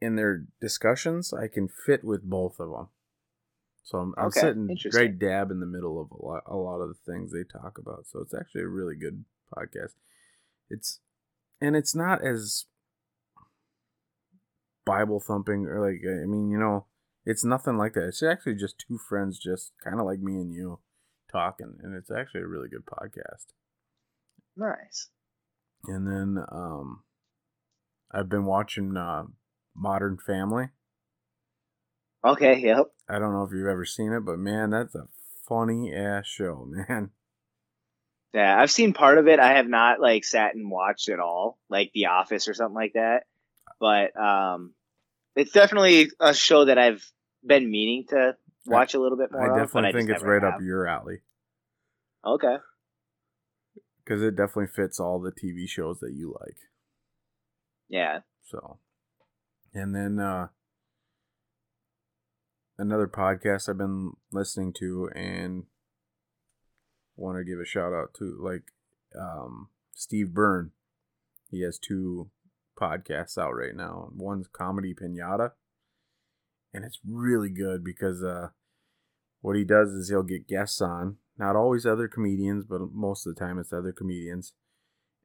in 0.00 0.16
their 0.16 0.44
discussions. 0.60 1.32
I 1.32 1.48
can 1.48 1.68
fit 1.68 2.04
with 2.04 2.22
both 2.22 2.60
of 2.60 2.70
them. 2.70 2.88
So 3.82 3.98
I'm, 3.98 4.14
I'm 4.18 4.26
Okay, 4.26 4.40
sitting 4.40 4.76
right 4.94 5.16
dab 5.16 5.50
in 5.52 5.60
the 5.60 5.66
middle 5.66 6.00
of 6.00 6.10
a 6.10 6.24
lot, 6.24 6.42
a 6.46 6.56
lot 6.56 6.80
of 6.80 6.88
the 6.88 7.12
things 7.12 7.32
they 7.32 7.44
talk 7.44 7.78
about. 7.78 8.06
So 8.06 8.20
it's 8.20 8.34
actually 8.34 8.62
a 8.62 8.68
really 8.68 8.96
good 8.96 9.24
podcast. 9.54 9.92
It's 10.68 10.98
and 11.60 11.76
it's 11.76 11.94
not 11.94 12.24
as 12.24 12.64
Bible 14.84 15.20
thumping 15.20 15.66
or 15.66 15.80
like 15.80 16.02
I 16.04 16.26
mean, 16.26 16.50
you 16.50 16.58
know, 16.58 16.86
it's 17.26 17.44
nothing 17.44 17.76
like 17.76 17.94
that. 17.94 18.06
It's 18.06 18.22
actually 18.22 18.54
just 18.54 18.78
two 18.78 18.98
friends 18.98 19.38
just 19.38 19.72
kind 19.82 19.98
of 19.98 20.06
like 20.06 20.20
me 20.20 20.34
and 20.34 20.54
you 20.54 20.78
talking 21.30 21.74
and 21.82 21.94
it's 21.94 22.10
actually 22.10 22.42
a 22.42 22.46
really 22.46 22.68
good 22.68 22.86
podcast. 22.86 23.46
Nice. 24.56 25.10
And 25.86 26.06
then 26.06 26.44
um, 26.50 27.02
I've 28.12 28.28
been 28.28 28.46
watching 28.46 28.96
uh, 28.96 29.24
Modern 29.74 30.16
Family. 30.24 30.68
Okay. 32.24 32.60
Yep. 32.60 32.92
I 33.08 33.18
don't 33.18 33.32
know 33.32 33.42
if 33.42 33.52
you've 33.52 33.68
ever 33.68 33.84
seen 33.84 34.12
it, 34.12 34.24
but 34.24 34.38
man, 34.38 34.70
that's 34.70 34.94
a 34.94 35.08
funny 35.48 35.92
ass 35.92 36.26
show, 36.26 36.66
man. 36.68 37.10
Yeah, 38.32 38.60
I've 38.60 38.70
seen 38.70 38.92
part 38.92 39.18
of 39.18 39.28
it. 39.28 39.40
I 39.40 39.54
have 39.54 39.68
not 39.68 40.00
like 40.00 40.24
sat 40.24 40.54
and 40.54 40.70
watched 40.70 41.08
it 41.08 41.18
all, 41.18 41.58
like 41.68 41.90
The 41.92 42.06
Office 42.06 42.48
or 42.48 42.54
something 42.54 42.74
like 42.74 42.92
that. 42.92 43.24
But 43.80 44.18
um, 44.18 44.74
it's 45.34 45.52
definitely 45.52 46.10
a 46.20 46.34
show 46.34 46.66
that 46.66 46.78
I've 46.78 47.04
been 47.46 47.70
meaning 47.70 48.04
to 48.08 48.36
watch 48.66 48.94
a 48.94 49.00
little 49.00 49.18
bit 49.18 49.30
more. 49.32 49.54
I 49.54 49.58
definitely 49.58 49.90
I 49.90 49.92
think 49.92 50.08
just 50.08 50.22
it's 50.22 50.24
right 50.24 50.42
up 50.42 50.60
your 50.60 50.86
alley 50.86 51.20
Okay. 52.24 52.56
because 54.04 54.22
it 54.22 54.36
definitely 54.36 54.66
fits 54.74 54.98
all 54.98 55.20
the 55.20 55.30
TV 55.32 55.68
shows 55.68 56.00
that 56.00 56.12
you 56.14 56.34
like. 56.40 56.56
Yeah. 57.88 58.20
So, 58.42 58.78
and 59.72 59.94
then 59.94 60.18
uh 60.18 60.48
another 62.78 63.06
podcast 63.06 63.68
I've 63.68 63.78
been 63.78 64.12
listening 64.32 64.72
to 64.80 65.08
and 65.14 65.64
want 67.16 67.38
to 67.38 67.44
give 67.44 67.60
a 67.60 67.64
shout 67.64 67.92
out 67.92 68.12
to 68.18 68.36
like 68.42 68.72
um 69.18 69.68
Steve 69.94 70.34
Byrne. 70.34 70.72
He 71.50 71.62
has 71.62 71.78
two 71.78 72.30
podcasts 72.78 73.38
out 73.38 73.52
right 73.52 73.74
now. 73.74 74.10
One's 74.14 74.48
Comedy 74.48 74.94
Pinata, 74.94 75.52
and 76.72 76.84
it's 76.84 77.00
really 77.06 77.50
good 77.50 77.84
because 77.84 78.22
uh 78.22 78.48
what 79.40 79.56
he 79.56 79.64
does 79.64 79.90
is 79.90 80.08
he'll 80.08 80.22
get 80.22 80.48
guests 80.48 80.80
on, 80.80 81.16
not 81.38 81.54
always 81.56 81.86
other 81.86 82.08
comedians, 82.08 82.64
but 82.64 82.80
most 82.92 83.26
of 83.26 83.34
the 83.34 83.40
time 83.40 83.58
it's 83.58 83.72
other 83.72 83.92
comedians, 83.92 84.54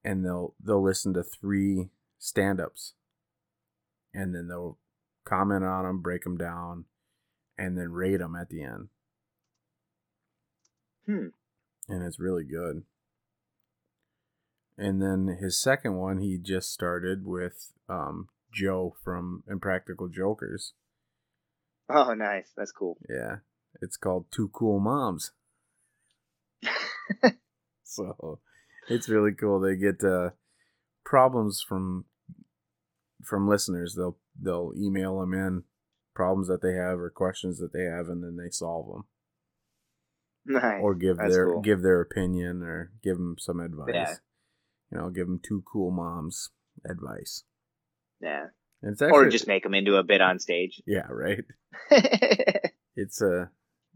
and 0.04 0.26
they'll 0.26 0.56
they'll 0.64 0.84
listen 0.84 1.14
to 1.14 1.24
three 1.24 1.90
stand-ups 2.20 2.94
and 4.14 4.36
then 4.36 4.48
they'll 4.48 4.78
comment 5.24 5.64
on 5.64 5.86
them, 5.86 6.02
break 6.02 6.24
them 6.24 6.38
down, 6.38 6.86
and 7.58 7.78
then 7.78 7.92
rate 7.92 8.18
them 8.18 8.36
at 8.36 8.50
the 8.50 8.64
end. 8.64 8.90
Hmm. 11.06 11.28
And 11.88 12.04
it's 12.04 12.20
really 12.20 12.44
good. 12.44 12.84
And 14.78 15.02
then 15.02 15.38
his 15.40 15.62
second 15.62 15.98
one, 15.98 16.20
he 16.20 16.38
just 16.38 16.72
started 16.72 17.26
with 17.26 17.72
um, 17.88 18.30
Joe 18.54 18.96
from 19.04 19.44
Impractical 19.50 20.08
Jokers. 20.08 20.74
Oh, 21.94 22.14
nice. 22.14 22.52
That's 22.56 22.72
cool. 22.72 22.98
Yeah, 23.10 23.38
it's 23.82 23.98
called 23.98 24.26
Two 24.32 24.50
Cool 24.50 24.80
Moms. 24.80 25.32
so 27.84 28.40
it's 28.90 29.10
really 29.10 29.32
cool. 29.34 29.60
They 29.60 29.76
get 29.76 30.04
uh, 30.04 30.32
problems 31.06 31.64
from 31.68 32.06
from 33.24 33.48
listeners. 33.48 33.96
They'll 33.96 34.18
they'll 34.40 34.74
email 34.78 35.20
them 35.20 35.34
in 35.34 35.64
problems 36.16 36.48
that 36.48 36.62
they 36.62 36.74
have 36.74 37.00
or 37.00 37.10
questions 37.10 37.60
that 37.60 37.74
they 37.74 37.84
have, 37.84 38.08
and 38.08 38.24
then 38.24 38.38
they 38.38 38.50
solve 38.52 38.88
them 38.88 39.04
Nice. 40.46 40.82
or 40.82 40.96
give 40.96 41.18
That's 41.18 41.34
their 41.34 41.48
cool. 41.48 41.62
give 41.62 41.82
their 41.82 42.02
opinion 42.02 42.62
or 42.64 42.92
give 43.04 43.18
them 43.18 43.36
some 43.40 43.60
advice. 43.60 43.92
Yeah. 43.94 44.14
You 44.92 44.98
know, 44.98 45.10
give 45.10 45.28
them 45.28 45.40
two 45.42 45.64
cool 45.72 45.92
moms 45.92 46.50
advice. 46.90 47.44
Yeah. 48.22 48.48
Actually 48.86 49.12
Or 49.12 49.30
just 49.30 49.48
make 49.48 49.64
them 49.64 49.74
into 49.76 49.96
a 49.98 50.04
bit 50.04 50.22
on 50.22 50.40
stage. 50.40 50.82
yeah, 50.88 51.08
right. 51.10 51.44
It's 52.96 53.22
a 53.22 53.50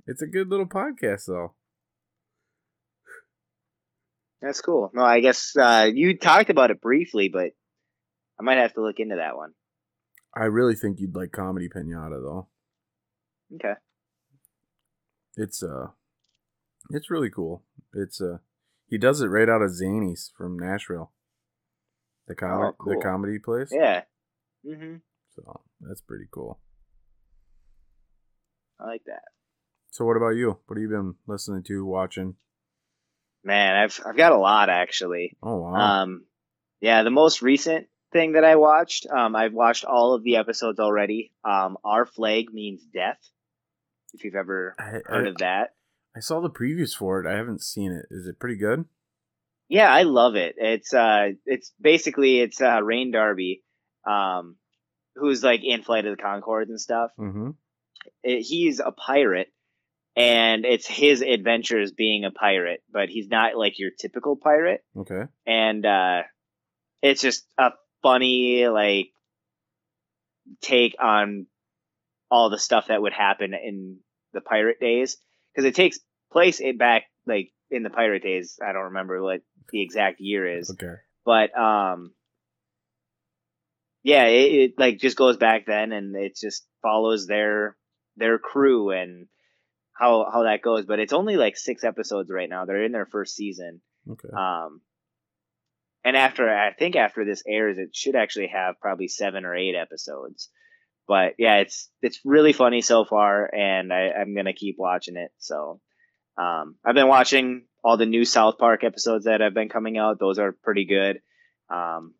it's 0.07 0.21
a 0.21 0.27
good 0.27 0.49
little 0.49 0.67
podcast 0.67 1.25
though. 1.27 1.53
That's 4.41 4.61
cool. 4.61 4.91
No, 4.93 5.01
I 5.03 5.19
guess 5.19 5.55
uh, 5.57 5.89
you 5.93 6.17
talked 6.17 6.49
about 6.49 6.71
it 6.71 6.81
briefly, 6.81 7.29
but 7.31 7.51
I 8.39 8.43
might 8.43 8.57
have 8.57 8.73
to 8.75 8.81
look 8.81 8.99
into 8.99 9.15
that 9.15 9.35
one. 9.35 9.51
I 10.35 10.45
really 10.45 10.75
think 10.75 10.99
you'd 10.99 11.15
like 11.15 11.31
Comedy 11.31 11.67
Pinata 11.69 12.21
though. 12.21 12.47
Okay. 13.55 13.73
It's 15.35 15.63
uh 15.63 15.87
it's 16.89 17.09
really 17.09 17.29
cool. 17.29 17.63
It's 17.93 18.21
uh 18.21 18.37
he 18.87 18.97
does 18.97 19.21
it 19.21 19.27
right 19.27 19.49
out 19.49 19.61
of 19.61 19.71
Zanies 19.71 20.29
from 20.37 20.57
Nashville. 20.59 21.11
The 22.27 22.35
com- 22.35 22.61
Oh, 22.61 22.73
cool. 22.77 22.93
the 22.95 23.01
comedy 23.01 23.39
place. 23.39 23.69
Yeah. 23.71 24.03
Hmm 24.65 24.95
So 25.35 25.61
that's 25.81 26.01
pretty 26.01 26.25
cool. 26.31 26.59
I 28.79 28.85
like 28.87 29.03
that. 29.05 29.23
So 29.91 30.05
what 30.05 30.17
about 30.17 30.35
you? 30.35 30.59
What 30.65 30.77
have 30.77 30.81
you 30.81 30.89
been 30.89 31.15
listening 31.27 31.63
to, 31.63 31.85
watching? 31.85 32.35
Man, 33.43 33.75
I've 33.75 33.99
I've 34.05 34.17
got 34.17 34.31
a 34.31 34.37
lot 34.37 34.69
actually. 34.69 35.37
Oh 35.41 35.57
wow. 35.57 35.75
Um, 35.75 36.25
yeah, 36.81 37.03
the 37.03 37.11
most 37.11 37.41
recent 37.41 37.87
thing 38.11 38.33
that 38.33 38.43
I 38.43 38.55
watched, 38.55 39.07
um, 39.07 39.35
I've 39.35 39.53
watched 39.53 39.85
all 39.85 40.13
of 40.13 40.23
the 40.23 40.37
episodes 40.37 40.79
already. 40.79 41.31
Um, 41.43 41.77
Our 41.83 42.05
Flag 42.05 42.53
Means 42.53 42.81
Death. 42.93 43.19
If 44.13 44.23
you've 44.23 44.35
ever 44.35 44.75
I, 44.79 45.01
heard 45.05 45.27
I, 45.27 45.29
of 45.29 45.37
that. 45.37 45.75
I 46.15 46.21
saw 46.21 46.39
the 46.39 46.49
previews 46.49 46.95
for 46.95 47.19
it. 47.19 47.27
I 47.27 47.35
haven't 47.35 47.61
seen 47.61 47.91
it. 47.91 48.05
Is 48.09 48.27
it 48.27 48.39
pretty 48.39 48.55
good? 48.55 48.85
Yeah, 49.67 49.93
I 49.93 50.03
love 50.03 50.35
it. 50.35 50.55
It's 50.57 50.93
uh, 50.93 51.31
it's 51.45 51.73
basically 51.81 52.39
it's 52.39 52.61
uh, 52.61 52.81
Rhys 52.81 53.11
Darby, 53.11 53.63
um, 54.05 54.55
who's 55.15 55.43
like 55.43 55.61
in 55.63 55.81
Flight 55.83 56.05
of 56.05 56.17
the 56.17 56.23
Conchords 56.23 56.69
and 56.69 56.79
stuff. 56.79 57.11
Mm-hmm. 57.19 57.51
It, 58.23 58.41
he's 58.41 58.79
a 58.79 58.91
pirate, 58.91 59.47
and 60.15 60.65
it's 60.65 60.87
his 60.87 61.21
adventures 61.21 61.91
being 61.91 62.25
a 62.25 62.31
pirate, 62.31 62.81
but 62.91 63.09
he's 63.09 63.27
not 63.29 63.55
like 63.57 63.79
your 63.79 63.91
typical 63.99 64.35
pirate. 64.35 64.83
Okay. 64.97 65.23
and 65.45 65.85
uh, 65.85 66.21
it's 67.01 67.21
just 67.21 67.45
a 67.57 67.71
funny 68.01 68.67
like 68.67 69.07
take 70.61 70.95
on 71.01 71.47
all 72.29 72.49
the 72.49 72.59
stuff 72.59 72.87
that 72.87 73.01
would 73.01 73.13
happen 73.13 73.53
in 73.53 73.97
the 74.33 74.41
pirate 74.41 74.79
days 74.79 75.17
because 75.53 75.65
it 75.65 75.75
takes 75.75 75.99
place 76.31 76.59
it 76.59 76.77
back 76.77 77.03
like 77.25 77.51
in 77.71 77.83
the 77.83 77.89
pirate 77.89 78.23
days. 78.23 78.59
I 78.63 78.73
don't 78.73 78.85
remember 78.85 79.21
what 79.21 79.41
the 79.71 79.81
exact 79.81 80.19
year 80.19 80.59
is, 80.59 80.69
Okay. 80.71 80.93
but 81.25 81.57
um, 81.57 82.13
yeah, 84.05 84.25
it, 84.25 84.53
it 84.53 84.73
like 84.77 84.99
just 84.99 85.17
goes 85.17 85.35
back 85.35 85.65
then, 85.65 85.91
and 85.91 86.15
it 86.15 86.37
just 86.39 86.63
follows 86.83 87.25
their 87.25 87.75
their 88.15 88.37
crew 88.37 88.91
and 88.91 89.25
how 89.93 90.29
how 90.31 90.43
that 90.43 90.61
goes. 90.61 90.85
But 90.85 90.99
it's 90.99 91.11
only 91.11 91.37
like 91.37 91.57
six 91.57 91.83
episodes 91.83 92.29
right 92.31 92.47
now. 92.47 92.65
They're 92.65 92.83
in 92.83 92.91
their 92.91 93.07
first 93.07 93.35
season. 93.35 93.81
Okay. 94.07 94.29
Um, 94.29 94.81
and 96.03 96.15
after 96.15 96.47
I 96.47 96.71
think 96.73 96.95
after 96.95 97.25
this 97.25 97.41
airs, 97.47 97.79
it 97.79 97.95
should 97.95 98.15
actually 98.15 98.51
have 98.53 98.79
probably 98.79 99.07
seven 99.07 99.43
or 99.43 99.55
eight 99.55 99.73
episodes. 99.73 100.49
But 101.07 101.33
yeah, 101.39 101.55
it's 101.55 101.89
it's 102.03 102.21
really 102.23 102.53
funny 102.53 102.81
so 102.81 103.05
far, 103.05 103.49
and 103.51 103.91
I, 103.91 104.11
I'm 104.11 104.35
gonna 104.35 104.53
keep 104.53 104.75
watching 104.77 105.17
it. 105.17 105.31
So 105.39 105.81
um, 106.37 106.75
I've 106.85 106.93
been 106.93 107.07
watching 107.07 107.65
all 107.83 107.97
the 107.97 108.05
new 108.05 108.23
South 108.23 108.59
Park 108.59 108.83
episodes 108.83 109.25
that 109.25 109.41
have 109.41 109.55
been 109.55 109.69
coming 109.69 109.97
out. 109.97 110.19
Those 110.19 110.37
are 110.37 110.51
pretty 110.51 110.85
good. 110.85 111.21
Um, 111.71 112.13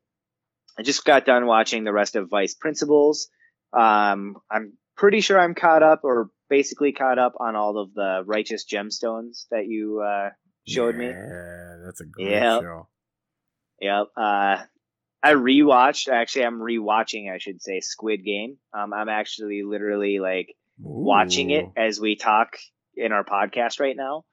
I 0.78 0.84
just 0.84 1.06
got 1.06 1.26
done 1.26 1.46
watching 1.46 1.84
the 1.84 1.94
rest 1.94 2.16
of 2.16 2.30
Vice 2.30 2.54
Principals. 2.54 3.28
Um, 3.74 4.38
I'm 4.52 4.74
pretty 4.98 5.22
sure 5.22 5.40
I'm 5.40 5.56
caught 5.56 5.84
up, 5.84 6.02
or 6.04 6.30
basically 6.50 6.92
caught 6.92 7.20
up 7.20 7.34
on 7.40 7.56
all 7.56 7.78
of 7.78 7.94
the 7.94 8.24
Righteous 8.26 8.66
Gemstones 8.66 9.46
that 9.52 9.66
you 9.68 10.02
uh, 10.02 10.30
showed 10.68 10.96
me. 10.96 11.08
Yeah, 11.08 11.76
that's 11.86 12.02
a 12.02 12.06
great 12.06 12.30
Yeah. 12.32 12.60
show. 12.60 12.88
Yep. 13.82 14.08
Uh, 14.18 14.58
I 15.24 15.34
rewatched. 15.34 16.08
Actually, 16.08 16.46
I'm 16.46 16.60
rewatching. 16.60 17.34
I 17.34 17.40
should 17.40 17.62
say 17.62 17.80
Squid 17.80 18.24
Game. 18.24 18.58
Um, 18.78 18.94
I'm 18.94 19.10
actually 19.10 19.64
literally 19.64 20.20
like 20.20 20.54
watching 20.80 21.50
it 21.50 21.66
as 21.76 22.00
we 22.00 22.16
talk 22.16 22.50
in 22.96 23.12
our 23.12 23.24
podcast 23.24 23.80
right 23.80 23.96
now. 23.98 24.24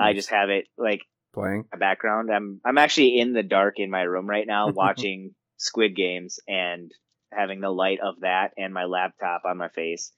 I 0.00 0.14
just 0.14 0.30
have 0.30 0.48
it 0.48 0.64
like 0.78 1.02
playing. 1.34 1.66
a 1.72 1.76
background. 1.76 2.30
I'm 2.32 2.60
I'm 2.64 2.78
actually 2.78 3.18
in 3.20 3.34
the 3.34 3.42
dark 3.42 3.74
in 3.76 3.90
my 3.90 4.02
room 4.02 4.26
right 4.28 4.46
now 4.46 4.68
watching 4.74 5.34
Squid 5.58 5.94
Games 5.94 6.40
and 6.48 6.90
having 7.32 7.60
the 7.60 7.70
light 7.70 7.98
of 8.00 8.20
that 8.20 8.52
and 8.56 8.72
my 8.72 8.84
laptop 8.84 9.42
on 9.44 9.58
my 9.58 9.68
face. 9.68 10.12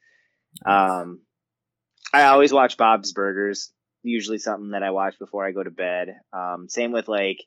Um, 0.65 1.21
I 2.13 2.25
always 2.25 2.53
watch 2.53 2.77
Bob's 2.77 3.13
Burgers. 3.13 3.73
Usually 4.03 4.39
something 4.39 4.71
that 4.71 4.83
I 4.83 4.91
watch 4.91 5.19
before 5.19 5.47
I 5.47 5.53
go 5.53 5.63
to 5.63 5.71
bed. 5.71 6.15
Um, 6.33 6.69
same 6.69 6.93
with 6.93 7.09
like 7.09 7.39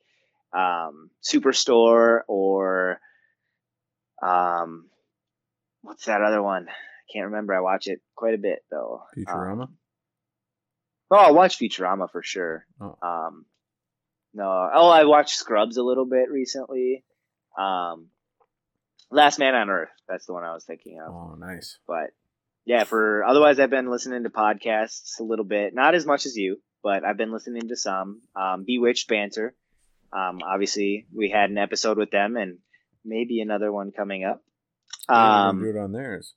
um, 0.54 1.10
Superstore 1.24 2.22
or 2.28 3.00
um, 4.22 4.90
what's 5.82 6.06
that 6.06 6.22
other 6.22 6.42
one? 6.42 6.68
I 6.70 7.14
can't 7.14 7.26
remember. 7.26 7.54
I 7.54 7.62
watch 7.62 7.88
it 7.88 8.02
quite 8.16 8.34
a 8.34 8.40
bit 8.40 8.60
though. 8.70 9.04
Futurama. 9.18 9.64
Um, 9.64 9.78
oh, 11.12 11.18
I 11.18 11.32
watch 11.32 11.58
Futurama 11.60 12.12
for 12.12 12.22
sure. 12.24 12.66
Oh. 12.80 12.98
Um, 13.02 13.46
no, 14.34 14.46
oh, 14.74 14.90
I 14.90 15.06
watched 15.06 15.36
Scrubs 15.36 15.78
a 15.78 15.84
little 15.84 16.06
bit 16.06 16.30
recently. 16.32 17.04
Um, 17.58 18.08
Last 19.12 19.38
Man 19.40 19.54
on 19.56 19.70
Earth. 19.70 19.90
That's 20.08 20.26
the 20.26 20.34
one 20.34 20.44
I 20.44 20.54
was 20.54 20.64
thinking 20.66 21.00
of. 21.00 21.14
oh, 21.14 21.36
nice. 21.38 21.78
But 21.88 22.12
yeah, 22.66 22.84
for 22.84 23.24
otherwise, 23.24 23.60
I've 23.60 23.70
been 23.70 23.92
listening 23.92 24.24
to 24.24 24.30
podcasts 24.30 25.20
a 25.20 25.24
little 25.24 25.46
bit, 25.46 25.76
not 25.76 25.96
as 25.96 26.06
much 26.06 26.26
as 26.26 26.36
you, 26.36 26.62
but 26.82 27.04
I've 27.04 27.18
been 27.18 27.32
listening 27.32 27.68
to 27.70 27.76
some. 27.76 28.22
Um, 28.36 28.64
Bewitched 28.66 29.08
Banter. 29.08 29.54
Um, 30.12 30.40
obviously, 30.46 31.06
we 31.14 31.30
had 31.30 31.50
an 31.50 31.58
episode 31.58 31.98
with 31.98 32.12
them, 32.12 32.38
and 32.38 32.60
maybe 33.04 33.40
another 33.42 33.72
one 33.72 33.92
coming 33.92 34.24
up. 34.24 34.42
Um, 35.10 35.60
do 35.62 35.70
it 35.70 35.78
on 35.78 35.92
theirs. 35.92 36.34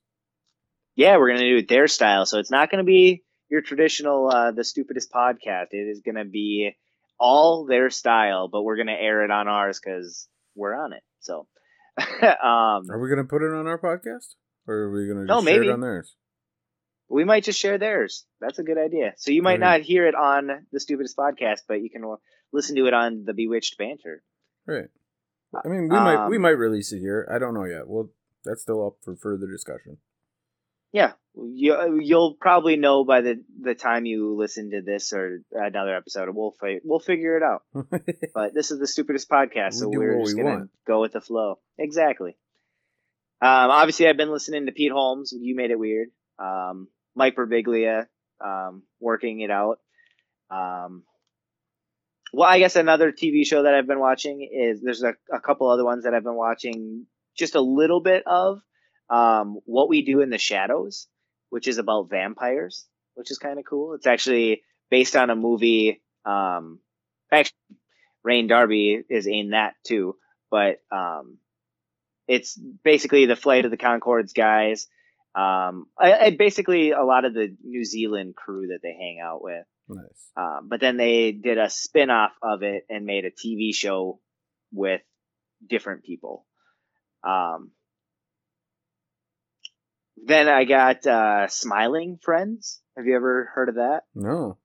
yeah, 0.97 1.17
we're 1.19 1.29
gonna 1.29 1.41
do 1.41 1.59
it 1.59 1.69
their 1.69 1.87
style. 1.89 2.27
So 2.27 2.39
it's 2.39 2.51
not 2.51 2.71
gonna 2.71 2.85
be 2.85 3.23
your 3.49 3.61
traditional 3.61 4.29
uh, 4.31 4.51
the 4.51 4.65
stupidest 4.65 5.13
podcast. 5.13 5.69
It 5.73 5.89
is 5.89 6.01
gonna 6.05 6.25
be 6.25 6.73
all 7.19 7.65
their 7.67 7.91
style, 7.91 8.49
but 8.49 8.63
we're 8.63 8.77
gonna 8.77 8.93
air 8.99 9.25
it 9.25 9.31
on 9.31 9.47
ours 9.47 9.79
because 9.83 10.27
we're 10.57 10.74
on 10.74 10.93
it. 10.93 11.03
So, 11.20 11.47
um, 11.99 12.91
Are 12.91 12.99
we 13.01 13.09
gonna 13.09 13.24
put 13.24 13.43
it 13.43 13.53
on 13.53 13.66
our 13.66 13.78
podcast, 13.78 14.35
or 14.66 14.74
are 14.74 14.91
we 14.93 15.07
gonna 15.07 15.20
just 15.27 15.28
No, 15.28 15.43
share 15.45 15.55
maybe. 15.61 15.69
it 15.69 15.73
on 15.73 15.81
theirs? 15.81 16.16
we 17.09 17.23
might 17.24 17.45
just 17.45 17.61
share 17.61 17.78
theirs. 17.78 18.27
That's 18.41 18.59
a 18.59 18.65
good 18.65 18.78
idea. 18.78 19.12
So 19.16 19.31
you 19.31 19.41
might 19.43 19.61
not 19.61 19.81
hear 19.83 20.09
it 20.09 20.16
on 20.16 20.66
the 20.73 20.81
stupidest 20.81 21.16
podcast, 21.16 21.61
but 21.69 21.81
you 21.81 21.89
can 21.89 22.03
listen 22.53 22.74
to 22.77 22.87
it 22.87 22.95
on 22.95 23.23
the 23.24 23.33
Bewitched 23.33 23.78
Banter. 23.78 24.24
Right. 24.66 24.89
I 25.65 25.69
mean, 25.69 25.83
we 25.89 25.97
might 25.97 26.27
we 26.28 26.37
Um, 26.37 26.43
might 26.43 26.59
release 26.59 26.93
it 26.93 26.99
here. 26.99 27.28
I 27.33 27.39
don't 27.39 27.55
know 27.55 27.65
yet. 27.65 27.87
Well, 27.87 28.11
that's 28.45 28.62
still 28.62 28.85
up 28.85 28.95
for 29.05 29.15
further 29.15 29.47
discussion. 29.47 29.99
Yeah, 30.97 31.12
you, 31.35 32.01
you'll 32.02 32.35
probably 32.40 32.77
know 32.77 33.05
by 33.05 33.20
the 33.20 33.44
the 33.60 33.74
time 33.74 34.06
you 34.06 34.35
listen 34.35 34.70
to 34.70 34.81
this 34.81 35.12
or 35.12 35.40
another 35.52 35.94
episode. 35.94 36.31
We'll 36.32 36.55
fi- 36.59 36.81
we'll 36.82 37.01
figure 37.01 37.36
it 37.36 37.43
out. 37.43 37.62
But 38.35 38.55
this 38.55 38.70
is 38.70 38.78
the 38.78 38.86
stupidest 38.86 39.28
podcast, 39.28 39.74
so 39.74 39.89
We 39.90 39.98
we're 39.98 40.18
just 40.20 40.35
we 40.36 40.43
gonna 40.43 40.55
want. 40.56 40.70
go 40.86 41.02
with 41.02 41.12
the 41.12 41.20
flow. 41.20 41.59
Exactly. 41.77 42.36
Um, 43.43 43.68
obviously, 43.81 44.09
I've 44.09 44.16
been 44.16 44.31
listening 44.32 44.64
to 44.66 44.73
Pete 44.73 44.90
Holmes. 44.93 45.35
You 45.39 45.55
made 45.55 45.70
it 45.70 45.78
weird. 45.78 46.09
Um, 46.39 46.89
Mike 47.14 47.36
Birbiglia, 47.36 48.06
um, 48.43 48.82
working 48.98 49.40
it 49.40 49.51
out. 49.51 49.78
Um, 50.51 51.02
well, 52.32 52.48
I 52.48 52.59
guess 52.59 52.77
another 52.77 53.12
TV 53.12 53.44
show 53.47 53.64
that 53.64 53.74
I've 53.74 53.86
been 53.86 54.01
watching 54.01 54.48
is 54.51 54.81
there's 54.81 55.02
a, 55.02 55.12
a 55.31 55.40
couple 55.40 55.68
other 55.68 55.85
ones 55.85 56.05
that 56.05 56.14
I've 56.14 56.24
been 56.24 56.35
watching 56.48 57.05
just 57.36 57.55
a 57.55 57.60
little 57.60 58.01
bit 58.01 58.23
of. 58.27 58.62
Um, 59.09 59.59
what 59.65 59.89
we 59.89 60.03
do 60.03 60.20
in 60.20 60.31
the 60.31 60.39
shadows, 60.39 61.07
which 61.51 61.69
is 61.69 61.78
about 61.78 62.11
vampires, 62.11 62.87
which 63.15 63.31
is 63.31 63.39
kind 63.39 63.59
of 63.59 63.65
cool. 63.65 63.95
It's 63.95 64.07
actually 64.07 64.62
based 64.91 65.16
on 65.16 65.31
a 65.31 65.37
movie. 65.37 66.03
Um, 66.24 66.81
actually, 67.33 67.57
Rhys 68.24 68.49
Darby 68.49 69.03
is 69.09 69.27
in 69.27 69.51
that 69.51 69.74
too, 69.87 70.16
but 70.51 70.78
um, 70.91 71.39
it's 72.27 72.59
basically 72.85 73.27
the 73.27 73.37
Flight 73.37 73.65
of 73.65 73.70
the 73.70 73.77
Conchords 73.77 74.35
guys. 74.35 74.89
Um, 75.35 75.87
I, 75.99 76.12
I 76.15 76.37
basically 76.37 76.93
a 76.93 77.03
lot 77.03 77.24
of 77.24 77.35
the 77.35 77.55
New 77.62 77.85
Zealand 77.85 78.35
crew 78.35 78.69
that 78.69 78.81
they 78.83 78.93
hang 78.93 79.20
out 79.23 79.43
with. 79.43 79.65
nice. 79.89 80.31
Um, 80.37 80.69
but 80.69 80.81
then 80.81 80.97
they 80.97 81.33
did 81.33 81.59
a 81.59 81.70
spin 81.70 82.11
off 82.11 82.33
of 82.43 82.62
it 82.62 82.85
and 82.89 83.05
made 83.05 83.24
a 83.24 83.31
TV 83.31 83.74
show 83.74 84.19
with 84.73 85.03
different 85.66 86.05
people. 86.05 86.47
Um, 87.23 87.70
then 90.25 90.49
I 90.49 90.65
got 90.65 91.07
uh, 91.07 91.49
Smiling 91.49 92.19
Friends. 92.23 92.81
Have 92.97 93.07
you 93.07 93.17
ever 93.17 93.51
heard 93.55 93.69
of 93.69 93.75
that? 93.77 94.05
No. 94.15 94.59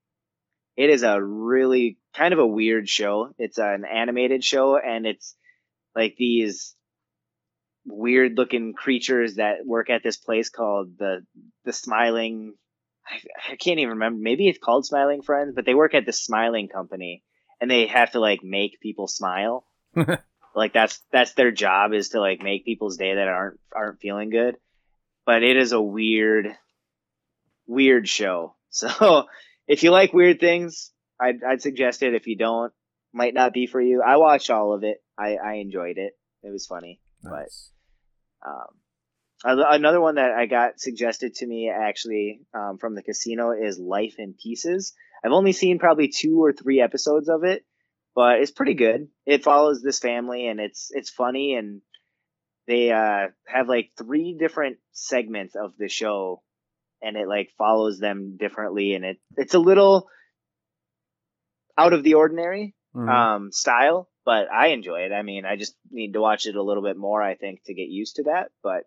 It 0.78 0.90
is 0.90 1.04
a 1.04 1.22
really 1.22 1.98
kind 2.16 2.34
of 2.34 2.40
a 2.40 2.48
weird 2.48 2.88
show. 2.88 3.34
It's 3.38 3.58
an 3.58 3.84
animated 3.86 4.44
show, 4.44 4.78
and 4.78 5.06
it's 5.06 5.36
like 5.96 6.16
these 6.18 6.76
weird 7.86 8.38
looking 8.38 8.74
creatures 8.74 9.36
that 9.36 9.66
work 9.66 9.90
at 9.90 10.04
this 10.04 10.18
place 10.18 10.50
called 10.50 10.98
the 10.98 11.26
the 11.66 11.74
Smiling. 11.74 12.54
I, 13.06 13.52
I 13.52 13.56
can't 13.58 13.80
even 13.80 13.96
remember. 13.96 14.20
Maybe 14.22 14.48
it's 14.48 14.60
called 14.64 14.86
Smiling 14.86 15.22
Friends, 15.22 15.54
but 15.56 15.66
they 15.66 15.74
work 15.74 15.94
at 15.94 16.06
the 16.06 16.14
Smiling 16.14 16.70
Company, 16.70 17.24
and 17.60 17.70
they 17.70 17.88
have 17.88 18.12
to 18.12 18.20
like 18.20 18.44
make 18.44 18.80
people 18.82 19.08
smile. 19.08 19.66
like 20.56 20.74
that's 20.74 21.02
that's 21.12 21.34
their 21.34 21.52
job 21.52 21.94
is 21.94 22.10
to 22.10 22.22
like 22.22 22.42
make 22.42 22.66
people's 22.66 22.98
day 22.98 23.16
that 23.16 23.28
aren't 23.28 23.60
aren't 23.76 24.00
feeling 24.00 24.30
good. 24.30 24.56
But 25.32 25.44
it 25.44 25.56
is 25.56 25.72
a 25.72 25.82
weird, 25.82 26.58
weird 27.66 28.08
show. 28.08 28.56
So 28.74 29.26
if 29.68 29.84
you 29.84 29.92
like 29.92 30.14
weird 30.14 30.42
things, 30.42 30.92
I'd, 31.20 31.42
I'd 31.44 31.62
suggest 31.62 32.04
it. 32.04 32.14
If 32.14 32.28
you 32.28 32.38
don't, 32.38 32.74
might 33.14 33.34
not 33.34 33.54
be 33.54 33.66
for 33.66 33.80
you. 33.82 34.02
I 34.02 34.16
watched 34.18 34.50
all 34.50 34.74
of 34.74 34.84
it. 34.84 35.02
I, 35.18 35.36
I 35.36 35.54
enjoyed 35.56 35.98
it. 35.98 36.14
It 36.44 36.52
was 36.52 36.66
funny. 36.66 37.00
Nice. 37.24 37.72
Um, 38.46 38.76
another 39.44 40.02
one 40.02 40.16
that 40.16 40.32
I 40.32 40.48
got 40.48 40.82
suggested 40.82 41.36
to 41.36 41.48
me 41.48 41.70
actually 41.70 42.42
um, 42.54 42.78
from 42.78 42.96
the 42.96 43.04
casino 43.04 43.52
is 43.52 43.80
Life 43.80 44.16
in 44.20 44.34
Pieces. 44.34 44.94
I've 45.24 45.32
only 45.32 45.54
seen 45.54 45.80
probably 45.80 46.10
two 46.10 46.44
or 46.44 46.52
three 46.52 46.82
episodes 46.82 47.30
of 47.30 47.46
it, 47.46 47.66
but 48.16 48.40
it's 48.40 48.52
pretty 48.52 48.74
good. 48.74 49.08
It 49.26 49.44
follows 49.44 49.82
this 49.82 50.00
family 50.00 50.48
and 50.48 50.60
it's 50.60 50.92
it's 50.92 51.10
funny 51.10 51.56
and 51.56 51.82
they 52.68 52.92
uh, 52.92 53.28
have 53.48 53.68
like 53.68 53.92
three 53.98 54.36
different 54.40 54.78
segments 54.92 55.56
of 55.56 55.74
the 55.78 55.88
show 55.90 56.42
and 57.02 57.18
it 57.18 57.28
like 57.28 57.50
follows 57.58 58.00
them 58.00 58.38
differently 58.38 58.94
and 58.94 59.04
it 59.04 59.18
it's 59.38 59.54
a 59.56 59.60
little 59.60 60.08
out 61.78 61.94
of 61.94 62.04
the 62.04 62.14
ordinary 62.16 62.76
Mhm. 62.96 63.10
um, 63.10 63.52
style, 63.52 64.10
but 64.26 64.52
I 64.52 64.68
enjoy 64.68 65.02
it. 65.06 65.12
I 65.14 65.22
mean, 65.22 65.46
I 65.46 65.56
just 65.56 65.76
need 65.90 66.14
to 66.14 66.22
watch 66.22 66.46
it 66.46 66.56
a 66.56 66.62
little 66.62 66.84
bit 66.84 66.98
more, 66.98 67.22
I 67.22 67.36
think, 67.36 67.64
to 67.66 67.74
get 67.74 67.88
used 67.90 68.18
to 68.18 68.24
that. 68.24 68.52
But 68.62 68.84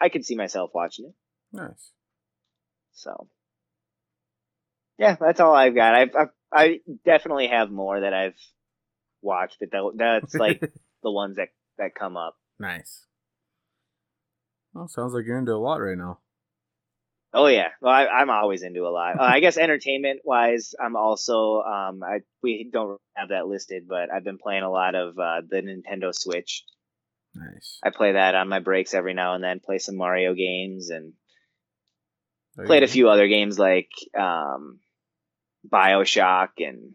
I 0.00 0.08
could 0.10 0.24
see 0.24 0.36
myself 0.36 0.70
watching 0.74 1.06
it. 1.06 1.14
nice. 1.52 1.90
So, 2.92 3.28
yeah, 4.98 5.16
that's 5.18 5.40
all 5.40 5.54
I've 5.54 5.74
got. 5.74 5.94
I've, 5.94 6.14
I've 6.14 6.28
I 6.52 6.80
definitely 7.04 7.46
have 7.48 7.70
more 7.70 8.00
that 8.00 8.12
I've 8.12 8.36
watched, 9.22 9.56
but 9.60 9.70
that, 9.70 9.92
that's 9.96 10.34
like 10.34 10.60
the 11.02 11.10
ones 11.10 11.36
that 11.36 11.48
that 11.78 11.94
come 11.94 12.16
up. 12.16 12.36
Nice. 12.60 13.06
Well, 14.72 14.86
sounds 14.86 15.14
like 15.14 15.24
you're 15.26 15.38
into 15.38 15.52
a 15.52 15.56
lot 15.56 15.80
right 15.80 15.98
now. 15.98 16.20
Oh 17.32 17.46
yeah, 17.46 17.68
well, 17.80 17.92
I, 17.92 18.06
I'm 18.06 18.30
always 18.30 18.62
into 18.62 18.86
a 18.86 18.90
lot. 18.90 19.18
Uh, 19.18 19.22
I 19.22 19.40
guess 19.40 19.56
entertainment 19.56 20.20
wise, 20.24 20.74
I'm 20.80 20.96
also 20.96 21.62
um, 21.62 22.02
I 22.02 22.20
we 22.42 22.68
don't 22.72 23.00
have 23.14 23.28
that 23.28 23.46
listed, 23.46 23.86
but 23.88 24.12
I've 24.12 24.24
been 24.24 24.38
playing 24.38 24.64
a 24.64 24.70
lot 24.70 24.94
of 24.96 25.16
uh, 25.18 25.42
the 25.48 25.62
Nintendo 25.62 26.12
Switch. 26.12 26.64
Nice. 27.34 27.78
I 27.84 27.90
play 27.90 28.12
that 28.12 28.34
on 28.34 28.48
my 28.48 28.58
breaks 28.58 28.94
every 28.94 29.14
now 29.14 29.34
and 29.34 29.44
then. 29.44 29.60
Play 29.60 29.78
some 29.78 29.96
Mario 29.96 30.34
games 30.34 30.90
and 30.90 31.12
There 32.56 32.64
you 32.64 32.68
played 32.68 32.82
a 32.82 32.88
few 32.88 33.08
other 33.08 33.28
games 33.28 33.56
like 33.58 33.90
um, 34.18 34.80
Bioshock 35.68 36.48
and 36.58 36.94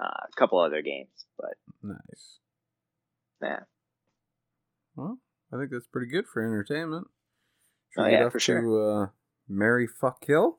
uh, 0.00 0.04
a 0.06 0.36
couple 0.36 0.60
other 0.60 0.80
games. 0.80 1.10
But 1.38 1.54
Nice. 1.82 2.38
yeah, 3.42 3.60
Well, 4.96 5.18
I 5.52 5.58
think 5.58 5.70
that's 5.70 5.86
pretty 5.86 6.08
good 6.10 6.26
for 6.26 6.42
entertainment. 6.42 7.06
Should 7.90 8.02
Oh, 8.02 8.06
yeah, 8.08 8.28
for 8.28 8.40
sure. 8.40 8.60
To, 8.62 8.80
uh, 8.80 9.06
Mary 9.48 9.86
Fuck 9.86 10.20
Kill. 10.22 10.58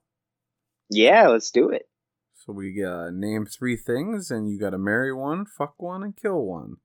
yeah, 0.89 1.27
let's 1.27 1.51
do 1.51 1.69
it. 1.69 1.89
So 2.33 2.53
we 2.53 2.83
uh, 2.83 3.09
name 3.11 3.45
three 3.45 3.75
things, 3.75 4.29
and 4.31 4.47
you 4.49 4.59
got 4.59 4.69
to 4.69 4.77
marry 4.77 5.11
one, 5.13 5.45
fuck 5.45 5.73
one, 5.81 6.03
and 6.03 6.15
kill 6.15 6.41
one. 6.45 6.77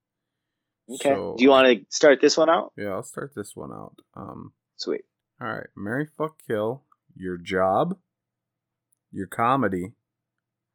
Okay. 0.90 1.10
So- 1.10 1.34
do 1.38 1.44
you 1.44 1.50
want 1.50 1.66
to 1.78 1.84
start 1.94 2.20
this 2.20 2.36
one 2.36 2.48
out? 2.50 2.72
Yeah, 2.76 2.88
I'll 2.88 3.02
start 3.04 3.32
this 3.36 3.54
one 3.54 3.70
out. 3.70 3.94
Um, 4.16 4.52
Sweet. 4.76 5.02
all 5.40 5.48
right, 5.48 5.68
marry, 5.76 6.06
fuck, 6.18 6.40
kill. 6.48 6.82
Your 7.14 7.36
job, 7.36 7.98
your 9.12 9.26
comedy, 9.26 9.92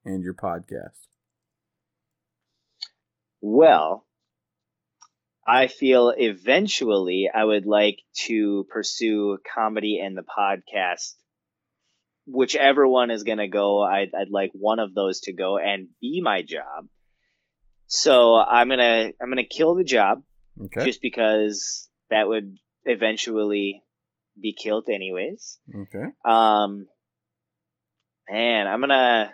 and 0.05 0.23
your 0.23 0.35
podcast. 0.35 1.07
Well, 3.41 4.05
I 5.47 5.67
feel 5.67 6.13
eventually 6.15 7.29
I 7.33 7.43
would 7.43 7.65
like 7.65 7.99
to 8.25 8.65
pursue 8.69 9.37
comedy 9.55 9.99
and 10.03 10.17
the 10.17 10.23
podcast. 10.23 11.13
Whichever 12.25 12.85
one 12.85 13.09
is 13.11 13.23
going 13.23 13.37
to 13.37 13.47
go, 13.47 13.81
I'd, 13.81 14.09
I'd 14.13 14.29
like 14.29 14.51
one 14.53 14.79
of 14.79 14.93
those 14.93 15.21
to 15.21 15.33
go 15.33 15.57
and 15.57 15.87
be 16.01 16.19
my 16.21 16.41
job. 16.41 16.87
So 17.89 18.35
I'm 18.35 18.67
gonna 18.67 19.11
I'm 19.21 19.29
gonna 19.29 19.45
kill 19.45 19.75
the 19.75 19.85
job 19.85 20.21
Okay. 20.61 20.83
just 20.83 21.01
because 21.01 21.87
that 22.09 22.27
would 22.27 22.57
eventually 22.83 23.81
be 24.39 24.51
killed 24.53 24.89
anyways. 24.89 25.57
okay. 25.73 26.07
Um, 26.25 26.87
man, 28.29 28.67
I'm 28.67 28.81
gonna. 28.81 29.33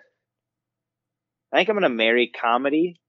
I 1.51 1.57
think 1.57 1.69
I'm 1.69 1.75
gonna 1.75 1.89
marry 1.89 2.27
comedy 2.39 3.01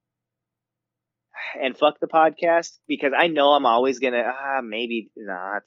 and 1.60 1.76
fuck 1.76 2.00
the 2.00 2.06
podcast 2.06 2.70
because 2.86 3.12
I 3.16 3.28
know 3.28 3.50
I'm 3.50 3.66
always 3.66 3.98
gonna. 3.98 4.22
Ah, 4.24 4.60
maybe 4.62 5.10
not. 5.16 5.62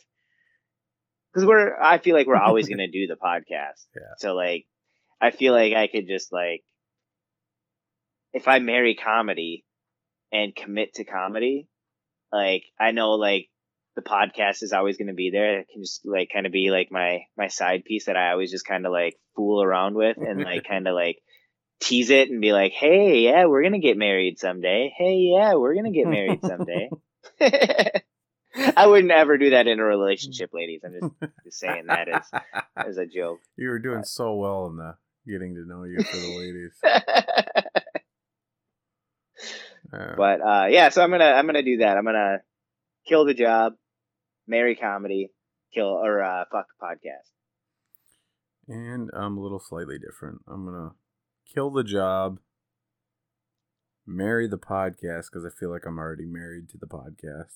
Because 1.34 1.48
we're. 1.48 1.80
I 1.82 1.98
feel 1.98 2.16
like 2.16 2.28
we're 2.28 2.36
always 2.36 2.70
gonna 2.70 2.88
do 2.88 3.08
the 3.08 3.16
podcast. 3.16 3.86
Yeah. 3.96 4.14
So 4.18 4.36
like, 4.36 4.66
I 5.22 5.32
feel 5.32 5.54
like 5.54 5.74
I 5.74 5.88
could 5.88 6.08
just 6.08 6.32
like, 6.32 6.64
if 8.34 8.48
I 8.48 8.60
marry 8.60 8.96
comedy, 8.96 9.66
and 10.32 10.56
commit 10.56 10.96
to 10.96 11.04
comedy, 11.04 11.68
like 12.32 12.64
I 12.80 12.92
know 12.92 13.12
like 13.12 13.50
the 13.96 14.02
podcast 14.02 14.64
is 14.64 14.74
always 14.74 14.98
going 14.98 15.08
to 15.08 15.14
be 15.14 15.32
there. 15.32 15.60
It 15.60 15.68
can 15.72 15.84
just 15.84 16.06
like 16.06 16.30
kind 16.32 16.46
of 16.46 16.52
be 16.52 16.70
like 16.70 16.92
my 16.92 17.22
my 17.38 17.48
side 17.48 17.86
piece 17.86 18.06
that 18.06 18.18
I 18.18 18.32
always 18.32 18.52
just 18.52 18.66
kind 18.66 18.86
of 18.86 18.92
like 18.92 19.16
fool 19.36 19.64
around 19.64 19.96
with 19.96 20.18
and 20.18 20.44
like 20.44 20.64
kind 20.68 20.88
of 20.88 20.96
like 20.96 21.20
tease 21.80 22.10
it 22.10 22.30
and 22.30 22.41
be 22.41 22.54
like, 22.54 22.72
"Hey, 22.72 23.22
yeah, 23.22 23.45
we're 23.45 23.64
gonna 23.64 23.80
get 23.80 23.98
married 23.98 24.40
someday. 24.40 24.94
Hey, 24.98 25.32
yeah, 25.34 25.56
we're 25.56 25.76
gonna 25.76 25.91
get 25.91 26.08
married 26.08 26.41
someday." 26.41 26.90
I 28.76 28.88
wouldn't 28.88 29.12
ever 29.12 29.38
do 29.38 29.52
that 29.52 29.68
in 29.68 29.80
a 29.80 29.84
relationship, 29.84 30.49
ladies. 30.54 30.82
I'm 30.84 30.94
just, 30.94 31.34
just 31.44 31.60
saying 31.60 31.86
that 31.88 32.08
as 32.08 32.41
as 32.76 32.98
a 32.98 33.06
joke. 33.06 33.40
You 33.56 33.70
were 33.70 33.80
doing 33.80 34.04
so 34.04 34.34
well 34.36 34.68
in 34.68 34.78
the 34.78 34.95
getting 35.28 35.56
to 35.56 35.66
know 35.66 35.84
you 35.84 35.98
for 36.04 36.18
the 36.18 36.38
ladies. 36.38 36.72
Uh, 39.94 40.16
but 40.18 40.41
uh, 40.41 40.66
yeah, 40.70 40.90
so 40.90 41.02
I'm 41.02 41.12
gonna 41.12 41.24
I'm 41.24 41.45
gonna 41.45 41.64
do 41.64 41.78
that. 41.78 41.98
I'm 41.98 42.04
gonna 42.04 42.40
kill 43.08 43.26
the 43.26 43.34
job, 43.34 43.74
marry 44.45 44.76
comedy, 44.76 45.32
kill 45.74 45.86
or 45.86 46.22
uh, 46.22 46.44
fuck 46.52 46.66
the 46.68 46.86
podcast. 46.86 47.32
and 48.68 49.10
I'm 49.14 49.38
a 49.38 49.41
little 49.41 49.62
slightly 49.62 49.98
different. 49.98 50.41
I'm 50.48 50.66
gonna 50.66 50.91
kill 51.53 51.72
the 51.72 51.84
job, 51.84 52.40
marry 54.06 54.48
the 54.48 54.57
podcast 54.57 55.26
because 55.32 55.45
I 55.45 55.49
feel 55.57 55.69
like 55.72 55.86
I'm 55.86 55.98
already 55.99 56.26
married 56.26 56.69
to 56.69 56.78
the 56.78 56.88
podcast. 56.88 57.56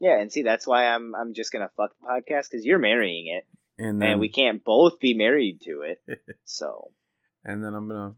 Yeah, 0.00 0.20
and 0.20 0.30
see 0.32 0.42
that's 0.42 0.66
why 0.66 0.86
I'm 0.86 1.14
I'm 1.14 1.34
just 1.34 1.52
gonna 1.52 1.70
fuck 1.76 1.90
the 2.00 2.06
podcast 2.06 2.50
because 2.50 2.64
you're 2.64 2.78
marrying 2.78 3.26
it, 3.28 3.46
And 3.82 4.00
then 4.00 4.10
and 4.12 4.20
we 4.20 4.28
can't 4.28 4.64
both 4.64 5.00
be 5.00 5.14
married 5.14 5.60
to 5.62 5.82
it. 5.82 6.02
So 6.44 6.92
and 7.44 7.62
then 7.64 7.74
I'm 7.74 7.88
gonna 7.88 8.14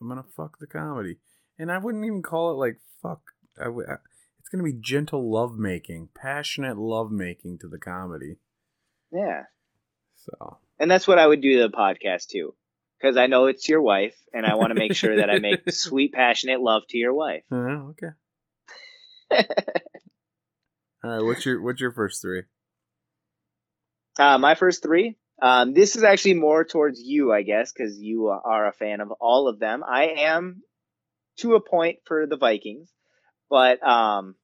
I'm 0.00 0.08
gonna 0.08 0.24
fuck 0.36 0.58
the 0.58 0.66
comedy, 0.66 1.18
and 1.58 1.70
I 1.70 1.78
wouldn't 1.78 2.04
even 2.04 2.22
call 2.22 2.50
it 2.52 2.54
like 2.54 2.78
fuck. 3.02 3.20
I 3.60 3.64
w- 3.64 3.86
I- 3.88 3.98
it's 4.40 4.48
gonna 4.48 4.64
be 4.64 4.72
gentle 4.72 5.30
lovemaking, 5.30 6.08
passionate 6.14 6.76
lovemaking 6.76 7.58
to 7.60 7.68
the 7.68 7.78
comedy. 7.78 8.36
yeah, 9.12 9.44
So 10.16 10.58
and 10.78 10.90
that's 10.90 11.06
what 11.06 11.18
I 11.18 11.26
would 11.26 11.40
do 11.42 11.56
to 11.58 11.68
the 11.68 11.76
podcast 11.76 12.26
too, 12.28 12.54
because 13.02 13.16
I 13.16 13.26
know 13.26 13.46
it's 13.46 13.68
your 13.68 13.82
wife, 13.82 14.14
and 14.32 14.46
I 14.46 14.54
want 14.54 14.70
to 14.70 14.78
make 14.78 14.94
sure 14.94 15.16
that 15.16 15.30
I 15.30 15.38
make 15.38 15.60
sweet, 15.70 16.12
passionate 16.12 16.60
love 16.60 16.82
to 16.90 16.98
your 16.98 17.12
wife. 17.12 17.42
uh, 17.50 17.90
okay. 17.90 18.08
All 21.04 21.10
right, 21.10 21.22
what's 21.22 21.44
your 21.44 21.60
what's 21.60 21.80
your 21.80 21.92
first 21.92 22.22
three? 22.22 22.42
Uh, 24.18 24.38
my 24.38 24.54
first 24.54 24.82
three. 24.82 25.16
Um, 25.40 25.74
this 25.74 25.96
is 25.96 26.04
actually 26.04 26.34
more 26.34 26.64
towards 26.64 27.00
you, 27.00 27.32
I 27.32 27.42
guess, 27.42 27.72
because 27.72 27.98
you 27.98 28.28
are 28.28 28.68
a 28.68 28.72
fan 28.72 29.00
of 29.00 29.10
all 29.20 29.48
of 29.48 29.58
them. 29.58 29.82
I 29.82 30.14
am 30.18 30.62
to 31.38 31.54
a 31.54 31.60
point 31.60 31.98
for 32.04 32.26
the 32.28 32.36
Vikings, 32.36 32.92
but 33.50 33.82
um, 33.82 34.36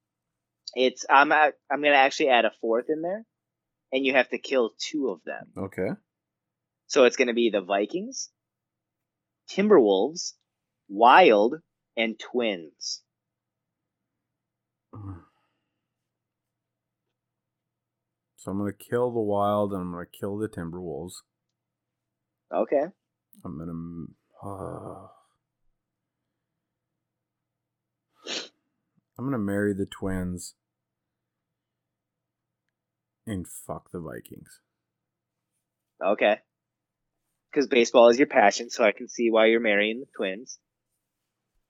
it's 0.75 1.05
I'm 1.09 1.31
at, 1.31 1.55
I'm 1.71 1.83
gonna 1.83 1.95
actually 1.95 2.31
add 2.31 2.45
a 2.45 2.51
fourth 2.61 2.87
in 2.89 3.03
there, 3.03 3.25
and 3.93 4.05
you 4.05 4.15
have 4.15 4.31
to 4.31 4.39
kill 4.39 4.73
two 4.79 5.11
of 5.11 5.21
them. 5.25 5.53
Okay. 5.57 5.91
So 6.89 7.05
it's 7.05 7.17
gonna 7.17 7.35
be 7.35 7.51
the 7.51 7.61
Vikings, 7.61 8.31
Timberwolves, 9.51 10.35
Wild, 10.89 11.57
and 11.97 12.19
Twins. 12.19 13.03
So 18.37 18.53
I'm 18.53 18.59
gonna 18.59 18.73
kill 18.73 19.11
the 19.11 19.21
wild 19.21 19.73
and 19.73 19.83
I'm 19.83 19.93
gonna 19.93 20.07
kill 20.07 20.39
the 20.39 20.49
Timberwolves. 20.49 21.15
Okay. 22.55 22.85
I'm 23.45 23.59
gonna. 23.59 24.07
Uh, 24.43 25.09
I'm 29.19 29.25
gonna 29.25 29.39
marry 29.39 29.75
the 29.75 29.87
twins 29.87 30.55
and 33.27 33.47
fuck 33.47 33.91
the 33.93 34.01
Vikings. 34.01 34.61
Okay. 36.03 36.39
Because 37.59 37.71
baseball 37.71 38.09
is 38.09 38.19
your 38.19 38.29
passion, 38.29 38.71
so 38.71 38.85
I 38.85 38.93
can 38.93 39.09
see 39.09 39.33
why 39.33 39.47
you're 39.47 39.59
marrying 39.59 39.99
the 39.99 40.07
Twins. 40.17 40.61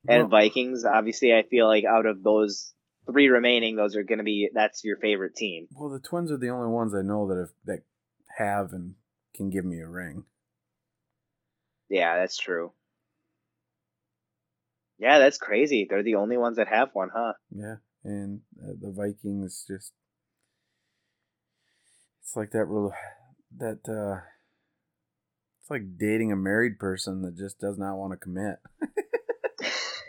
And 0.07 0.25
Well, 0.25 0.29
Vikings, 0.29 0.85
obviously, 0.85 1.33
I 1.33 1.45
feel 1.45 1.67
like 1.67 1.85
out 1.87 2.05
of 2.05 2.23
those 2.23 2.75
three 3.11 3.29
remaining, 3.29 3.75
those 3.75 3.97
are 3.97 4.03
going 4.03 4.19
to 4.19 4.25
be 4.25 4.51
that's 4.53 4.85
your 4.85 4.99
favorite 4.99 5.35
team. 5.35 5.67
well, 5.71 5.89
the 5.89 5.99
twins 5.99 6.31
are 6.31 6.37
the 6.37 6.51
only 6.51 6.69
ones 6.69 6.95
I 6.95 7.01
know 7.01 7.27
that 7.29 7.39
have, 7.39 7.49
that 7.65 7.83
have 8.37 8.75
and 8.75 8.97
can 9.35 9.49
give 9.49 9.65
me 9.65 9.81
a 9.81 9.89
ring. 9.89 10.25
Yeah, 11.89 12.19
that's 12.19 12.37
true. 12.37 12.73
Yeah, 14.99 15.21
that's 15.21 15.39
crazy. 15.39 15.87
They're 15.89 16.03
the 16.03 16.17
only 16.17 16.37
ones 16.37 16.59
that 16.59 16.69
have 16.69 16.91
one, 16.93 17.09
huh? 17.15 17.33
Yeah, 17.51 17.77
and 18.05 18.43
uh, 18.63 18.75
the 18.79 18.93
Vikings 18.93 19.65
just. 19.67 19.95
It's 22.21 22.37
like 22.37 22.51
that 22.51 22.67
real 22.67 22.93
that 23.57 23.89
uh 23.89 24.21
it's 25.69 25.71
like 25.71 25.99
dating 25.99 26.33
a 26.33 26.37
married 26.37 26.79
person 26.79 27.21
that 27.23 27.37
just 27.37 27.59
does 27.59 27.77
not 27.77 27.97
want 27.97 28.13
to 28.13 28.17
commit. 28.17 28.57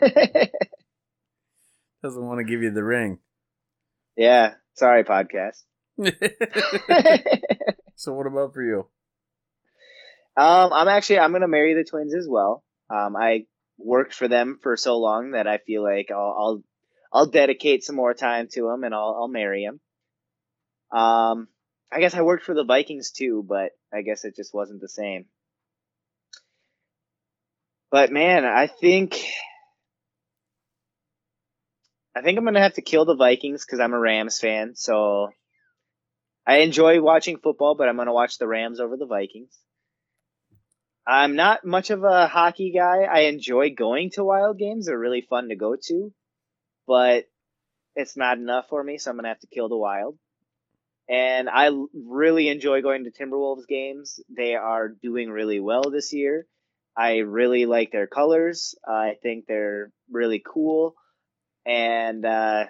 Doesn't 2.02 2.26
want 2.26 2.38
to 2.38 2.44
give 2.44 2.62
you 2.62 2.70
the 2.70 2.82
ring. 2.82 3.18
yeah, 4.16 4.54
sorry, 4.72 5.04
podcast. 5.04 5.64
so 7.94 8.14
what 8.14 8.26
about 8.26 8.54
for 8.54 8.62
you? 8.62 8.86
Um, 10.34 10.72
I'm 10.72 10.88
actually 10.88 11.18
I'm 11.18 11.32
gonna 11.32 11.46
marry 11.46 11.74
the 11.74 11.84
twins 11.84 12.14
as 12.14 12.26
well. 12.26 12.64
Um, 12.88 13.14
I 13.14 13.44
worked 13.76 14.14
for 14.14 14.28
them 14.28 14.58
for 14.62 14.78
so 14.78 14.98
long 14.98 15.32
that 15.32 15.46
I 15.46 15.58
feel 15.58 15.82
like 15.82 16.10
I'll 16.10 16.36
I'll, 16.38 16.62
I'll 17.12 17.26
dedicate 17.26 17.84
some 17.84 17.96
more 17.96 18.14
time 18.14 18.48
to 18.52 18.62
them 18.62 18.82
and 18.84 18.94
I'll 18.94 19.14
I'll 19.20 19.28
marry 19.28 19.66
them. 19.66 19.78
Um, 20.98 21.48
I 21.92 22.00
guess 22.00 22.14
I 22.14 22.22
worked 22.22 22.44
for 22.44 22.54
the 22.54 22.64
Vikings 22.64 23.10
too, 23.10 23.44
but 23.46 23.72
I 23.92 24.00
guess 24.00 24.24
it 24.24 24.36
just 24.36 24.54
wasn't 24.54 24.80
the 24.80 24.88
same. 24.88 25.26
But 27.90 28.12
man, 28.12 28.44
I 28.44 28.66
think 28.68 29.20
I 32.14 32.22
think 32.22 32.38
I'm 32.38 32.44
gonna 32.44 32.60
have 32.60 32.74
to 32.74 32.82
kill 32.82 33.04
the 33.04 33.16
Vikings 33.16 33.64
because 33.64 33.80
I'm 33.80 33.92
a 33.92 33.98
Rams 33.98 34.38
fan. 34.38 34.74
So 34.76 35.30
I 36.46 36.58
enjoy 36.58 37.00
watching 37.00 37.38
football, 37.38 37.74
but 37.74 37.88
I'm 37.88 37.96
gonna 37.96 38.12
watch 38.12 38.38
the 38.38 38.46
Rams 38.46 38.80
over 38.80 38.96
the 38.96 39.06
Vikings. 39.06 39.56
I'm 41.06 41.34
not 41.34 41.64
much 41.64 41.90
of 41.90 42.04
a 42.04 42.28
hockey 42.28 42.72
guy. 42.76 43.02
I 43.02 43.20
enjoy 43.20 43.70
going 43.74 44.10
to 44.10 44.24
wild 44.24 44.58
games. 44.58 44.86
They're 44.86 44.98
really 44.98 45.26
fun 45.28 45.48
to 45.48 45.56
go 45.56 45.76
to, 45.88 46.12
but 46.86 47.24
it's 47.96 48.16
not 48.16 48.38
enough 48.38 48.68
for 48.68 48.82
me, 48.82 48.98
so 48.98 49.10
I'm 49.10 49.18
to 49.18 49.26
have 49.26 49.40
to 49.40 49.48
kill 49.48 49.68
the 49.68 49.76
wild. 49.76 50.16
And 51.08 51.48
I 51.48 51.70
really 51.92 52.48
enjoy 52.48 52.82
going 52.82 53.04
to 53.04 53.10
Timberwolves 53.10 53.66
games. 53.66 54.20
They 54.28 54.54
are 54.54 54.88
doing 54.88 55.30
really 55.30 55.58
well 55.58 55.90
this 55.90 56.12
year. 56.12 56.46
I 57.00 57.18
really 57.18 57.64
like 57.64 57.92
their 57.92 58.06
colors. 58.06 58.74
I 58.86 59.16
think 59.22 59.46
they're 59.46 59.90
really 60.10 60.42
cool. 60.46 60.94
And 61.64 62.26
uh, 62.26 62.66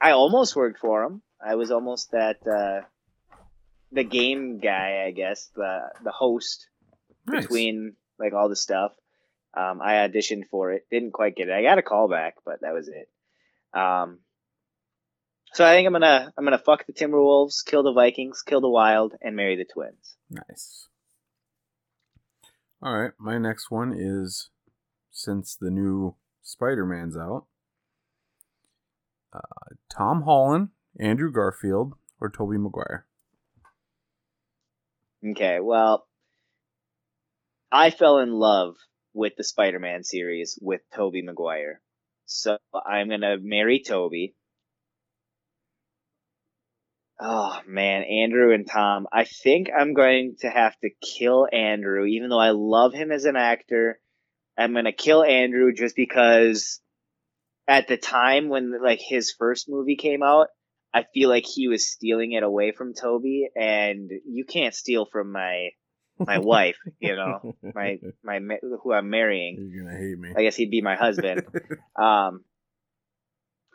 I 0.00 0.10
almost 0.10 0.54
worked 0.54 0.80
for 0.80 1.02
them. 1.02 1.22
I 1.42 1.54
was 1.54 1.70
almost 1.70 2.10
that 2.10 2.46
uh, 2.46 2.86
the 3.90 4.04
game 4.04 4.58
guy, 4.58 5.04
I 5.06 5.12
guess, 5.12 5.50
the 5.56 5.80
the 6.04 6.10
host 6.10 6.68
Nice. 7.26 7.42
between 7.42 7.94
like 8.18 8.34
all 8.34 8.50
the 8.50 8.56
stuff. 8.56 8.92
Um, 9.56 9.80
I 9.82 9.94
auditioned 10.06 10.48
for 10.50 10.72
it, 10.72 10.86
didn't 10.90 11.12
quite 11.12 11.34
get 11.34 11.48
it. 11.48 11.54
I 11.54 11.62
got 11.62 11.78
a 11.78 11.82
call 11.82 12.08
back, 12.08 12.34
but 12.44 12.60
that 12.60 12.74
was 12.74 12.88
it. 12.88 13.08
Um, 13.78 14.18
so 15.54 15.64
I 15.64 15.72
think 15.74 15.86
I'm 15.86 15.92
gonna 15.92 16.32
I'm 16.36 16.44
gonna 16.44 16.58
fuck 16.58 16.86
the 16.86 16.92
Timberwolves, 16.92 17.64
kill 17.64 17.82
the 17.82 17.92
Vikings, 17.94 18.42
kill 18.42 18.60
the 18.60 18.68
Wild, 18.68 19.14
and 19.22 19.36
marry 19.36 19.56
the 19.56 19.64
Twins. 19.64 20.16
Nice. 20.28 20.88
All 22.84 22.98
right, 22.98 23.12
my 23.16 23.38
next 23.38 23.70
one 23.70 23.94
is 23.96 24.50
since 25.12 25.54
the 25.54 25.70
new 25.70 26.16
Spider-Man's 26.42 27.16
out, 27.16 27.46
uh, 29.32 29.74
Tom 29.88 30.22
Holland, 30.22 30.70
Andrew 30.98 31.30
Garfield, 31.30 31.94
or 32.20 32.28
Tobey 32.28 32.58
Maguire. 32.58 33.06
Okay, 35.24 35.60
well, 35.60 36.08
I 37.70 37.90
fell 37.90 38.18
in 38.18 38.32
love 38.32 38.74
with 39.14 39.34
the 39.36 39.44
Spider-Man 39.44 40.02
series 40.02 40.58
with 40.60 40.80
Tobey 40.92 41.22
Maguire, 41.22 41.80
so 42.26 42.58
I'm 42.84 43.10
gonna 43.10 43.36
marry 43.40 43.80
Tobey. 43.80 44.34
Oh 47.20 47.60
man, 47.66 48.02
Andrew 48.02 48.52
and 48.52 48.68
Tom. 48.68 49.06
I 49.12 49.24
think 49.24 49.68
I'm 49.76 49.94
going 49.94 50.36
to 50.40 50.50
have 50.50 50.74
to 50.80 50.90
kill 51.00 51.46
Andrew, 51.52 52.04
even 52.04 52.30
though 52.30 52.40
I 52.40 52.50
love 52.50 52.92
him 52.92 53.12
as 53.12 53.24
an 53.24 53.36
actor. 53.36 54.00
I'm 54.58 54.74
gonna 54.74 54.92
kill 54.92 55.22
Andrew 55.22 55.72
just 55.72 55.96
because 55.96 56.80
at 57.68 57.88
the 57.88 57.96
time 57.96 58.48
when 58.48 58.82
like 58.82 59.00
his 59.00 59.32
first 59.38 59.68
movie 59.68 59.96
came 59.96 60.22
out, 60.22 60.48
I 60.92 61.04
feel 61.14 61.28
like 61.28 61.46
he 61.46 61.68
was 61.68 61.90
stealing 61.90 62.32
it 62.32 62.42
away 62.42 62.72
from 62.72 62.94
Tobey, 62.94 63.48
and 63.54 64.10
you 64.26 64.44
can't 64.44 64.74
steal 64.74 65.06
from 65.10 65.32
my 65.32 65.70
my 66.18 66.38
wife, 66.40 66.76
you 67.00 67.16
know, 67.16 67.54
my 67.74 67.98
my 68.22 68.40
who 68.82 68.92
I'm 68.92 69.10
marrying. 69.10 69.70
You're 69.72 69.84
gonna 69.84 69.96
hate 69.96 70.18
me. 70.18 70.34
I 70.36 70.42
guess 70.42 70.56
he'd 70.56 70.70
be 70.70 70.82
my 70.82 70.96
husband. 70.96 71.42
Um, 71.94 72.42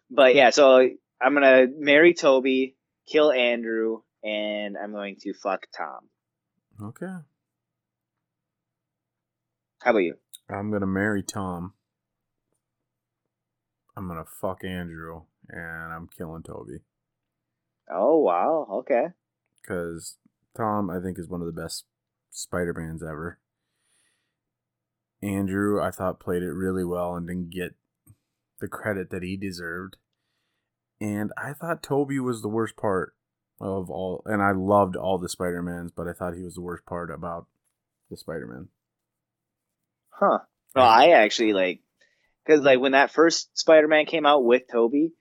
but 0.10 0.34
yeah, 0.34 0.50
so 0.50 0.90
I'm 1.22 1.34
gonna 1.34 1.68
marry 1.78 2.16
Tobey, 2.16 2.77
kill 3.08 3.32
Andrew, 3.32 4.02
and 4.24 4.76
I'm 4.78 4.92
going 4.92 5.16
to 5.22 5.34
fuck 5.34 5.68
Tom. 5.76 6.10
okay. 6.84 7.24
How 9.82 9.92
about 9.92 10.00
you? 10.00 10.16
I'm 10.50 10.72
gonna 10.72 10.88
marry 10.88 11.24
Tom. 11.24 11.74
I'm 13.96 14.08
gonna 14.08 14.26
fuck 14.42 14.64
Andrew, 14.64 15.24
and 15.50 15.94
I'm 15.94 16.08
killing 16.16 16.44
Tobey. 16.44 16.80
Oh 17.92 18.20
wow, 18.20 18.68
okay. 18.80 19.08
Because 19.62 20.18
Tom, 20.56 20.90
I 20.90 21.00
think, 21.00 21.20
is 21.20 21.30
one 21.30 21.42
of 21.42 21.48
the 21.48 21.62
best 21.62 21.86
Spider 22.32 22.74
Mans 22.74 23.04
ever. 23.04 23.40
Andrew, 25.22 25.82
I 25.82 25.92
thought, 25.92 26.20
played 26.20 26.44
it 26.44 26.52
really 26.52 26.84
well 26.84 27.16
and 27.16 27.28
didn't 27.28 27.50
get 27.50 27.76
the 28.60 28.68
credit 28.68 29.10
that 29.10 29.24
he 29.24 29.36
deserved. 29.38 29.98
And 31.00 31.32
I 31.38 31.54
thought 31.54 31.84
Tobey 31.84 32.20
was 32.20 32.42
the 32.42 32.50
worst 32.50 32.76
part 32.76 33.14
of 33.60 33.90
all, 33.90 34.24
and 34.26 34.42
I 34.42 34.52
loved 34.52 34.96
all 34.96 35.18
the 35.18 35.30
Spider 35.30 35.62
Mans, 35.62 35.92
but 35.92 36.08
I 36.08 36.14
thought 36.14 36.36
he 36.36 36.44
was 36.44 36.56
the 36.56 36.62
worst 36.62 36.86
part 36.86 37.12
about 37.12 37.48
the 38.10 38.18
Spider 38.18 38.48
Man. 38.48 38.70
Huh. 40.10 40.40
Well, 40.76 40.86
I 40.86 41.10
actually 41.10 41.54
like 41.54 41.82
because 42.46 42.64
like 42.64 42.80
when 42.80 42.94
that 42.94 43.12
first 43.12 43.58
Spider-Man 43.58 44.06
came 44.06 44.26
out 44.26 44.44
with 44.44 44.64
Tobey, 44.72 45.12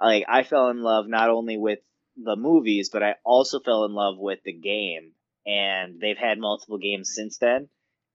like 0.00 0.24
I 0.28 0.42
fell 0.42 0.68
in 0.70 0.82
love 0.82 1.06
not 1.08 1.30
only 1.30 1.56
with 1.56 1.78
the 2.16 2.36
movies, 2.36 2.90
but 2.92 3.02
I 3.02 3.14
also 3.24 3.60
fell 3.60 3.84
in 3.84 3.92
love 3.92 4.16
with 4.18 4.40
the 4.44 4.52
game. 4.52 5.12
And 5.46 6.00
they've 6.00 6.18
had 6.18 6.38
multiple 6.38 6.78
games 6.78 7.12
since 7.14 7.38
then. 7.38 7.68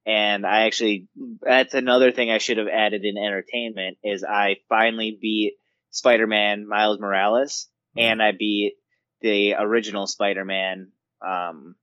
And 0.05 0.45
I 0.45 0.65
actually 0.65 1.07
that's 1.41 1.73
another 1.73 2.11
thing 2.11 2.29
I 2.29 2.37
should 2.37 2.57
have 2.57 2.67
added 2.67 3.03
in 3.03 3.17
entertainment 3.17 3.97
is 4.03 4.23
I 4.23 4.57
finally 4.69 5.17
beat 5.19 5.55
Spider-Man 5.91 6.67
Miles 6.67 6.99
Morales 6.99 7.67
and 7.97 8.21
I 8.21 8.31
beat 8.31 8.75
the 9.21 9.53
original 9.53 10.07
Spider-Man 10.07 10.91
um, 11.25 11.75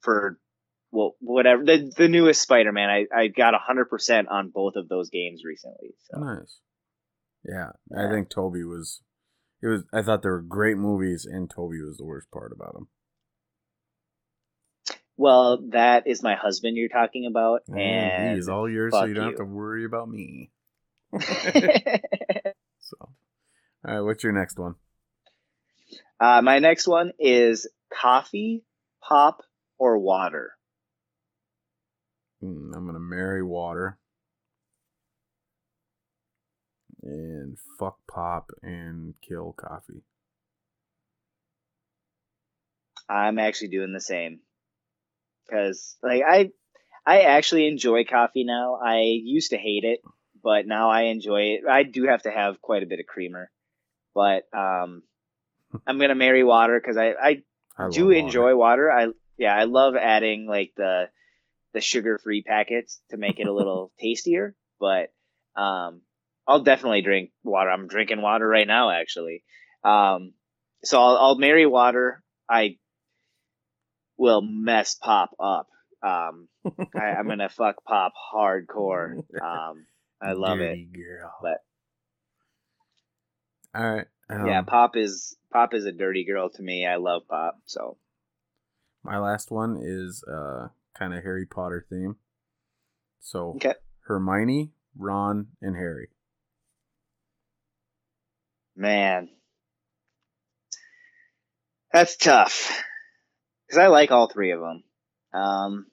for 0.00 0.38
well, 0.90 1.16
whatever 1.20 1.64
the 1.64 1.92
the 1.96 2.08
newest 2.08 2.40
Spider 2.40 2.72
Man. 2.72 2.88
I 2.88 3.06
I 3.14 3.28
got 3.28 3.54
hundred 3.54 3.86
percent 3.86 4.28
on 4.28 4.50
both 4.54 4.76
of 4.76 4.88
those 4.88 5.10
games 5.10 5.42
recently. 5.44 5.94
So. 6.10 6.20
Nice. 6.20 6.60
Yeah, 7.44 7.70
I 7.96 8.10
think 8.10 8.30
Tobey 8.30 8.64
was. 8.64 9.02
It 9.62 9.66
was. 9.66 9.84
I 9.92 10.02
thought 10.02 10.22
they 10.22 10.30
were 10.30 10.40
great 10.40 10.78
movies, 10.78 11.26
and 11.30 11.50
Tobey 11.50 11.82
was 11.82 11.98
the 11.98 12.04
worst 12.04 12.30
part 12.30 12.52
about 12.52 12.74
them. 12.74 12.88
Well, 15.16 15.58
that 15.70 16.06
is 16.06 16.22
my 16.22 16.36
husband 16.36 16.76
you're 16.76 16.88
talking 16.88 17.26
about, 17.26 17.62
Oh, 17.68 17.74
and 17.74 18.36
he's 18.36 18.48
all 18.48 18.70
yours, 18.70 18.92
so 18.92 19.04
you 19.04 19.14
don't 19.14 19.32
fuck 19.32 19.40
have 19.40 19.48
to 19.48 19.52
worry 19.52 19.84
about 19.84 20.08
me. 20.08 20.52
So, 22.88 23.10
all 23.86 23.94
right, 23.94 24.00
what's 24.00 24.24
your 24.24 24.32
next 24.32 24.58
one? 24.58 24.74
uh, 26.20 26.42
my 26.42 26.58
next 26.58 26.86
one 26.86 27.12
is 27.18 27.68
coffee, 27.92 28.64
pop, 29.02 29.42
or 29.78 29.98
water. 29.98 30.52
Hmm, 32.40 32.72
I'm 32.74 32.86
gonna 32.86 33.00
marry 33.00 33.42
water 33.42 33.98
and 37.02 37.56
fuck 37.78 37.98
pop 38.06 38.50
and 38.62 39.14
kill 39.26 39.52
coffee. 39.52 40.02
I'm 43.08 43.38
actually 43.38 43.68
doing 43.68 43.92
the 43.92 44.00
same 44.00 44.40
because 45.46 45.96
like 46.02 46.22
I 46.28 46.50
I 47.06 47.20
actually 47.22 47.66
enjoy 47.66 48.04
coffee 48.04 48.44
now. 48.44 48.74
I 48.84 49.00
used 49.00 49.50
to 49.50 49.56
hate 49.56 49.84
it, 49.84 50.00
but 50.42 50.66
now 50.66 50.90
I 50.90 51.02
enjoy 51.04 51.56
it. 51.56 51.60
I 51.68 51.82
do 51.82 52.04
have 52.04 52.22
to 52.22 52.30
have 52.30 52.60
quite 52.60 52.82
a 52.82 52.86
bit 52.86 53.00
of 53.00 53.06
creamer, 53.06 53.50
but 54.18 54.48
um, 54.52 55.04
I'm 55.86 55.98
gonna 56.00 56.16
marry 56.16 56.42
water 56.42 56.80
because 56.80 56.96
I 56.96 57.10
I 57.12 57.42
I 57.78 57.88
do 57.90 58.10
enjoy 58.10 58.56
water. 58.56 58.90
I 58.90 59.06
yeah, 59.36 59.54
I 59.54 59.64
love 59.64 59.94
adding 59.94 60.46
like 60.48 60.72
the 60.76 61.08
the 61.72 61.80
sugar 61.80 62.18
free 62.18 62.42
packets 62.42 63.00
to 63.10 63.16
make 63.16 63.38
it 63.38 63.46
a 63.46 63.52
little 63.60 63.92
tastier. 64.00 64.56
But 64.80 65.12
um, 65.54 66.00
I'll 66.48 66.64
definitely 66.64 67.02
drink 67.02 67.30
water. 67.44 67.70
I'm 67.70 67.86
drinking 67.86 68.20
water 68.20 68.48
right 68.48 68.66
now, 68.66 68.90
actually. 68.90 69.44
Um, 69.84 70.32
so 70.82 71.00
I'll, 71.00 71.16
I'll 71.16 71.38
marry 71.38 71.66
water. 71.66 72.20
I 72.50 72.78
will 74.16 74.42
mess 74.42 74.96
Pop 74.96 75.30
up. 75.38 75.68
Um, 76.02 76.48
I, 76.96 77.04
I'm 77.18 77.28
gonna 77.28 77.48
fuck 77.60 77.84
Pop 77.84 78.14
hardcore. 78.34 79.22
Um, 79.40 79.86
I 80.20 80.32
love 80.32 80.58
it. 80.58 80.92
Girl. 80.92 81.32
But- 81.40 81.62
all 83.74 83.90
right. 83.90 84.06
Um, 84.30 84.46
yeah, 84.46 84.62
Pop 84.62 84.96
is 84.96 85.36
Pop 85.52 85.74
is 85.74 85.84
a 85.86 85.92
dirty 85.92 86.24
girl 86.24 86.50
to 86.50 86.62
me. 86.62 86.86
I 86.86 86.96
love 86.96 87.22
Pop. 87.28 87.60
So 87.66 87.96
My 89.02 89.18
last 89.18 89.50
one 89.50 89.78
is 89.82 90.22
uh 90.24 90.68
kind 90.98 91.14
of 91.14 91.22
Harry 91.22 91.46
Potter 91.46 91.86
theme. 91.88 92.16
So 93.20 93.54
okay. 93.56 93.74
Hermione, 94.00 94.72
Ron, 94.96 95.48
and 95.60 95.76
Harry. 95.76 96.08
Man, 98.76 99.28
that's 101.92 102.16
tough 102.16 102.70
because 103.66 103.78
I 103.78 103.88
like 103.88 104.10
all 104.10 104.28
three 104.28 104.52
of 104.52 104.60
them. 104.60 104.84
Um, 105.34 105.86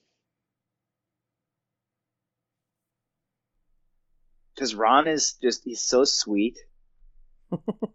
because 4.54 4.76
Ron 4.76 5.08
is 5.08 5.36
just 5.42 5.64
he's 5.66 5.82
so 5.82 6.04
sweet. 6.04 6.58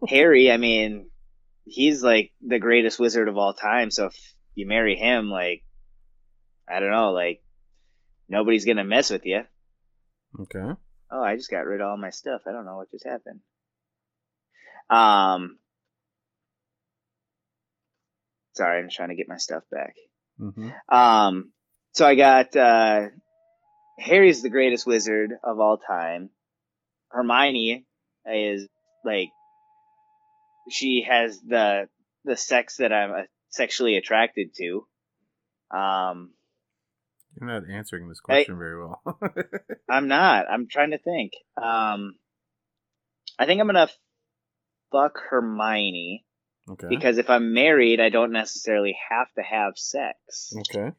Harry, 0.08 0.50
I 0.50 0.56
mean, 0.56 1.10
he's 1.64 2.02
like 2.02 2.32
the 2.46 2.58
greatest 2.58 2.98
wizard 2.98 3.28
of 3.28 3.36
all 3.36 3.54
time. 3.54 3.90
So 3.90 4.06
if 4.06 4.34
you 4.54 4.66
marry 4.66 4.96
him, 4.96 5.30
like, 5.30 5.64
I 6.68 6.80
don't 6.80 6.90
know, 6.90 7.12
like 7.12 7.42
nobody's 8.28 8.64
gonna 8.64 8.84
mess 8.84 9.10
with 9.10 9.26
you. 9.26 9.42
Okay. 10.40 10.72
Oh, 11.12 11.22
I 11.22 11.36
just 11.36 11.50
got 11.50 11.66
rid 11.66 11.80
of 11.80 11.88
all 11.88 11.96
my 11.96 12.10
stuff. 12.10 12.42
I 12.46 12.52
don't 12.52 12.64
know 12.64 12.76
what 12.76 12.90
just 12.90 13.06
happened. 13.06 13.40
Um, 14.88 15.58
sorry, 18.54 18.80
I'm 18.80 18.88
trying 18.90 19.08
to 19.08 19.16
get 19.16 19.28
my 19.28 19.36
stuff 19.36 19.64
back. 19.70 19.94
Mm-hmm. 20.40 20.70
Um, 20.94 21.52
so 21.92 22.06
I 22.06 22.14
got 22.14 22.54
uh, 22.56 23.08
Harry's 23.98 24.42
the 24.42 24.50
greatest 24.50 24.86
wizard 24.86 25.32
of 25.42 25.58
all 25.58 25.78
time. 25.78 26.30
Hermione 27.08 27.86
is 28.26 28.68
like 29.04 29.30
she 30.68 31.06
has 31.08 31.40
the 31.40 31.88
the 32.24 32.36
sex 32.36 32.76
that 32.76 32.92
I'm 32.92 33.12
uh, 33.12 33.22
sexually 33.48 33.96
attracted 33.96 34.54
to. 34.56 34.86
Um, 35.76 36.32
You're 37.40 37.48
not 37.48 37.70
answering 37.70 38.08
this 38.08 38.20
question 38.20 38.58
very 38.58 38.78
well. 38.78 39.00
I'm 39.90 40.08
not. 40.08 40.46
I'm 40.50 40.68
trying 40.68 40.90
to 40.90 40.98
think. 40.98 41.32
Um, 41.56 42.14
I 43.38 43.46
think 43.46 43.60
I'm 43.60 43.66
gonna 43.66 43.88
fuck 44.92 45.18
Hermione 45.30 46.24
okay. 46.68 46.88
because 46.88 47.18
if 47.18 47.30
I'm 47.30 47.52
married, 47.54 48.00
I 48.00 48.10
don't 48.10 48.32
necessarily 48.32 48.96
have 49.10 49.32
to 49.34 49.42
have 49.42 49.74
sex. 49.76 50.52
okay. 50.58 50.92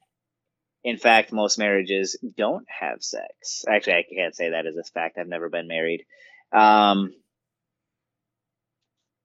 In 0.83 0.97
fact, 0.97 1.31
most 1.31 1.59
marriages 1.59 2.17
don't 2.37 2.65
have 2.67 3.03
sex. 3.03 3.65
Actually, 3.69 3.97
I 3.97 4.03
can't 4.15 4.35
say 4.35 4.49
that 4.49 4.65
as 4.65 4.75
a 4.75 4.83
fact. 4.83 5.19
I've 5.19 5.27
never 5.27 5.47
been 5.47 5.67
married. 5.67 6.05
Um, 6.51 7.13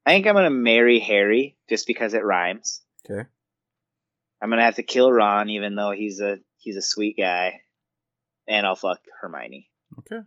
I 0.06 0.10
think 0.12 0.26
I'm 0.26 0.34
gonna 0.34 0.50
marry 0.50 1.00
Harry 1.00 1.56
just 1.68 1.86
because 1.86 2.14
it 2.14 2.24
rhymes. 2.24 2.82
Okay. 3.10 3.28
I'm 4.40 4.50
gonna 4.50 4.62
have 4.64 4.76
to 4.76 4.82
kill 4.82 5.10
Ron, 5.10 5.48
even 5.50 5.74
though 5.74 5.90
he's 5.90 6.20
a 6.20 6.38
he's 6.58 6.76
a 6.76 6.82
sweet 6.82 7.16
guy, 7.18 7.60
and 8.46 8.64
I'll 8.66 8.76
fuck 8.76 9.00
Hermione. 9.20 9.68
Okay. 9.98 10.20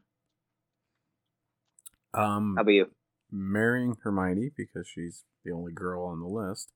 Um, 2.14 2.56
How 2.58 2.64
about 2.64 2.72
you? 2.72 2.88
marrying 3.32 3.96
Hermione 4.04 4.50
because 4.58 4.88
she's 4.88 5.24
the 5.46 5.52
only 5.52 5.72
girl 5.72 6.06
on 6.06 6.20
the 6.20 6.28
list, 6.28 6.72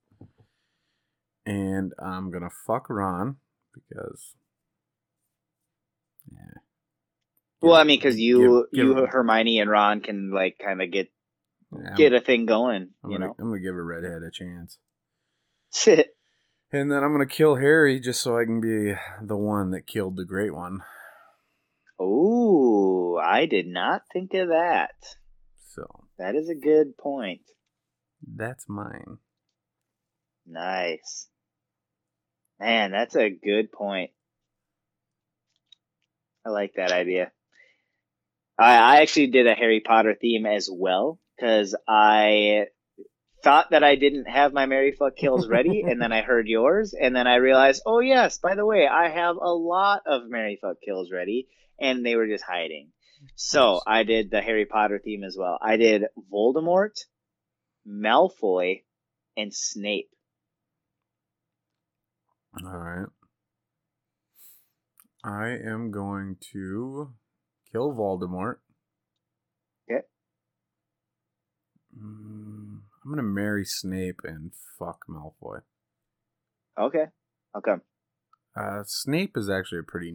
and 1.46 1.92
I'm 2.00 2.32
gonna 2.32 2.50
fuck 2.66 2.90
Ron 2.90 3.38
because. 3.74 4.34
Yeah. 6.32 6.62
Well, 7.62 7.76
I 7.76 7.84
mean, 7.84 7.98
because 8.00 8.20
you 8.20 8.68
give- 8.72 8.80
you 8.80 8.96
give- 8.96 9.10
Hermione 9.10 9.60
and 9.60 9.70
Ron 9.70 10.02
can 10.02 10.32
like 10.32 10.58
kind 10.60 10.82
of 10.82 10.92
get 10.92 11.12
Yeah, 11.82 11.96
get 11.96 12.14
a 12.14 12.22
thing 12.22 12.46
going, 12.46 12.90
I'm 13.04 13.12
you 13.12 13.18
gonna, 13.18 13.28
know. 13.28 13.36
I'm 13.40 13.50
gonna 13.50 13.62
give 13.62 13.76
a 13.76 13.82
redhead 13.82 14.22
a 14.24 14.32
chance. 14.32 14.78
Shit. 15.74 16.10
And 16.76 16.92
then 16.92 17.04
I'm 17.04 17.12
gonna 17.12 17.28
kill 17.28 17.58
Harry 17.58 18.00
just 18.00 18.20
so 18.20 18.36
I 18.36 18.46
can 18.46 18.60
be 18.60 18.96
the 19.22 19.38
one 19.38 19.70
that 19.72 19.86
killed 19.86 20.16
the 20.18 20.26
great 20.26 20.56
one. 20.56 20.80
Ooh, 22.02 23.16
I 23.24 23.46
did 23.46 23.68
not 23.68 24.02
think 24.12 24.34
of 24.34 24.48
that. 24.48 24.96
So 25.76 25.86
That 26.18 26.34
is 26.34 26.50
a 26.50 26.56
good 26.56 26.98
point. 26.98 27.42
that's 28.36 28.68
mine. 28.68 29.20
Nice. 30.48 31.28
Man, 32.60 32.92
that's 32.92 33.16
a 33.16 33.30
good 33.30 33.72
point. 33.72 34.10
I 36.44 36.50
like 36.50 36.74
that 36.78 36.92
idea. 36.92 37.32
I, 38.58 38.78
I 38.78 39.02
actually 39.02 39.28
did 39.28 39.46
a 39.46 39.54
Harry 39.54 39.80
Potter 39.80 40.16
theme 40.20 40.48
as 40.48 40.70
well 40.72 41.20
because 41.36 41.76
I 41.88 42.68
thought 43.44 43.72
that 43.72 43.84
I 43.84 43.96
didn't 43.96 44.26
have 44.26 44.54
my 44.54 44.66
Mary 44.66 44.92
Fuck 44.92 45.16
Kills 45.16 45.48
ready, 45.48 45.82
and 45.88 46.02
then 46.02 46.12
I 46.12 46.22
heard 46.22 46.48
yours, 46.48 46.94
and 47.00 47.16
then 47.16 47.28
I 47.28 47.36
realized, 47.36 47.84
oh 47.86 48.00
yes, 48.00 48.38
by 48.38 48.56
the 48.56 48.66
way, 48.66 48.88
I 48.88 49.10
have 49.10 49.36
a 49.36 49.54
lot 49.54 50.04
of 50.06 50.24
Mary 50.28 50.58
Fuck 50.62 50.78
Kills 50.86 51.12
ready, 51.12 51.48
and 51.80 52.06
they 52.06 52.16
were 52.16 52.28
just 52.28 52.44
hiding. 52.44 52.90
So 53.36 53.80
I 53.86 54.04
did 54.04 54.32
the 54.32 54.42
Harry 54.42 54.66
Potter 54.66 55.00
theme 55.04 55.24
as 55.24 55.38
well. 55.38 55.58
I 55.62 55.78
did 55.78 56.04
Voldemort, 56.32 57.00
Malfoy, 57.88 58.84
and 59.38 59.54
Snape. 59.54 60.10
All 62.64 62.78
right. 62.78 63.08
I 65.24 65.58
am 65.66 65.92
going 65.92 66.38
to 66.52 67.14
kill 67.72 67.94
Voldemort. 67.94 68.58
Okay. 69.90 70.06
Mm, 71.98 72.80
I'm 73.04 73.10
gonna 73.12 73.24
marry 73.24 73.66
Snape 73.66 74.22
and 74.24 74.52
fuck 74.80 75.06
Malfoy. 75.10 75.62
Okay. 76.80 77.06
Okay. 77.56 77.74
Uh, 78.56 78.84
Snape 78.86 79.36
is 79.38 79.50
actually 79.50 79.80
a 79.80 79.84
pretty 79.84 80.14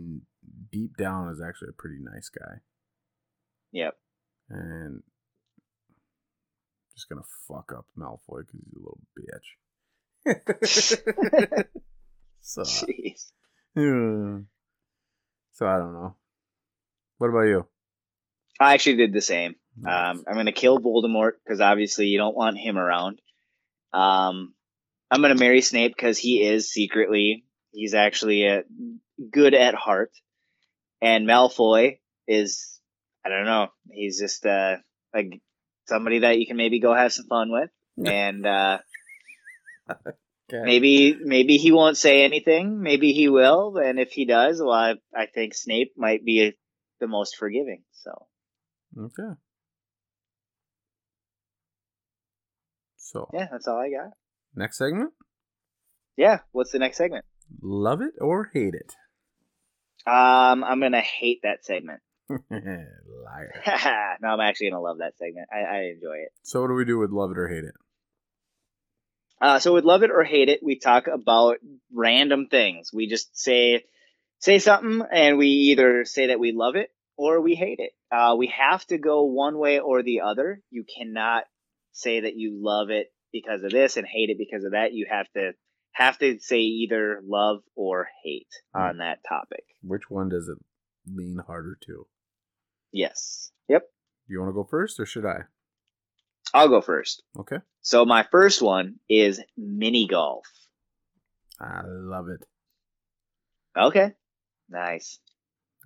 deep 0.71 0.97
down 0.97 1.29
is 1.29 1.41
actually 1.41 1.69
a 1.71 1.81
pretty 1.81 1.99
nice 2.01 2.29
guy, 2.29 2.61
Yep. 3.73 3.97
and 4.49 5.03
just 6.95 7.09
gonna 7.09 7.23
fuck 7.49 7.73
up 7.77 7.87
Malfoy 7.99 8.47
because 8.47 8.61
he's 8.65 8.75
a 8.75 8.79
little 8.79 9.01
bitch. 9.19 9.57
so, 12.41 12.63
Jeez. 12.63 13.33
yeah. 13.75 14.45
so 15.53 15.67
I 15.67 15.79
don't 15.79 15.93
know. 15.95 16.15
What 17.19 17.31
about 17.31 17.43
you? 17.43 17.67
I 18.61 18.75
actually 18.75 18.97
did 18.97 19.13
the 19.13 19.21
same. 19.21 19.55
Um, 19.87 20.25
I'm 20.27 20.35
gonna 20.35 20.53
kill 20.53 20.79
Voldemort 20.79 21.33
because 21.45 21.61
obviously 21.61 22.07
you 22.07 22.19
don't 22.19 22.37
want 22.37 22.59
him 22.59 22.79
around. 22.79 23.21
Um, 23.93 24.55
I'm 25.11 25.23
gonna 25.23 25.35
marry 25.35 25.61
Snape 25.61 25.95
because 25.95 26.19
he 26.19 26.43
is 26.43 26.71
secretly 26.71 27.45
he's 27.73 27.95
actually 27.95 28.49
uh 28.49 28.63
good 29.31 29.55
at 29.55 29.75
heart, 29.75 30.11
and 31.01 31.27
Malfoy 31.27 31.99
is 32.27 32.81
I 33.25 33.29
don't 33.29 33.45
know 33.45 33.69
he's 33.91 34.19
just 34.19 34.45
uh 34.47 34.77
like 35.15 35.41
somebody 35.87 36.21
that 36.21 36.39
you 36.39 36.47
can 36.47 36.57
maybe 36.57 36.81
go 36.81 36.95
have 36.95 37.13
some 37.13 37.27
fun 37.27 37.51
with, 37.51 37.71
and 38.11 38.47
uh, 38.47 38.79
Okay. 40.51 40.65
maybe 40.65 41.15
maybe 41.21 41.59
he 41.59 41.73
won't 41.73 41.99
say 41.99 42.25
anything, 42.25 42.81
maybe 42.81 43.13
he 43.13 43.29
will, 43.29 43.77
and 43.77 43.99
if 44.01 44.13
he 44.13 44.25
does, 44.25 44.61
well, 44.63 44.73
I, 44.73 44.95
I 45.15 45.27
think 45.27 45.55
Snape 45.55 45.93
might 45.97 46.25
be 46.25 46.55
the 47.01 47.07
most 47.07 47.37
forgiving. 47.37 47.83
So 47.93 48.27
Okay. 48.99 49.35
So 53.09 53.27
yeah, 53.33 53.49
that's 53.51 53.67
all 53.67 53.79
I 53.79 53.89
got. 53.89 54.13
next 54.55 54.77
segment, 54.77 55.13
Yeah, 56.17 56.41
what's 56.53 56.73
the 56.73 56.79
next 56.79 56.99
segment? 56.99 57.25
love 57.63 58.03
it 58.03 58.13
or 58.21 58.51
hate 58.53 58.75
it. 58.75 58.95
Um, 60.07 60.63
I'm 60.63 60.81
gonna 60.81 61.01
hate 61.01 61.41
that 61.43 61.65
segment. 61.65 62.01
Liar. 62.51 64.19
no, 64.21 64.29
I'm 64.29 64.41
actually 64.41 64.69
gonna 64.71 64.83
love 64.83 64.99
that 64.99 65.17
segment. 65.17 65.49
I, 65.51 65.61
I 65.61 65.79
enjoy 65.95 66.17
it. 66.19 66.33
So 66.43 66.61
what 66.61 66.69
do 66.69 66.75
we 66.75 66.85
do 66.85 66.99
with 66.99 67.11
love 67.11 67.31
it 67.31 67.39
or 67.39 67.49
hate 67.49 67.65
it? 67.65 67.75
Uh, 69.41 69.59
so 69.59 69.73
with 69.73 69.85
love 69.85 70.03
it 70.03 70.11
or 70.11 70.23
hate 70.25 70.51
it, 70.51 70.61
we 70.63 70.79
talk 70.79 71.07
about 71.07 71.59
random 71.95 72.49
things. 72.51 72.93
We 72.93 73.07
just 73.07 73.39
say 73.39 73.85
say 74.41 74.59
something, 74.59 75.03
and 75.11 75.39
we 75.39 75.47
either 75.47 76.05
say 76.05 76.27
that 76.27 76.41
we 76.41 76.53
love 76.53 76.77
it 76.77 76.91
or 77.17 77.41
we 77.41 77.55
hate 77.55 77.79
it. 77.81 77.93
Uh, 78.15 78.35
we 78.37 78.49
have 78.49 78.85
to 78.89 78.99
go 78.99 79.23
one 79.25 79.57
way 79.59 79.79
or 79.81 80.03
the 80.03 80.21
other. 80.21 80.61
You 80.71 80.85
cannot 80.85 81.45
say 81.99 82.20
that 82.20 82.37
you 82.37 82.59
love 82.61 82.91
it 82.91 83.12
because 83.33 83.62
of 83.62 83.70
this 83.70 83.97
and 83.97 84.07
hate 84.07 84.31
it 84.31 84.39
because 84.39 84.65
of 84.65 84.73
that. 84.73 84.93
You 84.93 85.07
have 85.11 85.27
to 85.35 85.53
have 85.93 86.19
to 86.19 86.39
say 86.41 86.61
either 86.61 87.20
love 87.27 87.59
or 87.75 88.09
hate 88.25 88.49
hmm. 88.75 88.81
on 88.81 88.99
that 88.99 89.19
topic. 89.29 89.65
Which 89.83 90.09
one 90.09 90.29
does 90.29 90.49
it 90.49 90.59
lean 91.12 91.39
harder 91.45 91.77
to? 91.87 92.07
Yes. 92.93 93.51
Yep. 93.69 93.83
Do 94.27 94.33
you 94.33 94.41
want 94.41 94.51
to 94.51 94.55
go 94.55 94.65
first 94.65 95.01
or 95.01 95.07
should 95.07 95.27
I? 95.27 95.43
I'll 96.55 96.69
go 96.69 96.81
first. 96.81 97.23
Okay. 97.39 97.59
So 97.83 98.05
my 98.05 98.25
first 98.31 98.62
one 98.62 98.97
is 99.09 99.43
mini 99.57 100.07
golf. 100.07 100.47
I 101.61 101.83
love 101.85 102.29
it. 102.29 102.47
Okay. 103.77 104.12
Nice. 104.70 105.19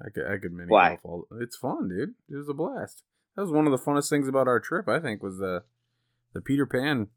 I 0.00 0.10
could, 0.10 0.26
I 0.26 0.38
could 0.38 0.52
mini 0.52 0.68
Why? 0.68 0.90
golf 0.90 1.00
all. 1.02 1.26
It's 1.40 1.56
fun, 1.56 1.88
dude. 1.88 2.14
It 2.28 2.36
was 2.36 2.48
a 2.48 2.54
blast. 2.54 3.02
That 3.34 3.42
was 3.42 3.50
one 3.50 3.66
of 3.66 3.72
the 3.72 3.84
funnest 3.84 4.10
things 4.10 4.28
about 4.28 4.46
our 4.46 4.60
trip. 4.60 4.88
I 4.88 5.00
think 5.00 5.22
was 5.22 5.38
the 5.38 5.64
the 6.32 6.40
Peter 6.40 6.66
Pan. 6.66 7.08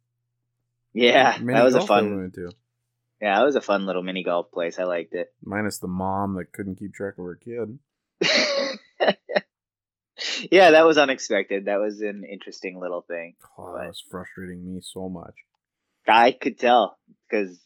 Yeah, 0.93 1.37
that 1.39 1.63
was 1.63 1.75
a 1.75 1.79
we 1.81 1.85
fun. 1.87 2.31
to. 2.35 2.51
Yeah, 3.21 3.37
that 3.39 3.45
was 3.45 3.55
a 3.55 3.61
fun 3.61 3.85
little 3.85 4.03
mini 4.03 4.23
golf 4.23 4.51
place. 4.51 4.77
I 4.79 4.83
liked 4.83 5.13
it. 5.13 5.33
Minus 5.43 5.79
the 5.79 5.87
mom 5.87 6.35
that 6.35 6.51
couldn't 6.53 6.75
keep 6.79 6.93
track 6.93 7.13
of 7.17 7.25
her 7.25 7.35
kid. 7.35 7.79
yeah, 10.51 10.71
that 10.71 10.85
was 10.85 10.97
unexpected. 10.97 11.65
That 11.65 11.79
was 11.79 12.01
an 12.01 12.23
interesting 12.29 12.79
little 12.79 13.01
thing. 13.01 13.35
Oh, 13.57 13.75
that 13.77 13.87
was 13.87 14.03
frustrating 14.09 14.65
me 14.65 14.79
so 14.81 15.09
much. 15.09 15.33
I 16.07 16.31
could 16.31 16.59
tell 16.59 16.97
because 17.29 17.59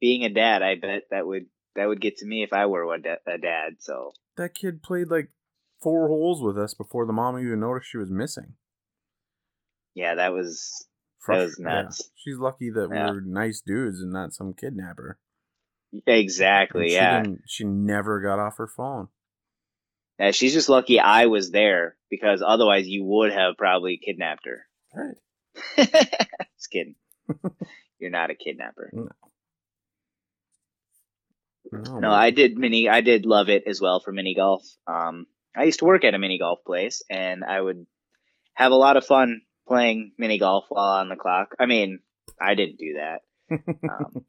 being 0.00 0.24
a 0.24 0.28
dad, 0.28 0.62
I 0.62 0.74
bet 0.74 1.02
that 1.10 1.26
would 1.26 1.46
that 1.74 1.86
would 1.86 2.00
get 2.00 2.18
to 2.18 2.26
me 2.26 2.42
if 2.42 2.52
I 2.52 2.66
were 2.66 2.92
a 2.94 3.00
da- 3.00 3.16
a 3.26 3.38
dad. 3.38 3.74
So 3.80 4.12
That 4.36 4.54
kid 4.54 4.82
played 4.82 5.08
like 5.08 5.30
four 5.82 6.08
holes 6.08 6.42
with 6.42 6.58
us 6.58 6.74
before 6.74 7.06
the 7.06 7.12
mom 7.12 7.38
even 7.38 7.60
noticed 7.60 7.90
she 7.90 7.98
was 7.98 8.10
missing. 8.10 8.54
yeah, 9.94 10.14
that 10.16 10.32
was 10.32 10.86
was 11.28 11.54
Frustra- 11.56 11.64
yeah. 11.64 11.82
nuts. 11.82 12.10
She's 12.16 12.36
lucky 12.38 12.70
that 12.70 12.88
Yeah. 12.92 13.10
we're 13.10 13.20
nice 13.20 13.60
dudes 13.60 14.00
and 14.00 14.12
not 14.12 14.32
some 14.34 14.52
kidnapper. 14.54 15.18
Exactly 16.06 16.88
she 16.88 16.94
yeah. 16.94 17.22
She 17.46 17.64
never 17.64 18.20
got 18.20 18.38
off 18.38 18.56
her 18.58 18.66
phone. 18.66 19.08
yeah. 20.18 20.30
She's 20.32 20.52
just 20.52 20.68
lucky 20.68 20.98
I 21.00 21.26
was 21.26 21.50
there 21.50 21.96
because 22.10 22.42
otherwise 22.46 22.86
you 22.88 23.04
would 23.04 23.32
have 23.32 23.56
probably 23.56 23.98
kidnapped 24.04 24.46
her. 24.46 24.66
Right. 24.94 25.16
just 26.56 26.70
kidding. 26.70 26.96
You're 27.98 28.10
not 28.10 28.30
a 28.30 28.34
kidnapper. 28.34 28.90
No, 28.92 29.08
No, 31.98 32.10
I 32.10 32.30
did 32.30 32.56
mini. 32.56 32.88
I 32.88 33.00
did 33.00 33.26
love 33.26 33.48
it 33.48 33.64
as 33.66 33.80
well 33.80 34.00
for 34.00 34.12
mini 34.12 34.34
golf. 34.34 34.62
Um, 34.86 35.26
I 35.56 35.64
used 35.64 35.80
to 35.80 35.84
work 35.84 36.04
at 36.04 36.14
a 36.14 36.18
mini 36.18 36.38
golf 36.38 36.60
place, 36.64 37.02
and 37.10 37.42
I 37.44 37.60
would 37.60 37.86
have 38.54 38.72
a 38.72 38.76
lot 38.76 38.96
of 38.96 39.04
fun 39.06 39.40
playing 39.66 40.12
mini 40.18 40.38
golf 40.38 40.66
while 40.68 41.00
on 41.00 41.08
the 41.08 41.16
clock. 41.16 41.54
I 41.58 41.66
mean, 41.66 42.00
I 42.40 42.54
didn't 42.54 42.78
do 42.78 42.94
that. 42.94 43.22
Um, 43.50 44.24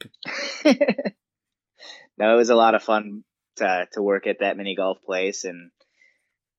no, 2.18 2.34
it 2.34 2.38
was 2.38 2.50
a 2.50 2.56
lot 2.56 2.76
of 2.76 2.84
fun 2.84 3.24
to 3.58 3.88
to 3.94 4.02
work 4.02 4.28
at 4.28 4.40
that 4.40 4.58
mini 4.58 4.76
golf 4.76 5.02
place, 5.04 5.44
and 5.44 5.72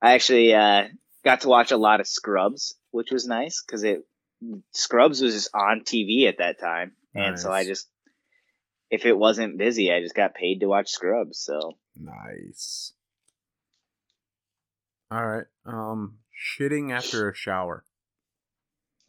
I 0.01 0.15
actually 0.15 0.55
uh, 0.55 0.85
got 1.25 1.43
to 1.43 1.49
watch 1.49 1.71
a 1.71 1.77
lot 1.77 2.01
of 2.01 2.09
Scrubs, 2.09 2.75
which 2.91 3.11
was 3.11 3.27
nice 3.27 3.63
because 3.65 3.85
it 3.85 4.05
Scrubs 4.73 5.21
was 5.21 5.35
just 5.35 5.51
on 5.55 5.83
TV 5.85 6.29
at 6.29 6.39
that 6.39 6.61
time, 6.61 6.93
and 7.15 7.39
so 7.39 7.51
I 7.51 7.65
just 7.65 7.89
if 8.91 9.05
it 9.05 9.17
wasn't 9.17 9.59
busy, 9.59 9.93
I 9.93 10.01
just 10.01 10.15
got 10.15 10.35
paid 10.35 10.61
to 10.61 10.67
watch 10.67 10.91
Scrubs. 10.91 11.39
So 11.39 11.77
Nice. 11.97 12.93
All 15.11 15.27
right. 15.27 15.47
Um, 15.65 16.19
shitting 16.37 16.93
after 16.93 17.31
a 17.31 17.35
shower. 17.35 17.85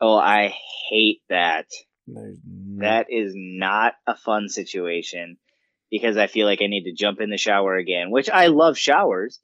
Oh, 0.02 0.18
I 0.18 0.54
hate 0.90 1.22
that. 1.30 1.66
No, 2.08 2.34
That 2.78 3.08
is 3.10 3.34
not 3.36 3.94
a 4.08 4.16
fun 4.16 4.50
situation 4.50 5.38
because 5.92 6.18
I 6.18 6.28
feel 6.28 6.46
like 6.48 6.62
I 6.62 6.68
need 6.68 6.86
to 6.86 6.94
jump 6.94 7.20
in 7.22 7.30
the 7.30 7.38
shower 7.38 7.76
again, 7.76 8.12
which 8.12 8.30
I 8.30 8.48
love 8.48 8.78
showers, 8.78 9.40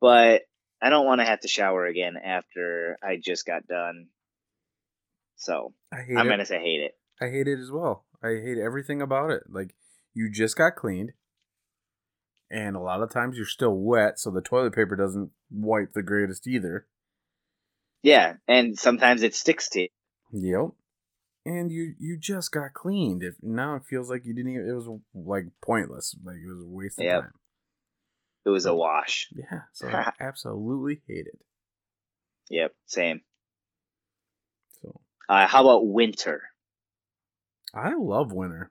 but 0.00 0.42
I 0.82 0.90
don't 0.90 1.06
want 1.06 1.20
to 1.20 1.26
have 1.26 1.40
to 1.40 1.48
shower 1.48 1.86
again 1.86 2.14
after 2.22 2.98
I 3.02 3.16
just 3.22 3.46
got 3.46 3.66
done. 3.66 4.06
So 5.36 5.72
I'm 5.92 6.26
it. 6.26 6.30
gonna 6.30 6.46
say 6.46 6.58
hate 6.58 6.80
it. 6.80 6.92
I 7.20 7.30
hate 7.30 7.48
it 7.48 7.58
as 7.58 7.70
well. 7.70 8.04
I 8.22 8.28
hate 8.28 8.58
everything 8.58 9.00
about 9.00 9.30
it. 9.30 9.44
Like 9.48 9.74
you 10.14 10.30
just 10.30 10.56
got 10.56 10.76
cleaned, 10.76 11.12
and 12.50 12.76
a 12.76 12.80
lot 12.80 13.02
of 13.02 13.10
times 13.10 13.36
you're 13.36 13.46
still 13.46 13.74
wet, 13.74 14.18
so 14.18 14.30
the 14.30 14.42
toilet 14.42 14.74
paper 14.74 14.96
doesn't 14.96 15.30
wipe 15.50 15.92
the 15.94 16.02
greatest 16.02 16.46
either. 16.46 16.86
Yeah, 18.02 18.34
and 18.48 18.78
sometimes 18.78 19.22
it 19.22 19.34
sticks 19.34 19.68
to 19.70 19.82
you. 19.82 19.88
Yep. 20.32 20.70
And 21.46 21.70
you 21.70 21.94
you 21.98 22.18
just 22.18 22.52
got 22.52 22.74
cleaned. 22.74 23.22
If 23.22 23.34
now 23.42 23.76
it 23.76 23.84
feels 23.88 24.10
like 24.10 24.24
you 24.24 24.34
didn't. 24.34 24.52
Even, 24.52 24.68
it 24.68 24.72
was 24.74 24.88
like 25.14 25.46
pointless. 25.62 26.14
Like 26.22 26.36
it 26.36 26.46
was 26.46 26.62
a 26.62 26.68
waste 26.68 27.00
of 27.00 27.06
time. 27.06 27.32
It 28.44 28.50
was 28.50 28.66
a 28.66 28.74
wash. 28.74 29.28
Yeah. 29.32 29.60
So 29.72 29.88
I 29.88 30.12
absolutely 30.20 31.02
hate 31.06 31.26
it. 31.26 31.38
Yep, 32.50 32.72
same. 32.86 33.20
So 34.82 35.00
Uh, 35.28 35.46
how 35.46 35.62
about 35.62 35.86
winter? 35.86 36.42
I 37.72 37.94
love 37.94 38.32
winter. 38.32 38.70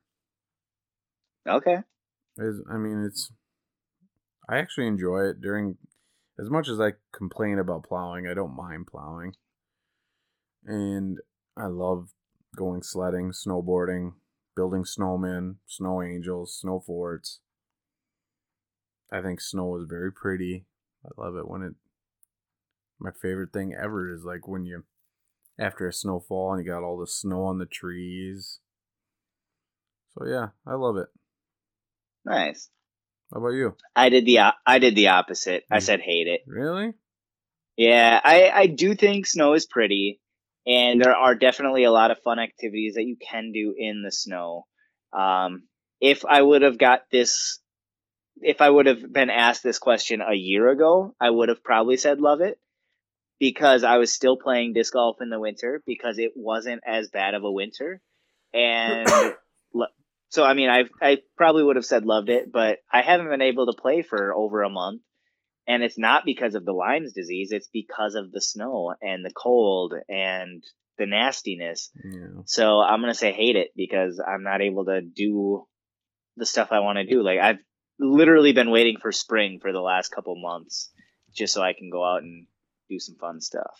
Okay. 1.47 1.77
It's, 2.37 2.59
I 2.69 2.77
mean, 2.77 3.05
it's. 3.05 3.31
I 4.47 4.57
actually 4.57 4.87
enjoy 4.87 5.29
it 5.29 5.41
during. 5.41 5.77
As 6.39 6.49
much 6.49 6.69
as 6.69 6.79
I 6.79 6.93
complain 7.11 7.59
about 7.59 7.83
plowing, 7.83 8.25
I 8.27 8.33
don't 8.33 8.55
mind 8.55 8.87
plowing. 8.87 9.33
And 10.65 11.17
I 11.57 11.65
love 11.65 12.11
going 12.55 12.81
sledding, 12.81 13.31
snowboarding, 13.31 14.13
building 14.55 14.83
snowmen, 14.83 15.55
snow 15.65 16.01
angels, 16.01 16.57
snow 16.57 16.79
forts. 16.79 17.41
I 19.11 19.21
think 19.21 19.41
snow 19.41 19.75
is 19.77 19.85
very 19.89 20.13
pretty. 20.13 20.65
I 21.05 21.09
love 21.21 21.35
it 21.35 21.47
when 21.47 21.61
it. 21.61 21.73
My 22.99 23.11
favorite 23.11 23.51
thing 23.51 23.73
ever 23.73 24.13
is 24.13 24.23
like 24.23 24.47
when 24.47 24.65
you, 24.65 24.83
after 25.57 25.87
a 25.87 25.93
snowfall 25.93 26.53
and 26.53 26.65
you 26.65 26.71
got 26.71 26.83
all 26.83 26.97
the 26.97 27.07
snow 27.07 27.43
on 27.43 27.57
the 27.57 27.65
trees. 27.65 28.59
So 30.13 30.25
yeah, 30.25 30.49
I 30.65 30.75
love 30.75 30.97
it. 30.97 31.07
Nice. 32.25 32.69
How 33.31 33.39
about 33.39 33.49
you? 33.49 33.75
I 33.95 34.09
did 34.09 34.25
the 34.25 34.39
I 34.65 34.79
did 34.79 34.95
the 34.95 35.09
opposite. 35.09 35.63
I 35.71 35.77
Mm. 35.77 35.81
said 35.83 35.99
hate 36.01 36.27
it. 36.27 36.41
Really? 36.47 36.93
Yeah, 37.77 38.19
I 38.23 38.49
I 38.49 38.67
do 38.67 38.95
think 38.95 39.25
snow 39.27 39.53
is 39.53 39.65
pretty, 39.65 40.19
and 40.65 41.01
there 41.01 41.15
are 41.15 41.35
definitely 41.35 41.83
a 41.83 41.91
lot 41.91 42.11
of 42.11 42.21
fun 42.23 42.39
activities 42.39 42.95
that 42.95 43.05
you 43.05 43.15
can 43.17 43.51
do 43.51 43.73
in 43.77 44.01
the 44.03 44.11
snow. 44.11 44.65
Um, 45.13 45.63
if 46.01 46.25
I 46.25 46.41
would 46.41 46.61
have 46.61 46.77
got 46.77 47.03
this, 47.11 47.59
if 48.41 48.61
I 48.61 48.69
would 48.69 48.87
have 48.87 49.13
been 49.13 49.29
asked 49.29 49.63
this 49.63 49.79
question 49.79 50.21
a 50.21 50.33
year 50.35 50.69
ago, 50.69 51.15
I 51.19 51.29
would 51.29 51.49
have 51.49 51.63
probably 51.63 51.97
said 51.97 52.19
love 52.19 52.41
it 52.41 52.59
because 53.39 53.83
I 53.83 53.97
was 53.97 54.11
still 54.11 54.37
playing 54.37 54.73
disc 54.73 54.91
golf 54.93 55.21
in 55.21 55.29
the 55.29 55.39
winter 55.39 55.81
because 55.85 56.17
it 56.19 56.33
wasn't 56.35 56.81
as 56.85 57.09
bad 57.09 57.33
of 57.35 57.43
a 57.43 57.51
winter, 57.51 58.01
and 58.53 59.09
so 60.29 60.43
I 60.43 60.53
mean 60.53 60.69
I 60.69 60.85
I 61.01 61.17
probably 61.37 61.63
would 61.63 61.75
have 61.75 61.85
said 61.85 62.05
loved 62.05 62.29
it, 62.29 62.51
but 62.51 62.79
I 62.91 63.01
haven't 63.01 63.29
been 63.29 63.41
able 63.41 63.65
to 63.67 63.79
play 63.79 64.01
for 64.01 64.33
over 64.33 64.63
a 64.63 64.69
month 64.69 65.01
and 65.67 65.83
it's 65.83 65.99
not 65.99 66.25
because 66.25 66.55
of 66.55 66.65
the 66.65 66.73
Lyme's 66.73 67.13
disease. 67.13 67.51
It's 67.51 67.69
because 67.71 68.15
of 68.15 68.31
the 68.31 68.41
snow 68.41 68.95
and 69.01 69.23
the 69.23 69.31
cold 69.31 69.93
and 70.09 70.63
the 70.97 71.05
nastiness. 71.05 71.91
Yeah. 72.03 72.41
So 72.45 72.79
I'm 72.79 73.01
gonna 73.01 73.13
say 73.13 73.31
hate 73.31 73.55
it 73.55 73.71
because 73.75 74.19
I'm 74.19 74.43
not 74.43 74.61
able 74.61 74.85
to 74.85 75.01
do 75.01 75.67
the 76.37 76.45
stuff 76.45 76.69
I 76.71 76.79
want 76.79 76.97
to 76.97 77.05
do. 77.05 77.21
Like 77.21 77.39
I've 77.39 77.59
literally 77.99 78.53
been 78.53 78.71
waiting 78.71 78.97
for 78.99 79.11
spring 79.11 79.59
for 79.61 79.71
the 79.71 79.81
last 79.81 80.09
couple 80.09 80.35
months 80.41 80.89
just 81.35 81.53
so 81.53 81.61
I 81.61 81.73
can 81.73 81.91
go 81.91 82.03
out 82.03 82.23
and 82.23 82.47
do 82.89 82.99
some 82.99 83.15
fun 83.15 83.39
stuff. 83.39 83.79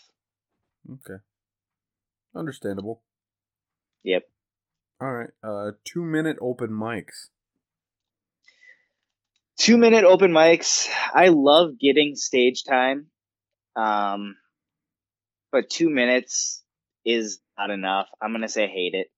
Okay. 0.88 1.20
Understandable. 2.34 3.02
Yep. 4.04 4.28
All 5.00 5.12
right. 5.12 5.30
Uh, 5.42 5.72
two 5.84 6.04
minute 6.04 6.36
open 6.40 6.70
mics. 6.70 7.28
Two 9.58 9.76
minute 9.78 10.04
open 10.04 10.30
mics. 10.32 10.88
I 11.14 11.28
love 11.28 11.78
getting 11.78 12.16
stage 12.16 12.64
time. 12.64 13.06
Um, 13.76 14.36
but 15.52 15.70
two 15.70 15.90
minutes 15.90 16.62
is 17.04 17.40
not 17.58 17.70
enough. 17.70 18.08
I'm 18.20 18.32
gonna 18.32 18.48
say 18.48 18.66
hate 18.66 18.94
it. 18.94 19.08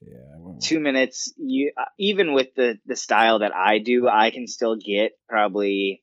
Yeah. 0.00 0.18
I 0.34 0.38
went 0.38 0.56
with- 0.56 0.64
two 0.64 0.80
minutes 0.80 1.32
you 1.36 1.72
uh, 1.76 1.84
even 1.98 2.32
with 2.32 2.54
the 2.54 2.78
the 2.86 2.96
style 2.96 3.40
that 3.40 3.54
i 3.54 3.78
do 3.78 4.08
i 4.08 4.30
can 4.30 4.46
still 4.46 4.76
get 4.76 5.12
probably 5.28 6.02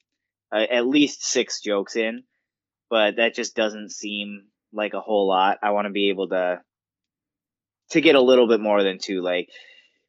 uh, 0.52 0.66
at 0.70 0.86
least 0.86 1.24
six 1.24 1.62
jokes 1.62 1.96
in 1.96 2.24
but 2.90 3.16
that 3.18 3.36
just 3.36 3.56
doesn't 3.56 3.92
seem 3.92 4.48
like 4.72 4.94
a 4.94 5.00
whole 5.00 5.28
lot 5.28 5.58
i 5.64 5.72
want 5.72 5.86
to 5.86 5.92
be 5.92 6.10
able 6.10 6.28
to 6.30 6.60
to 7.92 8.02
get 8.02 8.16
a 8.16 8.22
little 8.22 8.48
bit 8.48 8.60
more 8.60 8.84
than 8.84 8.98
two 9.00 9.22
like 9.22 9.50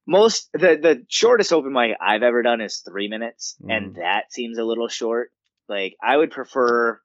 most 0.07 0.51
the 0.53 0.77
the 0.81 1.05
shortest 1.09 1.53
open 1.53 1.73
mic 1.73 1.97
i've 2.01 2.23
ever 2.23 2.43
done 2.43 2.61
is 2.61 2.83
three 2.87 3.09
minutes 3.09 3.57
and 3.69 3.95
Mhm. 3.95 3.97
that 3.97 4.33
seems 4.33 4.59
a 4.59 4.65
little 4.65 4.89
short 4.89 5.31
like 5.69 5.97
i 6.03 6.17
would 6.17 6.31
prefer 6.31 7.01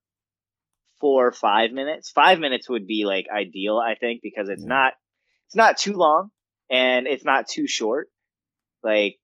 four 0.99 1.27
or 1.27 1.31
five 1.31 1.71
minutes 1.71 2.09
five 2.11 2.39
minutes 2.39 2.69
would 2.69 2.85
be 2.87 3.05
like 3.05 3.27
ideal 3.33 3.77
i 3.77 3.95
think 3.95 4.21
because 4.21 4.49
it's 4.49 4.63
Yeah. 4.63 4.69
not 4.69 4.93
it's 5.47 5.55
not 5.55 5.77
too 5.77 5.93
long 5.93 6.29
and 6.69 7.07
it's 7.07 7.25
not 7.25 7.47
too 7.47 7.65
short. 7.67 8.07
Like, 8.83 9.17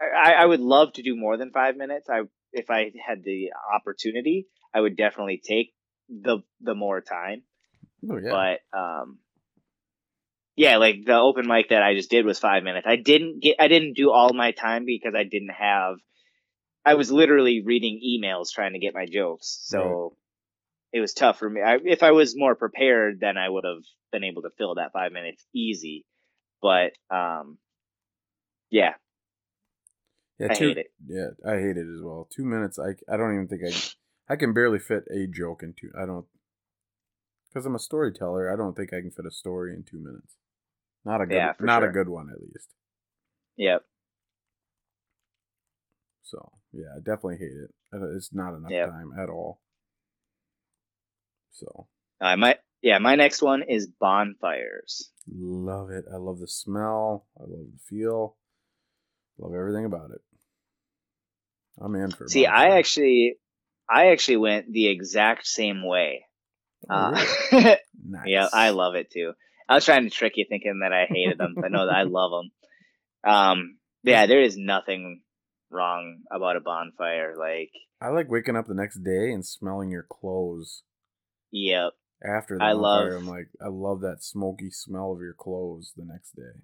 I, 0.00 0.32
I 0.32 0.46
would 0.46 0.60
love 0.60 0.94
to 0.94 1.02
do 1.02 1.14
more 1.14 1.36
than 1.36 1.50
five 1.50 1.76
minutes. 1.76 2.08
I 2.08 2.22
if 2.52 2.70
I 2.70 2.90
had 3.06 3.22
the 3.22 3.50
opportunity, 3.74 4.46
I 4.74 4.80
would 4.80 4.96
definitely 4.96 5.42
take 5.46 5.74
the 6.08 6.38
the 6.60 6.74
more 6.74 7.02
time. 7.02 7.42
Oh 8.10 8.16
yeah. 8.16 8.30
But 8.30 8.78
um, 8.78 9.18
yeah, 10.56 10.78
like 10.78 11.04
the 11.04 11.14
open 11.14 11.46
mic 11.46 11.68
that 11.68 11.82
I 11.82 11.94
just 11.94 12.10
did 12.10 12.24
was 12.24 12.38
five 12.38 12.64
minutes. 12.64 12.86
I 12.88 12.96
didn't 12.96 13.42
get 13.42 13.56
I 13.60 13.68
didn't 13.68 13.94
do 13.94 14.10
all 14.10 14.32
my 14.32 14.52
time 14.52 14.86
because 14.86 15.14
I 15.14 15.24
didn't 15.24 15.50
have. 15.50 15.96
I 16.84 16.94
was 16.94 17.12
literally 17.12 17.62
reading 17.64 18.00
emails 18.02 18.52
trying 18.52 18.72
to 18.72 18.78
get 18.78 18.94
my 18.94 19.06
jokes, 19.06 19.60
so 19.64 20.16
it 20.92 21.00
was 21.00 21.12
tough 21.12 21.38
for 21.38 21.50
me. 21.50 21.60
I, 21.60 21.78
if 21.84 22.02
I 22.02 22.12
was 22.12 22.34
more 22.36 22.54
prepared, 22.54 23.18
then 23.20 23.36
I 23.36 23.48
would 23.48 23.64
have 23.64 23.82
been 24.12 24.24
able 24.24 24.42
to 24.42 24.50
fill 24.56 24.76
that 24.76 24.92
five 24.92 25.12
minutes 25.12 25.44
easy. 25.54 26.06
But 26.62 26.92
um, 27.10 27.58
yeah, 28.70 28.94
yeah. 30.38 30.48
I 30.50 30.54
hate 30.54 30.78
it. 30.78 30.86
Yeah, 31.06 31.28
I 31.46 31.56
hate 31.56 31.76
it 31.76 31.86
as 31.92 32.02
well. 32.02 32.28
Two 32.34 32.44
minutes. 32.44 32.78
I 32.78 32.94
I 33.12 33.18
don't 33.18 33.34
even 33.34 33.48
think 33.48 33.62
I 33.66 34.32
I 34.32 34.36
can 34.36 34.54
barely 34.54 34.78
fit 34.78 35.04
a 35.10 35.26
joke 35.26 35.62
in 35.62 35.74
two. 35.78 35.90
I 36.00 36.06
don't 36.06 36.26
because 37.48 37.66
I'm 37.66 37.74
a 37.74 37.78
storyteller. 37.78 38.50
I 38.50 38.56
don't 38.56 38.74
think 38.74 38.94
I 38.94 39.02
can 39.02 39.10
fit 39.10 39.26
a 39.26 39.30
story 39.30 39.74
in 39.74 39.82
two 39.82 39.98
minutes. 39.98 40.34
Not 41.06 41.20
a 41.22 41.26
good. 41.26 41.36
Yeah, 41.36 41.52
not 41.60 41.84
a 41.84 41.88
good 41.88 42.08
one 42.08 42.28
at 42.30 42.40
least. 42.42 42.68
Yep. 43.56 43.84
So 46.24 46.50
yeah, 46.72 46.88
I 46.96 46.98
definitely 46.98 47.36
hate 47.38 47.52
it. 47.52 47.70
It's 48.16 48.34
not 48.34 48.54
enough 48.56 48.72
Yep. 48.72 48.88
time 48.90 49.12
at 49.18 49.28
all. 49.28 49.60
So 51.52 51.86
Uh, 52.20 52.36
my 52.36 52.58
yeah, 52.82 52.98
my 52.98 53.14
next 53.14 53.40
one 53.42 53.62
is 53.62 53.86
bonfires. 53.86 55.10
love 55.32 55.90
it. 55.90 56.04
I 56.12 56.16
love 56.16 56.40
the 56.40 56.48
smell. 56.48 57.26
I 57.38 57.42
love 57.42 57.66
the 57.72 57.78
feel. 57.88 58.36
Love 59.38 59.54
everything 59.54 59.84
about 59.84 60.10
it. 60.10 60.20
I'm 61.80 61.94
in 61.94 62.10
for. 62.10 62.26
See, 62.28 62.46
I 62.46 62.78
actually, 62.78 63.36
I 63.88 64.08
actually 64.08 64.38
went 64.38 64.72
the 64.72 64.88
exact 64.88 65.46
same 65.46 65.86
way. 65.86 66.26
Oh, 66.90 66.94
Uh, 66.94 67.10
nice. 67.10 67.76
yeah, 68.26 68.48
I 68.52 68.70
love 68.70 68.94
it 68.96 69.10
too. 69.10 69.34
I 69.68 69.74
was 69.74 69.84
trying 69.84 70.04
to 70.04 70.10
trick 70.10 70.34
you, 70.36 70.44
thinking 70.48 70.80
that 70.82 70.92
I 70.92 71.06
hated 71.08 71.38
them, 71.38 71.54
but 71.60 71.70
no, 71.72 71.88
I 71.88 72.02
love 72.04 72.30
them. 73.24 73.30
Um, 73.32 73.76
yeah, 74.02 74.26
there 74.26 74.42
is 74.42 74.56
nothing 74.56 75.22
wrong 75.70 76.18
about 76.30 76.56
a 76.56 76.60
bonfire. 76.60 77.34
Like, 77.36 77.70
I 78.00 78.08
like 78.10 78.30
waking 78.30 78.56
up 78.56 78.66
the 78.66 78.74
next 78.74 79.02
day 79.02 79.32
and 79.32 79.44
smelling 79.44 79.90
your 79.90 80.06
clothes 80.08 80.82
yep, 81.50 81.92
after 82.24 82.58
the 82.58 82.64
I 82.64 82.72
bonfire. 82.74 83.12
love- 83.14 83.22
I'm 83.22 83.28
like, 83.28 83.48
I 83.60 83.68
love 83.68 84.00
that 84.02 84.22
smoky 84.22 84.70
smell 84.70 85.12
of 85.12 85.20
your 85.20 85.34
clothes 85.34 85.92
the 85.96 86.04
next 86.04 86.36
day. 86.36 86.60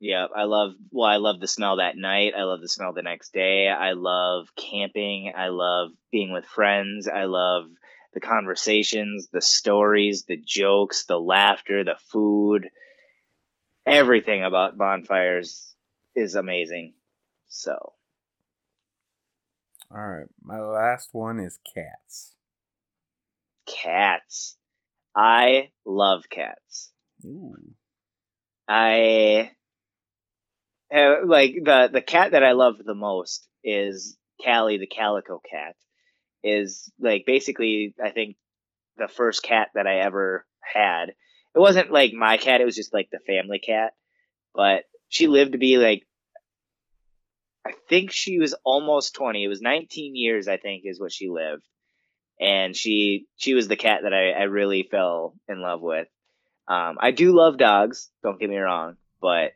yep. 0.00 0.28
I 0.36 0.44
love. 0.44 0.72
Well, 0.90 1.08
I 1.08 1.16
love 1.16 1.40
the 1.40 1.46
smell 1.48 1.76
that 1.76 1.96
night. 1.96 2.34
I 2.36 2.42
love 2.42 2.60
the 2.60 2.68
smell 2.68 2.92
the 2.92 3.02
next 3.02 3.32
day. 3.32 3.68
I 3.68 3.92
love 3.92 4.48
camping. 4.56 5.32
I 5.34 5.48
love 5.48 5.90
being 6.12 6.32
with 6.32 6.44
friends. 6.44 7.08
I 7.08 7.24
love 7.24 7.64
the 8.14 8.20
conversations, 8.20 9.28
the 9.32 9.40
stories, 9.42 10.24
the 10.24 10.36
jokes, 10.36 11.04
the 11.06 11.18
laughter, 11.18 11.84
the 11.84 11.96
food. 12.12 12.68
Everything 13.86 14.42
about 14.44 14.76
bonfires 14.78 15.74
is 16.14 16.34
amazing. 16.34 16.94
So, 17.48 17.94
All 19.90 20.06
right, 20.06 20.26
my 20.42 20.60
last 20.60 21.10
one 21.12 21.38
is 21.38 21.58
cats. 21.74 22.34
cats. 23.66 24.56
I 25.14 25.70
love 25.84 26.24
cats. 26.30 26.92
Ooh. 27.24 27.56
I 28.68 29.52
uh, 30.94 31.26
like 31.26 31.54
the 31.64 31.88
the 31.92 32.02
cat 32.02 32.32
that 32.32 32.42
I 32.44 32.52
love 32.52 32.76
the 32.84 32.94
most 32.94 33.48
is 33.64 34.16
Callie 34.44 34.78
the 34.78 34.86
calico 34.86 35.40
cat. 35.50 35.76
Is 36.48 36.92
like 37.00 37.24
basically 37.26 37.94
I 38.02 38.10
think 38.10 38.36
the 38.96 39.08
first 39.08 39.42
cat 39.42 39.68
that 39.74 39.86
I 39.86 39.98
ever 39.98 40.46
had. 40.60 41.10
It 41.10 41.58
wasn't 41.58 41.90
like 41.90 42.12
my 42.12 42.36
cat; 42.36 42.60
it 42.60 42.64
was 42.64 42.76
just 42.76 42.94
like 42.94 43.08
the 43.10 43.18
family 43.18 43.58
cat. 43.58 43.94
But 44.54 44.84
she 45.08 45.26
lived 45.26 45.52
to 45.52 45.58
be 45.58 45.76
like 45.76 46.06
I 47.66 47.72
think 47.88 48.12
she 48.12 48.38
was 48.38 48.54
almost 48.64 49.14
twenty. 49.14 49.42
It 49.42 49.48
was 49.48 49.60
nineteen 49.60 50.14
years, 50.14 50.46
I 50.46 50.56
think, 50.56 50.84
is 50.84 51.00
what 51.00 51.12
she 51.12 51.28
lived. 51.28 51.64
And 52.38 52.76
she 52.76 53.26
she 53.36 53.54
was 53.54 53.66
the 53.66 53.76
cat 53.76 54.00
that 54.04 54.14
I, 54.14 54.30
I 54.30 54.42
really 54.44 54.84
fell 54.88 55.34
in 55.48 55.60
love 55.60 55.80
with. 55.80 56.06
Um, 56.68 56.98
I 57.00 57.10
do 57.10 57.34
love 57.34 57.58
dogs. 57.58 58.08
Don't 58.22 58.38
get 58.38 58.50
me 58.50 58.56
wrong, 58.56 58.96
but 59.20 59.52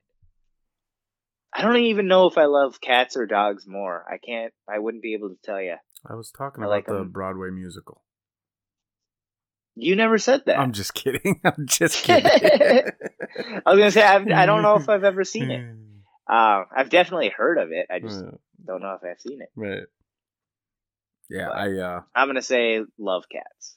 I 1.53 1.62
don't 1.62 1.77
even 1.77 2.09
know 2.09 2.27
if 2.27 2.39
I 2.39 2.45
love 2.45 2.81
cats 2.81 3.17
or 3.17 3.27
dogs 3.27 3.67
more. 3.67 4.05
I 4.09 4.19
can't. 4.19 4.53
I 4.69 4.79
wouldn't 4.79 5.03
be 5.03 5.15
able 5.15 5.31
to 5.31 5.39
tell 5.45 5.61
you. 5.61 5.77
I 6.09 6.14
was 6.14 6.31
talking 6.31 6.62
I 6.62 6.66
about 6.66 6.70
like 6.74 6.86
the 6.86 7.01
'em. 7.01 7.10
Broadway 7.10 7.51
musical. 7.51 8.02
You 9.77 9.97
never 9.97 10.18
said 10.18 10.43
that. 10.47 10.59
I'm 10.59 10.72
just 10.72 10.94
kidding. 10.94 11.40
I'm 11.44 11.66
just 11.66 12.02
kidding. 12.05 12.27
I 12.27 13.62
was 13.66 13.78
gonna 13.78 13.90
say 13.90 14.02
I've, 14.02 14.28
I 14.31 14.47
don't 14.47 14.62
know 14.62 14.77
if 14.77 14.89
I've 14.89 15.05
ever 15.05 15.24
seen 15.24 15.51
it. 15.51 15.77
Uh, 16.31 16.62
I've 16.72 16.90
definitely 16.90 17.31
heard 17.36 17.59
of 17.59 17.72
it. 17.72 17.86
I 17.90 17.98
just 17.98 18.22
Uh, 18.22 18.31
don't 18.64 18.82
know 18.82 18.94
if 18.94 19.02
I've 19.02 19.20
seen 19.20 19.43
it. 19.43 19.48
right. 19.56 19.82
Yeah, 21.28 21.48
But- 21.48 21.56
I 21.59 21.77
uh 21.78 22.02
I'm 22.14 22.28
gonna 22.28 22.40
say 22.40 22.82
love 22.98 23.24
cats. 23.28 23.77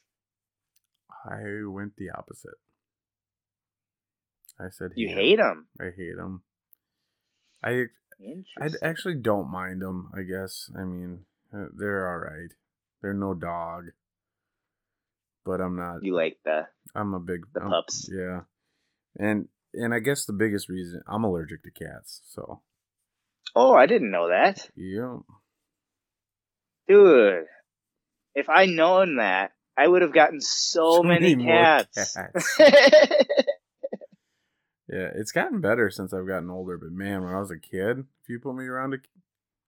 I 1.26 1.42
went 1.66 1.96
the 1.98 2.12
opposite. 2.12 2.54
I 4.60 4.70
said 4.70 4.92
You 4.96 5.08
hate 5.08 5.16
hate 5.16 5.36
them. 5.38 5.68
I 5.82 5.86
hate 5.98 6.16
them. 6.16 6.44
I 7.64 7.86
I 8.62 8.70
actually 8.84 9.16
don't 9.16 9.50
mind 9.50 9.82
them. 9.82 10.12
I 10.16 10.22
guess. 10.22 10.70
I 10.78 10.84
mean, 10.84 11.26
Uh, 11.56 11.66
they're 11.78 12.10
all 12.10 12.18
right. 12.20 12.50
They're 13.02 13.14
no 13.14 13.34
dog, 13.34 13.86
but 15.46 15.62
I'm 15.62 15.76
not. 15.76 16.04
you 16.04 16.16
like 16.16 16.38
the 16.46 16.68
I'm 16.96 17.14
a 17.14 17.20
big 17.20 17.46
the 17.54 17.62
I'm- 17.62 17.70
pups. 17.70 18.10
Yeah, 18.12 18.42
and 19.20 19.48
and 19.74 19.94
I 19.94 20.00
guess 20.00 20.26
the 20.26 20.34
biggest 20.34 20.70
reason 20.70 21.02
I'm 21.08 21.24
allergic 21.24 21.64
to 21.64 21.72
cats. 21.72 22.22
So 22.26 22.62
Oh, 23.56 23.76
I 23.76 23.86
didn't 23.86 24.12
know 24.12 24.30
that. 24.30 24.70
yeah, 24.76 25.18
Dude. 26.88 27.46
If 28.36 28.50
I 28.50 28.66
known 28.66 29.18
that, 29.18 29.52
I 29.78 29.88
would 29.88 30.02
have 30.02 30.14
gotten 30.14 30.42
so, 30.42 31.04
many, 31.04 31.36
more 31.36 31.48
cats. 31.54 32.16
cats. 32.16 32.60
Yeah, 34.90 35.10
it's 35.16 35.32
gotten 35.32 35.60
better 35.62 35.90
since 35.90 36.14
I've 36.14 36.28
gotten 36.28 36.50
older. 36.52 36.78
But 36.78 36.92
man, 36.92 37.24
when 37.24 37.34
I 37.34 37.40
was 37.40 37.50
a 37.50 37.58
kid, 37.58 38.00
if 38.22 38.30
you 38.30 38.40
put 38.40 38.54
me 38.56 38.66
around 38.66 38.94
a, 38.94 38.98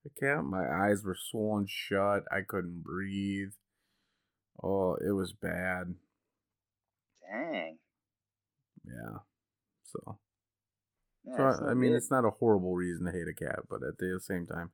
a 0.05 0.19
cat, 0.19 0.43
my 0.43 0.65
eyes 0.67 1.03
were 1.03 1.15
swollen 1.17 1.65
shut. 1.67 2.23
I 2.31 2.41
couldn't 2.47 2.83
breathe. 2.83 3.53
Oh, 4.63 4.95
it 4.95 5.11
was 5.11 5.33
bad. 5.33 5.95
Dang. 7.21 7.77
Yeah. 8.85 9.19
So, 9.83 10.19
Yeah, 11.25 11.51
so 11.53 11.65
I, 11.65 11.71
I 11.71 11.73
mean, 11.73 11.93
it's 11.93 12.11
not 12.11 12.25
a 12.25 12.29
horrible 12.31 12.75
reason 12.75 13.05
to 13.05 13.11
hate 13.11 13.27
a 13.27 13.33
cat, 13.33 13.59
but 13.69 13.83
at 13.83 13.97
the 13.97 14.19
same 14.21 14.45
time, 14.45 14.71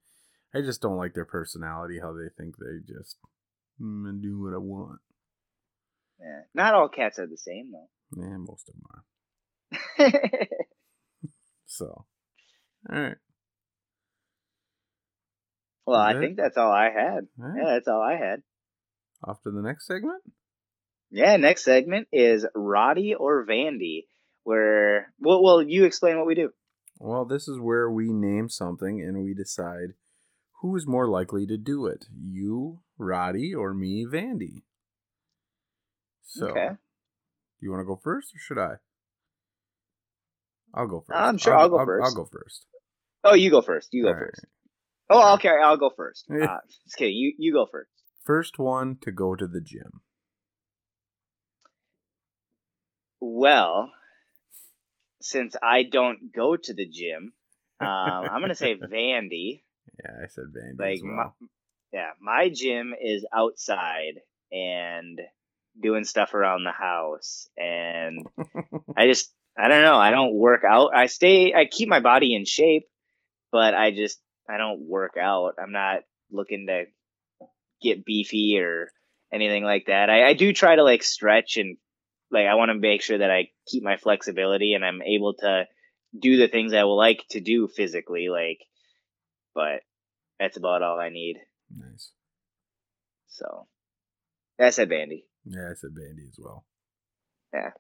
I 0.54 0.62
just 0.62 0.82
don't 0.82 0.98
like 0.98 1.14
their 1.14 1.26
personality. 1.26 2.00
How 2.02 2.14
they 2.14 2.30
think 2.38 2.58
they 2.58 2.80
just 2.94 3.18
mm, 3.82 4.22
do 4.22 4.42
what 4.42 4.54
I 4.54 4.58
want. 4.58 5.00
yeah. 6.20 6.42
Not 6.54 6.74
all 6.74 6.90
cats 6.90 7.20
are 7.20 7.28
the 7.28 7.38
same 7.38 7.72
though. 7.72 8.22
Yeah, 8.22 8.38
most 8.38 8.70
of 8.70 8.76
them 8.76 8.84
are. 8.92 10.48
So, 11.66 12.06
all 12.92 13.00
right. 13.00 13.16
Well, 15.86 16.00
I 16.00 16.14
think 16.20 16.38
that's 16.38 16.58
all 16.58 16.72
I 16.72 16.90
had. 16.90 17.28
Right. 17.38 17.58
Yeah, 17.58 17.74
that's 17.74 17.88
all 17.88 18.02
I 18.02 18.16
had. 18.16 18.42
Off 19.24 19.42
to 19.44 19.52
the 19.52 19.62
next 19.62 19.88
segment. 19.88 20.22
Yeah, 21.12 21.36
next 21.38 21.64
segment 21.66 22.08
is 22.12 22.46
Roddy 22.56 23.14
or 23.14 23.46
Vandy, 23.46 24.06
where 24.44 25.14
well, 25.20 25.44
well, 25.44 25.62
you 25.62 25.86
explain 25.86 26.18
what 26.18 26.26
we 26.28 26.36
do. 26.36 26.52
Well, 27.00 27.26
this 27.26 27.48
is 27.48 27.60
where 27.60 27.90
we 27.90 28.14
name 28.14 28.48
something 28.48 29.02
and 29.02 29.24
we 29.24 29.34
decide 29.34 29.96
who 30.62 30.76
is 30.76 30.88
more 30.88 31.08
likely 31.10 31.46
to 31.48 31.58
do 31.58 31.88
it. 31.88 32.06
You, 32.16 32.82
Roddy, 32.98 33.54
or 33.54 33.74
me, 33.74 34.06
Vandy. 34.06 34.64
So, 36.22 36.48
Okay. 36.50 36.70
you 37.60 37.72
want 37.72 37.82
to 37.82 37.86
go 37.86 38.00
first 38.02 38.34
or 38.36 38.40
should 38.40 38.60
I? 38.60 38.76
I'll 40.74 40.88
go 40.88 41.02
first. 41.02 41.20
I'm 41.20 41.38
sure 41.38 41.56
I'll 41.58 41.70
go 41.70 41.80
I'll, 41.80 41.86
first. 41.86 42.16
go 42.16 42.26
first. 42.26 42.66
Oh, 43.24 43.34
you 43.34 43.50
go 43.50 43.62
first. 43.62 43.90
You 43.92 44.04
go 44.04 44.10
All 44.10 44.16
right. 44.16 44.30
Oh, 45.12 45.34
okay, 45.36 45.50
I'll 45.50 45.78
go 45.78 45.92
first. 45.96 46.26
Uh, 46.32 46.58
just 46.86 46.98
kidding. 46.98 47.16
You 47.16 47.34
you 47.38 47.54
go 47.54 47.66
first. 47.66 47.90
First 48.24 48.58
one 48.58 48.98
to 49.02 49.12
go 49.12 49.36
to 49.36 49.48
the 49.48 49.62
gym. 49.62 50.02
Well, 53.20 53.92
since 55.22 55.56
I 55.62 55.84
don't 55.84 56.34
go 56.34 56.56
to 56.56 56.74
the 56.74 56.88
gym, 56.88 57.34
um, 57.80 57.88
I'm 57.90 58.42
gonna 58.42 58.56
say 58.56 58.76
Vandy. 58.94 59.64
Yeah, 60.00 60.12
I 60.24 60.28
said 60.28 60.46
Vandy 60.56 60.80
Like 60.80 60.96
as 60.96 61.04
my, 61.04 61.26
yeah, 61.94 62.10
my 62.20 62.50
gym 62.50 62.94
is 63.00 63.26
outside 63.34 64.22
and 64.52 65.20
doing 65.80 66.04
stuff 66.04 66.34
around 66.34 66.64
the 66.64 66.72
house, 66.72 67.50
and 67.58 68.26
I 68.98 69.08
just 69.08 69.32
I 69.58 69.68
don't 69.68 69.84
know. 69.84 69.98
I 69.98 70.12
don't 70.12 70.34
work 70.34 70.64
out. 70.68 70.96
I 70.96 71.08
stay. 71.08 71.54
I 71.54 71.66
keep 71.66 71.90
my 71.90 72.00
body 72.00 72.36
in 72.36 72.46
shape, 72.46 72.88
but 73.52 73.74
I 73.74 73.92
just 73.92 74.20
I 74.50 74.58
don't 74.58 74.82
work 74.88 75.16
out. 75.20 75.56
I'm 75.62 75.72
not 75.72 76.00
looking 76.32 76.68
to 76.68 76.86
get 77.82 78.06
beefy 78.06 78.60
or 78.60 78.92
anything 79.34 79.64
like 79.64 79.86
that. 79.88 80.10
I, 80.10 80.30
I 80.30 80.34
do 80.34 80.54
try 80.54 80.76
to 80.76 80.84
like 80.84 81.04
stretch 81.04 81.58
and 81.58 81.78
like 82.32 82.46
I 82.46 82.56
want 82.56 82.70
to 82.70 82.76
make 82.76 83.02
sure 83.02 83.18
that 83.18 83.32
I 83.32 83.50
keep 83.68 83.84
my 83.84 83.98
flexibility 83.98 84.74
and 84.74 84.86
I'm 84.86 85.02
able 85.02 85.34
to 85.40 85.66
do 86.20 86.38
the 86.38 86.48
things 86.48 86.74
I 86.74 86.84
will 86.84 86.98
like 86.98 87.24
to 87.32 87.42
do 87.42 87.68
physically. 87.68 88.28
Like, 88.30 88.60
but 89.54 89.82
that's 90.40 90.58
about 90.58 90.84
all 90.84 91.00
I 91.00 91.10
need. 91.10 91.38
nice. 91.76 92.12
So 93.28 93.68
that's 94.58 94.78
it, 94.80 94.90
Vandy. 94.90 95.24
Yeah, 95.46 95.70
I 95.72 95.74
said 95.76 95.92
Vandy 95.92 96.28
as 96.28 96.38
well. 96.38 96.66
Yeah. 97.54 97.72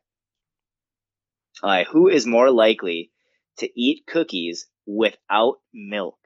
All 1.61 1.69
right, 1.69 1.87
who 1.87 2.07
is 2.07 2.25
more 2.25 2.49
likely 2.49 3.11
to 3.57 3.69
eat 3.79 4.05
cookies 4.07 4.67
without 4.85 5.57
milk? 5.73 6.17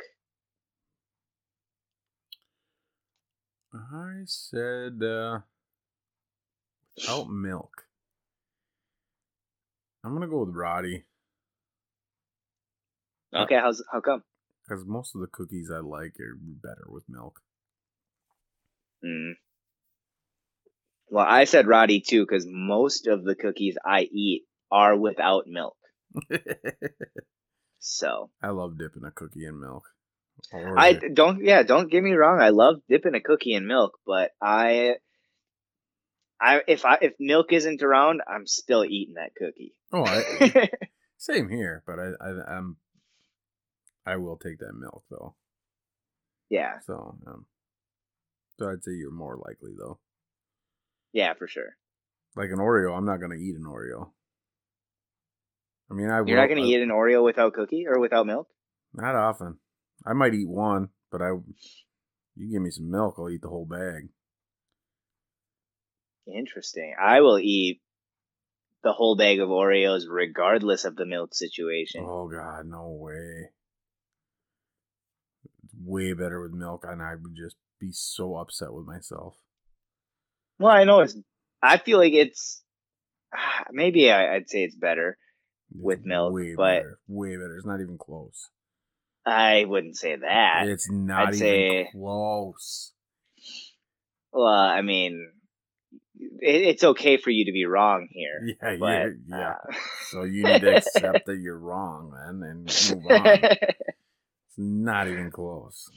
I 3.76 4.22
said 4.26 5.02
uh, 5.04 5.40
without 6.96 7.30
milk. 7.30 7.84
I'm 10.04 10.14
gonna 10.14 10.28
go 10.28 10.46
with 10.46 10.56
Roddy 10.56 11.04
Okay, 13.34 13.56
how's 13.56 13.84
how 13.92 14.00
come? 14.02 14.24
because 14.68 14.86
most 14.86 15.14
of 15.14 15.22
the 15.22 15.28
cookies 15.28 15.70
I 15.70 15.80
like 15.80 16.16
are 16.20 16.38
better 16.40 16.86
with 16.88 17.04
milk. 17.10 17.42
Mm. 19.04 19.34
Well, 21.10 21.26
I 21.28 21.44
said 21.44 21.68
Roddy 21.68 22.00
too 22.00 22.24
because 22.24 22.46
most 22.48 23.08
of 23.08 23.24
the 23.24 23.36
cookies 23.36 23.78
I 23.86 24.02
eat 24.12 24.44
are 24.72 24.96
without 24.96 25.48
milk. 25.48 25.78
So 27.88 28.32
I 28.42 28.50
love 28.50 28.80
dipping 28.80 29.04
a 29.04 29.12
cookie 29.12 29.46
in 29.46 29.60
milk. 29.62 29.84
Or 30.54 30.78
I 30.80 30.94
don't. 30.94 31.44
Yeah, 31.44 31.64
don't 31.64 31.90
get 31.92 32.04
me 32.04 32.12
wrong. 32.14 32.40
I 32.42 32.50
love 32.50 32.76
dipping 32.90 33.16
a 33.16 33.22
cookie 33.22 33.54
in 33.54 33.68
milk, 33.68 33.98
but 34.06 34.32
I, 34.42 34.96
I 36.40 36.62
if 36.68 36.86
I 36.86 36.98
if 37.02 37.14
milk 37.20 37.52
isn't 37.54 37.82
around, 37.82 38.22
I'm 38.28 38.46
still 38.46 38.86
eating 38.86 39.16
that 39.16 39.32
cookie. 39.38 39.74
oh, 39.94 40.04
I, 40.06 40.70
same 41.18 41.50
here, 41.50 41.84
but 41.88 42.00
I, 42.00 42.12
I 42.22 42.56
I'm 42.58 42.78
I 44.06 44.18
will 44.18 44.38
take 44.38 44.60
that 44.60 44.74
milk 44.78 45.04
though. 45.10 45.36
yeah, 46.50 46.80
So 46.86 47.18
um, 47.26 47.46
so 48.60 48.70
I'd 48.70 48.84
say 48.84 48.92
you're 48.92 49.12
more 49.12 49.38
likely 49.38 49.72
though. 49.78 50.00
yeah, 51.14 51.34
for 51.34 51.48
sure. 51.48 51.76
Like 52.36 52.50
an 52.52 52.60
Oreo, 52.60 52.96
I'm 52.96 53.06
not 53.06 53.20
gonna 53.22 53.36
eat 53.36 53.56
an 53.56 53.64
Oreo. 53.66 54.10
I 55.90 55.94
mean, 55.94 56.10
I 56.10 56.18
You're 56.18 56.26
will, 56.26 56.36
not 56.36 56.50
gonna 56.50 56.62
I- 56.62 56.66
eat 56.66 56.82
an 56.82 56.90
Oreo 56.90 57.24
without 57.24 57.54
cookie 57.54 57.86
or 57.88 58.00
without 58.00 58.26
milk. 58.28 58.48
Not 58.94 59.16
often. 59.16 59.58
I 60.06 60.14
might 60.14 60.34
eat 60.34 60.48
one, 60.48 60.90
but 61.12 61.22
I 61.22 61.30
you 62.38 62.52
give 62.52 62.62
me 62.62 62.70
some 62.70 62.92
milk, 62.92 63.16
I'll 63.18 63.30
eat 63.30 63.42
the 63.42 63.50
whole 63.50 63.66
bag. 63.66 64.10
Interesting. 66.28 66.96
I 67.02 67.22
will 67.22 67.40
eat 67.40 67.82
the 68.84 68.92
whole 68.92 69.16
bag 69.16 69.40
of 69.40 69.50
Oreos 69.50 70.04
regardless 70.10 70.86
of 70.86 70.96
the 70.96 71.06
milk 71.06 71.34
situation. 71.36 72.04
Oh 72.08 72.28
god, 72.28 72.66
no 72.66 72.90
way. 73.00 73.50
It's 75.64 75.74
way 75.84 76.14
better 76.14 76.42
with 76.42 76.52
milk 76.52 76.86
and 76.88 77.02
I 77.02 77.16
would 77.16 77.36
just 77.36 77.56
be 77.80 77.92
so 77.92 78.36
upset 78.38 78.74
with 78.74 78.86
myself. 78.86 79.36
Well, 80.60 80.72
I 80.72 80.84
know 80.86 81.02
it's. 81.02 81.16
I 81.62 81.78
feel 81.78 81.98
like 81.98 82.14
it's. 82.14 82.64
Maybe 83.72 84.12
I, 84.12 84.36
I'd 84.36 84.50
say 84.50 84.64
it's 84.64 84.76
better. 84.76 85.18
It's 85.72 85.84
With 85.84 86.06
milk, 86.06 86.34
way 86.34 86.54
but- 86.56 86.78
better. 86.80 87.00
Way 87.08 87.36
better. 87.36 87.58
It's 87.58 87.66
not 87.66 87.82
even 87.82 87.98
close. 87.98 88.50
I 89.26 89.66
wouldn't 89.66 89.98
say 89.98 90.16
that. 90.16 90.68
It's 90.68 90.90
not 90.92 91.28
I'd 91.30 91.36
even 91.36 91.40
say- 91.40 91.90
close. 91.92 92.92
Well, 94.32 94.46
I 94.48 94.82
mean, 94.82 95.32
it, 96.40 96.62
it's 96.62 96.84
okay 96.84 97.18
for 97.18 97.30
you 97.30 97.46
to 97.46 97.52
be 97.54 97.66
wrong 97.66 98.08
here. 98.12 98.56
Yeah, 98.62 98.76
But, 98.78 98.88
yeah, 98.90 99.08
yeah. 99.28 99.50
uh, 99.52 99.74
So 100.10 100.24
you 100.24 100.44
need 100.44 100.62
to 100.62 100.76
accept 100.76 101.26
that 101.26 101.38
you're 101.38 101.58
wrong, 101.58 102.12
man, 102.12 102.50
and 102.50 102.66
move 102.92 103.06
on. 103.12 103.28
It's 104.48 104.58
not 104.58 105.08
even 105.10 105.32
close. 105.32 105.90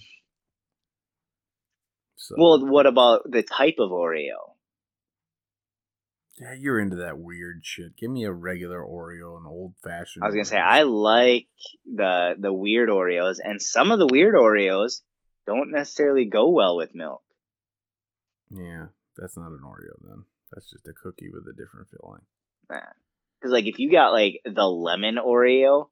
So, 2.16 2.34
well, 2.36 2.66
what 2.66 2.86
about 2.86 3.22
the 3.30 3.42
type 3.44 3.76
of 3.78 3.90
Oreo? 3.90 4.54
Yeah, 6.40 6.54
you're 6.58 6.78
into 6.80 6.96
that 6.96 7.18
weird 7.18 7.60
shit. 7.64 7.96
Give 7.96 8.10
me 8.10 8.24
a 8.24 8.32
regular 8.32 8.80
Oreo, 8.80 9.36
an 9.38 9.44
old 9.46 9.74
fashioned. 9.82 10.22
I 10.22 10.26
was 10.26 10.34
gonna 10.34 10.44
say 10.44 10.58
I 10.58 10.82
like 10.82 11.48
the 11.84 12.34
the 12.38 12.52
weird 12.52 12.88
Oreos, 12.88 13.36
and 13.42 13.60
some 13.60 13.90
of 13.90 13.98
the 13.98 14.06
weird 14.06 14.34
Oreos 14.34 15.00
don't 15.46 15.70
necessarily 15.72 16.26
go 16.26 16.50
well 16.50 16.76
with 16.76 16.94
milk. 16.94 17.22
Yeah, 18.50 18.86
that's 19.16 19.36
not 19.36 19.48
an 19.50 19.60
Oreo 19.64 19.96
then. 20.02 20.24
That's 20.52 20.70
just 20.70 20.86
a 20.88 20.92
cookie 20.92 21.30
with 21.32 21.44
a 21.48 21.52
different 21.56 21.88
filling. 21.90 22.22
Because 22.68 23.52
like 23.52 23.66
if 23.66 23.78
you 23.78 23.90
got 23.90 24.12
like 24.12 24.40
the 24.44 24.64
lemon 24.66 25.16
Oreo, 25.16 25.88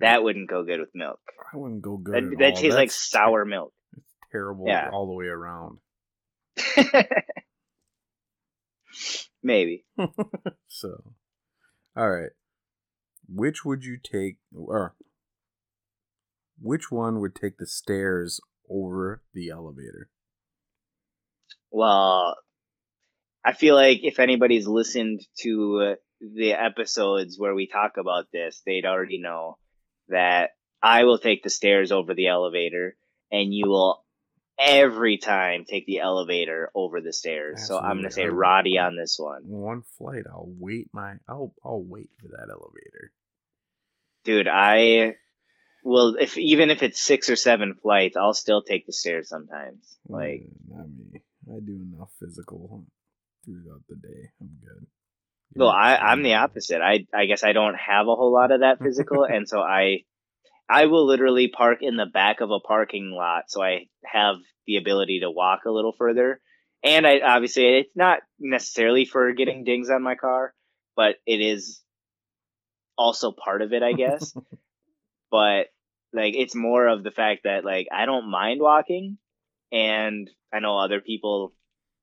that 0.00 0.22
wouldn't 0.22 0.48
go 0.50 0.64
good 0.64 0.80
with 0.80 0.94
milk. 0.94 1.20
I 1.52 1.56
wouldn't 1.56 1.82
go 1.82 1.96
good. 1.96 2.14
That, 2.14 2.32
at 2.32 2.38
that 2.38 2.56
tastes 2.56 2.76
like 2.76 2.90
sour 2.90 3.44
milk. 3.44 3.72
It's 3.96 4.06
terrible 4.30 4.64
Yeah. 4.66 4.90
all 4.92 5.06
the 5.06 5.14
way 5.14 5.26
around. 5.26 5.78
Maybe. 9.42 9.84
So, 10.68 11.12
all 11.94 12.10
right. 12.10 12.30
which 13.28 13.62
would 13.64 13.84
you 13.84 13.98
take 14.02 14.38
or 14.56 14.94
which 16.60 16.90
one 16.90 17.20
would 17.20 17.34
take 17.34 17.58
the 17.58 17.66
stairs 17.66 18.40
over 18.70 19.22
the 19.34 19.50
elevator? 19.50 20.08
Well, 21.70 22.36
I 23.44 23.52
feel 23.52 23.74
like 23.74 24.00
if 24.02 24.18
anybody's 24.18 24.66
listened 24.66 25.20
to 25.40 25.96
the 26.20 26.52
episodes 26.52 27.38
where 27.38 27.54
we 27.54 27.66
talk 27.66 27.96
about 27.98 28.26
this, 28.32 28.62
they'd 28.64 28.86
already 28.86 29.18
know 29.20 29.58
that 30.08 30.50
I 30.82 31.04
will 31.04 31.18
take 31.18 31.42
the 31.42 31.50
stairs 31.50 31.92
over 31.92 32.14
the 32.14 32.28
elevator 32.28 32.96
and 33.30 33.52
you 33.52 33.68
will 33.68 34.04
every 34.58 35.18
time 35.18 35.64
take 35.64 35.86
the 35.86 36.00
elevator 36.00 36.70
over 36.74 37.00
the 37.00 37.12
stairs. 37.12 37.66
So 37.66 37.78
I'm 37.78 38.02
to 38.02 38.10
say 38.10 38.26
Roddy 38.26 38.78
on 38.78 38.96
this 38.96 39.18
one. 39.18 39.42
One 39.44 39.82
flight, 39.98 40.24
I'll 40.30 40.52
wait 40.58 40.88
my 40.92 41.14
I'll 41.28 41.54
I'll 41.64 41.82
wait 41.82 42.10
for 42.20 42.28
that 42.28 42.48
elevator. 42.50 43.12
Dude, 44.24 44.48
I 44.48 45.16
well, 45.84 46.16
if 46.18 46.38
even 46.38 46.70
if 46.70 46.82
it's 46.82 47.00
six 47.00 47.28
or 47.28 47.36
seven 47.36 47.74
flights, 47.74 48.16
I'll 48.16 48.34
still 48.34 48.62
take 48.62 48.86
the 48.86 48.92
stairs 48.92 49.28
sometimes. 49.28 49.98
Like, 50.08 50.42
mm, 50.42 50.76
not 50.76 50.86
me. 50.88 51.20
I 51.50 51.58
do 51.58 51.72
enough 51.72 52.10
physical 52.20 52.84
throughout 53.44 53.82
the 53.88 53.96
day. 53.96 54.30
I'm 54.40 54.50
good. 54.64 54.86
well, 55.56 55.70
I 55.70 55.96
I'm 55.96 56.22
the 56.22 56.34
opposite. 56.34 56.80
I 56.80 57.06
I 57.12 57.26
guess 57.26 57.42
I 57.42 57.52
don't 57.52 57.74
have 57.74 58.06
a 58.06 58.14
whole 58.14 58.32
lot 58.32 58.52
of 58.52 58.60
that 58.60 58.78
physical, 58.78 59.24
and 59.28 59.48
so 59.48 59.60
I 59.60 60.04
I 60.72 60.86
will 60.86 61.06
literally 61.06 61.48
park 61.48 61.78
in 61.82 61.96
the 61.96 62.06
back 62.06 62.40
of 62.40 62.50
a 62.50 62.58
parking 62.58 63.10
lot, 63.10 63.44
so 63.48 63.62
I 63.62 63.88
have 64.06 64.36
the 64.66 64.76
ability 64.76 65.20
to 65.20 65.30
walk 65.30 65.66
a 65.66 65.70
little 65.70 65.92
further. 65.92 66.40
And 66.82 67.06
I 67.06 67.20
obviously 67.20 67.80
it's 67.80 67.94
not 67.94 68.20
necessarily 68.40 69.04
for 69.04 69.32
getting 69.34 69.64
dings 69.64 69.90
on 69.90 70.02
my 70.02 70.14
car, 70.14 70.54
but 70.96 71.16
it 71.26 71.40
is 71.42 71.82
also 72.96 73.32
part 73.32 73.60
of 73.60 73.74
it, 73.74 73.82
I 73.82 73.92
guess. 73.92 74.34
but 75.30 75.66
like 76.14 76.34
it's 76.36 76.54
more 76.54 76.88
of 76.88 77.04
the 77.04 77.10
fact 77.10 77.42
that 77.44 77.66
like 77.66 77.88
I 77.92 78.06
don't 78.06 78.30
mind 78.30 78.60
walking 78.62 79.18
and 79.70 80.30
I 80.52 80.60
know 80.60 80.78
other 80.78 81.02
people 81.02 81.52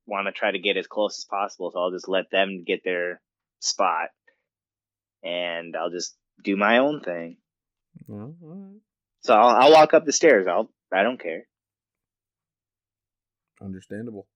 want 0.06 0.28
to 0.28 0.32
try 0.32 0.52
to 0.52 0.60
get 0.60 0.78
as 0.78 0.86
close 0.86 1.18
as 1.18 1.26
possible, 1.26 1.72
so 1.72 1.80
I'll 1.80 1.92
just 1.92 2.08
let 2.08 2.30
them 2.30 2.64
get 2.68 2.84
their 2.84 3.20
spot 3.62 4.10
and 5.24 5.76
I'll 5.76 5.90
just 5.90 6.16
do 6.44 6.56
my 6.56 6.78
own 6.78 7.02
thing. 7.02 7.38
Mm-hmm. 8.08 8.78
So 9.22 9.34
I'll, 9.34 9.56
I'll 9.56 9.72
walk 9.72 9.94
up 9.94 10.06
the 10.06 10.14
stairs. 10.14 10.48
I'll 10.48 10.70
I 10.94 11.04
don't 11.04 11.22
care. 11.22 11.44
Understandable. 13.62 14.28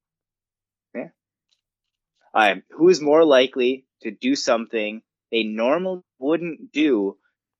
Yeah. 0.94 1.10
Right. 2.34 2.64
Who 2.72 2.90
is 2.90 3.02
more 3.02 3.24
likely 3.26 3.86
to 4.02 4.12
do 4.12 4.36
something 4.36 5.02
they 5.32 5.44
normally 5.44 6.02
wouldn't 6.20 6.72
do 6.72 7.18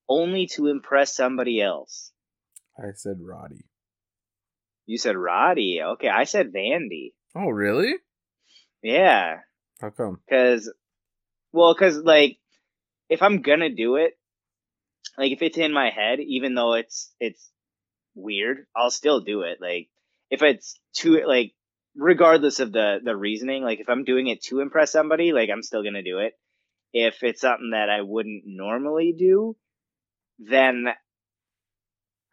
only 0.08 0.46
to 0.48 0.66
impress 0.66 1.14
somebody 1.14 1.60
else? 1.60 2.12
I 2.78 2.92
said 2.94 3.16
Roddy. 3.20 3.64
You 4.86 4.98
said 4.98 5.16
Roddy. 5.16 5.80
Okay, 5.82 6.08
I 6.08 6.24
said 6.24 6.52
Vandy. 6.52 7.14
Oh, 7.34 7.48
really? 7.48 7.94
Yeah. 8.82 9.38
How 9.80 9.90
come? 9.90 10.20
Because, 10.28 10.72
well, 11.52 11.74
because 11.74 11.96
like, 11.98 12.38
if 13.08 13.22
I'm 13.22 13.42
gonna 13.42 13.70
do 13.70 13.96
it, 13.96 14.12
like 15.18 15.32
if 15.32 15.42
it's 15.42 15.58
in 15.58 15.72
my 15.72 15.90
head, 15.90 16.20
even 16.20 16.54
though 16.54 16.74
it's 16.74 17.12
it's 17.20 17.50
weird, 18.14 18.66
I'll 18.76 18.90
still 18.90 19.20
do 19.20 19.42
it. 19.42 19.58
Like 19.60 19.88
if 20.30 20.42
it's 20.42 20.78
too 20.94 21.22
like 21.26 21.52
regardless 21.96 22.60
of 22.60 22.72
the 22.72 22.98
the 23.02 23.16
reasoning, 23.16 23.62
like 23.62 23.80
if 23.80 23.88
I'm 23.88 24.04
doing 24.04 24.28
it 24.28 24.42
to 24.44 24.60
impress 24.60 24.92
somebody, 24.92 25.32
like 25.32 25.50
I'm 25.50 25.62
still 25.62 25.82
gonna 25.82 26.02
do 26.02 26.18
it. 26.18 26.34
If 26.92 27.22
it's 27.22 27.40
something 27.40 27.70
that 27.72 27.90
I 27.90 28.02
wouldn't 28.02 28.44
normally 28.46 29.14
do, 29.18 29.56
then 30.38 30.86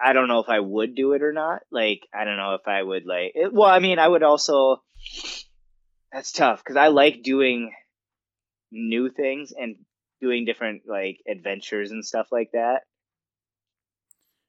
I 0.04 0.14
don't 0.14 0.28
know 0.28 0.40
if 0.40 0.50
I 0.50 0.60
would 0.60 0.96
do 0.96 1.14
it 1.14 1.24
or 1.24 1.34
not. 1.34 1.62
Like 1.72 2.08
I 2.14 2.26
don't 2.26 2.38
know 2.38 2.56
if 2.56 2.68
I 2.68 2.82
would 2.82 3.06
like. 3.06 3.32
It, 3.36 3.54
well, 3.54 3.70
I 3.70 3.80
mean, 3.80 4.00
I 4.00 4.08
would 4.08 4.24
also. 4.24 4.82
That's 6.12 6.34
tough 6.34 6.62
because 6.62 6.76
I 6.76 6.88
like 6.88 7.24
doing 7.24 7.72
new 8.72 9.10
things 9.10 9.54
and 9.58 9.78
doing 10.22 10.46
different 10.46 10.84
like 10.88 11.18
adventures 11.28 11.92
and 11.92 12.06
stuff 12.06 12.28
like 12.32 12.52
that. 12.54 12.82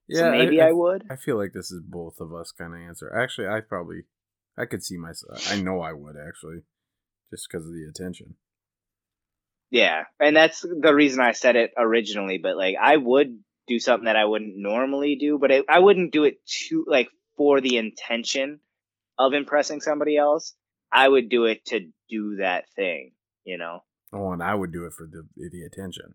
Yeah, 0.09 0.20
so 0.20 0.31
maybe 0.31 0.61
I, 0.61 0.66
I, 0.66 0.69
I, 0.69 0.73
would. 0.73 1.05
I 1.11 1.16
feel 1.16 1.39
like 1.39 1.53
this 1.55 1.70
is 1.70 1.81
both 1.82 2.20
of 2.20 2.35
us 2.35 2.53
kind 2.53 2.74
of 2.74 2.81
answer. 2.81 3.12
Actually, 3.16 3.49
I 3.49 3.61
probably 3.61 4.03
I 4.59 4.66
could 4.66 4.85
see 4.85 4.99
myself. 4.99 5.51
I 5.51 5.61
know 5.61 5.81
I 5.81 5.93
would 5.93 6.16
actually, 6.16 6.62
just 7.31 7.49
because 7.51 7.66
of 7.66 7.73
the 7.73 7.86
attention. 7.89 8.35
Yeah, 9.70 10.05
and 10.20 10.36
that's 10.36 10.61
the 10.61 10.94
reason 10.94 11.20
I 11.20 11.32
said 11.32 11.57
it 11.57 11.73
originally. 11.78 12.39
But 12.39 12.57
like, 12.57 12.77
I 12.81 12.97
would 12.97 13.39
do 13.66 13.78
something 13.78 14.05
that 14.05 14.16
I 14.16 14.27
wouldn't 14.27 14.57
normally 14.57 15.16
do, 15.16 15.39
but 15.39 15.51
I, 15.51 15.62
I 15.69 15.78
wouldn't 15.78 16.12
do 16.12 16.24
it 16.24 16.44
to 16.69 16.85
like 16.86 17.09
for 17.36 17.61
the 17.61 17.78
intention 17.78 18.61
of 19.19 19.32
impressing 19.32 19.81
somebody 19.81 20.16
else. 20.16 20.55
I 20.93 21.09
would 21.09 21.31
do 21.31 21.47
it 21.47 21.65
to 21.66 21.89
do 22.11 22.36
that 22.36 22.65
thing, 22.77 23.12
you 23.44 23.57
know. 23.57 23.82
Oh, 24.13 24.33
and 24.33 24.43
I 24.43 24.55
would 24.55 24.73
do 24.73 24.85
it 24.85 24.93
for 24.93 25.07
the 25.07 25.27
the 25.37 25.63
attention. 25.63 26.15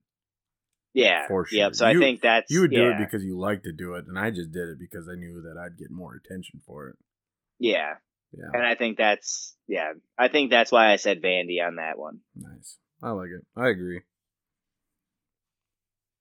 Yeah. 0.94 1.28
For 1.28 1.46
sure. 1.46 1.60
Yep. 1.60 1.76
So 1.76 1.88
you, 1.88 2.00
I 2.00 2.02
think 2.02 2.22
that's 2.22 2.52
you 2.52 2.62
would 2.62 2.72
do 2.72 2.82
yeah. 2.82 2.96
it 2.96 2.98
because 2.98 3.24
you 3.24 3.38
like 3.38 3.64
to 3.64 3.72
do 3.72 3.94
it, 3.94 4.06
and 4.08 4.18
I 4.18 4.32
just 4.32 4.52
did 4.52 4.70
it 4.70 4.80
because 4.80 5.08
I 5.08 5.16
knew 5.16 5.42
that 5.44 5.60
I'd 5.60 5.78
get 5.78 5.92
more 5.92 6.16
attention 6.16 6.62
for 6.66 6.90
it. 6.90 6.96
Yeah. 7.60 7.94
Yeah. 8.34 8.50
And 8.54 8.66
I 8.66 8.76
think 8.76 8.98
that's 8.98 9.56
yeah. 9.68 9.94
I 10.18 10.28
think 10.28 10.50
that's 10.50 10.72
why 10.72 10.92
I 10.92 10.96
said 10.96 11.22
Vandy 11.22 11.66
on 11.66 11.76
that 11.76 11.98
one. 11.98 12.20
Nice. 12.36 12.78
I 13.02 13.12
like 13.12 13.30
it. 13.30 13.46
I 13.56 13.70
agree. 13.70 14.02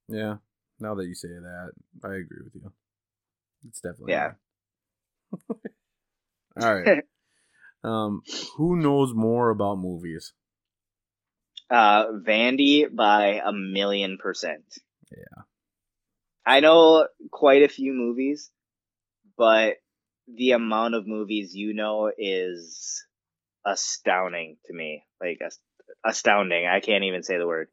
Yeah. 0.08 0.36
Now 0.78 0.94
that 0.94 1.06
you 1.06 1.14
say 1.14 1.28
that, 1.28 1.70
I 2.04 2.08
agree 2.08 2.42
with 2.44 2.54
you. 2.54 2.72
It's 3.66 3.80
definitely 3.80 4.12
yeah. 4.12 4.32
All 6.60 6.74
right. 6.74 7.02
um, 7.84 8.22
who 8.56 8.76
knows 8.76 9.14
more 9.14 9.50
about 9.50 9.78
movies? 9.78 10.32
Uh, 11.68 12.12
Vandy 12.24 12.86
by 12.94 13.40
a 13.44 13.52
million 13.52 14.18
percent. 14.18 14.64
Yeah. 15.10 15.42
I 16.46 16.60
know 16.60 17.08
quite 17.30 17.62
a 17.62 17.68
few 17.68 17.92
movies, 17.92 18.50
but 19.36 19.76
the 20.28 20.52
amount 20.52 20.94
of 20.94 21.06
movies 21.06 21.54
you 21.54 21.74
know 21.74 22.10
is 22.16 23.04
astounding 23.64 24.58
to 24.66 24.72
me. 24.72 25.04
Like 25.20 25.40
astounding. 26.04 26.66
I 26.66 26.80
can't 26.80 27.04
even 27.04 27.24
say 27.24 27.38
the 27.38 27.46
word. 27.46 27.68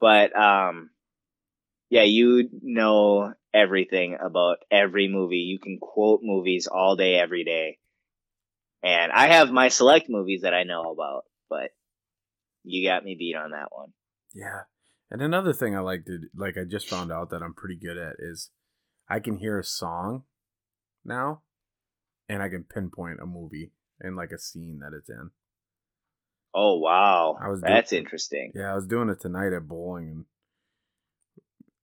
But 0.00 0.36
um 0.36 0.90
yeah, 1.88 2.02
you 2.02 2.48
know 2.62 3.32
everything 3.54 4.16
about 4.20 4.58
every 4.70 5.08
movie. 5.08 5.36
You 5.36 5.58
can 5.58 5.78
quote 5.80 6.20
movies 6.22 6.66
all 6.66 6.96
day 6.96 7.14
every 7.14 7.44
day. 7.44 7.78
And 8.82 9.12
I 9.12 9.28
have 9.28 9.50
my 9.50 9.68
select 9.68 10.08
movies 10.08 10.42
that 10.42 10.54
I 10.54 10.64
know 10.64 10.90
about, 10.90 11.24
but 11.48 11.70
you 12.66 12.86
got 12.86 13.04
me 13.04 13.14
beat 13.18 13.36
on 13.36 13.52
that 13.52 13.68
one. 13.70 13.92
Yeah. 14.34 14.62
And 15.10 15.22
another 15.22 15.52
thing 15.52 15.76
I 15.76 15.80
like 15.80 16.04
to 16.06 16.18
like 16.34 16.56
I 16.58 16.64
just 16.64 16.88
found 16.88 17.12
out 17.12 17.30
that 17.30 17.42
I'm 17.42 17.54
pretty 17.54 17.76
good 17.76 17.96
at 17.96 18.16
is 18.18 18.50
I 19.08 19.20
can 19.20 19.38
hear 19.38 19.58
a 19.58 19.64
song 19.64 20.24
now 21.04 21.42
and 22.28 22.42
I 22.42 22.48
can 22.48 22.64
pinpoint 22.64 23.20
a 23.22 23.26
movie 23.26 23.72
and 24.00 24.16
like 24.16 24.32
a 24.32 24.38
scene 24.38 24.80
that 24.80 24.96
it's 24.96 25.08
in. 25.08 25.30
Oh 26.52 26.78
wow. 26.78 27.38
I 27.40 27.48
was 27.48 27.60
That's 27.60 27.90
doing, 27.90 28.02
interesting. 28.02 28.52
Yeah, 28.54 28.72
I 28.72 28.74
was 28.74 28.86
doing 28.86 29.08
it 29.08 29.20
tonight 29.20 29.52
at 29.52 29.68
bowling 29.68 30.08
and 30.08 30.24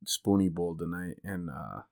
Spoony 0.05 0.49
Bowl 0.49 0.75
tonight 0.77 1.15
and 1.23 1.49
uh 1.49 1.83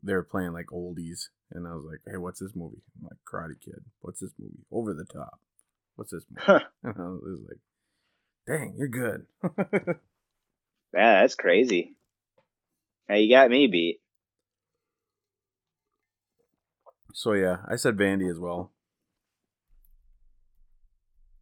they 0.00 0.12
were 0.12 0.22
playing 0.22 0.52
like 0.52 0.66
oldies 0.72 1.30
and 1.50 1.66
I 1.66 1.74
was 1.74 1.84
like, 1.90 2.00
Hey, 2.06 2.18
what's 2.18 2.38
this 2.38 2.54
movie? 2.54 2.82
I'm 2.96 3.08
like 3.08 3.18
Karate 3.28 3.60
Kid. 3.60 3.84
What's 4.00 4.20
this 4.20 4.32
movie? 4.38 4.64
Over 4.70 4.94
the 4.94 5.04
top 5.04 5.40
what's 5.96 6.12
this 6.12 6.24
movie? 6.30 6.64
and 6.84 6.94
I 6.98 7.08
was 7.08 7.40
like, 7.48 7.58
dang, 8.46 8.74
you're 8.78 8.88
good. 8.88 9.26
yeah, 10.94 11.20
that's 11.20 11.34
crazy. 11.34 11.96
Now 13.08 13.16
you 13.16 13.34
got 13.34 13.50
me 13.50 13.66
beat. 13.66 14.00
So 17.12 17.32
yeah, 17.32 17.58
I 17.68 17.76
said 17.76 17.96
Vandy 17.96 18.30
as 18.30 18.38
well. 18.38 18.72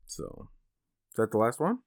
So, 0.07 0.51
is 1.11 1.17
that 1.17 1.33
the 1.33 1.39
last 1.39 1.59
one? 1.59 1.79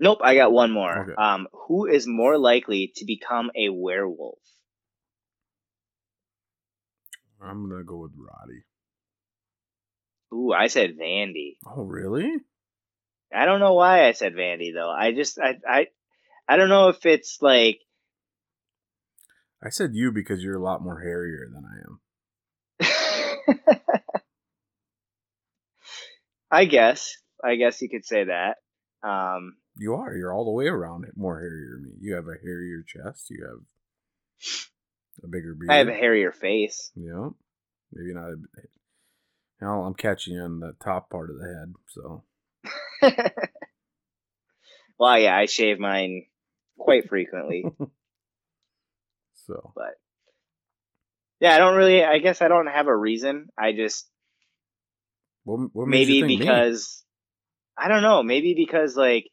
Nope, 0.00 0.20
I 0.22 0.34
got 0.34 0.52
one 0.52 0.72
more. 0.72 1.02
Okay. 1.02 1.14
Um, 1.18 1.48
who 1.52 1.86
is 1.86 2.06
more 2.06 2.38
likely 2.38 2.92
to 2.96 3.04
become 3.04 3.50
a 3.56 3.68
werewolf? 3.68 4.38
I'm 7.42 7.68
gonna 7.68 7.84
go 7.84 7.98
with 7.98 8.12
Roddy. 8.16 8.62
Ooh, 10.32 10.52
I 10.52 10.66
said 10.66 10.98
Vandy. 10.98 11.56
Oh, 11.66 11.82
really? 11.82 12.30
I 13.34 13.44
don't 13.44 13.60
know 13.60 13.74
why 13.74 14.06
I 14.06 14.12
said 14.12 14.34
Vandy 14.34 14.72
though. 14.74 14.90
I 14.90 15.12
just 15.12 15.38
I 15.38 15.58
I 15.68 15.86
I 16.48 16.56
don't 16.56 16.68
know 16.68 16.88
if 16.88 17.04
it's 17.06 17.38
like 17.40 17.80
I 19.62 19.70
said 19.70 19.90
you 19.94 20.12
because 20.12 20.42
you're 20.42 20.56
a 20.56 20.62
lot 20.62 20.82
more 20.82 21.00
hairier 21.00 21.48
than 21.52 21.64
I 21.64 21.76
am. 21.86 22.00
I 26.50 26.64
guess. 26.66 27.16
I 27.42 27.56
guess 27.56 27.82
you 27.82 27.88
could 27.88 28.04
say 28.04 28.24
that. 28.24 28.56
Um 29.02 29.56
You 29.76 29.94
are. 29.94 30.14
You're 30.14 30.32
all 30.32 30.44
the 30.44 30.50
way 30.52 30.66
around 30.66 31.04
it. 31.04 31.16
More 31.16 31.40
hairier 31.40 31.70
than 31.74 31.84
me. 31.84 31.96
You 32.00 32.14
have 32.14 32.26
a 32.26 32.36
hairier 32.42 32.84
chest. 32.86 33.30
You 33.30 33.44
have 33.44 35.24
a 35.24 35.28
bigger 35.28 35.54
beard. 35.54 35.70
I 35.70 35.78
have 35.78 35.88
a 35.88 35.94
hairier 35.94 36.32
face. 36.32 36.92
Yeah. 36.94 37.30
Maybe 37.92 38.14
not. 38.14 38.32
I'm 39.60 39.94
catching 39.94 40.34
you 40.34 40.42
on 40.42 40.60
the 40.60 40.74
top 40.82 41.10
part 41.10 41.30
of 41.30 41.36
the 41.38 41.46
head. 41.46 41.74
So. 41.88 42.24
well, 44.98 45.18
yeah, 45.18 45.36
I 45.36 45.46
shave 45.46 45.78
mine 45.78 46.26
quite 46.78 47.08
frequently. 47.08 47.64
so. 49.46 49.72
But 49.74 49.94
yeah, 51.40 51.54
I 51.54 51.58
don't 51.58 51.76
really. 51.76 52.04
I 52.04 52.18
guess 52.18 52.42
I 52.42 52.48
don't 52.48 52.66
have 52.66 52.86
a 52.86 52.96
reason. 52.96 53.48
I 53.58 53.72
just 53.72 54.06
what, 55.44 55.70
what 55.72 55.88
maybe 55.88 56.22
because 56.22 57.04
me? 57.78 57.84
I 57.84 57.88
don't 57.88 58.02
know. 58.02 58.22
Maybe 58.22 58.54
because 58.54 58.96
like 58.96 59.30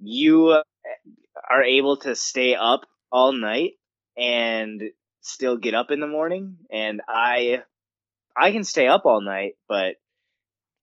you 0.00 0.48
uh, 0.48 0.62
are 1.50 1.62
able 1.62 1.98
to 1.98 2.16
stay 2.16 2.54
up 2.54 2.82
all 3.12 3.32
night 3.32 3.72
and 4.16 4.82
still 5.20 5.56
get 5.56 5.74
up 5.74 5.90
in 5.90 6.00
the 6.00 6.06
morning, 6.06 6.56
and 6.70 7.02
I 7.08 7.62
I 8.36 8.52
can 8.52 8.64
stay 8.64 8.88
up 8.88 9.06
all 9.06 9.20
night, 9.20 9.54
but 9.68 9.96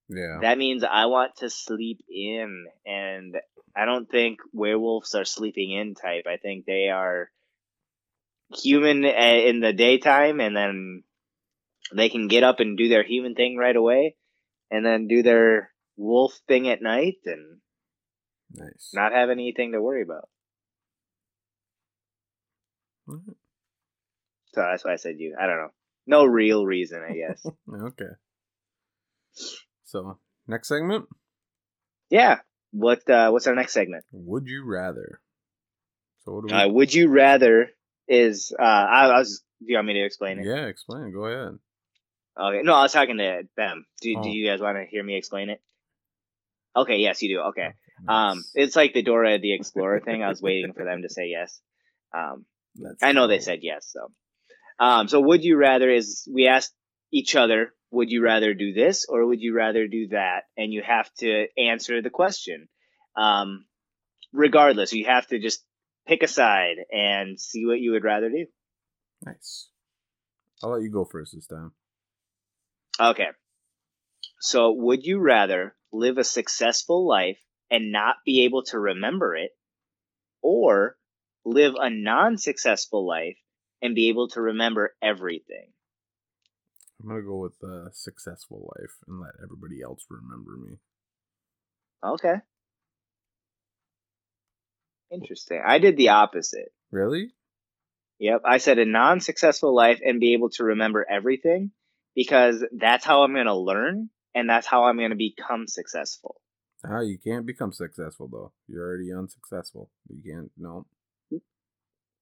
yeah, 0.10 0.40
that 0.42 0.58
means 0.58 0.84
I 0.84 1.06
want 1.06 1.38
to 1.38 1.50
sleep 1.50 2.00
in, 2.10 2.66
and 2.86 3.38
I 3.76 3.86
don't 3.86 4.10
think 4.10 4.40
werewolves 4.54 5.16
are 5.16 5.26
sleeping 5.26 5.72
in 5.72 5.96
type. 5.96 6.26
I 6.28 6.38
think 6.38 6.66
they 6.66 6.90
are 6.90 7.30
human 8.54 9.06
eh, 9.06 9.50
in 9.50 9.60
the 9.60 9.74
daytime 9.74 10.40
and 10.40 10.56
then 10.56 11.04
they 11.94 12.10
can 12.10 12.28
get 12.28 12.44
up 12.44 12.60
and 12.60 12.78
do 12.78 12.90
their 12.90 13.04
human 13.04 13.36
thing 13.36 13.58
right 13.58 13.76
away 13.76 14.16
and 14.70 14.86
then 14.86 15.08
do 15.08 15.24
their 15.24 15.72
wolf 15.98 16.40
thing 16.48 16.68
at 16.68 16.82
night 16.82 17.18
and 17.26 17.58
nice. 18.54 18.92
not 18.94 19.14
have 19.14 19.30
anything 19.30 19.72
to 19.72 19.82
worry 19.82 20.04
about. 20.04 20.30
Mm-hmm. 23.08 23.32
So 24.54 24.62
that's 24.62 24.84
why 24.84 24.94
I 24.94 24.98
said 24.98 25.16
you. 25.18 25.36
I 25.40 25.46
don't 25.46 25.58
know. 25.58 25.74
No 26.08 26.26
real 26.26 26.66
reason, 26.66 27.02
I 27.08 27.14
guess. 27.14 27.46
okay. 27.84 28.12
So, 29.86 30.18
next 30.48 30.68
segment? 30.68 31.06
Yeah. 32.10 32.40
What 32.72 33.10
uh 33.10 33.30
what's 33.32 33.48
our 33.48 33.56
next 33.56 33.74
segment? 33.74 34.06
Would 34.12 34.48
you 34.48 34.64
rather? 34.66 35.20
So 36.24 36.34
what 36.34 36.48
do 36.48 36.56
we... 36.56 36.62
uh, 36.62 36.68
would 36.70 36.94
you 36.94 37.10
rather 37.10 37.70
is 38.08 38.54
uh, 38.58 38.64
I, 38.64 39.06
I, 39.08 39.20
was. 39.20 39.42
Do 39.60 39.66
you 39.68 39.76
want 39.76 39.88
me 39.88 39.94
to 39.94 40.06
explain 40.06 40.40
it? 40.40 40.46
Yeah, 40.46 40.66
explain. 40.66 41.12
Go 41.12 41.26
ahead. 41.26 41.60
Okay. 42.40 42.62
No, 42.64 42.74
I 42.74 42.84
was 42.84 42.94
talking 42.94 43.18
to 43.18 43.44
them. 43.58 43.86
Do 44.02 44.16
oh. 44.18 44.24
Do 44.24 44.30
you 44.30 44.48
guys 44.48 44.62
want 44.62 44.78
to 44.78 44.86
hear 44.86 45.04
me 45.04 45.16
explain 45.18 45.50
it? 45.50 45.62
Okay. 46.76 46.98
Yes, 46.98 47.22
you 47.22 47.38
do. 47.38 47.42
Okay. 47.50 47.70
Nice. 48.04 48.32
Um, 48.34 48.44
it's 48.56 48.76
like 48.76 48.94
the 48.94 49.04
Dora 49.04 49.40
the 49.40 49.54
Explorer 49.60 50.00
thing. 50.00 50.24
I 50.24 50.30
was 50.30 50.42
waiting 50.42 50.74
for 50.74 50.84
them 50.86 51.02
to 51.02 51.10
say 51.10 51.28
yes. 51.28 51.60
Um, 52.14 52.46
That's 52.76 53.04
I 53.04 53.12
know 53.12 53.22
cool. 53.22 53.28
they 53.30 53.40
said 53.40 53.60
yes. 53.62 53.90
So, 53.92 54.12
um, 54.82 55.08
so 55.08 55.22
would 55.22 55.44
you 55.44 55.58
rather 55.58 55.92
is 55.92 56.28
we 56.34 56.48
asked 56.48 56.74
each 57.14 57.36
other, 57.36 57.72
would 57.92 58.10
you 58.10 58.24
rather 58.24 58.56
do 58.56 58.74
this 58.74 59.06
or 59.08 59.28
would 59.28 59.40
you 59.40 59.54
rather 59.54 59.88
do 59.88 60.08
that? 60.08 60.46
And 60.58 60.74
you 60.74 60.82
have 60.82 61.08
to 61.20 61.46
answer 61.56 62.02
the 62.02 62.10
question. 62.10 62.68
Um, 63.16 63.66
regardless, 64.34 64.92
you 64.92 65.06
have 65.06 65.28
to 65.28 65.40
just 65.40 65.64
pick 66.08 66.24
a 66.24 66.28
side 66.28 66.78
and 66.92 67.40
see 67.40 67.64
what 67.68 67.80
you 67.80 67.92
would 67.92 68.04
rather 68.04 68.30
do. 68.30 68.48
Nice. 69.24 69.70
I'll 70.64 70.72
let 70.72 70.82
you 70.82 70.92
go 70.92 71.06
first 71.06 71.36
this 71.36 71.46
time. 71.46 71.74
Okay. 73.00 73.28
So, 74.40 74.72
would 74.72 75.04
you 75.04 75.20
rather 75.20 75.76
live 75.94 76.18
a 76.18 76.24
successful 76.24 77.08
life 77.08 77.38
and 77.70 77.92
not 77.92 78.16
be 78.26 78.46
able 78.46 78.64
to 78.64 78.80
remember 78.80 79.36
it, 79.36 79.52
or 80.42 80.98
live 81.46 81.74
a 81.78 81.92
non 81.92 82.38
successful 82.40 83.08
life 83.08 83.38
and 83.82 83.96
be 83.96 84.10
able 84.10 84.28
to 84.30 84.42
remember 84.42 84.96
everything? 85.02 85.68
I'm 87.02 87.10
to 87.16 87.22
go 87.24 87.38
with 87.38 87.62
a 87.64 87.90
successful 87.94 88.72
life 88.78 88.98
and 89.08 89.20
let 89.20 89.32
everybody 89.44 89.82
else 89.82 90.06
remember 90.10 90.52
me. 90.58 90.78
Okay. 92.04 92.36
Interesting. 95.12 95.62
I 95.66 95.80
did 95.80 95.98
the 95.98 96.10
opposite. 96.10 96.72
Really? 96.92 97.32
Yep. 98.20 98.42
I 98.46 98.60
said 98.60 98.78
a 98.78 98.86
non 98.86 99.20
successful 99.20 99.76
life 99.76 100.00
and 100.04 100.20
be 100.20 100.34
able 100.34 100.50
to 100.52 100.64
remember 100.64 101.06
everything 101.10 101.72
because 102.16 102.64
that's 102.72 103.04
how 103.04 103.24
I'm 103.24 103.34
going 103.34 103.48
to 103.48 103.56
learn 103.56 104.10
and 104.36 104.50
that's 104.50 104.68
how 104.68 104.86
I'm 104.86 104.98
going 104.98 105.10
to 105.10 105.16
become 105.16 105.68
successful. 105.68 106.40
Ah, 106.86 107.02
you 107.02 107.18
can't 107.18 107.46
become 107.46 107.74
successful 107.74 108.28
though. 108.32 108.54
You're 108.68 108.88
already 108.88 109.12
unsuccessful. 109.12 109.90
You 110.08 110.22
can't, 110.24 110.52
no. 110.58 110.86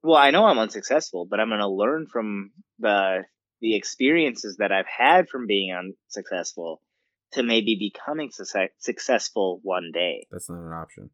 Well, 0.01 0.17
I 0.17 0.31
know 0.31 0.45
I'm 0.45 0.59
unsuccessful, 0.59 1.27
but 1.30 1.39
I'm 1.39 1.49
going 1.49 1.59
to 1.59 1.67
learn 1.67 2.07
from 2.07 2.51
the 2.80 3.23
the 3.61 3.76
experiences 3.76 4.57
that 4.57 4.71
I've 4.71 4.88
had 4.88 5.27
from 5.27 5.45
being 5.45 5.76
unsuccessful 5.76 6.81
to 7.34 7.43
maybe 7.43 7.76
becoming 7.77 8.31
su- 8.31 8.45
successful 8.77 9.59
one 9.63 9.91
day. 9.93 10.26
That's 10.31 10.49
not 10.49 10.59
an 10.59 10.71
option 10.71 11.09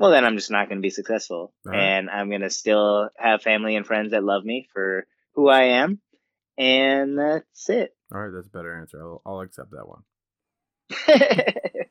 well, 0.00 0.12
then 0.12 0.24
I'm 0.24 0.36
just 0.36 0.50
not 0.50 0.66
going 0.66 0.78
to 0.78 0.82
be 0.82 0.88
successful. 0.88 1.52
Right. 1.62 1.78
And 1.78 2.08
I'm 2.08 2.30
going 2.30 2.40
to 2.40 2.48
still 2.48 3.10
have 3.18 3.42
family 3.42 3.76
and 3.76 3.86
friends 3.86 4.12
that 4.12 4.24
love 4.24 4.46
me 4.46 4.66
for 4.72 5.06
who 5.34 5.50
I 5.50 5.64
am. 5.82 6.00
And 6.56 7.18
that's 7.18 7.68
it. 7.68 7.94
All 8.10 8.18
right, 8.22 8.32
that's 8.34 8.46
a 8.46 8.50
better 8.50 8.80
answer. 8.80 8.98
I'll, 8.98 9.20
I'll 9.26 9.40
accept 9.40 9.72
that 9.72 9.86
one. 9.86 10.02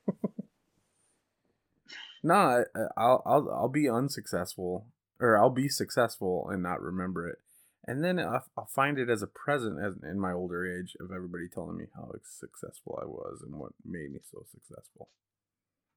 no, 2.23 2.33
I, 2.33 2.63
I'll 2.97 3.21
I'll 3.25 3.49
I'll 3.51 3.69
be 3.69 3.87
unsuccessful, 3.87 4.87
or 5.19 5.37
I'll 5.37 5.49
be 5.49 5.69
successful 5.69 6.49
and 6.49 6.63
not 6.63 6.81
remember 6.81 7.27
it, 7.27 7.39
and 7.85 8.03
then 8.03 8.19
I'll, 8.19 8.45
I'll 8.57 8.69
find 8.73 8.97
it 8.97 9.09
as 9.09 9.21
a 9.21 9.27
present 9.27 9.79
as 9.83 9.93
in 10.03 10.19
my 10.19 10.31
older 10.31 10.65
age 10.65 10.95
of 10.99 11.11
everybody 11.11 11.47
telling 11.47 11.77
me 11.77 11.85
how 11.95 12.11
successful 12.23 12.99
I 13.01 13.05
was 13.05 13.41
and 13.45 13.55
what 13.55 13.71
made 13.85 14.11
me 14.11 14.19
so 14.31 14.43
successful. 14.51 15.09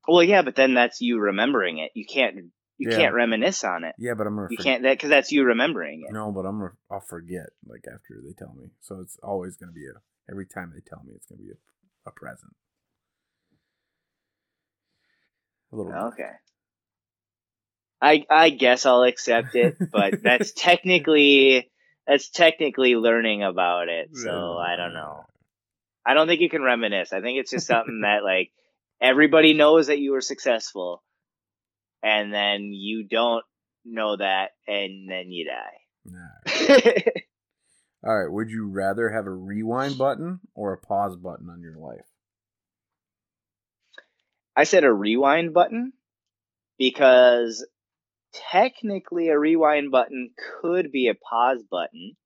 Well, 0.09 0.23
yeah, 0.23 0.43
but 0.43 0.57
then 0.57 0.75
that's 0.75 1.01
you 1.01 1.19
remembering 1.19 1.79
it. 1.79 1.93
You 1.95 2.05
can't 2.07 2.53
you 2.79 2.91
yeah. 2.91 2.97
can't 2.97 3.15
reminisce 3.15 3.63
on 3.63 3.85
it. 3.85 3.95
Yeah, 3.99 4.15
but 4.15 4.27
I'm 4.27 4.35
gonna. 4.35 4.49
You 4.51 4.57
can't 4.57 4.83
that 4.83 4.95
because 4.95 5.11
that's 5.11 5.31
you 5.31 5.45
remembering 5.45 6.05
it. 6.09 6.13
No, 6.13 6.33
but 6.33 6.47
I'm 6.47 6.59
gonna, 6.59 6.73
I'll 6.91 7.01
forget 7.01 7.51
like 7.67 7.85
after 7.87 8.21
they 8.25 8.33
tell 8.33 8.55
me. 8.55 8.71
So 8.81 9.01
it's 9.01 9.17
always 9.23 9.57
gonna 9.57 9.73
be 9.73 9.87
a 9.87 10.01
every 10.31 10.47
time 10.47 10.73
they 10.75 10.81
tell 10.81 11.03
me 11.05 11.13
it's 11.15 11.27
gonna 11.27 11.43
be 11.43 11.51
a, 11.51 12.09
a 12.09 12.13
present. 12.13 12.53
A 15.73 15.77
little. 15.77 15.93
Okay. 15.93 16.33
I 18.03 18.27
I 18.29 18.51
guess 18.51 18.85
I'll 18.85 19.05
accept 19.05 19.55
it, 19.55 19.77
but 19.93 20.15
that's 20.23 20.53
technically 20.53 21.71
that's 22.07 22.29
technically 22.29 22.97
learning 22.97 23.45
about 23.45 23.89
it. 23.89 24.11
So 24.17 24.59
I 24.59 24.77
don't 24.77 24.93
know. 24.93 25.25
I 26.05 26.15
don't 26.15 26.27
think 26.27 26.41
you 26.41 26.51
can 26.51 26.63
reminisce. 26.63 27.13
I 27.13 27.21
think 27.21 27.39
it's 27.39 27.53
just 27.53 27.69
something 27.69 28.01
that 28.01 28.25
like 28.25 28.51
everybody 29.01 29.55
knows 29.55 29.87
that 29.87 30.01
you 30.01 30.13
were 30.13 30.21
successful 30.21 31.03
and 32.03 32.35
then 32.35 32.73
you 32.73 33.05
don't 33.05 33.45
know 33.85 34.17
that 34.17 34.51
and 34.67 35.09
then 35.09 35.31
you 35.31 35.47
die. 35.47 35.79
Nah. 36.05 37.13
All 38.05 38.19
right, 38.19 38.33
would 38.33 38.51
you 38.51 38.69
rather 38.69 39.11
have 39.11 39.27
a 39.27 39.31
rewind 39.31 39.97
button 39.97 40.41
or 40.57 40.73
a 40.73 40.79
pause 40.79 41.15
button 41.15 41.49
on 41.49 41.61
your 41.61 41.77
life? 41.77 42.05
I 44.57 44.65
said 44.65 44.83
a 44.83 44.93
rewind 44.93 45.55
button 45.55 45.93
because 46.79 47.65
technically 48.33 49.29
a 49.29 49.39
rewind 49.39 49.91
button 49.91 50.31
could 50.61 50.91
be 50.91 51.09
a 51.09 51.15
pause 51.15 51.63
button. 51.71 52.17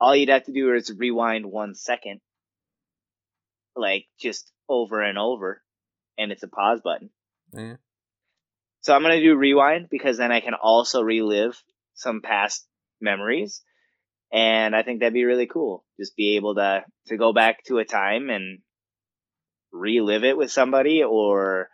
All 0.00 0.14
you'd 0.14 0.28
have 0.28 0.44
to 0.44 0.52
do 0.52 0.74
is 0.74 0.92
rewind 0.96 1.46
one 1.46 1.74
second. 1.74 2.20
Like 3.76 4.06
just 4.20 4.50
over 4.68 5.00
and 5.00 5.18
over, 5.18 5.62
and 6.18 6.30
it's 6.32 6.42
a 6.42 6.48
pause 6.48 6.80
button. 6.82 7.10
Yeah. 7.52 7.76
So 8.82 8.94
I'm 8.94 9.02
gonna 9.02 9.20
do 9.20 9.34
rewind 9.34 9.88
because 9.90 10.18
then 10.18 10.30
I 10.30 10.40
can 10.40 10.54
also 10.54 11.02
relive 11.02 11.60
some 11.94 12.20
past 12.20 12.66
memories, 13.00 13.62
and 14.32 14.76
I 14.76 14.82
think 14.82 15.00
that'd 15.00 15.14
be 15.14 15.24
really 15.24 15.46
cool. 15.46 15.84
Just 15.98 16.16
be 16.16 16.36
able 16.36 16.56
to 16.56 16.84
to 17.06 17.16
go 17.16 17.32
back 17.32 17.64
to 17.64 17.78
a 17.78 17.84
time 17.84 18.30
and 18.30 18.58
relive 19.72 20.24
it 20.24 20.36
with 20.36 20.52
somebody, 20.52 21.02
or 21.02 21.68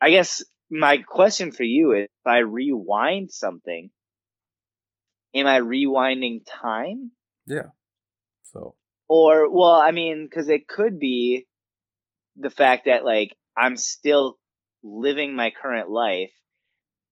I 0.00 0.10
guess 0.10 0.42
my 0.72 0.98
question 0.98 1.52
for 1.52 1.64
you 1.64 1.92
is: 1.92 2.04
if 2.04 2.26
I 2.26 2.38
rewind 2.38 3.30
something, 3.30 3.90
am 5.34 5.46
I 5.46 5.60
rewinding 5.60 6.40
time? 6.46 7.12
Yeah. 7.46 7.70
So. 8.52 8.74
Or 9.08 9.50
well, 9.50 9.74
I 9.74 9.90
mean, 9.90 10.24
because 10.24 10.48
it 10.48 10.66
could 10.66 10.98
be 10.98 11.46
the 12.36 12.50
fact 12.50 12.86
that 12.86 13.04
like 13.04 13.36
I'm 13.56 13.76
still 13.76 14.38
living 14.82 15.36
my 15.36 15.50
current 15.50 15.90
life 15.90 16.32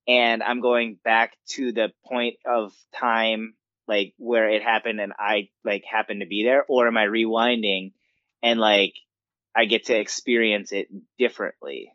and 0.08 0.42
I'm 0.42 0.60
going 0.60 0.98
back 1.04 1.36
to 1.50 1.72
the 1.72 1.92
point 2.06 2.36
of 2.46 2.72
time 2.98 3.54
like 3.86 4.14
where 4.16 4.48
it 4.48 4.62
happened 4.62 5.00
and 5.00 5.12
I 5.18 5.50
like 5.64 5.84
happened 5.84 6.20
to 6.20 6.26
be 6.26 6.44
there 6.44 6.64
or 6.68 6.86
am 6.86 6.96
I 6.96 7.04
rewinding 7.04 7.92
and 8.42 8.58
like 8.58 8.94
I 9.54 9.66
get 9.66 9.86
to 9.86 9.98
experience 9.98 10.72
it 10.72 10.88
differently. 11.18 11.92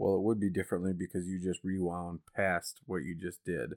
Well, 0.00 0.14
it 0.14 0.22
would 0.22 0.40
be 0.40 0.48
differently 0.48 0.94
because 0.94 1.28
you 1.28 1.38
just 1.38 1.60
rewound 1.62 2.20
past 2.34 2.80
what 2.86 3.02
you 3.02 3.14
just 3.14 3.44
did. 3.44 3.74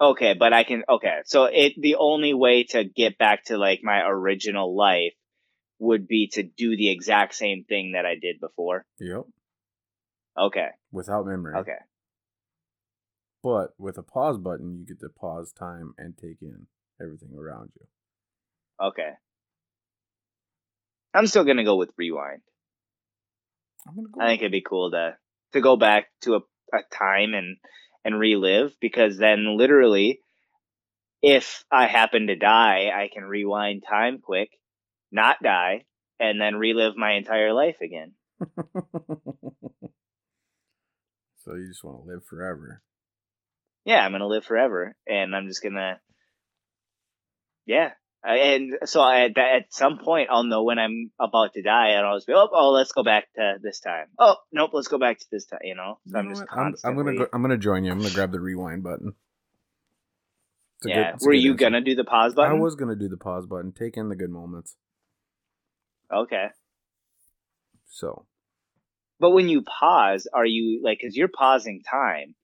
Okay, 0.00 0.34
but 0.38 0.52
I 0.52 0.62
can 0.62 0.84
okay. 0.88 1.18
So 1.24 1.46
it 1.46 1.72
the 1.76 1.96
only 1.96 2.32
way 2.32 2.62
to 2.70 2.84
get 2.84 3.18
back 3.18 3.46
to 3.46 3.58
like 3.58 3.80
my 3.82 4.02
original 4.06 4.76
life 4.76 5.14
would 5.80 6.06
be 6.06 6.28
to 6.34 6.44
do 6.44 6.76
the 6.76 6.92
exact 6.92 7.34
same 7.34 7.64
thing 7.68 7.92
that 7.92 8.06
I 8.06 8.14
did 8.22 8.38
before. 8.38 8.86
Yep. 9.00 9.24
Okay. 10.38 10.68
Without 10.92 11.26
memory. 11.26 11.56
Okay. 11.58 11.78
But 13.42 13.74
with 13.78 13.98
a 13.98 14.04
pause 14.04 14.38
button, 14.38 14.78
you 14.78 14.86
get 14.86 15.00
to 15.00 15.08
pause 15.08 15.52
time 15.52 15.94
and 15.98 16.16
take 16.16 16.40
in 16.40 16.68
everything 17.02 17.36
around 17.36 17.72
you. 17.74 17.86
Okay. 18.80 19.10
I'm 21.12 21.26
still 21.26 21.42
gonna 21.42 21.64
go 21.64 21.74
with 21.74 21.90
rewind. 21.96 22.42
I'm 23.86 23.96
gonna 23.96 24.08
go. 24.12 24.20
I 24.20 24.28
think 24.28 24.42
it'd 24.42 24.52
be 24.52 24.62
cool 24.62 24.90
to 24.92 25.16
to 25.52 25.60
go 25.60 25.76
back 25.76 26.06
to 26.22 26.36
a, 26.36 26.40
a 26.72 26.80
time 26.92 27.34
and 27.34 27.56
and 28.04 28.18
relive 28.18 28.74
because 28.80 29.18
then 29.18 29.56
literally 29.56 30.20
if 31.22 31.64
I 31.70 31.86
happen 31.86 32.28
to 32.28 32.36
die, 32.36 32.90
I 32.94 33.08
can 33.12 33.24
rewind 33.24 33.84
time 33.88 34.20
quick, 34.20 34.50
not 35.12 35.42
die, 35.42 35.84
and 36.18 36.40
then 36.40 36.56
relive 36.56 36.96
my 36.96 37.12
entire 37.12 37.52
life 37.52 37.76
again. 37.82 38.12
so 41.38 41.54
you 41.54 41.68
just 41.68 41.84
want 41.84 42.02
to 42.02 42.10
live 42.10 42.24
forever. 42.24 42.82
Yeah, 43.84 44.04
I'm 44.04 44.12
gonna 44.12 44.26
live 44.26 44.44
forever, 44.44 44.94
and 45.06 45.34
I'm 45.34 45.46
just 45.48 45.62
gonna, 45.62 46.00
yeah. 47.66 47.92
And 48.22 48.78
so 48.84 49.00
I, 49.00 49.24
at 49.24 49.38
at 49.38 49.72
some 49.72 49.98
point, 49.98 50.28
I'll 50.30 50.44
know 50.44 50.62
when 50.62 50.78
I'm 50.78 51.10
about 51.18 51.54
to 51.54 51.62
die, 51.62 51.90
and 51.90 52.06
I'll 52.06 52.16
just 52.18 52.26
be, 52.26 52.34
oh, 52.34 52.48
oh, 52.52 52.70
let's 52.70 52.92
go 52.92 53.02
back 53.02 53.32
to 53.36 53.54
this 53.62 53.80
time. 53.80 54.06
Oh, 54.18 54.36
nope, 54.52 54.70
let's 54.74 54.88
go 54.88 54.98
back 54.98 55.18
to 55.20 55.26
this 55.32 55.46
time. 55.46 55.60
You 55.62 55.74
know, 55.74 55.98
so 56.06 56.18
You 56.18 56.18
I'm 56.18 56.24
know 56.26 56.34
just? 56.34 56.44
I'm. 56.52 56.74
I'm 56.84 56.96
gonna 56.96 57.16
go, 57.16 57.26
I'm 57.32 57.40
gonna 57.40 57.56
join 57.56 57.84
you. 57.84 57.92
I'm 57.92 57.98
gonna 57.98 58.12
grab 58.12 58.30
the 58.32 58.40
rewind 58.40 58.82
button. 58.82 59.14
A 60.82 60.84
good- 60.84 60.90
yeah, 60.90 61.16
were 61.22 61.32
you 61.32 61.52
answer. 61.52 61.64
gonna 61.64 61.80
do 61.80 61.94
the 61.94 62.04
pause 62.04 62.34
button? 62.34 62.52
I 62.52 62.60
was 62.60 62.74
gonna 62.74 62.96
do 62.96 63.08
the 63.08 63.16
pause 63.16 63.46
button. 63.46 63.72
Take 63.72 63.96
in 63.96 64.08
the 64.10 64.16
good 64.16 64.30
moments. 64.30 64.76
Okay. 66.12 66.48
So 67.88 68.26
But 69.18 69.30
when 69.30 69.48
you 69.48 69.62
pause, 69.62 70.26
are 70.32 70.46
you 70.46 70.80
like, 70.82 70.98
because 71.00 71.16
you're 71.16 71.28
pausing 71.28 71.82
time, 71.88 72.34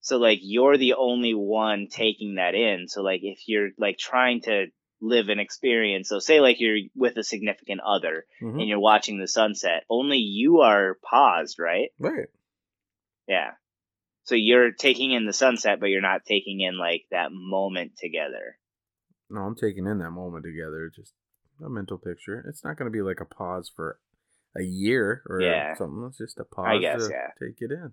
so 0.00 0.18
like 0.18 0.40
you're 0.42 0.76
the 0.76 0.94
only 0.94 1.34
one 1.34 1.88
taking 1.90 2.36
that 2.36 2.54
in. 2.54 2.86
So 2.88 3.02
like 3.02 3.20
if 3.22 3.40
you're 3.46 3.70
like 3.78 3.98
trying 3.98 4.42
to 4.42 4.66
live 5.00 5.28
an 5.28 5.38
experience, 5.38 6.08
so 6.08 6.18
say 6.18 6.40
like 6.40 6.56
you're 6.60 6.78
with 6.94 7.16
a 7.16 7.24
significant 7.24 7.80
other 7.86 8.24
mhm. 8.40 8.60
and 8.60 8.68
you're 8.68 8.80
watching 8.80 9.18
the 9.18 9.28
sunset, 9.28 9.84
only 9.90 10.18
you 10.18 10.60
are 10.60 10.96
paused, 11.02 11.58
right? 11.58 11.90
right. 11.98 12.28
Yeah. 13.28 13.52
So 14.24 14.34
you're 14.34 14.72
taking 14.72 15.12
in 15.12 15.26
the 15.26 15.32
sunset, 15.32 15.78
but 15.80 15.86
you're 15.90 16.00
not 16.00 16.24
taking 16.24 16.60
in 16.60 16.78
like 16.78 17.04
that 17.10 17.28
moment 17.30 17.92
together. 17.96 18.58
No, 19.30 19.40
I'm 19.42 19.54
taking 19.56 19.86
in 19.86 19.98
that 19.98 20.10
moment 20.10 20.44
together. 20.44 20.90
Just 20.94 21.12
a 21.64 21.68
mental 21.68 21.98
picture. 21.98 22.44
It's 22.48 22.64
not 22.64 22.76
gonna 22.76 22.90
be 22.90 23.02
like 23.02 23.20
a 23.20 23.24
pause 23.24 23.70
for 23.74 23.98
a 24.56 24.62
year 24.62 25.22
or 25.28 25.40
Yeah. 25.40 25.74
something. 25.74 26.04
It's 26.08 26.18
just 26.18 26.38
a 26.38 26.44
pause 26.44 26.66
I 26.68 26.78
guess, 26.78 27.06
to 27.06 27.12
yeah. 27.12 27.30
take 27.46 27.60
it 27.60 27.70
in. 27.70 27.92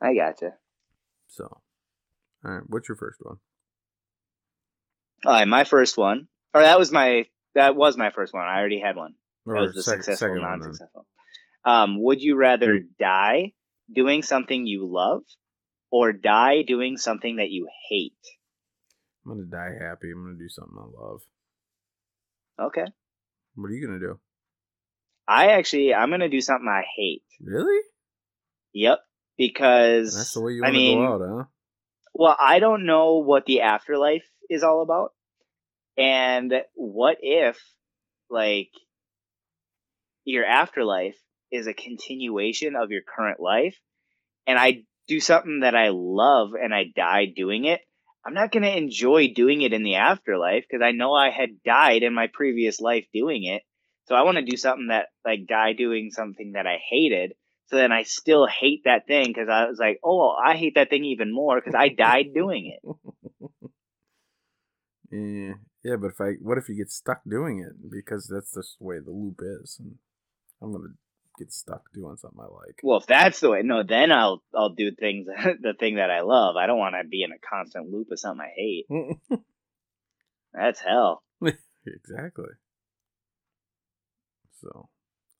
I 0.00 0.14
gotcha. 0.14 0.54
So, 1.28 1.44
all 2.44 2.50
right. 2.50 2.62
What's 2.66 2.88
your 2.88 2.96
first 2.96 3.18
one? 3.22 3.38
All 5.26 5.32
right, 5.32 5.48
my 5.48 5.64
first 5.64 5.98
one, 5.98 6.28
or 6.54 6.62
that 6.62 6.78
was 6.78 6.92
my 6.92 7.26
that 7.56 7.74
was 7.74 7.96
my 7.96 8.10
first 8.10 8.32
one. 8.32 8.44
I 8.44 8.60
already 8.60 8.78
had 8.78 8.94
one. 8.94 9.14
That 9.44 9.60
was 9.60 9.74
the 9.74 9.82
successful, 9.82 10.28
second 10.28 10.42
non-successful. 10.42 11.04
Um, 11.64 12.00
would 12.00 12.22
you 12.22 12.36
rather 12.36 12.78
die 13.00 13.52
doing 13.92 14.22
something 14.22 14.66
you 14.68 14.86
love, 14.86 15.22
or 15.90 16.12
die 16.12 16.62
doing 16.62 16.96
something 16.96 17.36
that 17.36 17.50
you 17.50 17.68
hate? 17.90 18.12
I'm 19.24 19.32
gonna 19.32 19.46
die 19.46 19.84
happy. 19.84 20.12
I'm 20.12 20.22
gonna 20.22 20.38
do 20.38 20.48
something 20.48 20.76
I 20.78 21.02
love. 21.02 21.22
Okay, 22.60 22.84
What 23.56 23.66
are 23.66 23.74
you 23.74 23.84
gonna 23.84 23.98
do? 23.98 24.20
I 25.26 25.48
actually 25.48 25.92
I'm 25.92 26.10
gonna 26.10 26.28
do 26.28 26.40
something 26.40 26.68
I 26.68 26.84
hate. 26.96 27.24
Really? 27.42 27.82
Yep, 28.74 29.00
because 29.36 30.16
That's 30.16 30.34
the 30.34 30.40
way 30.40 30.52
you 30.52 30.64
I 30.64 30.70
want 30.70 30.76
to 30.76 30.94
go 30.94 31.02
out, 31.02 31.20
huh? 31.38 31.44
Well, 32.14 32.36
I 32.40 32.60
don't 32.60 32.86
know 32.86 33.18
what 33.18 33.44
the 33.44 33.62
afterlife 33.62 34.24
is 34.48 34.62
all 34.62 34.82
about. 34.82 35.12
And 35.98 36.52
what 36.74 37.18
if, 37.20 37.58
like, 38.28 38.70
your 40.24 40.44
afterlife 40.44 41.16
is 41.50 41.66
a 41.66 41.74
continuation 41.74 42.76
of 42.76 42.90
your 42.90 43.02
current 43.02 43.40
life, 43.40 43.76
and 44.46 44.58
I 44.58 44.84
do 45.08 45.20
something 45.20 45.60
that 45.60 45.74
I 45.74 45.90
love 45.92 46.50
and 46.60 46.74
I 46.74 46.84
die 46.94 47.26
doing 47.34 47.64
it? 47.64 47.80
I'm 48.26 48.34
not 48.34 48.50
going 48.50 48.64
to 48.64 48.76
enjoy 48.76 49.28
doing 49.34 49.62
it 49.62 49.72
in 49.72 49.84
the 49.84 49.96
afterlife 49.96 50.64
because 50.68 50.84
I 50.84 50.90
know 50.90 51.12
I 51.12 51.30
had 51.30 51.62
died 51.64 52.02
in 52.02 52.12
my 52.12 52.26
previous 52.32 52.80
life 52.80 53.06
doing 53.14 53.44
it. 53.44 53.62
So 54.06 54.16
I 54.16 54.22
want 54.22 54.36
to 54.36 54.44
do 54.44 54.56
something 54.56 54.88
that, 54.88 55.06
like, 55.24 55.46
die 55.48 55.74
doing 55.74 56.10
something 56.10 56.52
that 56.52 56.66
I 56.66 56.78
hated. 56.90 57.34
So 57.68 57.76
then 57.76 57.92
I 57.92 58.02
still 58.02 58.46
hate 58.46 58.82
that 58.84 59.06
thing 59.06 59.28
because 59.28 59.48
I 59.48 59.66
was 59.66 59.78
like, 59.78 59.98
oh, 60.04 60.30
I 60.30 60.56
hate 60.56 60.74
that 60.74 60.90
thing 60.90 61.04
even 61.04 61.32
more 61.32 61.60
because 61.60 61.74
I 61.74 61.88
died 61.88 62.34
doing 62.34 62.76
it. 62.76 62.96
Yeah, 65.10 65.54
yeah, 65.86 65.94
but 65.94 66.08
if 66.08 66.20
I, 66.20 66.32
what 66.42 66.58
if 66.58 66.68
you 66.68 66.74
get 66.74 66.90
stuck 66.90 67.20
doing 67.28 67.60
it 67.60 67.90
because 67.90 68.26
that's 68.26 68.52
just 68.52 68.76
the 68.80 68.84
way 68.84 68.96
the 68.98 69.12
loop 69.12 69.40
is, 69.40 69.78
and 69.78 69.94
I'm 70.60 70.72
gonna 70.72 70.94
get 71.38 71.52
stuck 71.52 71.82
doing 71.94 72.16
something 72.16 72.40
I 72.40 72.52
like. 72.52 72.80
Well, 72.82 72.98
if 72.98 73.06
that's 73.06 73.38
the 73.38 73.50
way, 73.50 73.62
no, 73.62 73.84
then 73.84 74.10
I'll 74.10 74.42
I'll 74.52 74.74
do 74.74 74.90
things 74.90 75.28
the 75.62 75.74
thing 75.78 75.94
that 75.96 76.10
I 76.10 76.22
love. 76.22 76.56
I 76.56 76.66
don't 76.66 76.78
want 76.78 76.96
to 77.00 77.08
be 77.08 77.22
in 77.22 77.30
a 77.30 77.38
constant 77.38 77.88
loop 77.88 78.08
of 78.10 78.18
something 78.18 78.44
I 78.44 78.52
hate. 78.56 78.86
That's 80.52 80.80
hell. 80.80 81.22
exactly. 81.40 82.54
So, 84.60 84.88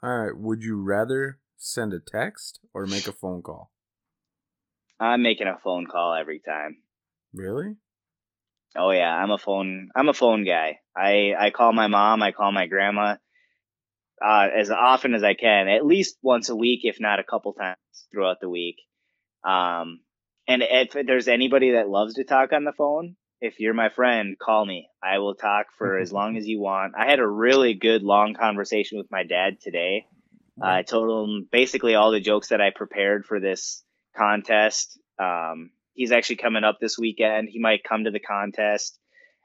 all 0.01 0.19
right. 0.19 0.37
Would 0.37 0.63
you 0.63 0.81
rather 0.81 1.41
send 1.57 1.93
a 1.93 1.99
text 1.99 2.61
or 2.73 2.87
make 2.87 3.09
a 3.09 3.13
phone 3.13 3.43
call? 3.43 3.73
I'm 5.01 5.23
making 5.23 5.49
a 5.49 5.59
phone 5.65 5.87
call 5.87 6.15
every 6.15 6.41
time. 6.41 6.77
Really? 7.33 7.79
Oh 8.75 8.91
yeah, 8.91 9.15
I'm 9.15 9.31
a 9.31 9.39
phone 9.39 9.91
I'm 9.95 10.09
a 10.09 10.15
phone 10.15 10.45
guy. 10.45 10.81
I 10.97 11.35
I 11.39 11.51
call 11.51 11.73
my 11.73 11.87
mom, 11.87 12.23
I 12.23 12.33
call 12.33 12.53
my 12.53 12.67
grandma 12.67 13.17
uh, 14.25 14.49
as 14.55 14.71
often 14.71 15.15
as 15.15 15.23
I 15.23 15.35
can, 15.35 15.69
at 15.69 15.85
least 15.85 16.17
once 16.23 16.49
a 16.49 16.57
week, 16.57 16.81
if 16.85 17.01
not 17.01 17.21
a 17.21 17.25
couple 17.25 17.53
times 17.53 17.77
throughout 18.11 18.39
the 18.41 18.49
week. 18.49 18.77
Um, 19.45 20.01
and 20.49 20.63
if 20.63 20.97
there's 21.07 21.29
anybody 21.29 21.73
that 21.73 21.89
loves 21.89 22.15
to 22.15 22.25
talk 22.25 22.53
on 22.53 22.65
the 22.65 22.73
phone, 22.73 23.17
if 23.41 23.61
you're 23.61 23.75
my 23.75 23.91
friend, 23.91 24.39
call 24.39 24.65
me. 24.65 24.89
I 25.03 25.19
will 25.19 25.35
talk 25.35 25.67
for 25.77 25.99
as 25.99 26.13
long 26.13 26.37
as 26.37 26.47
you 26.47 26.61
want. 26.61 26.95
I 26.97 27.07
had 27.07 27.19
a 27.19 27.27
really 27.27 27.75
good 27.75 28.03
long 28.03 28.35
conversation 28.35 28.99
with 28.99 29.11
my 29.11 29.25
dad 29.25 29.61
today. 29.61 30.07
I 30.63 30.83
told 30.83 31.29
him 31.29 31.49
basically 31.53 31.95
all 31.95 32.13
the 32.13 32.21
jokes 32.21 32.49
that 32.49 32.63
I 32.63 32.71
prepared 32.75 33.27
for 33.27 33.41
this 33.41 33.85
contest. 34.17 34.99
Um, 35.19 35.71
he's 35.97 36.13
actually 36.13 36.37
coming 36.37 36.65
up 36.65 36.79
this 36.81 36.99
weekend. 36.99 37.49
He 37.51 37.59
might 37.59 37.83
come 37.83 38.05
to 38.05 38.11
the 38.11 38.21
contest. 38.21 38.99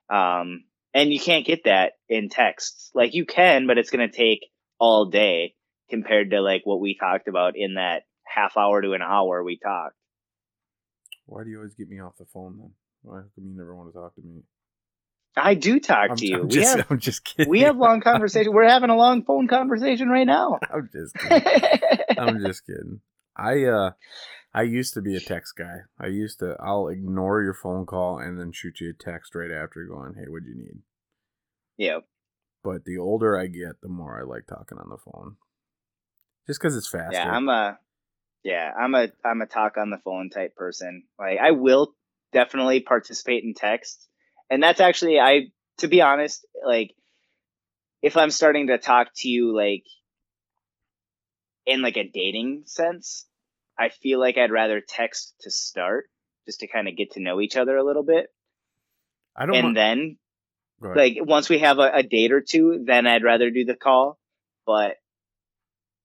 Um, 0.09 0.65
and 0.93 1.11
you 1.11 1.19
can't 1.19 1.45
get 1.45 1.63
that 1.63 1.93
in 2.09 2.29
text. 2.29 2.91
Like 2.93 3.13
you 3.13 3.25
can, 3.25 3.65
but 3.65 3.77
it's 3.77 3.89
going 3.89 4.07
to 4.07 4.15
take 4.15 4.45
all 4.79 5.05
day 5.05 5.55
compared 5.89 6.31
to 6.31 6.41
like 6.41 6.61
what 6.65 6.81
we 6.81 6.95
talked 6.95 7.27
about 7.27 7.53
in 7.55 7.75
that 7.75 8.03
half 8.23 8.57
hour 8.57 8.81
to 8.81 8.93
an 8.93 9.01
hour 9.01 9.43
we 9.43 9.57
talked. 9.57 9.95
Why 11.25 11.43
do 11.43 11.49
you 11.49 11.57
always 11.57 11.75
get 11.75 11.89
me 11.89 11.99
off 12.01 12.17
the 12.17 12.25
phone 12.25 12.57
then? 12.57 12.71
Why 13.03 13.21
come 13.35 13.45
you 13.45 13.55
never 13.55 13.75
want 13.75 13.93
to 13.93 13.99
talk 13.99 14.13
to 14.15 14.21
me? 14.21 14.41
I 15.37 15.53
do 15.53 15.79
talk 15.79 16.11
I'm, 16.11 16.15
to 16.17 16.27
you. 16.27 16.41
I'm 16.41 16.47
we 16.47 16.55
just, 16.55 16.77
have 16.77 16.87
I'm 16.91 16.99
just 16.99 17.23
kidding. 17.23 17.49
we 17.49 17.61
have 17.61 17.77
long 17.77 18.01
conversation. 18.01 18.51
We're 18.53 18.67
having 18.67 18.89
a 18.89 18.97
long 18.97 19.23
phone 19.23 19.47
conversation 19.47 20.09
right 20.09 20.27
now. 20.27 20.59
I'm 20.73 20.89
just 20.91 21.15
kidding. 21.15 21.47
I'm 22.17 22.39
just 22.45 22.65
kidding. 22.65 22.99
I 23.35 23.63
uh 23.63 23.91
I 24.53 24.63
used 24.63 24.93
to 24.95 25.01
be 25.01 25.15
a 25.15 25.21
text 25.21 25.55
guy. 25.57 25.81
I 25.99 26.07
used 26.07 26.39
to 26.39 26.57
I'll 26.59 26.87
ignore 26.87 27.41
your 27.41 27.53
phone 27.53 27.85
call 27.85 28.19
and 28.19 28.39
then 28.39 28.51
shoot 28.51 28.81
you 28.81 28.89
a 28.89 28.93
text 28.93 29.33
right 29.33 29.51
after 29.51 29.85
going, 29.85 30.15
"Hey, 30.15 30.25
what'd 30.27 30.47
you 30.47 30.55
need?" 30.55 30.81
yeah. 31.77 31.99
But 32.63 32.85
the 32.85 32.97
older 32.97 33.37
I 33.37 33.47
get, 33.47 33.81
the 33.81 33.89
more 33.89 34.19
I 34.19 34.23
like 34.23 34.45
talking 34.45 34.77
on 34.77 34.89
the 34.89 34.97
phone. 34.97 35.37
Just 36.47 36.59
cuz 36.59 36.75
it's 36.75 36.89
faster. 36.89 37.13
Yeah, 37.13 37.31
I'm 37.31 37.47
a 37.47 37.79
yeah, 38.43 38.71
I'm 38.77 38.93
a 38.93 39.07
I'm 39.23 39.41
a 39.41 39.47
talk 39.47 39.77
on 39.77 39.89
the 39.89 40.01
phone 40.03 40.29
type 40.29 40.55
person. 40.55 41.07
Like 41.17 41.39
I 41.39 41.51
will 41.51 41.95
definitely 42.33 42.81
participate 42.81 43.43
in 43.43 43.53
text. 43.53 44.07
And 44.49 44.61
that's 44.61 44.81
actually 44.81 45.19
I 45.19 45.51
to 45.77 45.87
be 45.87 46.01
honest, 46.01 46.45
like 46.65 46.93
if 48.01 48.17
I'm 48.17 48.31
starting 48.31 48.67
to 48.67 48.77
talk 48.77 49.09
to 49.17 49.29
you 49.29 49.55
like 49.55 49.85
in 51.65 51.81
like 51.81 51.97
a 51.97 52.07
dating 52.07 52.63
sense, 52.65 53.27
I 53.81 53.89
feel 53.89 54.19
like 54.19 54.37
I'd 54.37 54.51
rather 54.51 54.79
text 54.79 55.33
to 55.41 55.49
start 55.49 56.05
just 56.45 56.59
to 56.59 56.67
kind 56.67 56.87
of 56.87 56.95
get 56.95 57.11
to 57.13 57.19
know 57.19 57.41
each 57.41 57.57
other 57.57 57.75
a 57.75 57.83
little 57.83 58.03
bit. 58.03 58.27
I 59.35 59.47
don't 59.47 59.55
And 59.55 59.63
want, 59.63 59.75
then 59.75 60.17
like 60.81 61.17
once 61.19 61.49
we 61.49 61.59
have 61.59 61.79
a, 61.79 61.89
a 61.95 62.03
date 62.03 62.31
or 62.31 62.41
two, 62.41 62.83
then 62.85 63.07
I'd 63.07 63.23
rather 63.23 63.49
do 63.49 63.65
the 63.65 63.75
call. 63.75 64.19
But 64.67 64.97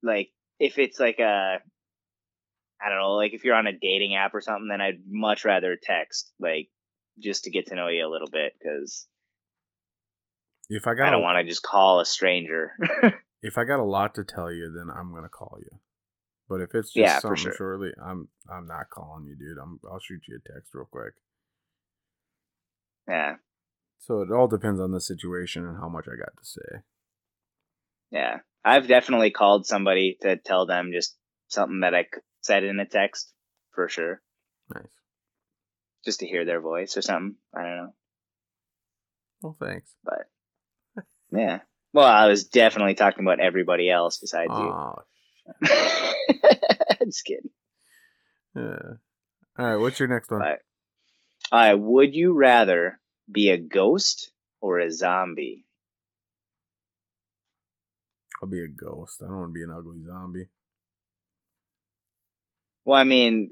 like 0.03 0.31
if 0.59 0.79
it's 0.79 0.99
like 0.99 1.19
a 1.19 1.59
I 2.81 2.89
don't 2.89 2.99
know, 2.99 3.15
like 3.15 3.35
if 3.35 3.45
you're 3.45 3.55
on 3.55 3.67
a 3.67 3.73
dating 3.73 4.17
app 4.17 4.35
or 4.35 4.41
something, 4.41 4.69
then 4.71 4.81
I'd 4.81 5.01
much 5.07 5.45
rather 5.45 5.77
text, 5.81 6.33
like 6.41 6.69
just 7.19 7.45
to 7.45 7.51
get 7.51 7.67
to 7.67 7.75
know 7.75 7.89
you 7.89 8.07
a 8.07 8.11
little 8.11 8.29
bit, 8.31 8.53
because 8.59 9.07
if 10.71 10.87
I 10.87 10.95
got 10.95 11.09
I 11.09 11.11
don't 11.11 11.23
want 11.23 11.39
to 11.39 11.49
just 11.49 11.63
call 11.63 12.01
a 12.01 12.07
stranger. 12.07 12.73
if 13.43 13.59
I 13.59 13.65
got 13.65 13.81
a 13.81 13.85
lot 13.85 14.15
to 14.15 14.25
tell 14.25 14.51
you, 14.51 14.73
then 14.75 14.95
I'm 14.95 15.15
gonna 15.15 15.29
call 15.29 15.59
you. 15.61 15.79
But 16.49 16.61
if 16.61 16.75
it's 16.75 16.89
just 16.89 16.97
Yeah, 16.97 17.19
something 17.19 17.37
sure. 17.43 17.53
shortly, 17.57 17.91
I'm 18.03 18.29
I'm 18.49 18.67
not 18.67 18.89
calling 18.91 19.25
you, 19.27 19.35
dude. 19.37 19.59
I'm 19.61 19.81
I'll 19.91 19.99
shoot 20.01 20.23
you 20.29 20.39
a 20.45 20.53
text 20.53 20.75
real 20.75 20.87
quick. 20.91 21.15
yeah, 23.09 23.37
So 23.99 24.21
it 24.23 24.31
all 24.31 24.47
depends 24.49 24.81
on 24.81 24.93
the 24.93 25.01
situation 25.01 25.65
and 25.67 25.79
how 25.79 25.89
much 25.89 26.07
I 26.09 26.17
got 26.17 26.37
to 26.39 26.45
say. 26.45 26.83
yeah. 28.11 28.39
I've 28.65 28.89
definitely 28.89 29.31
called 29.31 29.65
somebody 29.67 30.19
to 30.23 30.37
tell 30.37 30.67
them 30.67 30.91
just 30.93 31.17
something 31.49 31.81
that 31.81 31.95
I 31.95 32.07
said 32.41 32.65
in 32.65 32.81
a 32.81 32.87
text 32.87 33.33
for 33.75 33.89
sure, 33.89 34.21
Nice. 34.75 34.83
just 36.05 36.19
to 36.21 36.27
hear 36.27 36.45
their 36.45 36.61
voice 36.61 36.97
or 36.97 37.03
something. 37.03 37.37
I 37.57 37.63
don't 37.63 37.77
know. 37.77 37.95
Well, 39.41 39.57
thanks. 39.61 39.95
but 40.03 40.27
yeah. 41.31 41.61
Well, 41.93 42.07
I 42.07 42.27
was 42.27 42.45
definitely 42.45 42.95
talking 42.95 43.25
about 43.25 43.39
everybody 43.41 43.89
else 43.89 44.19
besides 44.19 44.51
Oh, 44.53 44.61
you. 44.61 44.73
Just 47.05 47.25
kidding. 47.25 47.51
yeah. 48.55 48.79
All 49.59 49.67
right. 49.67 49.77
What's 49.77 49.99
your 49.99 50.09
next 50.09 50.31
one? 50.31 50.41
Right. 50.41 50.59
All 51.53 51.59
right. 51.59 51.75
Would 51.75 52.15
you 52.15 52.35
rather 52.35 53.01
be 53.31 53.51
a 53.51 53.59
ghost 53.59 54.31
or 54.61 54.81
a 54.81 54.91
zombie? 54.91 55.65
I'll 58.43 58.49
be 58.49 58.63
a 58.63 58.69
ghost. 58.69 59.23
I 59.23 59.27
don't 59.27 59.37
want 59.37 59.51
to 59.51 59.55
be 59.55 59.63
an 59.63 59.71
ugly 59.71 60.03
zombie. 60.05 60.49
Well, 62.85 63.01
I 63.01 63.05
mean, 63.05 63.51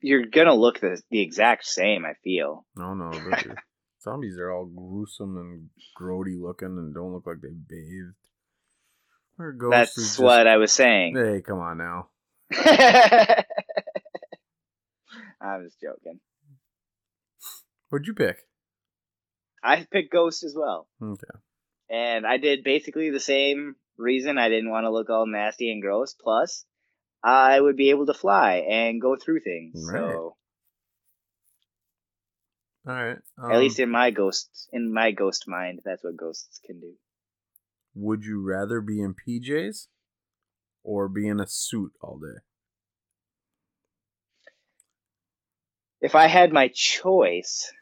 you're 0.00 0.26
gonna 0.26 0.54
look 0.54 0.80
the 0.80 1.02
the 1.10 1.20
exact 1.20 1.66
same. 1.66 2.04
I 2.04 2.12
feel. 2.22 2.64
No, 2.76 2.94
no. 2.94 3.10
zombies 4.02 4.38
are 4.38 4.52
all 4.52 4.66
gruesome 4.66 5.36
and 5.36 5.70
grody 6.00 6.40
looking 6.40 6.78
and 6.78 6.94
don't 6.94 7.12
look 7.12 7.26
like 7.26 7.40
they 7.40 7.48
bathed. 7.48 8.14
Where 9.38 9.50
a 9.50 9.56
ghost 9.56 9.72
is 9.72 9.78
That's 9.78 9.94
just- 9.94 10.18
what 10.20 10.46
I 10.46 10.56
was 10.58 10.72
saying. 10.72 11.16
Hey, 11.16 11.40
come 11.42 11.58
on 11.60 11.78
now. 11.78 12.08
I 15.40 15.56
was 15.58 15.74
joking. 15.80 16.20
What'd 17.88 18.06
you 18.08 18.14
pick? 18.14 18.38
I 19.62 19.86
picked 19.90 20.12
ghost 20.12 20.42
as 20.44 20.54
well. 20.56 20.88
Okay. 21.02 21.38
and 21.88 22.26
I 22.26 22.36
did 22.38 22.64
basically 22.64 23.10
the 23.10 23.20
same 23.20 23.76
reason. 23.96 24.38
I 24.38 24.48
didn't 24.48 24.70
want 24.70 24.84
to 24.84 24.90
look 24.90 25.08
all 25.08 25.26
nasty 25.26 25.70
and 25.70 25.80
gross. 25.80 26.14
Plus, 26.20 26.64
I 27.22 27.60
would 27.60 27.76
be 27.76 27.90
able 27.90 28.06
to 28.06 28.14
fly 28.14 28.56
and 28.68 29.00
go 29.00 29.16
through 29.16 29.40
things. 29.40 29.88
Right. 29.90 29.98
So 30.12 30.36
All 32.86 32.94
right. 32.94 33.18
at 33.38 33.44
um, 33.44 33.58
least 33.58 33.78
in 33.78 33.90
my 33.90 34.10
ghost, 34.10 34.68
in 34.72 34.92
my 34.92 35.12
ghost 35.12 35.44
mind, 35.48 35.80
that's 35.84 36.02
what 36.04 36.16
ghosts 36.16 36.60
can 36.64 36.80
do. 36.80 36.92
Would 37.98 38.24
you 38.24 38.40
rather 38.40 38.80
be 38.80 39.00
in 39.00 39.14
PJs 39.14 39.88
or 40.82 41.08
be 41.08 41.26
in 41.26 41.40
a 41.40 41.46
suit 41.46 41.92
all 42.00 42.18
day? 42.18 42.40
If 46.00 46.14
I 46.14 46.28
had 46.28 46.52
my 46.52 46.70
choice, 46.72 47.72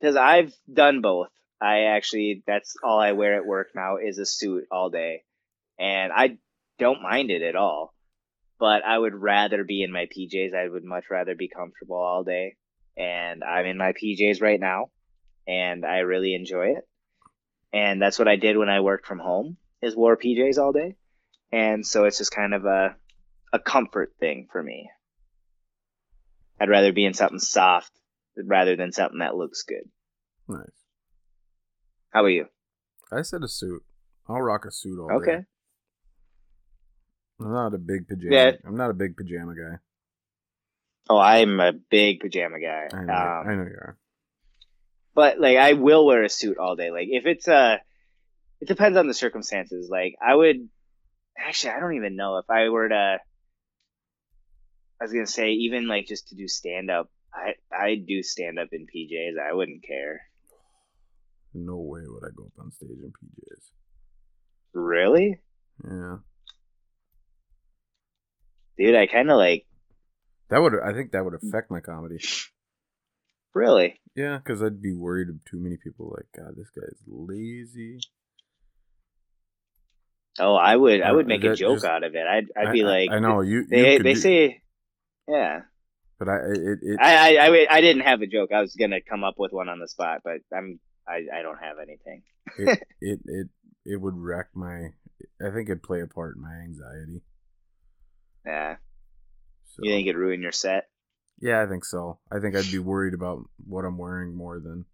because 0.00 0.16
I've 0.16 0.54
done 0.72 1.00
both. 1.00 1.28
I 1.60 1.82
actually, 1.94 2.42
that's 2.44 2.74
all 2.82 2.98
I 2.98 3.12
wear 3.12 3.36
at 3.36 3.46
work 3.46 3.68
now 3.74 3.98
is 3.98 4.18
a 4.18 4.26
suit 4.26 4.64
all 4.72 4.90
day, 4.90 5.22
and 5.78 6.12
I 6.12 6.38
don't 6.78 7.02
mind 7.02 7.30
it 7.30 7.42
at 7.42 7.54
all. 7.54 7.94
But 8.58 8.84
I 8.84 8.98
would 8.98 9.14
rather 9.14 9.64
be 9.64 9.82
in 9.82 9.92
my 9.92 10.06
PJs. 10.06 10.54
I 10.54 10.68
would 10.68 10.84
much 10.84 11.04
rather 11.10 11.34
be 11.34 11.48
comfortable 11.48 11.96
all 11.96 12.24
day. 12.24 12.56
And 12.96 13.42
I'm 13.42 13.66
in 13.66 13.76
my 13.76 13.92
PJs 13.92 14.40
right 14.40 14.60
now, 14.60 14.90
and 15.46 15.84
I 15.84 15.98
really 15.98 16.34
enjoy 16.34 16.74
it. 16.76 16.88
And 17.72 18.00
that's 18.00 18.18
what 18.18 18.28
I 18.28 18.36
did 18.36 18.56
when 18.56 18.68
I 18.68 18.80
worked 18.80 19.06
from 19.06 19.18
home 19.18 19.56
is 19.80 19.96
wore 19.96 20.16
PJs 20.16 20.58
all 20.58 20.72
day. 20.72 20.96
And 21.50 21.86
so 21.86 22.04
it's 22.04 22.18
just 22.18 22.34
kind 22.34 22.54
of 22.54 22.64
a 22.64 22.96
a 23.52 23.58
comfort 23.58 24.12
thing 24.18 24.48
for 24.50 24.62
me. 24.62 24.90
I'd 26.60 26.70
rather 26.70 26.92
be 26.92 27.04
in 27.04 27.14
something 27.14 27.38
soft 27.38 27.92
rather 28.36 28.76
than 28.76 28.92
something 28.92 29.18
that 29.18 29.36
looks 29.36 29.62
good. 29.62 29.88
Nice. 30.48 30.66
How 32.10 32.20
about 32.20 32.28
you? 32.28 32.46
I 33.10 33.22
said 33.22 33.42
a 33.42 33.48
suit. 33.48 33.82
I'll 34.28 34.40
rock 34.40 34.64
a 34.66 34.70
suit 34.70 34.98
all 34.98 35.08
day. 35.08 35.14
Okay. 35.14 35.44
I'm 37.40 37.52
not 37.52 37.74
a 37.74 37.78
big 37.78 38.08
pajama. 38.08 38.34
Yeah. 38.34 38.52
I'm 38.64 38.76
not 38.76 38.90
a 38.90 38.94
big 38.94 39.16
pajama 39.16 39.54
guy. 39.54 39.78
Oh, 41.10 41.18
I'm 41.18 41.58
a 41.60 41.72
big 41.72 42.20
pajama 42.20 42.60
guy. 42.60 42.88
I 42.92 43.02
know. 43.02 43.12
Um, 43.12 43.48
I 43.48 43.54
know 43.54 43.64
you 43.64 43.76
are. 43.80 43.98
But 45.14 45.38
like 45.38 45.56
I 45.56 45.74
will 45.74 46.06
wear 46.06 46.22
a 46.22 46.28
suit 46.28 46.58
all 46.58 46.76
day. 46.76 46.90
Like 46.90 47.08
if 47.10 47.26
it's 47.26 47.48
uh 47.48 47.78
it 48.60 48.68
depends 48.68 48.96
on 48.96 49.08
the 49.08 49.14
circumstances. 49.14 49.88
Like 49.90 50.14
I 50.24 50.34
would 50.34 50.68
actually 51.38 51.70
I 51.70 51.80
don't 51.80 51.96
even 51.96 52.16
know 52.16 52.38
if 52.38 52.48
I 52.48 52.68
were 52.68 52.88
to 52.88 53.18
I 55.00 55.04
was 55.04 55.12
gonna 55.12 55.26
say 55.26 55.50
even 55.50 55.88
like 55.88 56.06
just 56.06 56.28
to 56.28 56.36
do 56.36 56.46
stand 56.48 56.90
up, 56.90 57.10
I 57.34 57.54
I 57.74 57.96
do 57.96 58.22
stand 58.22 58.58
up 58.58 58.68
in 58.72 58.86
PJs. 58.86 59.34
I 59.38 59.52
wouldn't 59.52 59.84
care. 59.84 60.22
No 61.54 61.76
way 61.76 62.02
would 62.06 62.24
I 62.24 62.30
go 62.34 62.44
up 62.44 62.52
on 62.58 62.72
stage 62.72 62.90
in 62.90 63.12
PJs. 63.12 63.70
Really? 64.74 65.40
Yeah. 65.84 66.16
Dude, 68.78 68.94
I 68.94 69.06
kinda 69.06 69.36
like 69.36 69.66
That 70.48 70.62
would. 70.62 70.74
I 70.82 70.92
think 70.92 71.12
that 71.12 71.24
would 71.24 71.34
affect 71.34 71.70
my 71.70 71.80
comedy. 71.80 72.18
really. 73.54 74.00
Yeah, 74.14 74.38
because 74.38 74.62
I'd 74.62 74.82
be 74.82 74.92
worried 74.94 75.28
of 75.28 75.36
too 75.44 75.58
many 75.58 75.76
people. 75.82 76.14
Like, 76.14 76.26
God, 76.36 76.54
this 76.56 76.68
guy's 76.70 77.00
lazy. 77.06 77.98
Oh, 80.38 80.54
I 80.54 80.74
would 80.76 81.02
I 81.02 81.12
would 81.12 81.26
make 81.26 81.44
a 81.44 81.54
joke 81.54 81.76
just- 81.76 81.84
out 81.84 82.04
of 82.04 82.14
it. 82.14 82.26
I'd 82.26 82.46
I'd 82.56 82.68
I- 82.68 82.72
be 82.72 82.82
I- 82.82 82.86
like 82.86 83.10
I, 83.10 83.18
know 83.18 83.40
you. 83.42 83.58
you 83.60 83.66
they 83.66 83.96
could 83.98 84.06
they 84.06 84.14
do- 84.14 84.20
say 84.20 84.62
yeah. 85.28 85.60
but 86.18 86.28
I 86.28 86.36
it 86.54 86.78
it, 86.82 86.98
I, 87.00 87.36
I, 87.36 87.46
I, 87.48 87.66
I 87.70 87.80
didn't 87.80 88.02
have 88.02 88.22
a 88.22 88.26
joke. 88.26 88.50
I 88.52 88.60
was 88.60 88.74
gonna 88.74 89.00
come 89.02 89.24
up 89.24 89.34
with 89.38 89.52
one 89.52 89.68
on 89.68 89.78
the 89.78 89.88
spot, 89.88 90.20
but 90.24 90.38
I'm 90.56 90.80
I, 91.06 91.22
I 91.38 91.42
don't 91.42 91.58
have 91.58 91.76
anything. 91.82 92.22
it, 92.58 92.82
it 93.00 93.20
it 93.26 93.48
it 93.84 94.00
would 94.00 94.16
wreck 94.16 94.48
my. 94.54 94.88
I 95.40 95.50
think 95.52 95.68
it'd 95.68 95.82
play 95.82 96.00
a 96.00 96.06
part 96.06 96.36
in 96.36 96.42
my 96.42 96.54
anxiety. 96.64 97.22
Yeah, 98.46 98.76
So, 99.66 99.82
you 99.84 99.92
think 99.92 100.08
it'd 100.08 100.18
ruin 100.18 100.42
your 100.42 100.50
set? 100.50 100.88
Yeah, 101.42 101.60
I 101.60 101.66
think 101.66 101.84
so. 101.84 102.20
I 102.30 102.38
think 102.38 102.54
I'd 102.56 102.70
be 102.70 102.78
worried 102.78 103.14
about 103.14 103.40
what 103.66 103.84
I'm 103.84 103.98
wearing 103.98 104.34
more 104.36 104.60
than. 104.60 104.84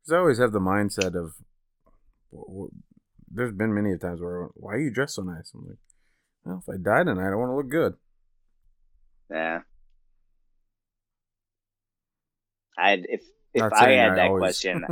Because 0.00 0.12
I 0.14 0.18
always 0.18 0.38
have 0.38 0.52
the 0.52 0.60
mindset 0.60 1.16
of. 1.16 1.34
There's 3.30 3.52
been 3.52 3.74
many 3.74 3.90
a 3.92 3.98
times 3.98 4.20
where, 4.20 4.48
why 4.54 4.74
are 4.74 4.78
you 4.80 4.90
dressed 4.92 5.16
so 5.16 5.22
nice? 5.22 5.50
I'm 5.54 5.66
like, 5.66 5.78
well, 6.44 6.62
if 6.66 6.72
I 6.72 6.76
die 6.76 7.02
tonight, 7.02 7.32
I 7.32 7.34
want 7.34 7.50
to 7.50 7.56
look 7.56 7.68
good. 7.68 7.94
Yeah. 9.28 9.60
I'd 12.78 13.06
if 13.08 13.22
if 13.54 13.60
Not 13.62 13.72
I 13.72 13.90
had 13.90 14.10
I 14.12 14.14
that 14.16 14.26
always- 14.28 14.40
question, 14.40 14.84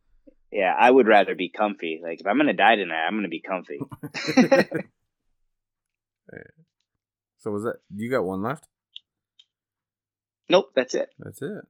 yeah, 0.52 0.74
I 0.78 0.88
would 0.90 1.08
rather 1.08 1.34
be 1.34 1.48
comfy. 1.48 2.00
Like 2.02 2.20
if 2.20 2.26
I'm 2.26 2.36
gonna 2.36 2.52
die 2.52 2.76
tonight, 2.76 3.04
I'm 3.06 3.16
gonna 3.16 3.28
be 3.28 3.40
comfy. 3.40 3.78
so 7.38 7.50
was 7.50 7.62
that? 7.64 7.76
You 7.94 8.10
got 8.10 8.24
one 8.24 8.42
left? 8.42 8.66
Nope, 10.48 10.72
that's 10.74 10.94
it. 10.94 11.10
That's 11.18 11.42
it. 11.42 11.64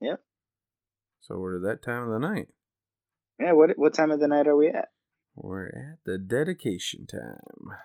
Yep. 0.00 0.20
So 1.20 1.38
we're 1.38 1.56
at 1.56 1.62
that 1.62 1.82
time 1.84 2.04
of 2.04 2.10
the 2.10 2.18
night. 2.18 2.48
Yeah. 3.38 3.52
What 3.52 3.70
what 3.76 3.94
time 3.94 4.10
of 4.10 4.20
the 4.20 4.28
night 4.28 4.46
are 4.46 4.56
we 4.56 4.68
at? 4.68 4.88
We're 5.34 5.68
at 5.68 5.98
the 6.04 6.18
dedication 6.18 7.06
time. 7.06 7.76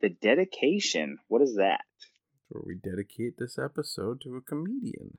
The 0.00 0.10
dedication. 0.10 1.18
What 1.28 1.42
is 1.42 1.54
that? 1.56 1.82
Where 2.48 2.62
we 2.66 2.74
dedicate 2.74 3.38
this 3.38 3.58
episode 3.58 4.20
to 4.22 4.36
a 4.36 4.40
comedian. 4.40 5.18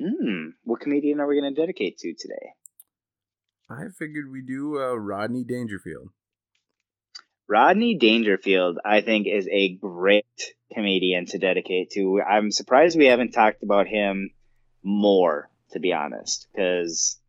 Hmm. 0.00 0.50
What 0.64 0.80
comedian 0.80 1.20
are 1.20 1.26
we 1.26 1.36
gonna 1.38 1.54
dedicate 1.54 1.98
to 1.98 2.14
today? 2.14 2.54
I 3.68 3.84
figured 3.98 4.30
we 4.30 4.42
do 4.42 4.78
uh, 4.78 4.94
Rodney 4.94 5.44
Dangerfield. 5.44 6.10
Rodney 7.52 7.98
Dangerfield, 7.98 8.78
I 8.82 9.02
think, 9.02 9.26
is 9.26 9.46
a 9.46 9.74
great 9.74 10.24
comedian 10.72 11.26
to 11.26 11.38
dedicate 11.38 11.90
to. 11.90 12.22
I'm 12.22 12.50
surprised 12.50 12.96
we 12.96 13.08
haven't 13.08 13.32
talked 13.32 13.62
about 13.62 13.86
him 13.86 14.30
more, 14.82 15.50
to 15.72 15.78
be 15.78 15.92
honest, 15.92 16.46
because 16.50 17.20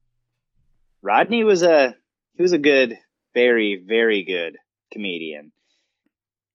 Rodney 1.01 1.43
was 1.43 1.61
a 1.61 1.97
he 2.37 2.41
was 2.41 2.53
a 2.53 2.57
good, 2.57 2.97
very, 3.33 3.83
very 3.85 4.23
good 4.23 4.55
comedian, 4.93 5.51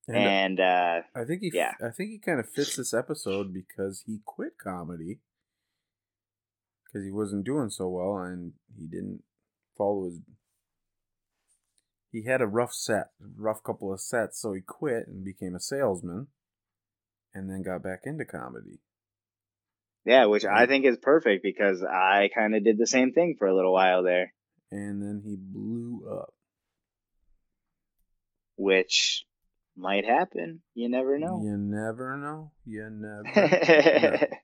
And 0.06 0.16
and 0.16 0.60
uh, 0.60 1.00
I 1.14 1.24
think 1.26 1.42
he, 1.42 1.50
yeah. 1.52 1.72
I 1.78 1.90
think 1.90 2.08
he 2.08 2.18
kind 2.18 2.40
of 2.40 2.48
fits 2.48 2.74
this 2.74 2.94
episode 2.94 3.52
because 3.52 4.02
he 4.06 4.20
quit 4.24 4.52
comedy 4.56 5.18
because 6.86 7.04
he 7.04 7.12
wasn't 7.12 7.44
doing 7.44 7.68
so 7.68 7.86
well 7.90 8.16
and 8.16 8.54
he 8.78 8.86
didn't 8.86 9.24
follow 9.76 10.06
his. 10.06 10.20
He 12.10 12.24
had 12.24 12.40
a 12.40 12.46
rough 12.46 12.72
set, 12.72 13.10
rough 13.36 13.62
couple 13.62 13.92
of 13.92 14.00
sets, 14.00 14.40
so 14.40 14.52
he 14.52 14.60
quit 14.60 15.06
and 15.06 15.24
became 15.24 15.54
a 15.54 15.60
salesman, 15.60 16.28
and 17.34 17.50
then 17.50 17.62
got 17.62 17.82
back 17.82 18.00
into 18.04 18.24
comedy. 18.24 18.80
Yeah, 20.04 20.26
which 20.26 20.44
I 20.44 20.66
think 20.66 20.86
is 20.86 20.96
perfect 20.96 21.42
because 21.42 21.82
I 21.82 22.30
kind 22.34 22.54
of 22.54 22.64
did 22.64 22.78
the 22.78 22.86
same 22.86 23.12
thing 23.12 23.36
for 23.38 23.46
a 23.46 23.54
little 23.54 23.74
while 23.74 24.02
there. 24.02 24.32
And 24.70 25.02
then 25.02 25.22
he 25.22 25.36
blew 25.36 26.08
up. 26.10 26.32
Which 28.56 29.26
might 29.76 30.06
happen. 30.06 30.62
You 30.74 30.88
never 30.88 31.18
know. 31.18 31.42
You 31.44 31.56
never 31.58 32.16
know. 32.16 32.52
You 32.64 32.88
never. 32.90 33.22
know. 34.20 34.38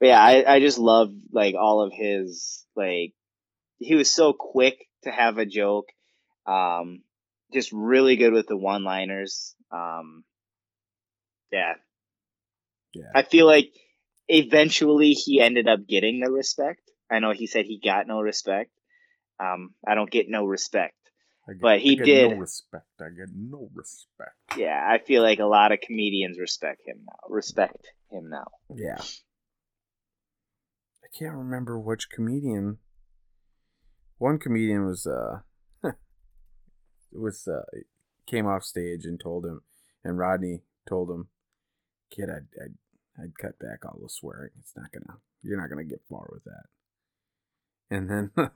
But 0.00 0.08
yeah, 0.08 0.20
I, 0.20 0.54
I 0.56 0.60
just 0.60 0.78
love 0.78 1.12
like 1.32 1.54
all 1.54 1.82
of 1.82 1.92
his 1.92 2.66
like 2.76 3.14
he 3.78 3.94
was 3.94 4.10
so 4.10 4.32
quick 4.32 4.86
to 5.04 5.10
have 5.10 5.38
a 5.38 5.46
joke. 5.46 5.86
Um 6.46 7.02
just 7.52 7.72
really 7.72 8.16
good 8.16 8.32
with 8.32 8.46
the 8.46 8.56
one 8.56 8.84
liners. 8.84 9.54
Um 9.70 10.24
yeah. 11.52 11.74
Yeah. 12.92 13.10
I 13.14 13.22
feel 13.22 13.46
like 13.46 13.72
eventually 14.28 15.12
he 15.12 15.40
ended 15.40 15.68
up 15.68 15.86
getting 15.86 16.20
the 16.20 16.30
respect. 16.30 16.80
I 17.10 17.18
know 17.18 17.32
he 17.32 17.46
said 17.46 17.64
he 17.66 17.80
got 17.82 18.06
no 18.06 18.20
respect. 18.20 18.70
Um 19.40 19.74
I 19.86 19.94
don't 19.94 20.10
get 20.10 20.28
no 20.28 20.44
respect. 20.44 20.94
Get, 21.46 21.60
but 21.60 21.78
he 21.80 21.92
I 21.92 21.94
get 21.96 22.04
did- 22.04 22.30
No 22.30 22.36
respect. 22.38 22.86
I 23.00 23.08
get 23.16 23.28
no 23.34 23.68
respect. 23.74 24.30
Yeah, 24.56 24.80
I 24.82 24.98
feel 24.98 25.22
like 25.22 25.40
a 25.40 25.44
lot 25.44 25.72
of 25.72 25.80
comedians 25.80 26.38
respect 26.38 26.80
him 26.86 27.02
now. 27.06 27.18
Respect 27.28 27.86
him 28.10 28.30
now. 28.30 28.46
Yeah. 28.74 29.00
I 31.02 31.06
can't 31.18 31.36
remember 31.36 31.78
which 31.78 32.08
comedian. 32.08 32.78
One 34.18 34.38
comedian 34.38 34.86
was 34.86 35.06
uh 35.06 35.40
was 37.12 37.48
uh 37.48 37.64
came 38.26 38.46
off 38.46 38.64
stage 38.64 39.04
and 39.04 39.20
told 39.20 39.44
him 39.44 39.62
and 40.04 40.18
Rodney 40.18 40.62
told 40.88 41.10
him, 41.10 41.28
Kid, 42.10 42.28
I'd 42.30 42.46
I'd, 42.62 43.22
I'd 43.22 43.38
cut 43.38 43.58
back 43.58 43.84
all 43.84 43.98
the 44.00 44.08
swearing. 44.08 44.50
It's 44.60 44.74
not 44.76 44.92
gonna 44.92 45.18
you're 45.42 45.60
not 45.60 45.70
gonna 45.70 45.84
get 45.84 46.02
far 46.08 46.28
with 46.30 46.44
that. 46.44 46.64
And 47.90 48.10
then 48.10 48.30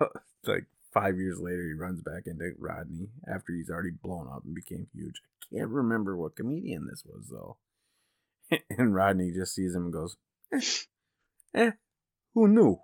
like 0.45 0.67
five 0.93 1.17
years 1.17 1.39
later 1.41 1.67
he 1.67 1.75
runs 1.75 2.03
back 2.03 2.25
into 2.27 2.53
Rodney 2.59 3.09
after 3.27 3.53
he's 3.53 3.71
already 3.71 3.91
blown 3.91 4.29
up 4.29 4.43
and 4.45 4.55
became 4.55 4.87
huge. 4.95 5.21
I 5.53 5.59
can't 5.59 5.71
remember 5.71 6.17
what 6.17 6.37
comedian 6.37 6.87
this 6.89 7.03
was 7.05 7.29
though. 7.31 7.57
and 8.71 8.95
Rodney 8.95 9.33
just 9.33 9.55
sees 9.55 9.75
him 9.75 9.85
and 9.85 9.93
goes, 9.93 10.17
eh, 10.53 10.61
eh 11.55 11.71
who 12.35 12.49
knew? 12.49 12.79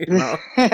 you 0.08 0.16
know? 0.16 0.36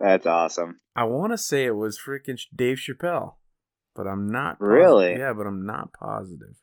That's 0.00 0.26
awesome. 0.26 0.80
I 0.96 1.04
want 1.04 1.32
to 1.32 1.38
say 1.38 1.64
it 1.64 1.76
was 1.76 1.98
freaking 1.98 2.40
Dave 2.54 2.78
Chappelle, 2.78 3.34
but 3.94 4.06
I'm 4.06 4.30
not. 4.30 4.58
posi- 4.58 4.68
Really? 4.68 5.18
Yeah, 5.18 5.32
but 5.32 5.46
I'm 5.46 5.64
not 5.66 5.92
positive. 5.92 6.56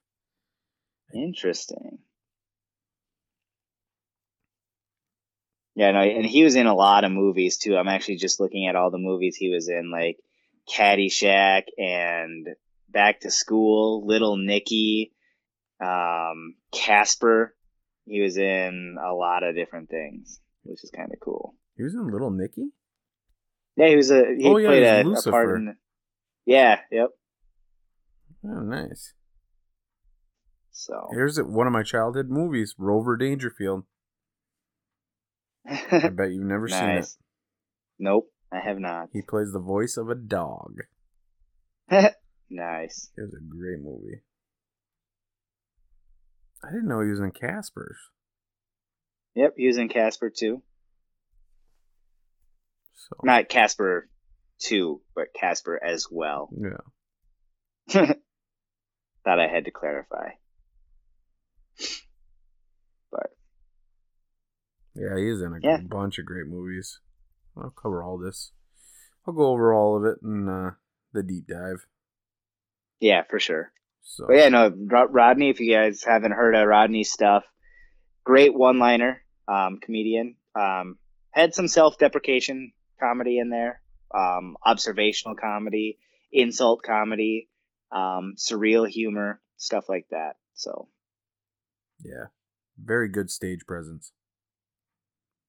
Interesting. 1.14 2.00
Yeah, 5.76 5.92
no, 5.92 6.02
and 6.02 6.26
he 6.26 6.44
was 6.44 6.56
in 6.56 6.68
a 6.68 6.76
lot 6.76 7.06
of 7.06 7.12
movies 7.12 7.58
too. 7.58 7.78
I'm 7.78 7.88
actually 7.88 8.18
just 8.18 8.40
looking 8.42 8.68
at 8.68 8.76
all 8.76 8.92
the 8.92 8.98
movies 8.98 9.38
he 9.38 9.50
was 9.50 9.70
in, 9.70 9.90
like 9.92 10.18
Caddyshack 10.70 11.64
and 11.78 12.48
Back 12.90 13.22
to 13.22 13.32
School, 13.32 14.06
Little 14.06 14.36
Nicky, 14.36 15.14
um, 15.82 16.56
Casper. 16.74 17.56
He 18.12 18.20
was 18.20 18.36
in 18.36 18.98
a 19.02 19.14
lot 19.14 19.44
of 19.44 19.56
different 19.56 19.90
things, 19.90 20.42
which 20.64 20.84
is 20.84 20.92
kind 20.94 21.10
of 21.14 21.20
cool. 21.22 21.56
He 21.78 21.84
was 21.84 21.94
in 21.94 22.12
Little 22.12 22.30
Nicky. 22.30 22.72
Yeah, 23.78 23.88
he 23.88 23.96
was 23.96 24.12
a 24.12 24.36
he 24.38 24.44
Oh, 24.46 24.58
yeah, 24.58 24.68
played 24.68 24.84
he 24.84 24.90
a, 24.90 25.04
was 25.10 25.26
a 25.26 25.32
part 25.32 25.48
Lucifer. 25.48 25.56
in. 25.56 25.76
Yeah, 26.46 26.80
yep. 26.92 27.12
Oh, 28.44 28.60
nice. 28.60 29.14
So 30.72 31.08
Here's 31.14 31.38
one 31.42 31.68
of 31.68 31.74
my 31.74 31.84
childhood 31.84 32.30
movies, 32.30 32.76
Rover 32.78 33.16
Dangerfield. 33.16 33.86
I 35.66 36.10
bet 36.10 36.32
you've 36.32 36.44
never 36.44 36.68
seen 36.68 36.90
it. 36.90 37.08
Nope, 37.98 38.30
I 38.52 38.60
have 38.60 38.78
not. 38.78 39.08
He 39.14 39.22
plays 39.22 39.54
the 39.54 39.60
voice 39.60 39.96
of 39.96 40.10
a 40.10 40.16
dog. 40.16 40.80
nice. 41.90 43.10
It 43.16 43.22
was 43.22 43.34
a 43.36 43.40
great 43.48 43.80
movie. 43.80 44.22
I 46.64 46.70
didn't 46.72 46.88
know 46.88 47.02
he 47.02 47.10
was 47.10 47.20
in 47.20 47.32
Casper's. 47.32 47.98
Yep, 49.36 49.54
he 49.58 49.68
was 49.68 49.78
in 49.78 49.90
Casper 49.90 50.30
too. 50.30 50.62
So 52.96 53.16
Not 53.24 53.50
Casper 53.50 54.10
two, 54.60 55.02
but 55.16 55.34
Casper 55.34 55.80
as 55.84 56.08
well. 56.12 56.50
yeah, 56.56 56.78
Thought 59.24 59.40
I 59.40 59.48
had 59.48 59.66
to 59.66 59.72
clarify. 59.72 60.30
But 63.12 63.32
yeah, 64.96 65.18
he's 65.18 65.42
in 65.42 65.54
a 65.54 65.60
Yeah. 65.62 65.78
bunch 65.82 66.20
of 66.20 66.26
great 66.26 66.48
movies. 66.48 67.00
I'll 67.58 67.70
cover 67.72 68.04
all 68.04 68.18
this. 68.18 68.52
I'll 69.28 69.34
go 69.34 69.48
over 69.48 69.74
all 69.74 69.98
of 69.98 70.06
it 70.06 70.20
in 70.24 70.48
uh, 70.48 70.72
the 71.14 71.24
deep 71.24 71.48
dive. 71.48 71.86
yeah, 73.00 73.24
for 73.24 73.40
sure. 73.40 73.72
So 74.04 74.26
But 74.28 74.38
yeah, 74.38 74.50
no, 74.50 74.70
Rodney. 74.70 75.50
If 75.50 75.60
you 75.60 75.74
guys 75.74 76.04
haven't 76.04 76.32
heard 76.32 76.56
of 76.56 76.68
Rodney's 76.68 77.12
stuff, 77.12 77.44
great 78.24 78.54
one-liner 78.54 79.22
um, 79.48 79.80
comedian. 79.82 80.36
Um, 80.60 80.98
had 81.32 81.54
some 81.54 81.68
self-deprecation 81.68 82.74
comedy 83.00 83.40
in 83.40 83.50
there, 83.50 83.82
um, 84.14 84.58
observational 84.66 85.36
comedy, 85.36 85.98
insult 86.32 86.84
comedy, 86.84 87.50
um, 87.92 88.36
surreal 88.38 88.88
humor, 88.88 89.42
stuff 89.58 89.86
like 89.88 90.08
that. 90.12 90.34
So 90.56 90.90
yeah, 92.04 92.26
very 92.78 93.10
good 93.10 93.30
stage 93.32 93.62
presence. 93.66 94.12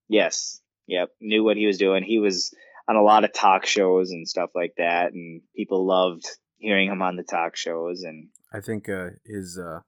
yes, 0.09 0.61
yep, 0.87 1.11
knew 1.21 1.43
what 1.43 1.57
he 1.57 1.67
was 1.67 1.79
doing. 1.79 2.05
He 2.05 2.19
was 2.19 2.55
on 2.89 2.97
a 2.97 3.03
lot 3.03 3.25
of 3.25 3.33
talk 3.33 3.67
shows 3.67 4.11
and 4.11 4.29
stuff 4.29 4.51
like 4.55 4.75
that, 4.79 5.13
and 5.13 5.43
people 5.57 5.87
loved 5.87 6.27
hearing 6.63 6.89
him 6.89 7.03
on 7.03 7.17
the 7.17 7.23
talk 7.25 7.57
shows. 7.57 8.03
And 8.03 8.29
I 8.53 8.61
think 8.61 8.89
uh, 8.89 9.11
his 9.27 9.59
uh, 9.59 9.81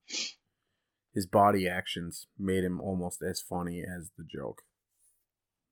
his 1.14 1.26
body 1.26 1.68
actions 1.68 2.26
made 2.38 2.64
him 2.64 2.80
almost 2.80 3.22
as 3.22 3.40
funny 3.40 3.80
as 3.82 4.10
the 4.18 4.24
joke. 4.24 4.62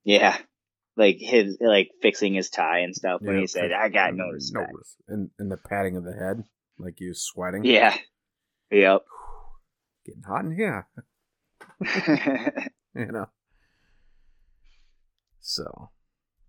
yeah, 0.03 0.37
like 0.95 1.17
his 1.19 1.57
like 1.61 1.89
fixing 2.01 2.33
his 2.33 2.49
tie 2.49 2.79
and 2.79 2.95
stuff 2.95 3.21
when 3.21 3.35
Yeah, 3.35 3.41
he 3.41 3.47
said, 3.47 3.71
"I 3.71 3.89
got 3.89 4.13
no 4.15 4.25
respect." 4.29 4.71
res- 4.73 4.97
and 5.07 5.29
and 5.37 5.51
the 5.51 5.57
patting 5.57 5.97
of 5.97 6.03
the 6.05 6.13
head, 6.13 6.43
like 6.79 6.95
he 6.97 7.07
was 7.09 7.21
sweating. 7.23 7.65
Yeah. 7.65 7.95
Yep. 8.71 9.03
getting 10.05 10.23
hot 10.23 10.45
in 10.45 10.55
here. 10.55 10.87
you 12.95 13.11
know. 13.11 13.27
So, 15.39 15.91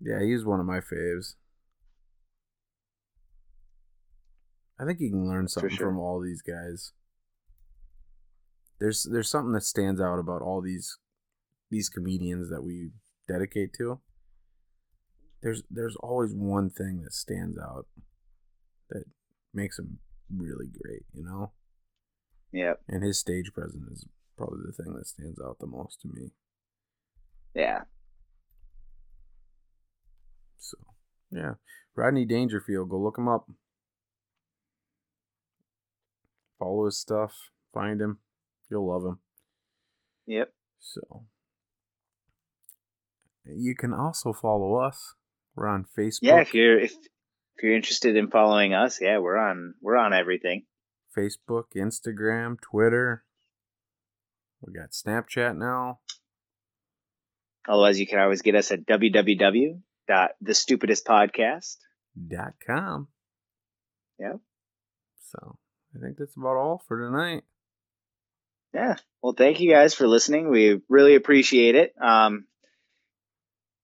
yeah, 0.00 0.22
he's 0.22 0.44
one 0.44 0.60
of 0.60 0.66
my 0.66 0.78
faves. 0.78 1.34
I 4.78 4.84
think 4.84 5.00
you 5.00 5.10
can 5.10 5.28
learn 5.28 5.48
something 5.48 5.76
sure. 5.76 5.86
from 5.88 5.98
all 5.98 6.20
these 6.20 6.42
guys. 6.42 6.92
There's 8.80 9.06
there's 9.10 9.30
something 9.30 9.52
that 9.52 9.62
stands 9.62 10.00
out 10.00 10.18
about 10.18 10.42
all 10.42 10.60
these 10.60 10.98
these 11.70 11.88
comedians 11.88 12.50
that 12.50 12.62
we 12.62 12.90
dedicate 13.28 13.72
to. 13.78 14.00
There's 15.42 15.62
there's 15.70 15.96
always 15.96 16.32
one 16.34 16.70
thing 16.70 17.02
that 17.02 17.12
stands 17.12 17.58
out 17.58 17.86
that 18.90 19.04
makes 19.52 19.76
them 19.76 19.98
really 20.34 20.66
great, 20.66 21.04
you 21.12 21.24
know? 21.24 21.52
yep. 22.52 22.80
And 22.88 23.02
his 23.02 23.18
stage 23.18 23.52
presence 23.52 23.90
is 23.90 24.06
probably 24.36 24.60
the 24.66 24.72
thing 24.72 24.94
that 24.94 25.06
stands 25.06 25.40
out 25.40 25.58
the 25.58 25.66
most 25.66 26.00
to 26.02 26.08
me. 26.08 26.30
Yeah. 27.54 27.82
So, 30.58 30.78
yeah. 31.30 31.54
Rodney 31.94 32.24
Dangerfield, 32.24 32.88
go 32.88 32.98
look 32.98 33.18
him 33.18 33.28
up. 33.28 33.46
Follow 36.58 36.86
his 36.86 36.98
stuff. 36.98 37.50
Find 37.72 38.00
him. 38.00 38.18
You'll 38.70 38.88
love 38.88 39.04
him. 39.04 39.18
Yep. 40.26 40.52
So, 40.80 41.26
you 43.44 43.74
can 43.74 43.92
also 43.92 44.32
follow 44.32 44.76
us. 44.76 45.14
We're 45.54 45.68
on 45.68 45.84
Facebook. 45.96 46.18
Yeah. 46.22 46.40
If 46.40 46.54
you're 46.54 46.78
if 46.78 46.92
if 46.92 47.62
you're 47.62 47.76
interested 47.76 48.16
in 48.16 48.30
following 48.30 48.74
us, 48.74 49.00
yeah, 49.00 49.18
we're 49.18 49.38
on 49.38 49.74
we're 49.80 49.96
on 49.96 50.12
everything. 50.12 50.64
Facebook, 51.16 51.66
Instagram, 51.76 52.60
Twitter. 52.60 53.24
We 54.60 54.72
got 54.72 54.90
Snapchat 54.90 55.56
now. 55.56 56.00
Otherwise, 57.68 58.00
you 58.00 58.06
can 58.06 58.18
always 58.18 58.42
get 58.42 58.56
us 58.56 58.72
at 58.72 58.84
www.thestupidestpodcast. 58.86 61.76
Dot 62.28 62.54
com. 62.66 63.08
Yep. 64.18 64.40
So, 65.20 65.58
I 65.96 66.00
think 66.00 66.16
that's 66.18 66.36
about 66.36 66.56
all 66.56 66.82
for 66.88 66.98
tonight. 67.00 67.44
Yeah. 68.72 68.96
Well, 69.22 69.34
thank 69.34 69.60
you 69.60 69.70
guys 69.70 69.94
for 69.94 70.08
listening. 70.08 70.50
We 70.50 70.80
really 70.88 71.14
appreciate 71.14 71.76
it. 71.76 71.94
Um, 72.00 72.46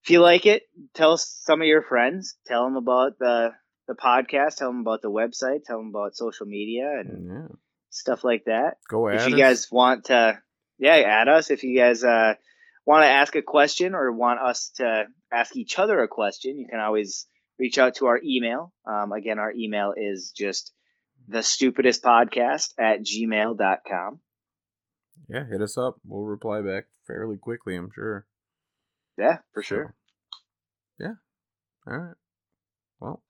if 0.02 0.10
you 0.10 0.20
like 0.20 0.46
it, 0.46 0.62
tell 0.94 1.16
some 1.16 1.60
of 1.60 1.68
your 1.68 1.82
friends. 1.82 2.36
Tell 2.46 2.64
them 2.64 2.76
about 2.76 3.18
the 3.18 3.50
the 3.86 3.94
podcast. 3.94 4.56
Tell 4.56 4.68
them 4.70 4.80
about 4.80 5.02
the 5.02 5.10
website. 5.10 5.64
Tell 5.64 5.78
them 5.78 5.88
about 5.88 6.16
social 6.16 6.46
media 6.46 7.00
and 7.00 7.28
Yeah. 7.28 7.56
stuff 7.90 8.24
like 8.24 8.44
that. 8.46 8.78
Go 8.88 9.08
if 9.08 9.28
you 9.28 9.34
us. 9.34 9.40
guys 9.40 9.68
want 9.70 10.06
to, 10.06 10.40
yeah, 10.78 10.94
add 10.96 11.28
us. 11.28 11.50
If 11.50 11.62
you 11.64 11.76
guys 11.76 12.02
uh, 12.04 12.34
want 12.86 13.02
to 13.02 13.08
ask 13.08 13.34
a 13.36 13.42
question 13.42 13.94
or 13.94 14.10
want 14.12 14.40
us 14.40 14.70
to 14.76 15.06
ask 15.32 15.54
each 15.56 15.78
other 15.78 16.00
a 16.02 16.08
question, 16.08 16.58
you 16.58 16.66
can 16.68 16.80
always 16.80 17.26
reach 17.58 17.78
out 17.78 17.96
to 17.96 18.06
our 18.06 18.20
email. 18.24 18.72
Um, 18.86 19.12
again, 19.12 19.38
our 19.38 19.52
email 19.52 19.92
is 19.96 20.32
just 20.36 20.72
the 21.30 21.42
stupidest 21.42 22.02
podcast 22.02 22.72
at 22.78 23.00
gmail.com. 23.00 24.20
Yeah, 25.28 25.44
hit 25.50 25.62
us 25.62 25.78
up. 25.78 25.96
We'll 26.04 26.24
reply 26.24 26.60
back 26.62 26.84
fairly 27.06 27.36
quickly, 27.36 27.76
I'm 27.76 27.90
sure. 27.94 28.26
Yeah, 29.18 29.38
for 29.52 29.62
So, 29.62 29.66
sure. 29.68 29.94
yeah. 30.98 31.12
All 31.86 31.98
right. 31.98 32.14
Well, 33.00 33.22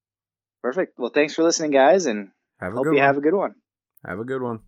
Perfect. 0.63 0.99
Well, 0.99 1.11
thanks 1.15 1.35
for 1.35 1.43
listening, 1.43 1.71
guys, 1.73 2.07
and 2.07 2.31
hope 2.61 2.85
you 2.87 2.93
one. 2.93 2.99
have 2.99 3.17
a 3.17 3.21
good 3.21 3.35
one. 3.35 3.55
have 4.07 4.19
a 4.19 4.25
good 4.25 4.43
one. 4.43 4.61